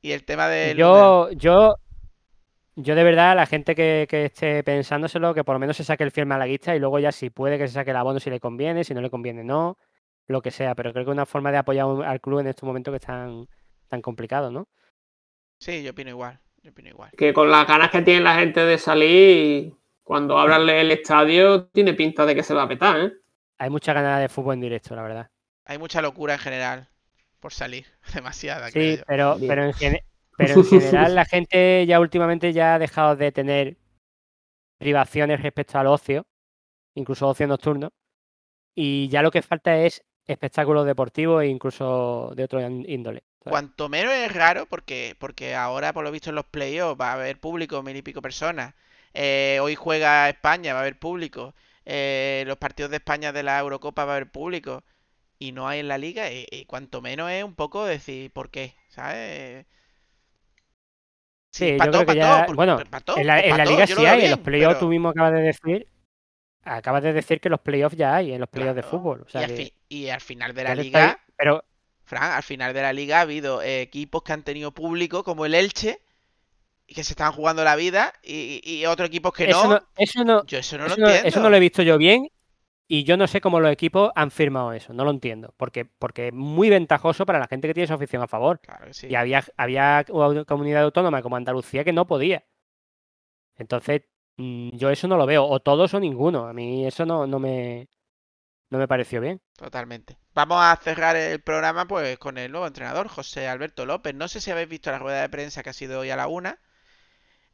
Y 0.01 0.11
el 0.13 0.23
tema 0.25 0.47
número. 0.47 0.73
Yo, 0.73 1.29
yo, 1.33 1.75
yo 2.75 2.95
de 2.95 3.03
verdad, 3.03 3.35
la 3.35 3.45
gente 3.45 3.75
que, 3.75 4.07
que 4.09 4.25
esté 4.25 4.63
pensándoselo, 4.63 5.35
que 5.35 5.43
por 5.43 5.53
lo 5.53 5.59
menos 5.59 5.77
se 5.77 5.83
saque 5.83 6.03
el 6.03 6.09
fiel 6.09 6.25
malaguista 6.25 6.75
y 6.75 6.79
luego 6.79 6.97
ya 6.97 7.11
si 7.11 7.29
puede 7.29 7.59
que 7.59 7.67
se 7.67 7.75
saque 7.75 7.91
el 7.91 7.97
abono 7.97 8.19
si 8.19 8.31
le 8.31 8.39
conviene, 8.39 8.83
si 8.83 8.95
no 8.95 9.01
le 9.01 9.11
conviene 9.11 9.43
no, 9.43 9.77
lo 10.25 10.41
que 10.41 10.49
sea. 10.49 10.73
Pero 10.73 10.93
creo 10.93 11.05
que 11.05 11.11
es 11.11 11.13
una 11.13 11.27
forma 11.27 11.51
de 11.51 11.59
apoyar 11.59 11.85
al 12.03 12.21
club 12.21 12.39
en 12.39 12.47
estos 12.47 12.65
momentos 12.65 12.91
que 12.91 12.97
están 12.97 13.45
tan 13.87 14.01
complicados, 14.01 14.51
¿no? 14.51 14.67
Sí, 15.59 15.83
yo 15.83 15.91
opino 15.91 16.09
igual. 16.09 16.39
Yo 16.63 16.71
opino 16.71 16.89
igual. 16.89 17.11
Que 17.17 17.33
con 17.33 17.49
las 17.49 17.67
ganas 17.67 17.89
que 17.89 18.01
tiene 18.01 18.21
la 18.21 18.35
gente 18.35 18.59
de 18.63 18.77
salir, 18.77 19.73
cuando 20.03 20.37
abran 20.37 20.67
el 20.69 20.91
estadio, 20.91 21.65
tiene 21.67 21.93
pinta 21.93 22.25
de 22.25 22.35
que 22.35 22.43
se 22.43 22.53
va 22.53 22.63
a 22.63 22.67
petar, 22.67 22.99
¿eh? 22.99 23.13
Hay 23.57 23.69
mucha 23.69 23.93
ganas 23.93 24.21
de 24.21 24.29
fútbol 24.29 24.55
en 24.55 24.61
directo, 24.61 24.95
la 24.95 25.03
verdad. 25.03 25.29
Hay 25.65 25.77
mucha 25.77 26.01
locura 26.01 26.33
en 26.33 26.39
general 26.39 26.89
por 27.39 27.53
salir. 27.53 27.85
Demasiada, 28.13 28.71
creo 28.71 28.97
Sí, 28.97 29.03
pero, 29.07 29.35
en 29.35 29.41
pero 30.37 30.53
en 30.53 30.63
general 30.65 31.15
la 31.15 31.25
gente 31.25 31.85
ya 31.85 31.99
últimamente 31.99 32.53
ya 32.53 32.75
ha 32.75 32.79
dejado 32.79 33.15
de 33.15 33.31
tener 33.31 33.77
privaciones 34.79 35.41
respecto 35.41 35.77
al 35.77 35.87
ocio, 35.87 36.25
incluso 36.95 37.27
ocio 37.27 37.47
nocturno, 37.47 37.89
y 38.75 39.07
ya 39.09 39.21
lo 39.21 39.31
que 39.31 39.41
falta 39.41 39.77
es 39.77 40.03
espectáculos 40.25 40.85
deportivos 40.85 41.43
e 41.43 41.47
incluso 41.47 42.31
de 42.35 42.43
otro 42.43 42.59
ín- 42.61 42.85
índole. 42.87 43.23
Cuanto 43.49 43.89
menos 43.89 44.13
es 44.13 44.31
raro, 44.33 44.65
porque, 44.67 45.15
porque 45.19 45.55
ahora, 45.55 45.93
por 45.93 46.03
lo 46.03 46.11
visto, 46.11 46.29
en 46.29 46.35
los 46.35 46.45
playoffs 46.45 46.99
va 46.99 47.09
a 47.11 47.13
haber 47.13 47.39
público, 47.39 47.81
mil 47.81 47.95
y 47.97 48.01
pico 48.01 48.21
personas. 48.21 48.73
Eh, 49.13 49.57
hoy 49.61 49.75
juega 49.75 50.29
España, 50.29 50.73
va 50.73 50.79
a 50.79 50.81
haber 50.83 50.99
público. 50.99 51.53
Eh, 51.85 52.43
los 52.45 52.57
partidos 52.57 52.91
de 52.91 52.97
España 52.97 53.31
de 53.31 53.43
la 53.43 53.59
Eurocopa 53.59 54.05
va 54.05 54.13
a 54.13 54.15
haber 54.17 54.29
público. 54.31 54.83
Y 55.39 55.53
no 55.53 55.67
hay 55.67 55.79
en 55.79 55.87
la 55.87 55.97
liga. 55.97 56.31
Y, 56.31 56.45
y 56.51 56.65
cuanto 56.65 57.01
menos 57.01 57.31
es 57.31 57.43
un 57.43 57.55
poco 57.55 57.83
decir 57.85 58.29
por 58.31 58.51
qué, 58.51 58.75
¿sabes? 58.89 59.65
Sí, 61.51 61.71
yo 61.71 61.77
pa' 61.77 61.87
creo 61.87 61.99
que 62.01 62.05
pa' 62.05 62.13
ya- 62.13 62.45
por- 62.45 62.55
bueno, 62.55 62.79
En 63.17 63.27
la, 63.27 63.39
en 63.41 63.57
la 63.57 63.65
liga 63.65 63.87
sí 63.87 64.05
hay, 64.05 64.25
en 64.25 64.31
los 64.31 64.39
playoffs 64.39 64.75
pero- 64.75 64.79
tú 64.79 64.87
mismo 64.89 65.09
acabas 65.09 65.33
de 65.33 65.41
decir, 65.41 65.87
acabas 66.63 67.03
de 67.03 67.11
decir 67.13 67.41
que 67.41 67.49
los 67.49 67.59
playoffs 67.59 67.97
ya 67.97 68.15
hay, 68.15 68.31
en 68.33 68.39
los 68.39 68.49
playoffs 68.49 68.75
de 68.75 68.83
fútbol. 68.83 69.25
O 69.33 69.39
y, 69.39 69.43
al 69.43 69.47
que 69.49 69.55
fi- 69.55 69.73
y 69.89 70.07
al 70.09 70.21
final 70.21 70.53
de 70.53 70.63
la 70.63 70.75
liga, 70.75 71.19
pero 71.35 71.63
Fran, 72.11 72.31
al 72.31 72.43
final 72.43 72.73
de 72.73 72.81
la 72.81 72.93
liga 72.93 73.17
ha 73.19 73.21
habido 73.21 73.61
eh, 73.61 73.81
equipos 73.81 74.21
que 74.23 74.33
han 74.33 74.43
tenido 74.43 74.71
público, 74.73 75.23
como 75.23 75.45
el 75.45 75.55
Elche, 75.55 76.01
y 76.85 76.93
que 76.93 77.03
se 77.03 77.13
están 77.13 77.31
jugando 77.31 77.63
la 77.63 77.75
vida, 77.77 78.13
y, 78.21 78.61
y 78.63 78.85
otros 78.85 79.07
equipos 79.07 79.31
que 79.33 79.49
eso 79.49 79.63
no. 79.63 79.69
no, 79.75 79.79
eso 79.95 80.23
no, 80.25 80.45
Yo 80.45 80.57
eso 80.59 80.77
no 80.77 80.85
eso 80.85 80.95
lo 80.97 80.97
no, 80.97 81.07
entiendo. 81.07 81.27
eso 81.29 81.39
no 81.39 81.49
lo 81.49 81.55
he 81.55 81.59
visto 81.59 81.81
yo 81.83 81.97
bien 81.97 82.27
y 82.87 83.05
yo 83.05 83.15
no 83.15 83.25
sé 83.27 83.39
cómo 83.39 83.61
los 83.61 83.71
equipos 83.71 84.11
han 84.15 84.31
firmado 84.31 84.73
eso, 84.73 84.91
no 84.93 85.05
lo 85.05 85.11
entiendo, 85.11 85.53
porque, 85.55 85.85
porque 85.85 86.27
es 86.27 86.33
muy 86.33 86.69
ventajoso 86.69 87.25
para 87.25 87.39
la 87.39 87.47
gente 87.47 87.69
que 87.69 87.73
tiene 87.73 87.85
esa 87.85 87.93
afición 87.93 88.21
a 88.21 88.27
favor. 88.27 88.59
Claro 88.59 88.87
que 88.87 88.93
sí. 88.93 89.07
Y 89.09 89.15
había, 89.15 89.41
había 89.55 90.05
una 90.09 90.43
comunidad 90.43 90.83
autónoma 90.83 91.21
como 91.21 91.37
Andalucía 91.37 91.85
que 91.85 91.93
no 91.93 92.05
podía. 92.05 92.43
Entonces, 93.55 94.01
mm, 94.35 94.71
yo 94.75 94.89
eso 94.89 95.07
no 95.07 95.15
lo 95.15 95.25
veo, 95.25 95.45
o 95.45 95.59
todos 95.61 95.93
o 95.93 95.99
ninguno. 96.01 96.47
A 96.47 96.53
mí 96.53 96.85
eso 96.85 97.05
no, 97.05 97.25
no 97.27 97.39
me 97.39 97.87
no 98.71 98.79
me 98.79 98.87
pareció 98.87 99.21
bien. 99.21 99.39
Totalmente. 99.57 100.17
Vamos 100.33 100.57
a 100.59 100.75
cerrar 100.77 101.15
el 101.15 101.41
programa 101.41 101.85
pues 101.87 102.17
con 102.17 102.37
el 102.39 102.51
nuevo 102.51 102.65
entrenador, 102.65 103.07
José 103.07 103.47
Alberto 103.47 103.85
López. 103.85 104.15
No 104.15 104.27
sé 104.27 104.41
si 104.41 104.49
habéis 104.49 104.69
visto 104.69 104.89
la 104.91 104.97
rueda 104.99 105.21
de 105.21 105.29
prensa 105.29 105.61
que 105.61 105.69
ha 105.69 105.73
sido 105.73 105.99
hoy 105.99 106.09
a 106.09 106.15
la 106.15 106.27
una. 106.27 106.57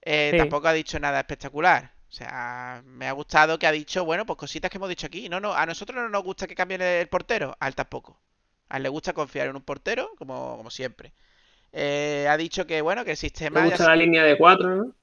Eh, 0.01 0.29
Sí. 0.31 0.37
Tampoco 0.37 0.67
ha 0.67 0.73
dicho 0.73 0.99
nada 0.99 1.19
espectacular. 1.19 1.91
O 2.09 2.11
sea, 2.13 2.81
me 2.85 3.07
ha 3.07 3.11
gustado 3.11 3.59
que 3.59 3.67
ha 3.67 3.71
dicho, 3.71 4.05
bueno, 4.05 4.25
pues 4.25 4.37
cositas 4.37 4.71
que 4.71 4.77
hemos 4.77 4.89
dicho 4.89 5.07
aquí. 5.07 5.27
No, 5.27 5.39
no, 5.39 5.53
a 5.53 5.65
nosotros 5.65 5.97
no 6.01 6.07
nos 6.09 6.23
gusta 6.23 6.47
que 6.47 6.55
cambien 6.55 6.81
el 6.81 7.07
portero, 7.09 7.55
a 7.59 7.67
él 7.67 7.75
tampoco. 7.75 8.21
A 8.69 8.77
él 8.77 8.83
le 8.83 8.89
gusta 8.89 9.13
confiar 9.13 9.47
en 9.47 9.55
un 9.55 9.61
portero, 9.63 10.11
como, 10.17 10.55
como 10.57 10.69
siempre. 10.69 11.13
Eh, 11.73 12.27
ha 12.29 12.37
dicho 12.37 12.65
que, 12.65 12.81
bueno, 12.81 13.03
que 13.03 13.11
el 13.11 13.17
sistema, 13.17 13.59
ya 13.61 13.65
gusta 13.65 13.83
se- 13.83 13.89
la 13.89 13.95
línea 13.95 14.23
de 14.23 14.37
cuatro, 14.37 14.75
¿no? 14.75 14.95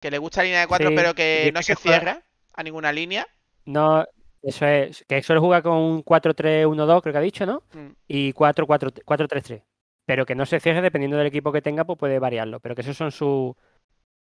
que 0.00 0.10
le 0.10 0.18
gusta 0.18 0.40
la 0.40 0.44
línea 0.44 0.60
de 0.60 0.66
cuatro, 0.68 0.88
Sí, 0.90 0.94
pero 0.96 1.14
que 1.14 1.50
no 1.52 1.60
que 1.60 1.64
se 1.64 1.74
cierra 1.76 2.22
a 2.54 2.62
ninguna 2.62 2.92
línea. 2.92 3.26
No, 3.66 4.06
eso 4.48 4.66
es, 4.66 5.04
que 5.08 5.22
suele 5.22 5.40
jugar 5.40 5.62
con 5.62 5.74
un 5.76 6.02
4-3-1-2, 6.04 7.02
creo 7.02 7.12
que 7.12 7.18
ha 7.18 7.22
dicho, 7.22 7.46
¿no? 7.46 7.62
Mm. 7.72 7.92
Y 8.06 8.32
4-4-3-3. 8.32 9.62
Pero 10.06 10.24
que 10.26 10.34
no 10.34 10.46
se 10.46 10.60
cierre 10.60 10.80
dependiendo 10.82 11.16
del 11.18 11.26
equipo 11.26 11.52
que 11.52 11.62
tenga, 11.62 11.84
pues 11.84 11.98
puede 11.98 12.18
variarlo. 12.18 12.60
Pero 12.60 12.74
que 12.74 12.80
esas 12.82 12.96
son 12.96 13.12
sus 13.12 13.54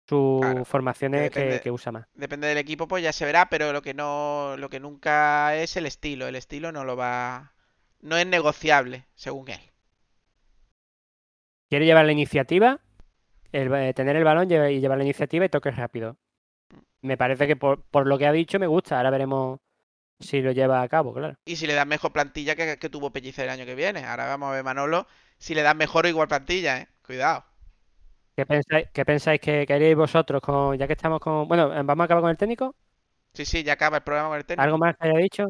Claro, 0.06 0.64
formaciones 0.64 1.30
que, 1.30 1.40
depende- 1.40 1.60
que 1.60 1.70
usa 1.70 1.93
más. 1.93 2.06
Depende 2.14 2.47
del 2.48 2.59
equipo, 2.59 2.86
pues 2.86 3.02
ya 3.02 3.12
se 3.12 3.24
verá, 3.24 3.48
pero 3.48 3.72
lo 3.72 3.80
que 3.80 3.94
no, 3.94 4.56
lo 4.59 4.68
que 4.68 4.80
nunca 4.80 5.56
es 5.56 5.76
el 5.76 5.86
estilo. 5.86 6.26
El 6.26 6.36
estilo 6.36 6.72
no 6.72 6.84
lo 6.84 6.97
va, 6.97 7.55
no 8.01 8.16
es 8.18 8.26
negociable, 8.26 9.06
según 9.14 9.48
él. 9.48 9.60
Quiere 11.70 11.86
llevar 11.86 12.05
la 12.05 12.12
iniciativa, 12.12 12.80
el, 13.52 13.72
eh, 13.74 13.94
tener 13.94 14.16
el 14.16 14.24
balón 14.24 14.51
y 14.51 14.80
llevar 14.80 14.98
la 14.98 15.05
iniciativa 15.05 15.44
y 15.47 15.48
toques 15.48 15.76
rápido. 15.76 16.18
Me 17.01 17.16
parece 17.16 17.47
que 17.47 17.56
por, 17.56 17.82
por 17.84 18.06
lo 18.06 18.18
que 18.18 18.26
ha 18.26 18.32
dicho 18.32 18.59
me 18.59 18.66
gusta. 18.66 18.98
Ahora 18.98 19.10
veremos 19.10 19.59
si 20.23 20.40
lo 20.43 20.53
lleva 20.53 20.82
a 20.82 20.89
cabo, 20.89 21.12
claro. 21.15 21.36
Y 21.44 21.55
si 21.57 21.66
le 21.69 21.74
dan 21.74 21.86
mejor 21.89 22.12
plantilla 22.12 22.57
que, 22.57 22.78
que 22.78 22.89
tuvo 22.90 23.12
Pellicer 23.12 23.44
el 23.44 23.51
año 23.51 23.65
que 23.66 23.74
viene. 23.77 24.05
Ahora 24.05 24.27
vamos 24.27 24.49
a 24.51 24.53
ver 24.55 24.65
Manolo 24.65 25.07
si 25.39 25.55
le 25.55 25.62
dan 25.62 25.77
mejor 25.77 26.07
o 26.07 26.09
igual 26.09 26.28
plantilla, 26.28 26.78
eh. 26.78 26.89
Cuidado. 27.03 27.44
¿Qué 28.36 28.47
pensáis, 28.47 28.86
qué 28.94 29.05
pensáis 29.05 29.40
que, 29.40 29.66
que 29.66 29.74
haríais 29.74 29.97
vosotros 29.97 30.40
con, 30.43 30.77
ya 30.78 30.86
que 30.86 30.94
estamos 30.94 31.20
con. 31.20 31.47
Bueno, 31.49 31.73
eh, 31.73 31.82
vamos 31.85 32.03
a 32.03 32.05
acabar 32.05 32.23
con 32.23 32.31
el 32.31 32.36
técnico. 32.39 32.74
Sí, 33.35 33.44
sí, 33.44 33.62
ya 33.62 33.74
acaba 33.74 33.99
el 33.99 34.03
programa 34.05 34.28
con 34.31 34.39
el 34.39 34.47
técnico. 34.47 34.65
¿Algo 34.65 34.78
más 34.78 34.97
que 34.97 35.09
haya 35.09 35.19
dicho? 35.19 35.47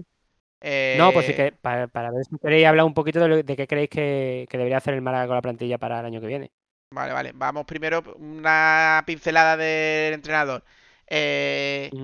No, 0.92 1.12
pues 1.12 1.26
sí 1.26 1.34
Eh, 1.34 1.46
que 1.46 1.52
para, 1.52 1.88
para 1.88 2.10
ver 2.12 2.24
si 2.24 2.38
queréis 2.38 2.66
hablar 2.66 2.86
un 2.86 2.94
poquito 2.94 3.20
de, 3.20 3.28
lo- 3.28 3.42
de 3.44 3.56
qué 3.56 3.66
creéis 3.68 3.90
que, 3.90 4.46
que 4.50 4.58
debería 4.58 4.78
hacer 4.78 4.94
el 4.94 5.02
Málaga 5.02 5.26
con 5.28 5.36
la 5.36 5.42
plantilla 5.42 5.78
para 5.78 6.00
el 6.00 6.06
año 6.06 6.20
que 6.20 6.28
viene. 6.28 6.52
Vale, 6.90 7.12
vale. 7.12 7.32
Vamos 7.34 7.64
primero 7.64 8.02
una 8.16 9.02
pincelada 9.06 9.56
del 9.56 10.12
entrenador. 10.14 10.62
Eh, 11.06 11.96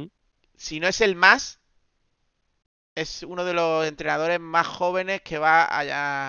si 0.57 0.81
no 0.81 0.89
es 0.89 1.01
el 1.03 1.17
más, 1.17 1.61
es 3.01 3.23
uno 3.23 3.45
de 3.45 3.55
los 3.55 3.87
entrenadores 3.87 4.41
más 4.41 4.67
jóvenes 4.67 5.23
que 5.23 5.39
va 5.39 5.65
a, 5.65 5.81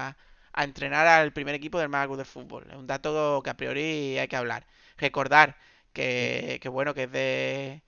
a- 0.10 0.18
a 0.54 0.64
entrenar 0.64 1.08
al 1.08 1.32
primer 1.34 1.56
equipo 1.56 1.80
del 1.80 1.90
Málaga 1.90 2.18
de 2.18 2.26
Fútbol. 2.26 2.66
Es 2.70 2.76
un 2.78 2.88
dato 2.88 3.42
que 3.44 3.50
a 3.52 3.58
priori 3.58 4.18
hay 4.18 4.28
que 4.28 4.36
hablar. 4.36 4.66
Recordar 4.98 5.58
que, 5.94 6.60
que 6.62 6.70
bueno, 6.70 6.94
que 6.94 7.04
es 7.04 7.12
de, 7.12 7.82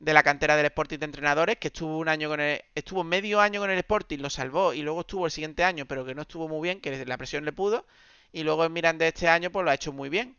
de 0.00 0.12
la 0.14 0.22
cantera 0.24 0.56
del 0.56 0.66
Sporting 0.66 0.98
de 0.98 1.04
entrenadores, 1.06 1.56
que 1.58 1.68
estuvo 1.68 1.98
un 1.98 2.08
año 2.08 2.28
con 2.28 2.40
el, 2.40 2.62
estuvo 2.74 3.04
medio 3.04 3.40
año 3.40 3.60
con 3.60 3.70
el 3.70 3.78
Sporting, 3.78 4.18
lo 4.20 4.30
salvó 4.30 4.72
y 4.74 4.82
luego 4.82 5.00
estuvo 5.02 5.26
el 5.26 5.32
siguiente 5.32 5.64
año, 5.64 5.86
pero 5.86 6.04
que 6.04 6.14
no 6.14 6.22
estuvo 6.22 6.48
muy 6.48 6.62
bien, 6.68 6.80
que 6.80 7.04
la 7.06 7.18
presión 7.18 7.44
le 7.44 7.52
pudo, 7.52 7.86
y 8.32 8.42
luego 8.44 8.64
en 8.64 8.72
Miranda 8.72 9.06
este 9.06 9.28
año 9.28 9.50
pues 9.50 9.64
lo 9.64 9.70
ha 9.70 9.74
hecho 9.74 9.92
muy 9.92 10.08
bien. 10.08 10.36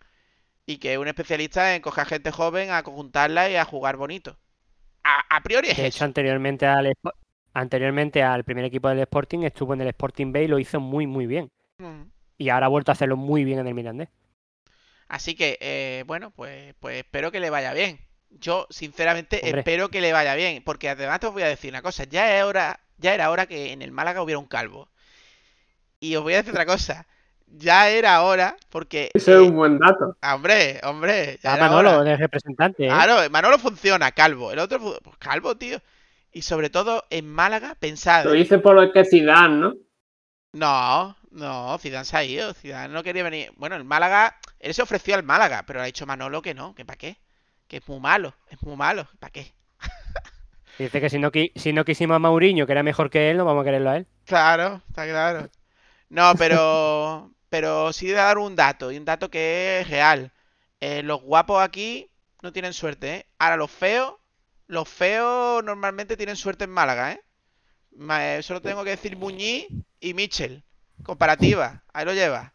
Y 0.66 0.78
que 0.80 0.94
es 0.94 1.00
un 1.00 1.08
especialista 1.10 1.76
en 1.76 1.82
coger 1.82 2.06
gente 2.08 2.32
joven, 2.32 2.72
a 2.72 2.84
conjuntarla 2.84 3.50
y 3.50 3.56
a 3.58 3.66
jugar 3.66 3.98
bonito. 3.98 4.38
A, 5.04 5.38
a 5.38 5.42
priori 5.44 5.70
es 5.70 5.80
De 5.80 5.88
hecho, 5.88 6.04
eso. 6.04 6.06
anteriormente 6.06 6.66
al, 6.68 6.94
anteriormente 7.54 8.22
al 8.24 8.44
primer 8.44 8.66
equipo 8.66 8.90
del 8.90 9.00
Sporting 9.00 9.40
estuvo 9.44 9.74
en 9.74 9.82
el 9.82 9.88
Sporting 9.90 10.32
Bay 10.32 10.46
y 10.46 10.48
lo 10.48 10.60
hizo 10.60 10.80
muy, 10.80 11.08
muy 11.08 11.26
bien. 11.28 11.52
Mm. 11.78 12.04
Y 12.38 12.50
ahora 12.50 12.68
ha 12.68 12.70
vuelto 12.70 12.92
a 12.92 12.94
hacerlo 12.94 13.18
muy 13.18 13.44
bien 13.44 13.60
en 13.60 13.68
el 13.68 13.74
Mirandés. 13.74 14.10
Así 15.08 15.36
que, 15.36 15.58
eh, 15.60 16.04
bueno, 16.08 16.32
pues, 16.32 16.74
pues 16.80 16.98
espero 16.98 17.32
que 17.32 17.40
le 17.40 17.50
vaya 17.50 17.74
bien. 17.74 18.00
Yo, 18.30 18.68
sinceramente, 18.70 19.42
Hombre. 19.44 19.60
espero 19.62 19.90
que 19.90 20.02
le 20.02 20.14
vaya 20.14 20.36
bien. 20.36 20.64
Porque 20.64 20.88
además 20.90 21.20
te 21.20 21.28
os 21.28 21.34
voy 21.34 21.42
a 21.44 21.48
decir 21.48 21.72
una 21.72 21.82
cosa. 21.82 22.04
Ya 22.04 22.38
es 22.38 22.44
hora, 22.44 22.80
ya 22.98 23.14
era 23.14 23.32
hora 23.32 23.48
que 23.48 23.74
en 23.74 23.82
el 23.82 23.92
Málaga 23.92 24.22
hubiera 24.22 24.40
un 24.40 24.46
calvo. 24.46 24.88
Y 26.00 26.16
os 26.16 26.24
voy 26.24 26.34
a 26.34 26.38
decir 26.38 26.52
otra 26.52 26.66
cosa. 26.66 27.08
Ya 27.48 27.90
era 27.90 28.22
hora, 28.22 28.56
porque. 28.70 29.10
Ese 29.16 29.32
es 29.32 29.38
eh, 29.38 29.42
un 29.42 29.56
buen 29.56 29.80
dato. 29.80 30.16
ah, 30.22 30.36
hombre, 30.36 30.80
hombre, 30.84 31.40
ya 31.42 31.54
Ah, 31.54 31.58
era 31.58 31.70
Manolo, 31.70 31.90
hora. 31.98 32.04
de 32.12 32.18
representante. 32.18 32.86
¿eh? 32.86 32.90
Claro, 32.90 33.28
Manolo 33.32 33.58
funciona, 33.58 34.12
calvo. 34.12 34.52
El 34.52 34.60
otro, 34.60 34.80
pues 35.04 35.18
calvo, 35.18 35.58
tío. 35.58 35.82
Y 36.32 36.42
sobre 36.44 36.70
todo 36.70 37.06
en 37.10 37.28
Málaga, 37.32 37.76
pensad. 37.80 38.26
Lo 38.26 38.32
dice 38.32 38.60
por 38.60 38.76
lo 38.76 38.92
que 38.92 39.06
Zidane, 39.06 39.56
¿no? 39.58 39.74
No, 40.54 41.16
no, 41.32 41.78
Zidane 41.80 42.06
se 42.06 42.18
ha 42.18 42.24
ido. 42.24 42.54
Zidane 42.54 42.94
no 42.94 43.04
quería 43.04 43.24
venir. 43.24 43.52
Bueno, 43.58 43.76
el 43.76 43.84
Málaga, 43.84 44.38
él 44.60 44.74
se 44.74 44.82
ofreció 44.82 45.16
al 45.16 45.24
Málaga, 45.24 45.64
pero 45.66 45.82
ha 45.82 45.86
dicho 45.86 46.06
Manolo 46.06 46.42
que 46.42 46.54
no, 46.54 46.74
que 46.76 46.86
para 46.86 46.98
qué. 46.98 47.18
Que 47.68 47.78
es 47.78 47.88
muy 47.88 48.00
malo, 48.00 48.34
es 48.48 48.62
muy 48.64 48.76
malo, 48.76 49.08
¿para 49.20 49.32
qué? 49.32 49.54
Dice 50.80 51.00
que 51.02 51.12
si 51.12 51.20
no, 51.20 51.32
qui- 51.32 51.52
si 51.56 51.74
no 51.74 51.86
quisimos 51.86 52.16
a 52.16 52.20
Mauriño, 52.20 52.66
que 52.66 52.72
era 52.72 52.82
mejor 52.82 53.12
que 53.12 53.30
él, 53.30 53.38
no 53.38 53.46
vamos 53.46 53.62
a 53.62 53.66
quererlo 53.66 53.92
a 53.92 53.98
él. 53.98 54.08
Claro, 54.26 54.82
está 54.88 55.06
claro. 55.08 55.50
No, 56.10 56.34
pero, 56.38 57.34
pero 57.50 57.94
sí 57.94 58.08
de 58.08 58.14
dar 58.16 58.38
un 58.40 58.56
dato, 58.56 58.92
y 58.92 58.98
un 58.98 59.06
dato 59.06 59.30
que 59.32 59.82
es 59.82 59.90
real. 59.90 60.34
Eh, 60.82 61.04
los 61.04 61.22
guapos 61.22 61.62
aquí 61.64 62.12
no 62.44 62.54
tienen 62.54 62.74
suerte, 62.74 63.16
¿eh? 63.16 63.28
Ahora 63.40 63.58
los 63.58 63.72
feos, 63.72 64.16
los 64.70 64.88
feos 64.88 65.62
normalmente 65.64 66.16
tienen 66.16 66.38
suerte 66.38 66.64
en 66.64 66.70
Málaga, 66.72 67.12
¿eh? 67.12 67.20
Eh, 68.00 68.40
Solo 68.42 68.62
tengo 68.62 68.84
que 68.86 68.92
decir 68.92 69.18
Muñiz 69.18 69.66
y 70.00 70.14
Michel. 70.14 70.64
Comparativa, 71.04 71.84
ahí 71.94 72.06
lo 72.06 72.14
lleva. 72.14 72.54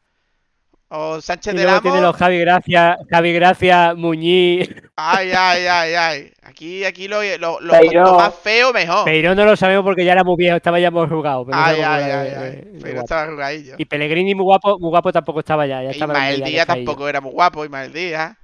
O 0.89 1.21
Sánchez 1.21 1.55
Y 1.55 1.57
del 1.57 1.65
luego 1.67 1.79
Amo. 1.81 1.91
tiene 1.91 2.01
los 2.07 2.15
Javi 2.17 2.39
Gracia, 2.39 2.97
Javi 3.11 3.33
Gracia, 3.33 3.95
Muñiz. 3.97 4.69
Ay, 4.97 5.33
ay, 5.37 5.67
ay, 5.67 5.95
ay. 5.95 6.33
Aquí, 6.43 6.85
aquí 6.85 7.09
lo, 7.09 7.21
lo, 7.39 7.59
lo- 7.61 7.73
Peiró. 7.73 8.03
cuanto 8.03 8.19
más 8.19 8.35
feo, 8.37 8.73
mejor. 8.73 9.05
Pero 9.05 9.35
no 9.35 9.45
lo 9.45 9.57
sabemos 9.57 9.83
porque 9.85 10.05
ya 10.05 10.13
era 10.13 10.23
muy 10.25 10.37
viejo, 10.37 10.57
estaba 10.57 10.79
ya 10.79 10.91
muy 10.93 11.03
arrugado. 11.03 11.45
pero 11.47 11.59
no 11.59 11.65
Ay, 11.65 11.81
ay, 11.81 11.85
ay, 11.85 12.05
de- 12.31 12.37
ay. 12.37 12.51
de- 12.53 12.63
de 12.73 12.81
Pero 12.81 13.01
estaba 13.01 13.23
arrugadillo. 13.23 13.75
Y 13.77 13.85
Pellegrini 13.87 14.35
muy 14.37 14.45
guapo, 14.45 14.79
muy 14.79 14.91
guapo 14.91 15.11
tampoco 15.13 15.41
estaba 15.41 15.67
ya. 15.67 15.83
ya 15.83 15.91
estaba 15.91 16.13
Ismael 16.13 16.45
Díaz 16.45 16.67
tampoco 16.67 17.09
era 17.09 17.21
muy 17.21 17.33
guapo, 17.33 17.65
Ismael 17.65 17.93
Díaz. 17.93 18.37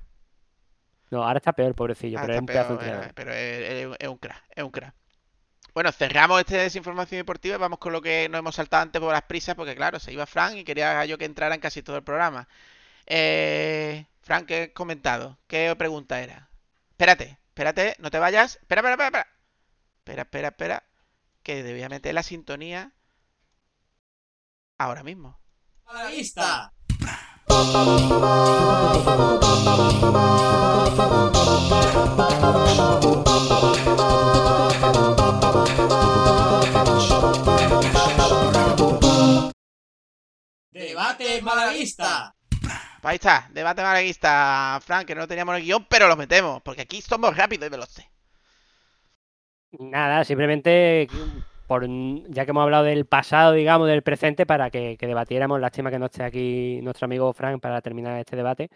No, 1.10 1.24
ahora 1.24 1.38
está 1.38 1.52
peor, 1.52 1.74
pobrecillo, 1.74 2.18
Ah, 2.18 2.22
pero 2.22 2.34
es 2.34 2.40
un 2.40 2.46
pedazo 2.46 2.72
de 2.74 2.78
peor, 2.78 3.10
entrenador. 3.10 3.14
pero 3.14 3.32
es, 3.32 4.08
un 4.08 4.18
crack, 4.18 4.44
es 4.50 4.62
un 4.64 4.70
crack. 4.70 4.94
Bueno, 5.74 5.92
cerramos 5.92 6.40
este 6.40 6.56
desinformación 6.56 7.20
deportiva 7.20 7.56
y 7.56 7.58
vamos 7.58 7.78
con 7.78 7.92
lo 7.92 8.00
que 8.02 8.28
nos 8.28 8.40
hemos 8.40 8.54
saltado 8.56 8.82
antes 8.82 9.00
por 9.00 9.12
las 9.12 9.22
prisas, 9.22 9.54
porque 9.54 9.76
claro, 9.76 9.98
se 10.00 10.12
iba 10.12 10.26
Frank 10.26 10.56
y 10.56 10.64
quería 10.64 11.04
yo 11.04 11.18
que 11.18 11.24
entrara 11.24 11.54
en 11.54 11.60
casi 11.60 11.82
todo 11.82 11.96
el 11.96 12.02
programa. 12.04 12.48
Eh, 13.06 14.06
Frank, 14.22 14.46
¿qué 14.46 14.62
has 14.64 14.68
comentado? 14.70 15.38
¿Qué 15.46 15.74
pregunta 15.76 16.20
era? 16.20 16.50
Espérate, 16.90 17.38
espérate, 17.48 17.96
no 17.98 18.10
te 18.10 18.18
vayas. 18.18 18.56
Espera, 18.56 18.80
espera, 18.80 18.94
espera, 18.94 19.06
espera. 19.08 19.26
Espera, 19.98 20.22
espera, 20.22 20.48
espera. 20.48 20.84
Que 21.42 21.62
debía 21.62 21.88
meter 21.88 22.14
la 22.14 22.22
sintonía 22.22 22.92
ahora 24.78 25.02
mismo. 25.02 25.38
Malaguista. 25.86 26.72
Debate 40.70 41.42
malaguista. 41.42 42.34
Ahí 43.02 43.16
está, 43.16 43.48
debate 43.50 43.82
malaguista, 43.82 44.78
Frank, 44.84 45.06
que 45.06 45.14
no 45.14 45.26
teníamos 45.26 45.56
el 45.56 45.62
guion, 45.64 45.86
pero 45.88 46.06
lo 46.06 46.16
metemos, 46.16 46.62
porque 46.62 46.82
aquí 46.82 47.02
somos 47.02 47.36
rápidos 47.36 47.66
y 47.66 47.70
veloces. 47.70 48.06
Nada, 49.72 50.24
simplemente 50.24 51.08
por 51.70 51.86
ya 51.86 52.44
que 52.44 52.50
hemos 52.50 52.64
hablado 52.64 52.82
del 52.82 53.06
pasado, 53.06 53.52
digamos, 53.52 53.86
del 53.86 54.02
presente, 54.02 54.44
para 54.44 54.70
que, 54.70 54.96
que 54.98 55.06
debatiéramos, 55.06 55.60
lástima 55.60 55.92
que 55.92 56.00
no 56.00 56.06
esté 56.06 56.24
aquí 56.24 56.80
nuestro 56.82 57.04
amigo 57.04 57.32
Frank 57.32 57.60
para 57.60 57.80
terminar 57.80 58.18
este 58.18 58.34
debate, 58.34 58.70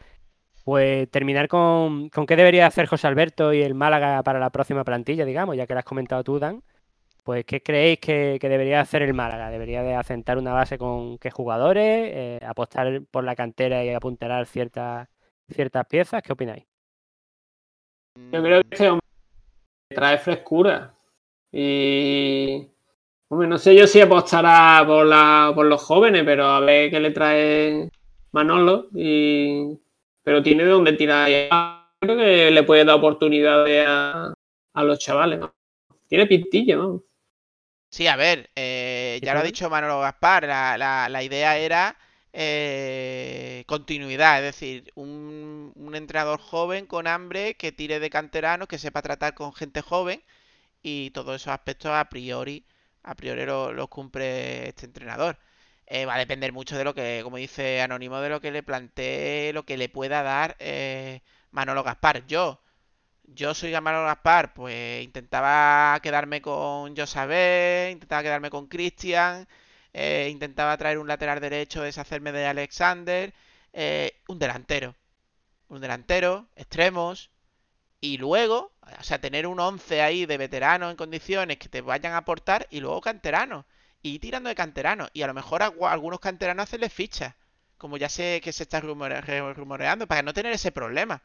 pues 0.63 1.11
terminar 1.11 1.49
con, 1.49 2.09
con 2.11 2.25
qué 2.25 2.37
debería 2.37 2.69
hacer 2.69 2.87
José 2.87 3.09
Alberto 3.09 3.53
y 3.53 3.63
el 3.63 3.75
Málaga 3.75 4.23
para 4.23 4.39
la 4.39 4.51
próxima 4.51 4.85
plantilla, 4.85 5.25
digamos, 5.25 5.57
ya 5.57 5.67
que 5.67 5.73
lo 5.73 5.81
has 5.81 5.85
comentado 5.85 6.23
tú, 6.23 6.39
Dan. 6.39 6.63
Pues, 7.25 7.45
¿qué 7.45 7.61
creéis 7.65 7.99
que, 7.99 8.39
debería 8.41 8.81
hacer 8.81 9.03
el 9.03 9.13
Málaga? 9.13 9.51
¿Debería 9.51 9.83
de 9.83 9.97
asentar 9.97 10.39
una 10.39 10.53
base 10.53 10.79
con 10.79 11.19
qué 11.19 11.33
jugadores? 11.33 12.13
Eh, 12.15 12.39
¿Apostar 12.47 13.03
por 13.11 13.25
la 13.25 13.35
cantera 13.35 13.85
y 13.85 13.91
apuntalar 13.91 14.47
ciertas, 14.47 15.09
ciertas 15.51 15.85
piezas? 15.87 16.23
¿Qué 16.23 16.33
opináis? 16.33 16.65
Yo 18.31 18.41
creo 18.41 18.63
que 18.63 18.69
este 18.71 18.89
hombre 18.89 19.07
trae 19.89 20.17
frescura. 20.19 20.95
Y. 21.51 22.71
Hombre, 23.35 23.49
no 23.49 23.59
sé 23.59 23.75
yo 23.75 23.87
si 23.89 24.01
apostará 24.01 24.85
por, 24.87 25.05
la, 25.07 25.51
por 25.55 25.67
los 25.67 25.83
jóvenes, 25.83 26.23
pero 26.25 26.45
a 26.47 26.61
ver 26.61 26.89
qué 26.91 27.01
le 27.01 27.11
trae 27.11 27.91
Manolo. 28.33 28.89
Y... 28.95 29.77
Pero 30.23 30.43
tiene 30.43 30.65
de 30.65 30.71
dónde 30.71 30.93
tirar. 30.93 31.29
Creo 32.01 32.17
que 32.17 32.51
le 32.53 32.63
puede 32.63 32.85
dar 32.85 32.97
oportunidades 32.97 33.85
a, 33.89 34.33
a 34.75 34.85
los 34.85 34.99
chavales. 35.01 35.41
¿no? 35.41 35.53
Tiene 36.09 36.27
pintilla, 36.27 36.77
vamos. 36.79 37.03
Sí, 37.91 38.07
a 38.09 38.17
ver, 38.17 38.51
eh, 38.57 39.21
¿Qué 39.21 39.27
ya 39.27 39.35
lo 39.35 39.41
ha 39.41 39.43
dicho 39.45 39.71
Manolo 39.71 40.01
Gaspar, 40.01 40.45
la, 40.47 40.77
la- 40.77 41.09
la 41.09 41.23
idea 41.23 41.57
era 41.59 41.97
eh, 42.33 43.63
continuidad, 43.69 44.39
es 44.39 44.45
decir, 44.55 44.91
un, 44.97 45.73
un 45.77 45.95
entrenador 45.95 46.41
joven 46.41 46.87
con 46.87 47.07
hambre 47.07 47.55
que 47.55 47.71
tire 47.73 48.01
de 48.01 48.11
canteranos, 48.11 48.67
que 48.69 48.79
sepa 48.79 49.01
tratar 49.03 49.35
con 49.35 49.53
gente 49.55 49.81
joven 49.81 50.23
y 50.83 51.11
todos 51.13 51.37
esos 51.37 51.53
aspectos 51.55 51.93
a 51.93 52.09
priori, 52.11 52.67
a 53.05 53.15
priori 53.15 53.47
lo- 53.47 53.73
los 53.73 53.89
cumple 53.89 54.69
este 54.69 54.87
entrenador. 54.87 55.39
Eh, 55.87 56.07
va 56.07 56.15
a 56.15 56.19
depender 56.19 56.53
mucho 56.53 56.77
de 56.79 56.85
lo 56.85 56.95
que, 56.95 57.21
como 57.23 57.37
dice 57.39 57.83
Anónimo, 57.83 58.21
de 58.21 58.31
lo 58.31 58.41
que 58.41 58.51
le 58.53 58.63
plantee, 58.63 59.53
lo 59.53 59.65
que 59.67 59.77
le 59.77 59.89
pueda 59.91 60.23
dar 60.23 60.57
eh, 60.59 61.23
Manolo 61.53 61.83
Gaspar. 61.85 62.27
Yo, 62.27 62.61
yo 63.25 63.55
soy 63.55 63.73
Manolo 63.81 64.07
Gaspar, 64.07 64.55
pues 64.55 65.05
intentaba 65.05 65.99
quedarme 66.03 66.43
con 66.43 66.97
Josabé, 66.97 67.91
intentaba 67.93 68.23
quedarme 68.23 68.51
con 68.51 68.69
Cristian, 68.69 69.49
eh, 69.93 70.29
intentaba 70.31 70.77
traer 70.79 70.99
un 70.99 71.09
lateral 71.09 71.41
derecho, 71.41 71.83
deshacerme 71.83 72.33
de 72.33 72.47
Alexander, 72.47 73.35
un 74.29 74.39
delantero, 74.39 74.95
un 75.69 75.81
delantero, 75.83 76.49
extremos, 76.57 77.31
y 78.01 78.19
luego, 78.19 78.73
o 79.01 79.03
sea, 79.05 79.21
tener 79.21 79.47
un 79.47 79.61
11 79.61 80.03
ahí 80.03 80.27
de 80.27 80.39
veteranos 80.39 80.91
en 80.91 80.97
condiciones 80.97 81.59
que 81.59 81.69
te 81.69 81.81
vayan 81.81 82.13
a 82.13 82.19
aportar 82.19 82.67
y 82.71 82.81
luego 82.81 83.01
canteranos. 83.01 83.65
Y 84.03 84.15
ir 84.17 84.21
tirando 84.21 84.49
de 84.49 84.55
canteranos. 84.55 85.11
Y 85.15 85.23
a 85.23 85.27
lo 85.27 85.35
mejor 85.35 85.63
a 85.63 85.73
algunos 85.91 86.21
canteranos 86.21 86.65
hacerles 86.65 86.93
fichas. 86.93 87.35
Como 87.79 87.97
ya 87.97 88.09
sé 88.09 88.41
que 88.43 88.53
se 88.53 88.63
está 88.65 88.81
rumore- 88.81 89.21
re- 89.23 89.55
rumoreando, 89.55 90.07
para 90.07 90.23
no 90.23 90.33
tener 90.35 90.53
ese 90.53 90.73
problema. 90.73 91.23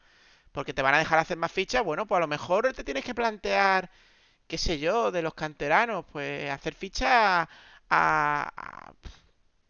Porque 0.52 0.74
te 0.74 0.82
van 0.82 0.94
a 0.94 0.98
dejar 0.98 1.18
hacer 1.18 1.36
más 1.38 1.52
fichas. 1.52 1.84
Bueno, 1.84 2.06
pues 2.06 2.18
a 2.18 2.20
lo 2.20 2.28
mejor 2.28 2.72
te 2.74 2.84
tienes 2.84 3.04
que 3.04 3.14
plantear, 3.14 3.90
qué 4.48 4.58
sé 4.58 4.78
yo, 4.80 5.10
de 5.12 5.22
los 5.22 5.34
canteranos. 5.34 6.04
Pues 6.12 6.50
hacer 6.50 6.74
fichas 6.74 7.08
a, 7.10 7.48
a, 7.90 8.92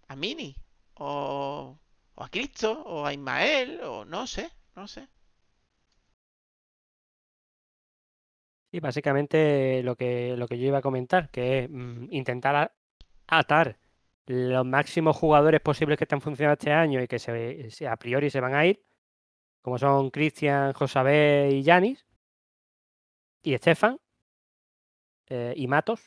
a 0.08 0.16
Mini. 0.16 0.56
O, 0.94 1.78
o 2.16 2.24
a 2.24 2.28
Cristo. 2.34 2.70
O 2.86 3.06
a 3.06 3.12
Ismael. 3.14 3.80
O 3.84 4.04
no 4.04 4.26
sé, 4.26 4.50
no 4.76 4.86
sé. 4.88 5.08
Y 8.72 8.80
básicamente 8.80 9.82
lo 9.82 9.96
que, 9.96 10.36
lo 10.36 10.46
que 10.46 10.58
yo 10.58 10.66
iba 10.66 10.78
a 10.78 10.82
comentar, 10.82 11.28
que 11.30 11.64
es 11.64 11.70
mm, 11.70 12.06
intentar 12.10 12.72
atar 13.26 13.78
los 14.26 14.64
máximos 14.64 15.16
jugadores 15.16 15.60
posibles 15.60 15.98
que 15.98 16.04
están 16.04 16.20
funcionando 16.20 16.52
este 16.58 16.72
año 16.72 17.02
y 17.02 17.08
que 17.08 17.18
se, 17.18 17.70
se- 17.70 17.88
a 17.88 17.96
priori 17.96 18.30
se 18.30 18.40
van 18.40 18.54
a 18.54 18.64
ir, 18.66 18.80
como 19.62 19.76
son 19.78 20.10
Cristian, 20.10 20.72
Josabé 20.72 21.48
y 21.52 21.62
Yanis, 21.62 22.06
y 23.42 23.54
Estefan, 23.54 23.98
eh, 25.28 25.52
y 25.56 25.66
Matos. 25.66 26.00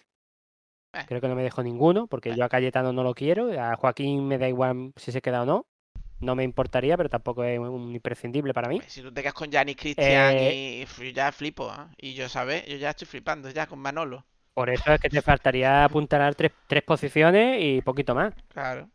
Eh. 0.94 1.03
Creo 1.07 1.19
que 1.19 1.27
no 1.27 1.35
me 1.35 1.44
dejo 1.44 1.64
ninguno, 1.64 2.07
porque 2.07 2.30
Eh. 2.30 2.35
yo 2.38 2.45
a 2.45 2.49
Cayetano 2.49 2.94
no 2.94 3.03
lo 3.03 3.14
quiero, 3.14 3.52
a 3.61 3.76
Joaquín 3.76 4.26
me 4.27 4.38
da 4.38 4.48
igual 4.48 4.94
si 4.95 5.11
se 5.11 5.22
queda 5.22 5.41
o 5.41 5.45
no. 5.45 5.65
No 6.24 6.36
me 6.36 6.44
importaría, 6.44 6.95
pero 6.95 7.10
tampoco 7.10 7.44
es 7.44 7.60
un 7.60 7.94
imprescindible 7.94 8.54
para 8.54 8.70
mí. 8.70 8.80
Si 8.88 9.02
tú 9.02 9.12
te 9.12 9.22
quedas 9.22 9.34
con 9.34 9.52
Janis 9.52 9.76
Cristian 9.76 10.36
Eh, 10.38 10.86
y 10.88 11.04
yo 11.04 11.10
ya 11.12 11.32
flipo, 11.32 11.70
¿ah? 11.70 11.90
Y 11.98 12.14
yo, 12.14 12.30
¿sabes? 12.30 12.66
Yo 12.66 12.78
ya 12.78 12.91
estoy 12.91 13.08
flipando 13.08 13.50
ya 13.50 13.68
con 13.68 13.80
Manolo. 13.80 14.26
Por 14.54 14.70
eso 14.70 14.94
es 14.94 15.02
que 15.02 15.10
te 15.10 15.22
faltaría 15.22 15.84
apuntalar 15.86 16.36
tres, 16.36 16.52
tres 16.68 16.84
posiciones 16.84 17.58
y 17.62 17.82
poquito 17.82 18.16
más. 18.16 18.34
Claro. 18.48 18.90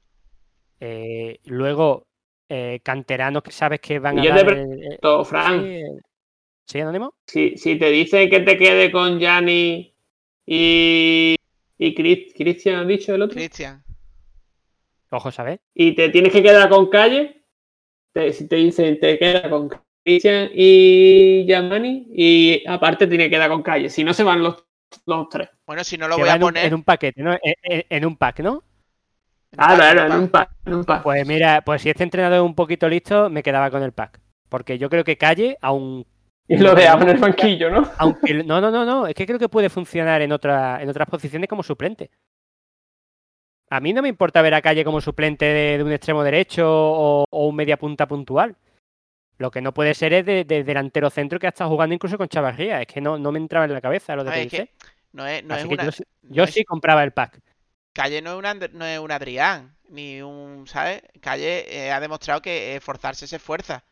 Eh, 0.81 1.39
luego, 1.47 2.07
eh, 2.49 2.81
canteranos 2.83 3.43
que 3.43 3.51
sabes 3.51 3.81
que 3.81 3.99
van 3.99 4.19
a 4.19 4.23
Yo 4.23 4.31
te 4.31 4.37
dar 4.37 4.47
pre- 4.47 4.63
el- 4.63 4.83
el- 4.93 4.99
Todo, 5.01 5.25
Fran. 5.25 5.61
sí, 5.61 5.67
eh, 5.67 5.83
¿Sí, 6.67 6.81
Anónimo? 6.81 7.15
Si, 7.27 7.57
si 7.57 7.77
te 7.79 7.91
dicen 7.91 8.29
que 8.31 8.41
te 8.41 8.57
quede 8.57 8.91
con 8.93 9.19
Yanni 9.19 9.95
y, 10.47 11.35
y 11.79 11.95
Chris- 11.95 12.33
Cristian, 12.35 12.77
¿has 12.81 12.89
dicho 12.89 13.15
el 13.15 13.23
otro? 13.23 13.35
Cristian. 13.35 13.83
Ojo, 15.10 15.30
¿sabes? 15.30 15.60
Y 15.74 15.94
te 15.94 16.09
tienes 16.10 16.32
que 16.32 16.43
quedar 16.43 16.68
con 16.68 16.89
Calle, 16.89 17.44
te- 18.12 18.32
si 18.32 18.47
te 18.48 18.56
dicen 18.56 18.98
te 19.01 19.18
queda 19.18 19.48
con 19.48 19.70
Cristian 20.05 20.51
y 20.55 21.44
Yamani, 21.47 22.09
y 22.12 22.62
aparte 22.66 23.06
tiene 23.06 23.24
que 23.24 23.30
quedar 23.30 23.51
con 23.51 23.62
Calle. 23.62 23.89
Si 23.90 24.05
no, 24.05 24.12
se 24.12 24.24
van 24.24 24.43
los, 24.43 24.64
los 25.06 25.28
tres. 25.28 25.48
Bueno, 25.66 25.85
si 25.85 25.97
no 25.98 26.09
lo 26.09 26.18
voy 26.18 26.28
a 26.28 26.35
en 26.35 26.43
un, 26.43 26.48
poner. 26.48 26.66
en 26.66 26.74
un 26.74 26.82
paquete, 26.85 27.22
¿no? 27.22 27.32
En, 27.32 27.55
en- 27.62 27.85
en 27.89 28.05
un 28.06 28.16
pack, 28.16 28.40
¿no? 28.40 28.62
Ah, 29.56 29.74
claro, 29.76 30.05
en 30.06 30.12
en 30.12 30.18
un 30.18 30.28
pack. 30.28 30.51
en 30.66 30.74
un 30.74 30.85
pack. 30.85 31.02
Pues 31.02 31.26
mira, 31.26 31.62
pues 31.64 31.80
si 31.82 31.89
este 31.89 32.05
entrenador 32.05 32.36
es 32.39 32.43
un 32.44 32.55
poquito 32.55 32.86
listo, 32.89 33.30
me 33.30 33.43
quedaba 33.43 33.70
con 33.70 33.82
el 33.82 33.93
pack. 33.93 34.20
Porque 34.51 34.78
yo 34.78 34.90
creo 34.90 35.05
que 35.05 35.16
Calle, 35.16 35.56
aun, 35.62 36.06
Y 36.47 36.56
lo 36.59 36.74
dejamos 36.74 37.05
en 37.05 37.10
el 37.10 37.18
banquillo, 37.18 37.70
¿no? 37.70 37.89
aunque 37.98 38.35
no, 38.44 38.60
no, 38.60 38.70
no, 38.70 38.85
no, 38.85 39.06
es 39.06 39.14
que 39.14 39.26
creo 39.26 39.39
que 39.39 39.48
puede 39.48 39.68
funcionar 39.70 40.20
en 40.22 40.32
otra, 40.32 40.82
en 40.82 40.89
otras 40.89 41.09
posiciones 41.09 41.48
como 41.48 41.62
suplente. 41.62 42.10
A 43.70 43.81
mí 43.81 43.93
no 43.93 44.03
me 44.03 44.09
importa 44.09 44.40
ver 44.43 44.55
a 44.55 44.62
Calle 44.62 44.85
como 44.85 45.01
suplente 45.01 45.45
de, 45.45 45.78
de 45.78 45.85
un 45.85 45.93
extremo 45.93 46.23
derecho 46.24 46.65
o, 46.69 47.24
o 47.28 47.47
un 47.47 47.55
media 47.57 47.77
punta 47.77 48.07
puntual. 48.09 48.57
Lo 49.39 49.51
que 49.51 49.61
no 49.61 49.73
puede 49.73 49.95
ser 49.95 50.12
es 50.15 50.27
de, 50.27 50.45
de 50.45 50.65
delantero 50.65 51.11
centro 51.11 51.39
que 51.39 51.47
ha 51.47 51.51
estado 51.51 51.70
jugando 51.70 51.95
incluso 51.95 52.19
con 52.19 52.28
Chavarría. 52.28 52.81
Es 52.81 52.86
que 52.89 53.01
no, 53.01 53.19
no 53.19 53.31
me 53.31 53.39
entraba 53.39 53.66
en 53.66 53.73
la 53.73 53.81
cabeza 53.81 54.16
lo 54.16 54.24
de 54.24 54.49
que 54.49 54.70
no 55.12 55.27
es, 55.27 55.45
no 55.45 55.55
es 55.55 55.62
que 55.66 55.74
una. 55.74 55.85
yo, 55.85 55.93
sí- 55.93 56.05
no 56.23 56.35
yo 56.35 56.45
es- 56.45 56.51
sí 56.55 56.65
compraba 56.65 57.05
el 57.05 57.12
pack. 57.12 57.40
Calle 57.93 58.23
no 58.23 58.32
es, 58.32 58.39
un 58.39 58.47
And- 58.47 58.70
no 58.74 58.85
es 58.85 58.99
un 58.99 59.11
Adrián, 59.11 59.77
ni 59.89 60.23
un, 60.23 60.66
¿sabes? 60.66 61.03
Calle 61.20 61.66
eh, 61.69 61.90
ha 61.93 62.01
demostrado 62.01 62.40
que 62.43 62.77
esforzarse 62.77 63.27
se 63.27 63.36
esfuerza. 63.36 63.82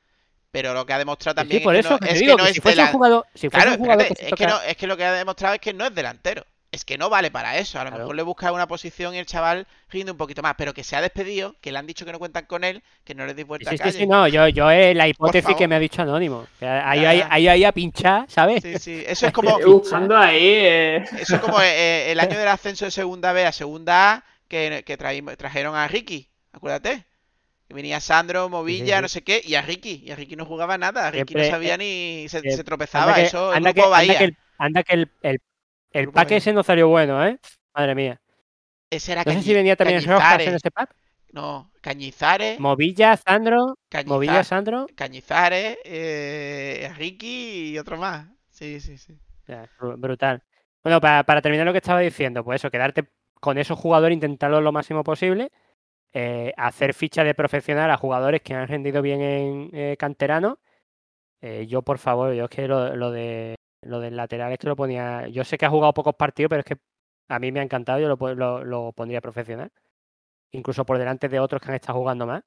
Pero 0.50 0.72
lo 0.74 0.86
que 0.86 0.92
ha 0.94 0.98
demostrado 0.98 1.34
Sí, 1.34 1.40
también 1.42 1.62
por 1.62 1.74
es 1.76 1.84
eso 1.84 1.90
que 1.90 1.94
no, 1.94 1.98
que 2.00 2.06
te 2.06 2.12
es, 2.14 2.20
digo 2.20 2.36
que 2.36 2.38
no 2.38 2.44
que 2.44 2.50
es 2.50 2.54
si 2.54 2.60
fuese 2.62 2.80
un 2.82 2.86
jugador, 2.88 3.26
si 3.34 3.50
fuese 3.50 3.64
Claro, 3.66 3.70
un 3.72 3.78
jugador 3.78 4.02
espérate, 4.02 4.14
que 4.14 4.20
se 4.22 4.28
es, 4.30 4.34
que 4.36 4.46
toca- 4.46 4.58
no, 4.58 4.62
es 4.70 4.76
que 4.76 4.86
lo 4.86 4.96
que 4.96 5.04
ha 5.04 5.12
demostrado 5.12 5.54
es 5.54 5.60
que 5.60 5.74
no 5.74 5.86
es 5.86 5.94
delantero. 5.94 6.44
Es 6.72 6.84
que 6.84 6.98
no 6.98 7.08
vale 7.08 7.30
para 7.30 7.56
eso. 7.58 7.78
A 7.80 7.84
lo 7.84 7.90
Claro. 7.90 8.04
mejor 8.04 8.16
le 8.16 8.22
busca 8.22 8.52
una 8.52 8.66
posición 8.66 9.14
y 9.14 9.18
el 9.18 9.24
chaval 9.26 9.66
rinde 9.88 10.12
un 10.12 10.18
poquito 10.18 10.42
más. 10.42 10.54
Pero 10.58 10.74
que 10.74 10.84
se 10.84 10.94
ha 10.96 11.00
despedido, 11.00 11.54
que 11.60 11.72
le 11.72 11.78
han 11.78 11.86
dicho 11.86 12.04
que 12.04 12.12
no 12.12 12.18
cuentan 12.18 12.44
con 12.46 12.64
él, 12.64 12.82
que 13.04 13.14
no 13.14 13.24
le 13.24 13.34
deis 13.34 13.46
vuelta 13.46 13.70
Sí, 13.70 13.76
a 13.76 13.78
sí, 13.78 13.82
calle. 13.84 13.98
sí, 14.00 14.06
no, 14.06 14.28
yo, 14.28 14.48
yo 14.48 14.70
es 14.70 14.94
la 14.94 15.08
hipótesis 15.08 15.56
que 15.56 15.68
me 15.68 15.76
ha 15.76 15.78
dicho 15.78 16.02
Anónimo. 16.02 16.46
Ahí, 16.60 17.00
Ya, 17.00 17.08
ahí, 17.10 17.18
ya. 17.18 17.28
ahí, 17.30 17.48
ahí 17.48 17.64
a 17.64 17.72
pinchar, 17.72 18.26
¿sabes? 18.28 18.62
Sí, 18.62 18.78
sí. 18.78 19.04
Eso 19.06 19.26
es 19.26 19.32
como, 19.32 19.58
Buscando 19.66 20.16
ahí. 20.16 20.38
eh, 20.42 21.04
eso 21.18 21.36
es 21.36 21.40
como 21.40 21.60
eh, 21.62 22.10
el 22.12 22.20
año 22.20 22.36
del 22.38 22.48
ascenso 22.48 22.84
de 22.84 22.90
segunda 22.90 23.32
B 23.32 23.46
a 23.46 23.52
segunda 23.52 24.12
A 24.14 24.24
que, 24.48 24.82
que 24.84 24.98
traímos- 24.98 25.36
trajeron 25.36 25.74
a 25.76 25.86
Ricky. 25.88 26.28
Acuérdate. 26.52 27.04
Que 27.68 27.74
venía 27.74 27.98
Sandro, 28.00 28.48
Movilla, 28.48 28.96
sí. 28.96 29.02
no 29.02 29.08
sé 29.08 29.22
qué, 29.22 29.40
y 29.44 29.54
a 29.54 29.62
Ricky. 29.62 30.02
Y 30.04 30.10
a 30.10 30.16
Ricky 30.16 30.36
no 30.36 30.44
jugaba 30.44 30.76
nada. 30.78 31.08
A 31.08 31.10
Ricky 31.10 31.34
no 31.34 31.44
sabía 31.44 31.76
ni. 31.76 32.26
Se, 32.28 32.38
eh, 32.38 32.56
se 32.56 32.62
tropezaba. 32.64 33.06
Anda 33.06 33.14
que, 33.16 33.22
eso, 33.22 33.50
el 33.50 33.56
anda 33.56 33.72
que- 33.72 33.80
grupo 33.80 33.94
anda 33.94 34.18
que 34.18 34.24
el, 34.24 34.36
anda 34.58 34.82
que 34.84 34.92
el, 34.94 35.10
el, 35.22 35.40
el 36.00 36.10
pack 36.12 36.30
ese 36.32 36.52
no 36.52 36.62
salió 36.62 36.88
bueno, 36.88 37.24
¿eh? 37.26 37.38
Madre 37.74 37.94
mía. 37.94 38.20
Ese 38.90 39.12
era 39.12 39.22
No 39.24 39.32
sé 39.32 39.42
si 39.42 39.52
venía 39.54 39.76
también 39.76 40.00
Rojas 40.04 40.18
Cañizares. 40.20 40.48
en 40.48 40.54
ese 40.54 40.70
pack. 40.70 40.94
No, 41.32 41.70
Cañizares. 41.80 42.58
Movilla, 42.60 43.16
Sandro. 43.16 43.76
Cañiza- 43.90 44.08
Movilla, 44.08 44.44
Sandro. 44.44 44.86
Cañizares, 44.94 45.76
eh, 45.84 46.90
Ricky 46.96 47.70
y 47.72 47.78
otro 47.78 47.96
más. 47.98 48.26
Sí, 48.48 48.80
sí, 48.80 48.96
sí. 48.96 49.18
Brutal. 49.98 50.42
Bueno, 50.82 51.00
para, 51.00 51.24
para 51.24 51.42
terminar 51.42 51.66
lo 51.66 51.72
que 51.72 51.78
estaba 51.78 52.00
diciendo, 52.00 52.42
pues 52.44 52.60
eso, 52.60 52.70
quedarte 52.70 53.08
con 53.40 53.58
esos 53.58 53.78
jugadores, 53.78 54.14
intentarlo 54.14 54.60
lo 54.60 54.72
máximo 54.72 55.02
posible. 55.04 55.50
eh, 56.18 56.54
hacer 56.56 56.94
ficha 56.94 57.24
de 57.24 57.34
profesional 57.34 57.90
a 57.90 57.98
jugadores 57.98 58.40
que 58.40 58.54
han 58.54 58.66
rendido 58.68 59.02
bien 59.02 59.20
en 59.20 59.70
eh, 59.74 59.96
canterano. 59.98 60.58
Eh, 61.42 61.66
yo, 61.68 61.82
por 61.82 61.98
favor, 61.98 62.32
yo 62.32 62.44
es 62.44 62.50
que 62.50 62.66
lo, 62.66 62.96
lo 62.96 63.10
de 63.10 63.55
lo 63.86 64.00
del 64.00 64.16
lateral 64.16 64.52
es 64.52 64.58
que 64.58 64.66
lo 64.68 64.76
ponía. 64.76 65.28
Yo 65.28 65.44
sé 65.44 65.58
que 65.58 65.66
ha 65.66 65.70
jugado 65.70 65.94
pocos 65.94 66.14
partidos, 66.14 66.50
pero 66.50 66.60
es 66.60 66.66
que 66.66 66.76
a 67.28 67.38
mí 67.38 67.52
me 67.52 67.60
ha 67.60 67.62
encantado, 67.62 67.98
yo 68.00 68.08
lo, 68.08 68.34
lo- 68.34 68.64
lo 68.64 68.92
pondría 68.92 69.20
profesional. 69.20 69.70
Incluso 70.52 70.84
por 70.86 70.98
delante 70.98 71.28
de 71.28 71.40
otros 71.40 71.60
que 71.62 71.68
han 71.68 71.74
estado 71.76 71.98
jugando 71.98 72.26
más. 72.26 72.42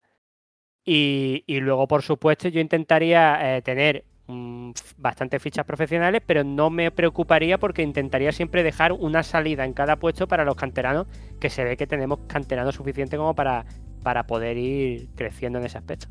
Y, 0.86 1.44
y 1.48 1.60
luego, 1.60 1.88
por 1.88 2.02
supuesto, 2.02 2.48
yo 2.48 2.62
intentaría 2.62 3.58
eh, 3.58 3.62
tener 3.62 4.06
mm, 4.28 4.72
bastantes 4.98 5.42
fichas 5.42 5.66
profesionales, 5.66 6.22
pero 6.26 6.44
no 6.44 6.70
me 6.70 6.90
preocuparía 6.92 7.58
porque 7.60 7.84
intentaría 7.84 8.32
siempre 8.32 8.64
dejar 8.64 8.94
una 8.94 9.22
salida 9.24 9.66
en 9.66 9.74
cada 9.74 9.98
puesto 9.98 10.28
para 10.28 10.46
los 10.46 10.56
canteranos, 10.56 11.08
que 11.40 11.50
se 11.50 11.64
ve 11.64 11.78
que 11.78 11.86
tenemos 11.88 12.20
canteranos 12.28 12.76
suficiente 12.76 13.18
como 13.18 13.36
para, 13.36 13.66
para 14.04 14.26
poder 14.26 14.58
ir 14.58 15.10
creciendo 15.16 15.60
en 15.60 15.66
ese 15.66 15.78
aspecto. 15.78 16.08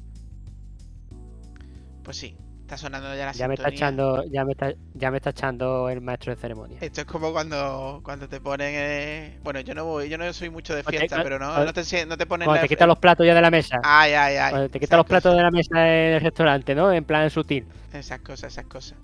Pues 2.05 2.17
sí, 2.19 2.37
está 2.69 2.77
sonando 2.77 3.15
ya 3.17 3.25
la 3.27 3.33
Ya 3.33 3.49
me 3.49 3.55
está 3.55 3.69
echando, 3.71 4.23
ya 4.31 4.45
me 4.45 4.53
está, 4.53 4.75
ya 4.93 5.11
me 5.11 5.17
está 5.17 5.31
echando 5.31 5.89
el 5.89 6.03
maestro 6.03 6.35
de 6.35 6.41
ceremonia. 6.41 6.77
Esto 6.83 7.01
es 7.01 7.07
como 7.07 7.33
cuando, 7.33 8.01
cuando 8.05 8.29
te 8.29 8.41
ponen. 8.43 8.73
eh, 8.75 9.39
Bueno, 9.43 9.61
yo 9.61 9.75
no 9.75 9.87
voy, 9.87 10.11
yo 10.11 10.19
no 10.19 10.31
soy 10.35 10.51
mucho 10.51 10.75
de 10.75 10.83
te- 10.83 10.91
fiesta, 10.91 11.23
pero 11.23 11.39
no, 11.39 11.51
o- 11.51 11.65
no 11.65 11.73
te, 11.73 11.81
no 12.07 12.19
te 12.19 12.27
ponen 12.27 12.45
Cuando 12.45 12.57
la- 12.57 12.61
te 12.61 12.69
quitan 12.69 12.89
los 12.89 12.99
platos 12.99 13.27
ya 13.27 13.35
de 13.35 13.41
la 13.41 13.51
mesa. 13.51 13.81
Ay, 13.83 14.13
ay, 14.13 14.37
ay. 14.37 14.51
Cuando 14.51 14.69
te 14.69 14.81
quitan 14.81 14.99
los 14.99 15.07
platos 15.07 15.31
cosas, 15.31 15.37
de 15.39 15.43
la 15.45 15.51
mesa 15.51 15.89
en 15.89 16.15
el 16.15 16.21
restaurante, 16.21 16.75
¿no? 16.75 16.93
En 16.93 17.05
plan 17.05 17.31
sutil. 17.31 17.67
Esas 17.93 18.21
cosas, 18.21 18.53
esas 18.53 18.67
cosas. 18.67 18.99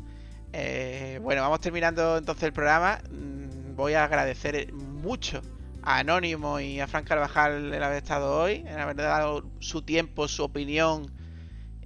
Eh, 0.53 1.19
bueno, 1.23 1.41
vamos 1.43 1.61
terminando 1.61 2.19
entonces 2.19 2.45
el 2.45 2.53
programa. 2.53 2.99
Mm, 3.11 3.75
Voy 3.77 3.95
a 3.95 4.05
agradecer 4.05 4.73
mucho 4.73 5.41
a 5.83 5.99
Anónimo 5.99 6.61
y 6.61 6.79
a 6.81 6.87
Fran 6.87 7.03
Carvajal 7.05 7.75
el 7.75 7.83
haber 7.83 7.97
estado 7.97 8.41
hoy, 8.41 8.65
el 8.69 8.79
haber 8.79 8.95
dado 8.97 9.43
su 9.59 9.83
tiempo, 9.83 10.29
su 10.29 10.45
opinión 10.45 11.11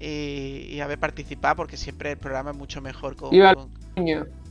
y, 0.00 0.66
y 0.70 0.80
haber 0.80 0.98
participado, 0.98 1.56
porque 1.56 1.76
siempre 1.76 2.12
el 2.12 2.18
programa 2.18 2.50
es 2.52 2.56
mucho 2.56 2.80
mejor 2.80 3.16
con, 3.16 3.30
Viva 3.30 3.54
con- 3.54 3.72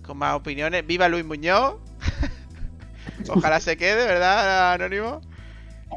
con 0.03 0.17
más 0.17 0.35
opiniones. 0.35 0.85
¡Viva 0.85 1.07
Luis 1.09 1.25
Muñoz! 1.25 1.75
Ojalá 3.29 3.59
se 3.59 3.77
quede, 3.77 4.05
¿verdad, 4.05 4.73
Anónimo? 4.73 5.21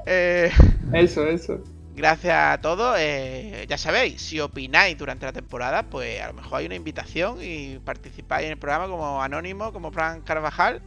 Eh, 0.07 0.51
Eso, 0.93 1.27
eso. 1.27 1.63
gracias 1.95 2.35
a 2.37 2.61
todos. 2.61 2.97
eh, 2.99 3.67
ya 3.69 3.79
sabéis, 3.79 4.23
si 4.23 4.41
opináis 4.41 4.97
durante 4.99 5.27
la 5.27 5.33
temporada, 5.33 5.85
pues 5.91 6.21
a 6.21 6.29
lo 6.29 6.35
mejor 6.35 6.61
hay 6.61 6.67
una 6.67 6.75
invitación 6.77 7.39
y 7.43 7.79
participáis 7.81 8.47
en 8.47 8.53
el 8.53 8.59
programa 8.59 8.89
como 8.89 9.23
Anónimo, 9.23 9.73
como 9.73 9.93
Fran 9.93 10.23
Carvajal. 10.23 10.83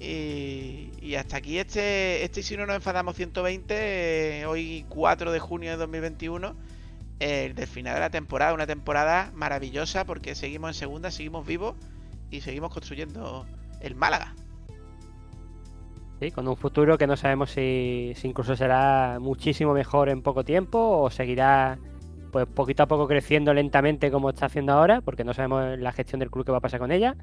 Y, 0.00 0.92
y 1.00 1.14
hasta 1.16 1.36
aquí 1.38 1.58
este, 1.58 2.24
este 2.24 2.42
Si 2.42 2.56
no 2.56 2.66
nos 2.66 2.76
enfadamos 2.76 3.16
120, 3.16 4.40
eh, 4.40 4.46
hoy 4.46 4.86
4 4.88 5.30
de 5.32 5.40
junio 5.40 5.70
de 5.72 5.76
2021, 5.76 6.56
el 7.20 7.54
del 7.54 7.66
final 7.66 7.94
de 7.94 8.00
la 8.00 8.10
temporada. 8.10 8.52
Una 8.52 8.66
temporada 8.66 9.30
maravillosa 9.34 10.04
porque 10.04 10.34
seguimos 10.34 10.70
en 10.70 10.74
segunda, 10.74 11.10
seguimos 11.10 11.46
vivos 11.46 11.76
y 12.30 12.40
seguimos 12.40 12.72
construyendo 12.72 13.46
el 13.80 13.94
Málaga. 13.94 14.34
Sí, 16.20 16.30
con 16.32 16.46
un 16.48 16.56
futuro 16.56 16.98
que 16.98 17.06
no 17.06 17.16
sabemos 17.16 17.50
si, 17.50 18.12
incluso 18.24 18.54
será 18.54 19.18
muchísimo 19.20 19.72
mejor 19.72 20.10
en 20.10 20.20
poco 20.22 20.44
tiempo 20.44 20.78
o 20.78 21.10
seguirá 21.10 21.78
pues 22.30 22.46
poquito 22.46 22.82
a 22.82 22.86
poco 22.86 23.08
creciendo 23.08 23.54
lentamente 23.54 24.10
como 24.10 24.30
está 24.30 24.46
haciendo 24.46 24.72
ahora, 24.74 25.00
porque 25.00 25.24
no 25.24 25.32
sabemos 25.34 25.78
la 25.78 25.92
gestión 25.92 26.20
del 26.20 26.30
club 26.30 26.44
que 26.44 26.52
va 26.52 26.58
a 26.58 26.60
pasar 26.60 26.78
con 26.78 26.92
ella. 26.92 27.16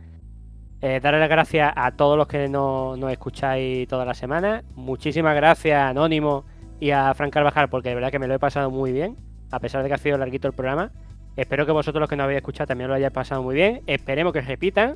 Eh, 0.82 1.00
darle 1.02 1.20
las 1.20 1.30
gracias 1.30 1.72
a 1.76 1.92
todos 1.92 2.18
los 2.18 2.28
que 2.28 2.50
no- 2.50 2.98
nos 2.98 3.12
escucháis 3.12 3.88
todas 3.88 4.06
las 4.06 4.18
semanas. 4.18 4.64
Muchísimas 4.76 5.36
gracias 5.36 5.78
a 5.78 5.90
Anónimo 5.90 6.46
y 6.80 6.92
a 6.92 7.14
Fran 7.14 7.30
Carvajal, 7.32 7.70
porque 7.70 7.90
de 7.90 7.96
verdad 7.96 8.12
que 8.12 8.20
me 8.20 8.28
lo 8.28 8.34
he 8.34 8.40
pasado 8.40 8.70
muy 8.70 8.92
bien, 8.92 9.16
a 9.52 9.60
pesar 9.60 9.84
de 9.84 9.90
que 9.90 9.96
ha 9.96 9.98
sido 9.98 10.18
larguito 10.18 10.48
el 10.48 10.54
programa. 10.54 10.92
Espero 11.36 11.66
que 11.66 11.72
vosotros 11.72 12.00
los 12.00 12.10
que 12.10 12.16
no 12.16 12.24
habéis 12.24 12.38
escuchado 12.38 12.68
también 12.68 12.90
lo 12.90 12.96
hayáis 12.96 13.14
pasado 13.14 13.44
muy 13.44 13.56
bien. 13.56 13.82
Esperemos 13.88 14.34
que 14.34 14.42
repitan, 14.42 14.96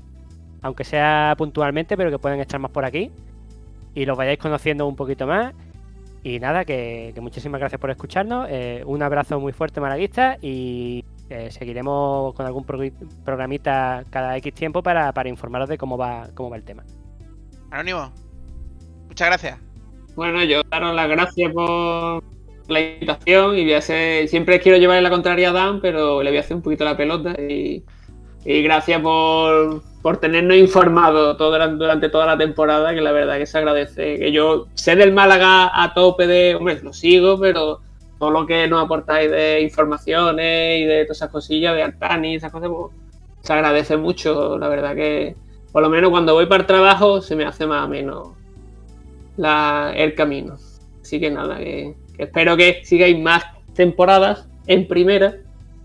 aunque 0.61 0.83
sea 0.83 1.35
puntualmente, 1.37 1.95
pero 1.97 2.09
que 2.09 2.17
puedan 2.17 2.39
estar 2.39 2.59
más 2.59 2.71
por 2.71 2.85
aquí 2.85 3.11
y 3.93 4.05
los 4.05 4.17
vayáis 4.17 4.39
conociendo 4.39 4.87
un 4.87 4.95
poquito 4.95 5.27
más. 5.27 5.53
Y 6.23 6.39
nada, 6.39 6.65
que, 6.65 7.11
que 7.15 7.21
muchísimas 7.21 7.59
gracias 7.59 7.81
por 7.81 7.89
escucharnos. 7.89 8.47
eh, 8.49 8.83
un 8.85 9.01
abrazo 9.01 9.39
muy 9.39 9.53
fuerte, 9.53 9.81
malaguista, 9.81 10.37
y 10.41 11.03
eh, 11.29 11.49
seguiremos 11.49 12.33
con 12.35 12.45
algún 12.45 12.63
programita 12.63 14.03
cada 14.09 14.37
X 14.37 14.53
tiempo 14.53 14.83
para, 14.83 15.11
para 15.13 15.29
informaros 15.29 15.67
de 15.67 15.77
cómo 15.77 15.97
va, 15.97 16.27
cómo 16.35 16.49
va 16.49 16.57
el 16.57 16.63
tema. 16.63 16.83
Anónimo, 17.71 18.11
muchas 19.07 19.29
gracias. 19.29 19.59
Bueno, 20.15 20.43
yo 20.43 20.61
daros 20.69 20.93
las 20.93 21.09
gracias 21.09 21.51
por 21.53 22.23
la 22.71 22.81
invitación 22.81 23.57
y 23.57 23.63
voy 23.63 23.73
a 23.73 23.77
hacer, 23.79 24.27
siempre 24.27 24.59
quiero 24.59 24.77
llevarle 24.77 25.01
la 25.01 25.09
contraria 25.09 25.49
a 25.49 25.53
Dan, 25.53 25.81
pero 25.81 26.23
le 26.23 26.29
voy 26.29 26.37
a 26.37 26.41
hacer 26.41 26.55
un 26.55 26.63
poquito 26.63 26.83
la 26.83 26.97
pelota 26.97 27.35
y, 27.41 27.83
y 28.45 28.61
gracias 28.63 29.01
por, 29.01 29.83
por 30.01 30.17
tenernos 30.17 30.57
informados 30.57 31.37
todo, 31.37 31.51
durante, 31.51 32.09
toda 32.09 32.25
la 32.25 32.37
temporada, 32.37 32.93
que 32.93 33.01
la 33.01 33.11
verdad 33.11 33.37
que 33.37 33.45
se 33.45 33.57
agradece. 33.57 34.17
Que 34.17 34.31
yo 34.31 34.67
sé 34.73 34.95
del 34.95 35.13
Málaga 35.13 35.71
a 35.73 35.93
tope 35.93 36.27
de, 36.27 36.55
hombre, 36.55 36.79
lo 36.81 36.93
sigo, 36.93 37.39
pero 37.39 37.81
todo 38.17 38.31
lo 38.31 38.45
que 38.45 38.67
nos 38.67 38.83
aportáis 38.83 39.29
de 39.29 39.61
informaciones 39.61 40.81
y 40.81 40.85
de 40.85 41.05
todas 41.05 41.17
esas 41.17 41.29
cosillas, 41.29 41.75
de 41.75 41.83
Altani 41.83 42.35
esas 42.35 42.51
cosas, 42.51 42.69
pues, 42.69 42.95
se 43.41 43.53
agradece 43.53 43.97
mucho, 43.97 44.57
la 44.57 44.67
verdad 44.67 44.95
que 44.95 45.35
por 45.71 45.81
lo 45.81 45.89
menos 45.89 46.11
cuando 46.11 46.33
voy 46.33 46.45
para 46.45 46.61
el 46.61 46.67
trabajo 46.67 47.21
se 47.21 47.35
me 47.35 47.45
hace 47.45 47.65
más 47.65 47.85
o 47.85 47.89
menos 47.89 48.29
la, 49.37 49.93
el 49.95 50.13
camino. 50.15 50.57
Así 51.01 51.19
que 51.19 51.31
nada, 51.31 51.57
que 51.57 51.95
espero 52.23 52.55
que 52.57 52.81
sigáis 52.83 53.17
más 53.19 53.43
temporadas 53.75 54.47
en 54.67 54.87
primera, 54.87 55.35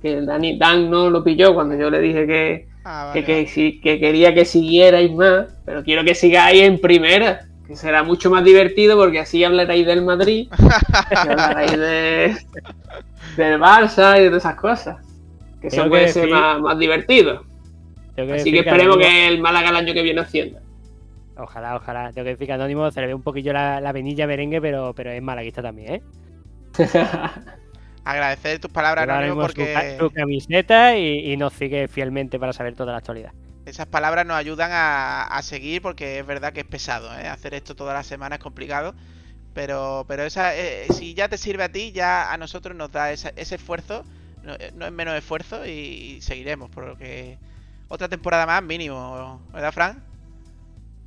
que 0.03 0.21
Dani, 0.21 0.59
Dan 0.59 0.91
no 0.91 1.11
lo 1.11 1.25
pilló 1.25 1.55
cuando 1.55 1.75
yo 1.77 1.91
le 1.91 2.01
dije 2.01 2.27
que, 2.27 2.69
Ah, 2.89 3.11
que, 3.13 3.21
vale, 3.21 3.25
que, 3.27 3.33
vale. 3.33 3.47
sí- 3.49 3.81
que 3.81 3.99
quería 3.99 4.33
que 4.33 4.45
siguierais 4.45 5.13
más, 5.13 5.47
pero 5.65 5.83
quiero 5.83 6.05
que 6.05 6.15
sigáis 6.15 6.63
en 6.63 6.81
primera, 6.81 7.47
que 7.67 7.75
será 7.75 8.05
mucho 8.05 8.31
más 8.31 8.45
divertido 8.45 8.97
porque 8.97 9.19
así 9.19 9.43
hablaréis 9.43 9.87
del 9.87 10.03
Madrid, 10.03 10.49
y 11.11 11.29
hablaréis 11.29 11.73
de, 11.73 12.37
del 13.37 13.59
Barça 13.61 14.19
y 14.19 14.23
de 14.23 14.29
todas 14.29 14.45
esas 14.45 14.55
cosas. 14.55 14.97
Que 15.61 15.67
eso 15.69 15.89
puede 15.89 16.09
ser 16.09 16.29
más, 16.29 16.61
más 16.61 16.79
divertido. 16.79 17.43
Así 18.35 18.53
que 18.53 18.61
esperemos 18.61 18.99
que 18.99 19.27
el 19.27 19.41
Málaga 19.41 19.71
el 19.71 19.77
año 19.77 19.93
que 19.93 20.03
viene 20.03 20.21
hacienda. 20.21 20.61
Ojalá, 21.39 21.77
ojalá. 21.77 22.13
Tengo 22.13 22.25
que 22.25 22.31
decir 22.31 22.47
que 22.47 22.53
Anónimo 22.53 22.91
se 22.91 23.01
le 23.01 23.09
ve 23.09 23.15
un 23.15 23.23
poquillo 23.23 23.53
la, 23.53 23.81
la 23.81 23.93
venilla 23.93 24.27
merengue, 24.27 24.61
pero, 24.61 24.95
pero 24.95 25.11
es 25.11 25.21
malaguista 25.21 25.61
también, 25.61 25.95
¿eh? 25.97 26.03
Agradecer 28.05 28.61
tus 28.61 28.71
palabras, 28.71 29.09
Anónimo, 29.09 29.41
porque 29.41 29.97
su 29.99 30.11
camiseta 30.11 30.97
y, 30.97 31.33
y 31.33 31.37
nos 31.37 31.53
sigue 31.55 31.89
fielmente 31.89 32.39
para 32.39 32.53
saber 32.53 32.75
toda 32.77 32.93
la 32.93 32.99
actualidad. 32.99 33.33
esas 33.65 33.87
palabras 33.87 34.25
nos 34.25 34.37
ayudan 34.37 34.71
a, 34.73 35.23
a 35.25 35.43
seguir, 35.43 35.83
porque 35.83 36.21
es 36.21 36.27
verdad 36.27 36.53
que 36.53 36.61
es 36.61 36.67
pesado, 36.67 37.09
¿eh? 37.19 37.27
Hacer 37.27 37.55
esto 37.55 37.75
todas 37.75 37.95
las 37.95 38.07
semanas 38.07 38.39
es 38.39 38.43
complicado. 38.45 38.95
Pero, 39.55 40.05
pero 40.07 40.23
esa, 40.23 40.55
eh, 40.55 40.87
si 40.93 41.15
ya 41.15 41.29
te 41.29 41.39
sirve 41.39 41.65
a 41.65 41.73
ti, 41.73 41.91
ya 41.91 42.31
a 42.33 42.37
nosotros 42.37 42.77
nos 42.77 42.93
da 42.93 43.11
esa- 43.11 43.33
ese 43.37 43.55
esfuerzo, 43.57 44.05
no, 44.45 44.53
eh, 44.55 44.71
no 44.75 44.85
es 44.87 44.93
menos 44.93 45.15
esfuerzo 45.17 45.67
y, 45.67 46.21
seguiremos, 46.21 46.69
por 46.71 46.85
lo 46.87 46.97
que 46.99 47.39
otra 47.89 48.07
temporada 48.09 48.45
más 48.47 48.63
mínimo, 48.63 49.41
¿verdad, 49.53 49.73
Fran? 49.73 50.05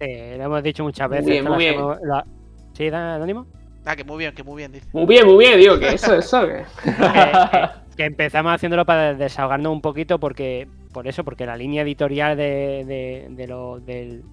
Sí, 0.01 0.07
lo 0.37 0.43
hemos 0.45 0.63
dicho 0.63 0.83
muchas 0.83 1.07
Muy 1.07 1.17
veces. 1.19 1.31
bien, 1.31 1.45
muy 1.45 1.57
bien. 1.59 1.75
hacemos- 1.75 2.25
¿Sí, 2.73 2.89
Dan- 2.89 3.15
Anónimo? 3.15 3.45
Ah, 3.91 3.95
que 3.95 4.03
muy 4.03 4.19
bien, 4.19 4.35
que 4.35 4.43
muy 4.43 4.57
bien, 4.57 4.71
dice. 4.71 4.87
Muy 4.93 5.07
bien, 5.07 5.25
muy 5.25 5.37
bien, 5.43 5.59
digo 5.59 5.79
que 5.79 5.89
eso, 5.89 6.13
eso. 6.13 6.47
Que... 6.47 6.63
que, 6.83 6.91
que- 7.51 7.69
que 7.97 8.05
empezamos 8.05 8.53
haciéndolo 8.53 8.85
para 8.85 9.15
desahogarnos 9.15 9.73
un 9.73 9.81
poquito 9.81 10.19
porque 10.19 10.67
por 10.93 11.07
eso 11.07 11.23
porque 11.23 11.45
la 11.47 11.57
línea 11.57 11.81
editorial 11.81 12.37
de, 12.37 12.85
de, 12.85 13.27
de 13.31 13.47
lo- 13.47 13.79
del- 13.79 14.23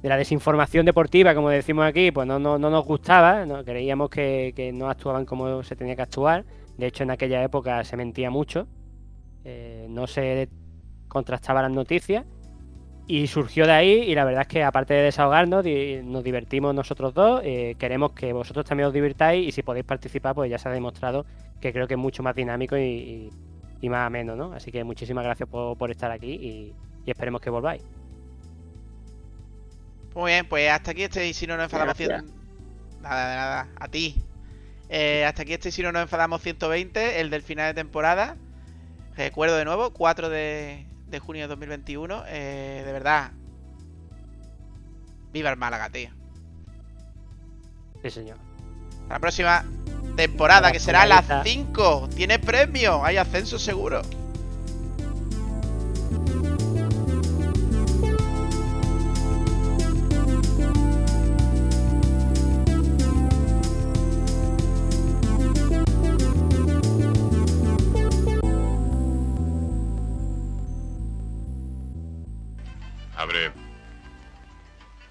de 0.00 0.08
la 0.08 0.16
desinformación 0.16 0.86
deportiva 0.86 1.34
como 1.34 1.50
decimos 1.50 1.84
aquí 1.86 2.12
pues 2.12 2.26
no, 2.28 2.38
no, 2.38 2.56
no 2.58 2.70
nos 2.70 2.84
gustaba 2.86 3.44
no 3.46 3.64
creíamos 3.64 4.10
que, 4.10 4.52
que 4.54 4.72
no 4.72 4.88
actuaban 4.88 5.24
como 5.26 5.62
se 5.64 5.74
tenía 5.76 5.96
que 5.96 6.02
actuar 6.02 6.44
de 6.78 6.86
hecho 6.86 7.02
en 7.02 7.10
aquella 7.10 7.42
época 7.42 7.82
se 7.84 7.96
mentía 7.96 8.30
mucho 8.30 8.68
eh, 9.44 9.86
no 9.90 10.06
se 10.06 10.48
contrastaban 11.08 11.64
las 11.64 11.72
noticias 11.72 12.24
y 13.06 13.26
surgió 13.26 13.66
de 13.66 13.72
ahí 13.72 13.92
y 14.02 14.14
la 14.14 14.24
verdad 14.24 14.42
es 14.42 14.48
que 14.48 14.62
aparte 14.64 14.94
de 14.94 15.02
desahogarnos 15.02 15.62
di- 15.64 16.00
nos 16.02 16.24
divertimos 16.24 16.74
nosotros 16.74 17.12
dos 17.12 17.42
eh, 17.44 17.74
queremos 17.78 18.12
que 18.12 18.32
vosotros 18.32 18.64
también 18.64 18.86
os 18.88 18.94
divirtáis 18.94 19.46
y 19.46 19.52
si 19.52 19.62
podéis 19.62 19.84
participar 19.84 20.34
pues 20.34 20.50
ya 20.50 20.56
se 20.58 20.68
ha 20.68 20.72
demostrado 20.72 21.26
que 21.60 21.72
creo 21.72 21.86
que 21.86 21.94
es 21.94 22.00
mucho 22.00 22.22
más 22.22 22.34
dinámico 22.34 22.76
y, 22.78 22.82
y- 22.82 23.30
y 23.82 23.88
más 23.90 24.06
ameno, 24.06 24.34
¿no? 24.34 24.54
Así 24.54 24.72
que 24.72 24.82
muchísimas 24.84 25.24
gracias 25.24 25.46
por, 25.48 25.76
por 25.76 25.90
estar 25.90 26.10
aquí 26.10 26.32
y, 26.32 26.74
y 27.04 27.10
esperemos 27.10 27.42
que 27.42 27.50
volváis. 27.50 27.82
Muy 30.14 30.30
bien, 30.32 30.46
pues 30.48 30.70
hasta 30.70 30.92
aquí 30.92 31.02
este 31.02 31.28
y 31.28 31.34
si 31.34 31.46
no 31.46 31.56
nos 31.56 31.64
enfadamos 31.64 31.96
cien- 31.98 32.24
Nada, 33.02 33.28
de 33.30 33.36
nada, 33.36 33.68
a 33.78 33.88
ti. 33.88 34.14
Eh, 34.88 35.24
hasta 35.26 35.42
aquí 35.42 35.52
este 35.52 35.68
y 35.68 35.72
si 35.72 35.82
no 35.82 35.92
nos 35.92 36.02
enfadamos 36.02 36.40
120, 36.40 37.20
el 37.20 37.28
del 37.28 37.42
final 37.42 37.74
de 37.74 37.82
temporada. 37.82 38.36
Recuerdo 39.16 39.56
de 39.56 39.64
nuevo, 39.66 39.90
4 39.92 40.30
de, 40.30 40.86
de 41.06 41.18
junio 41.18 41.42
de 41.42 41.48
2021. 41.48 42.24
Eh, 42.28 42.82
de 42.84 42.92
verdad. 42.92 43.32
Viva 45.32 45.50
el 45.50 45.56
Málaga, 45.56 45.90
tío. 45.90 46.10
Sí, 48.02 48.10
señor. 48.10 48.38
La 49.08 49.18
próxima 49.18 49.64
temporada, 50.16 50.70
que 50.72 50.80
será 50.80 51.06
la 51.06 51.20
Temporadita. 51.20 51.50
5. 51.50 52.08
Tiene 52.14 52.38
premio, 52.38 53.04
hay 53.04 53.16
ascenso 53.16 53.58
seguro. 53.58 54.02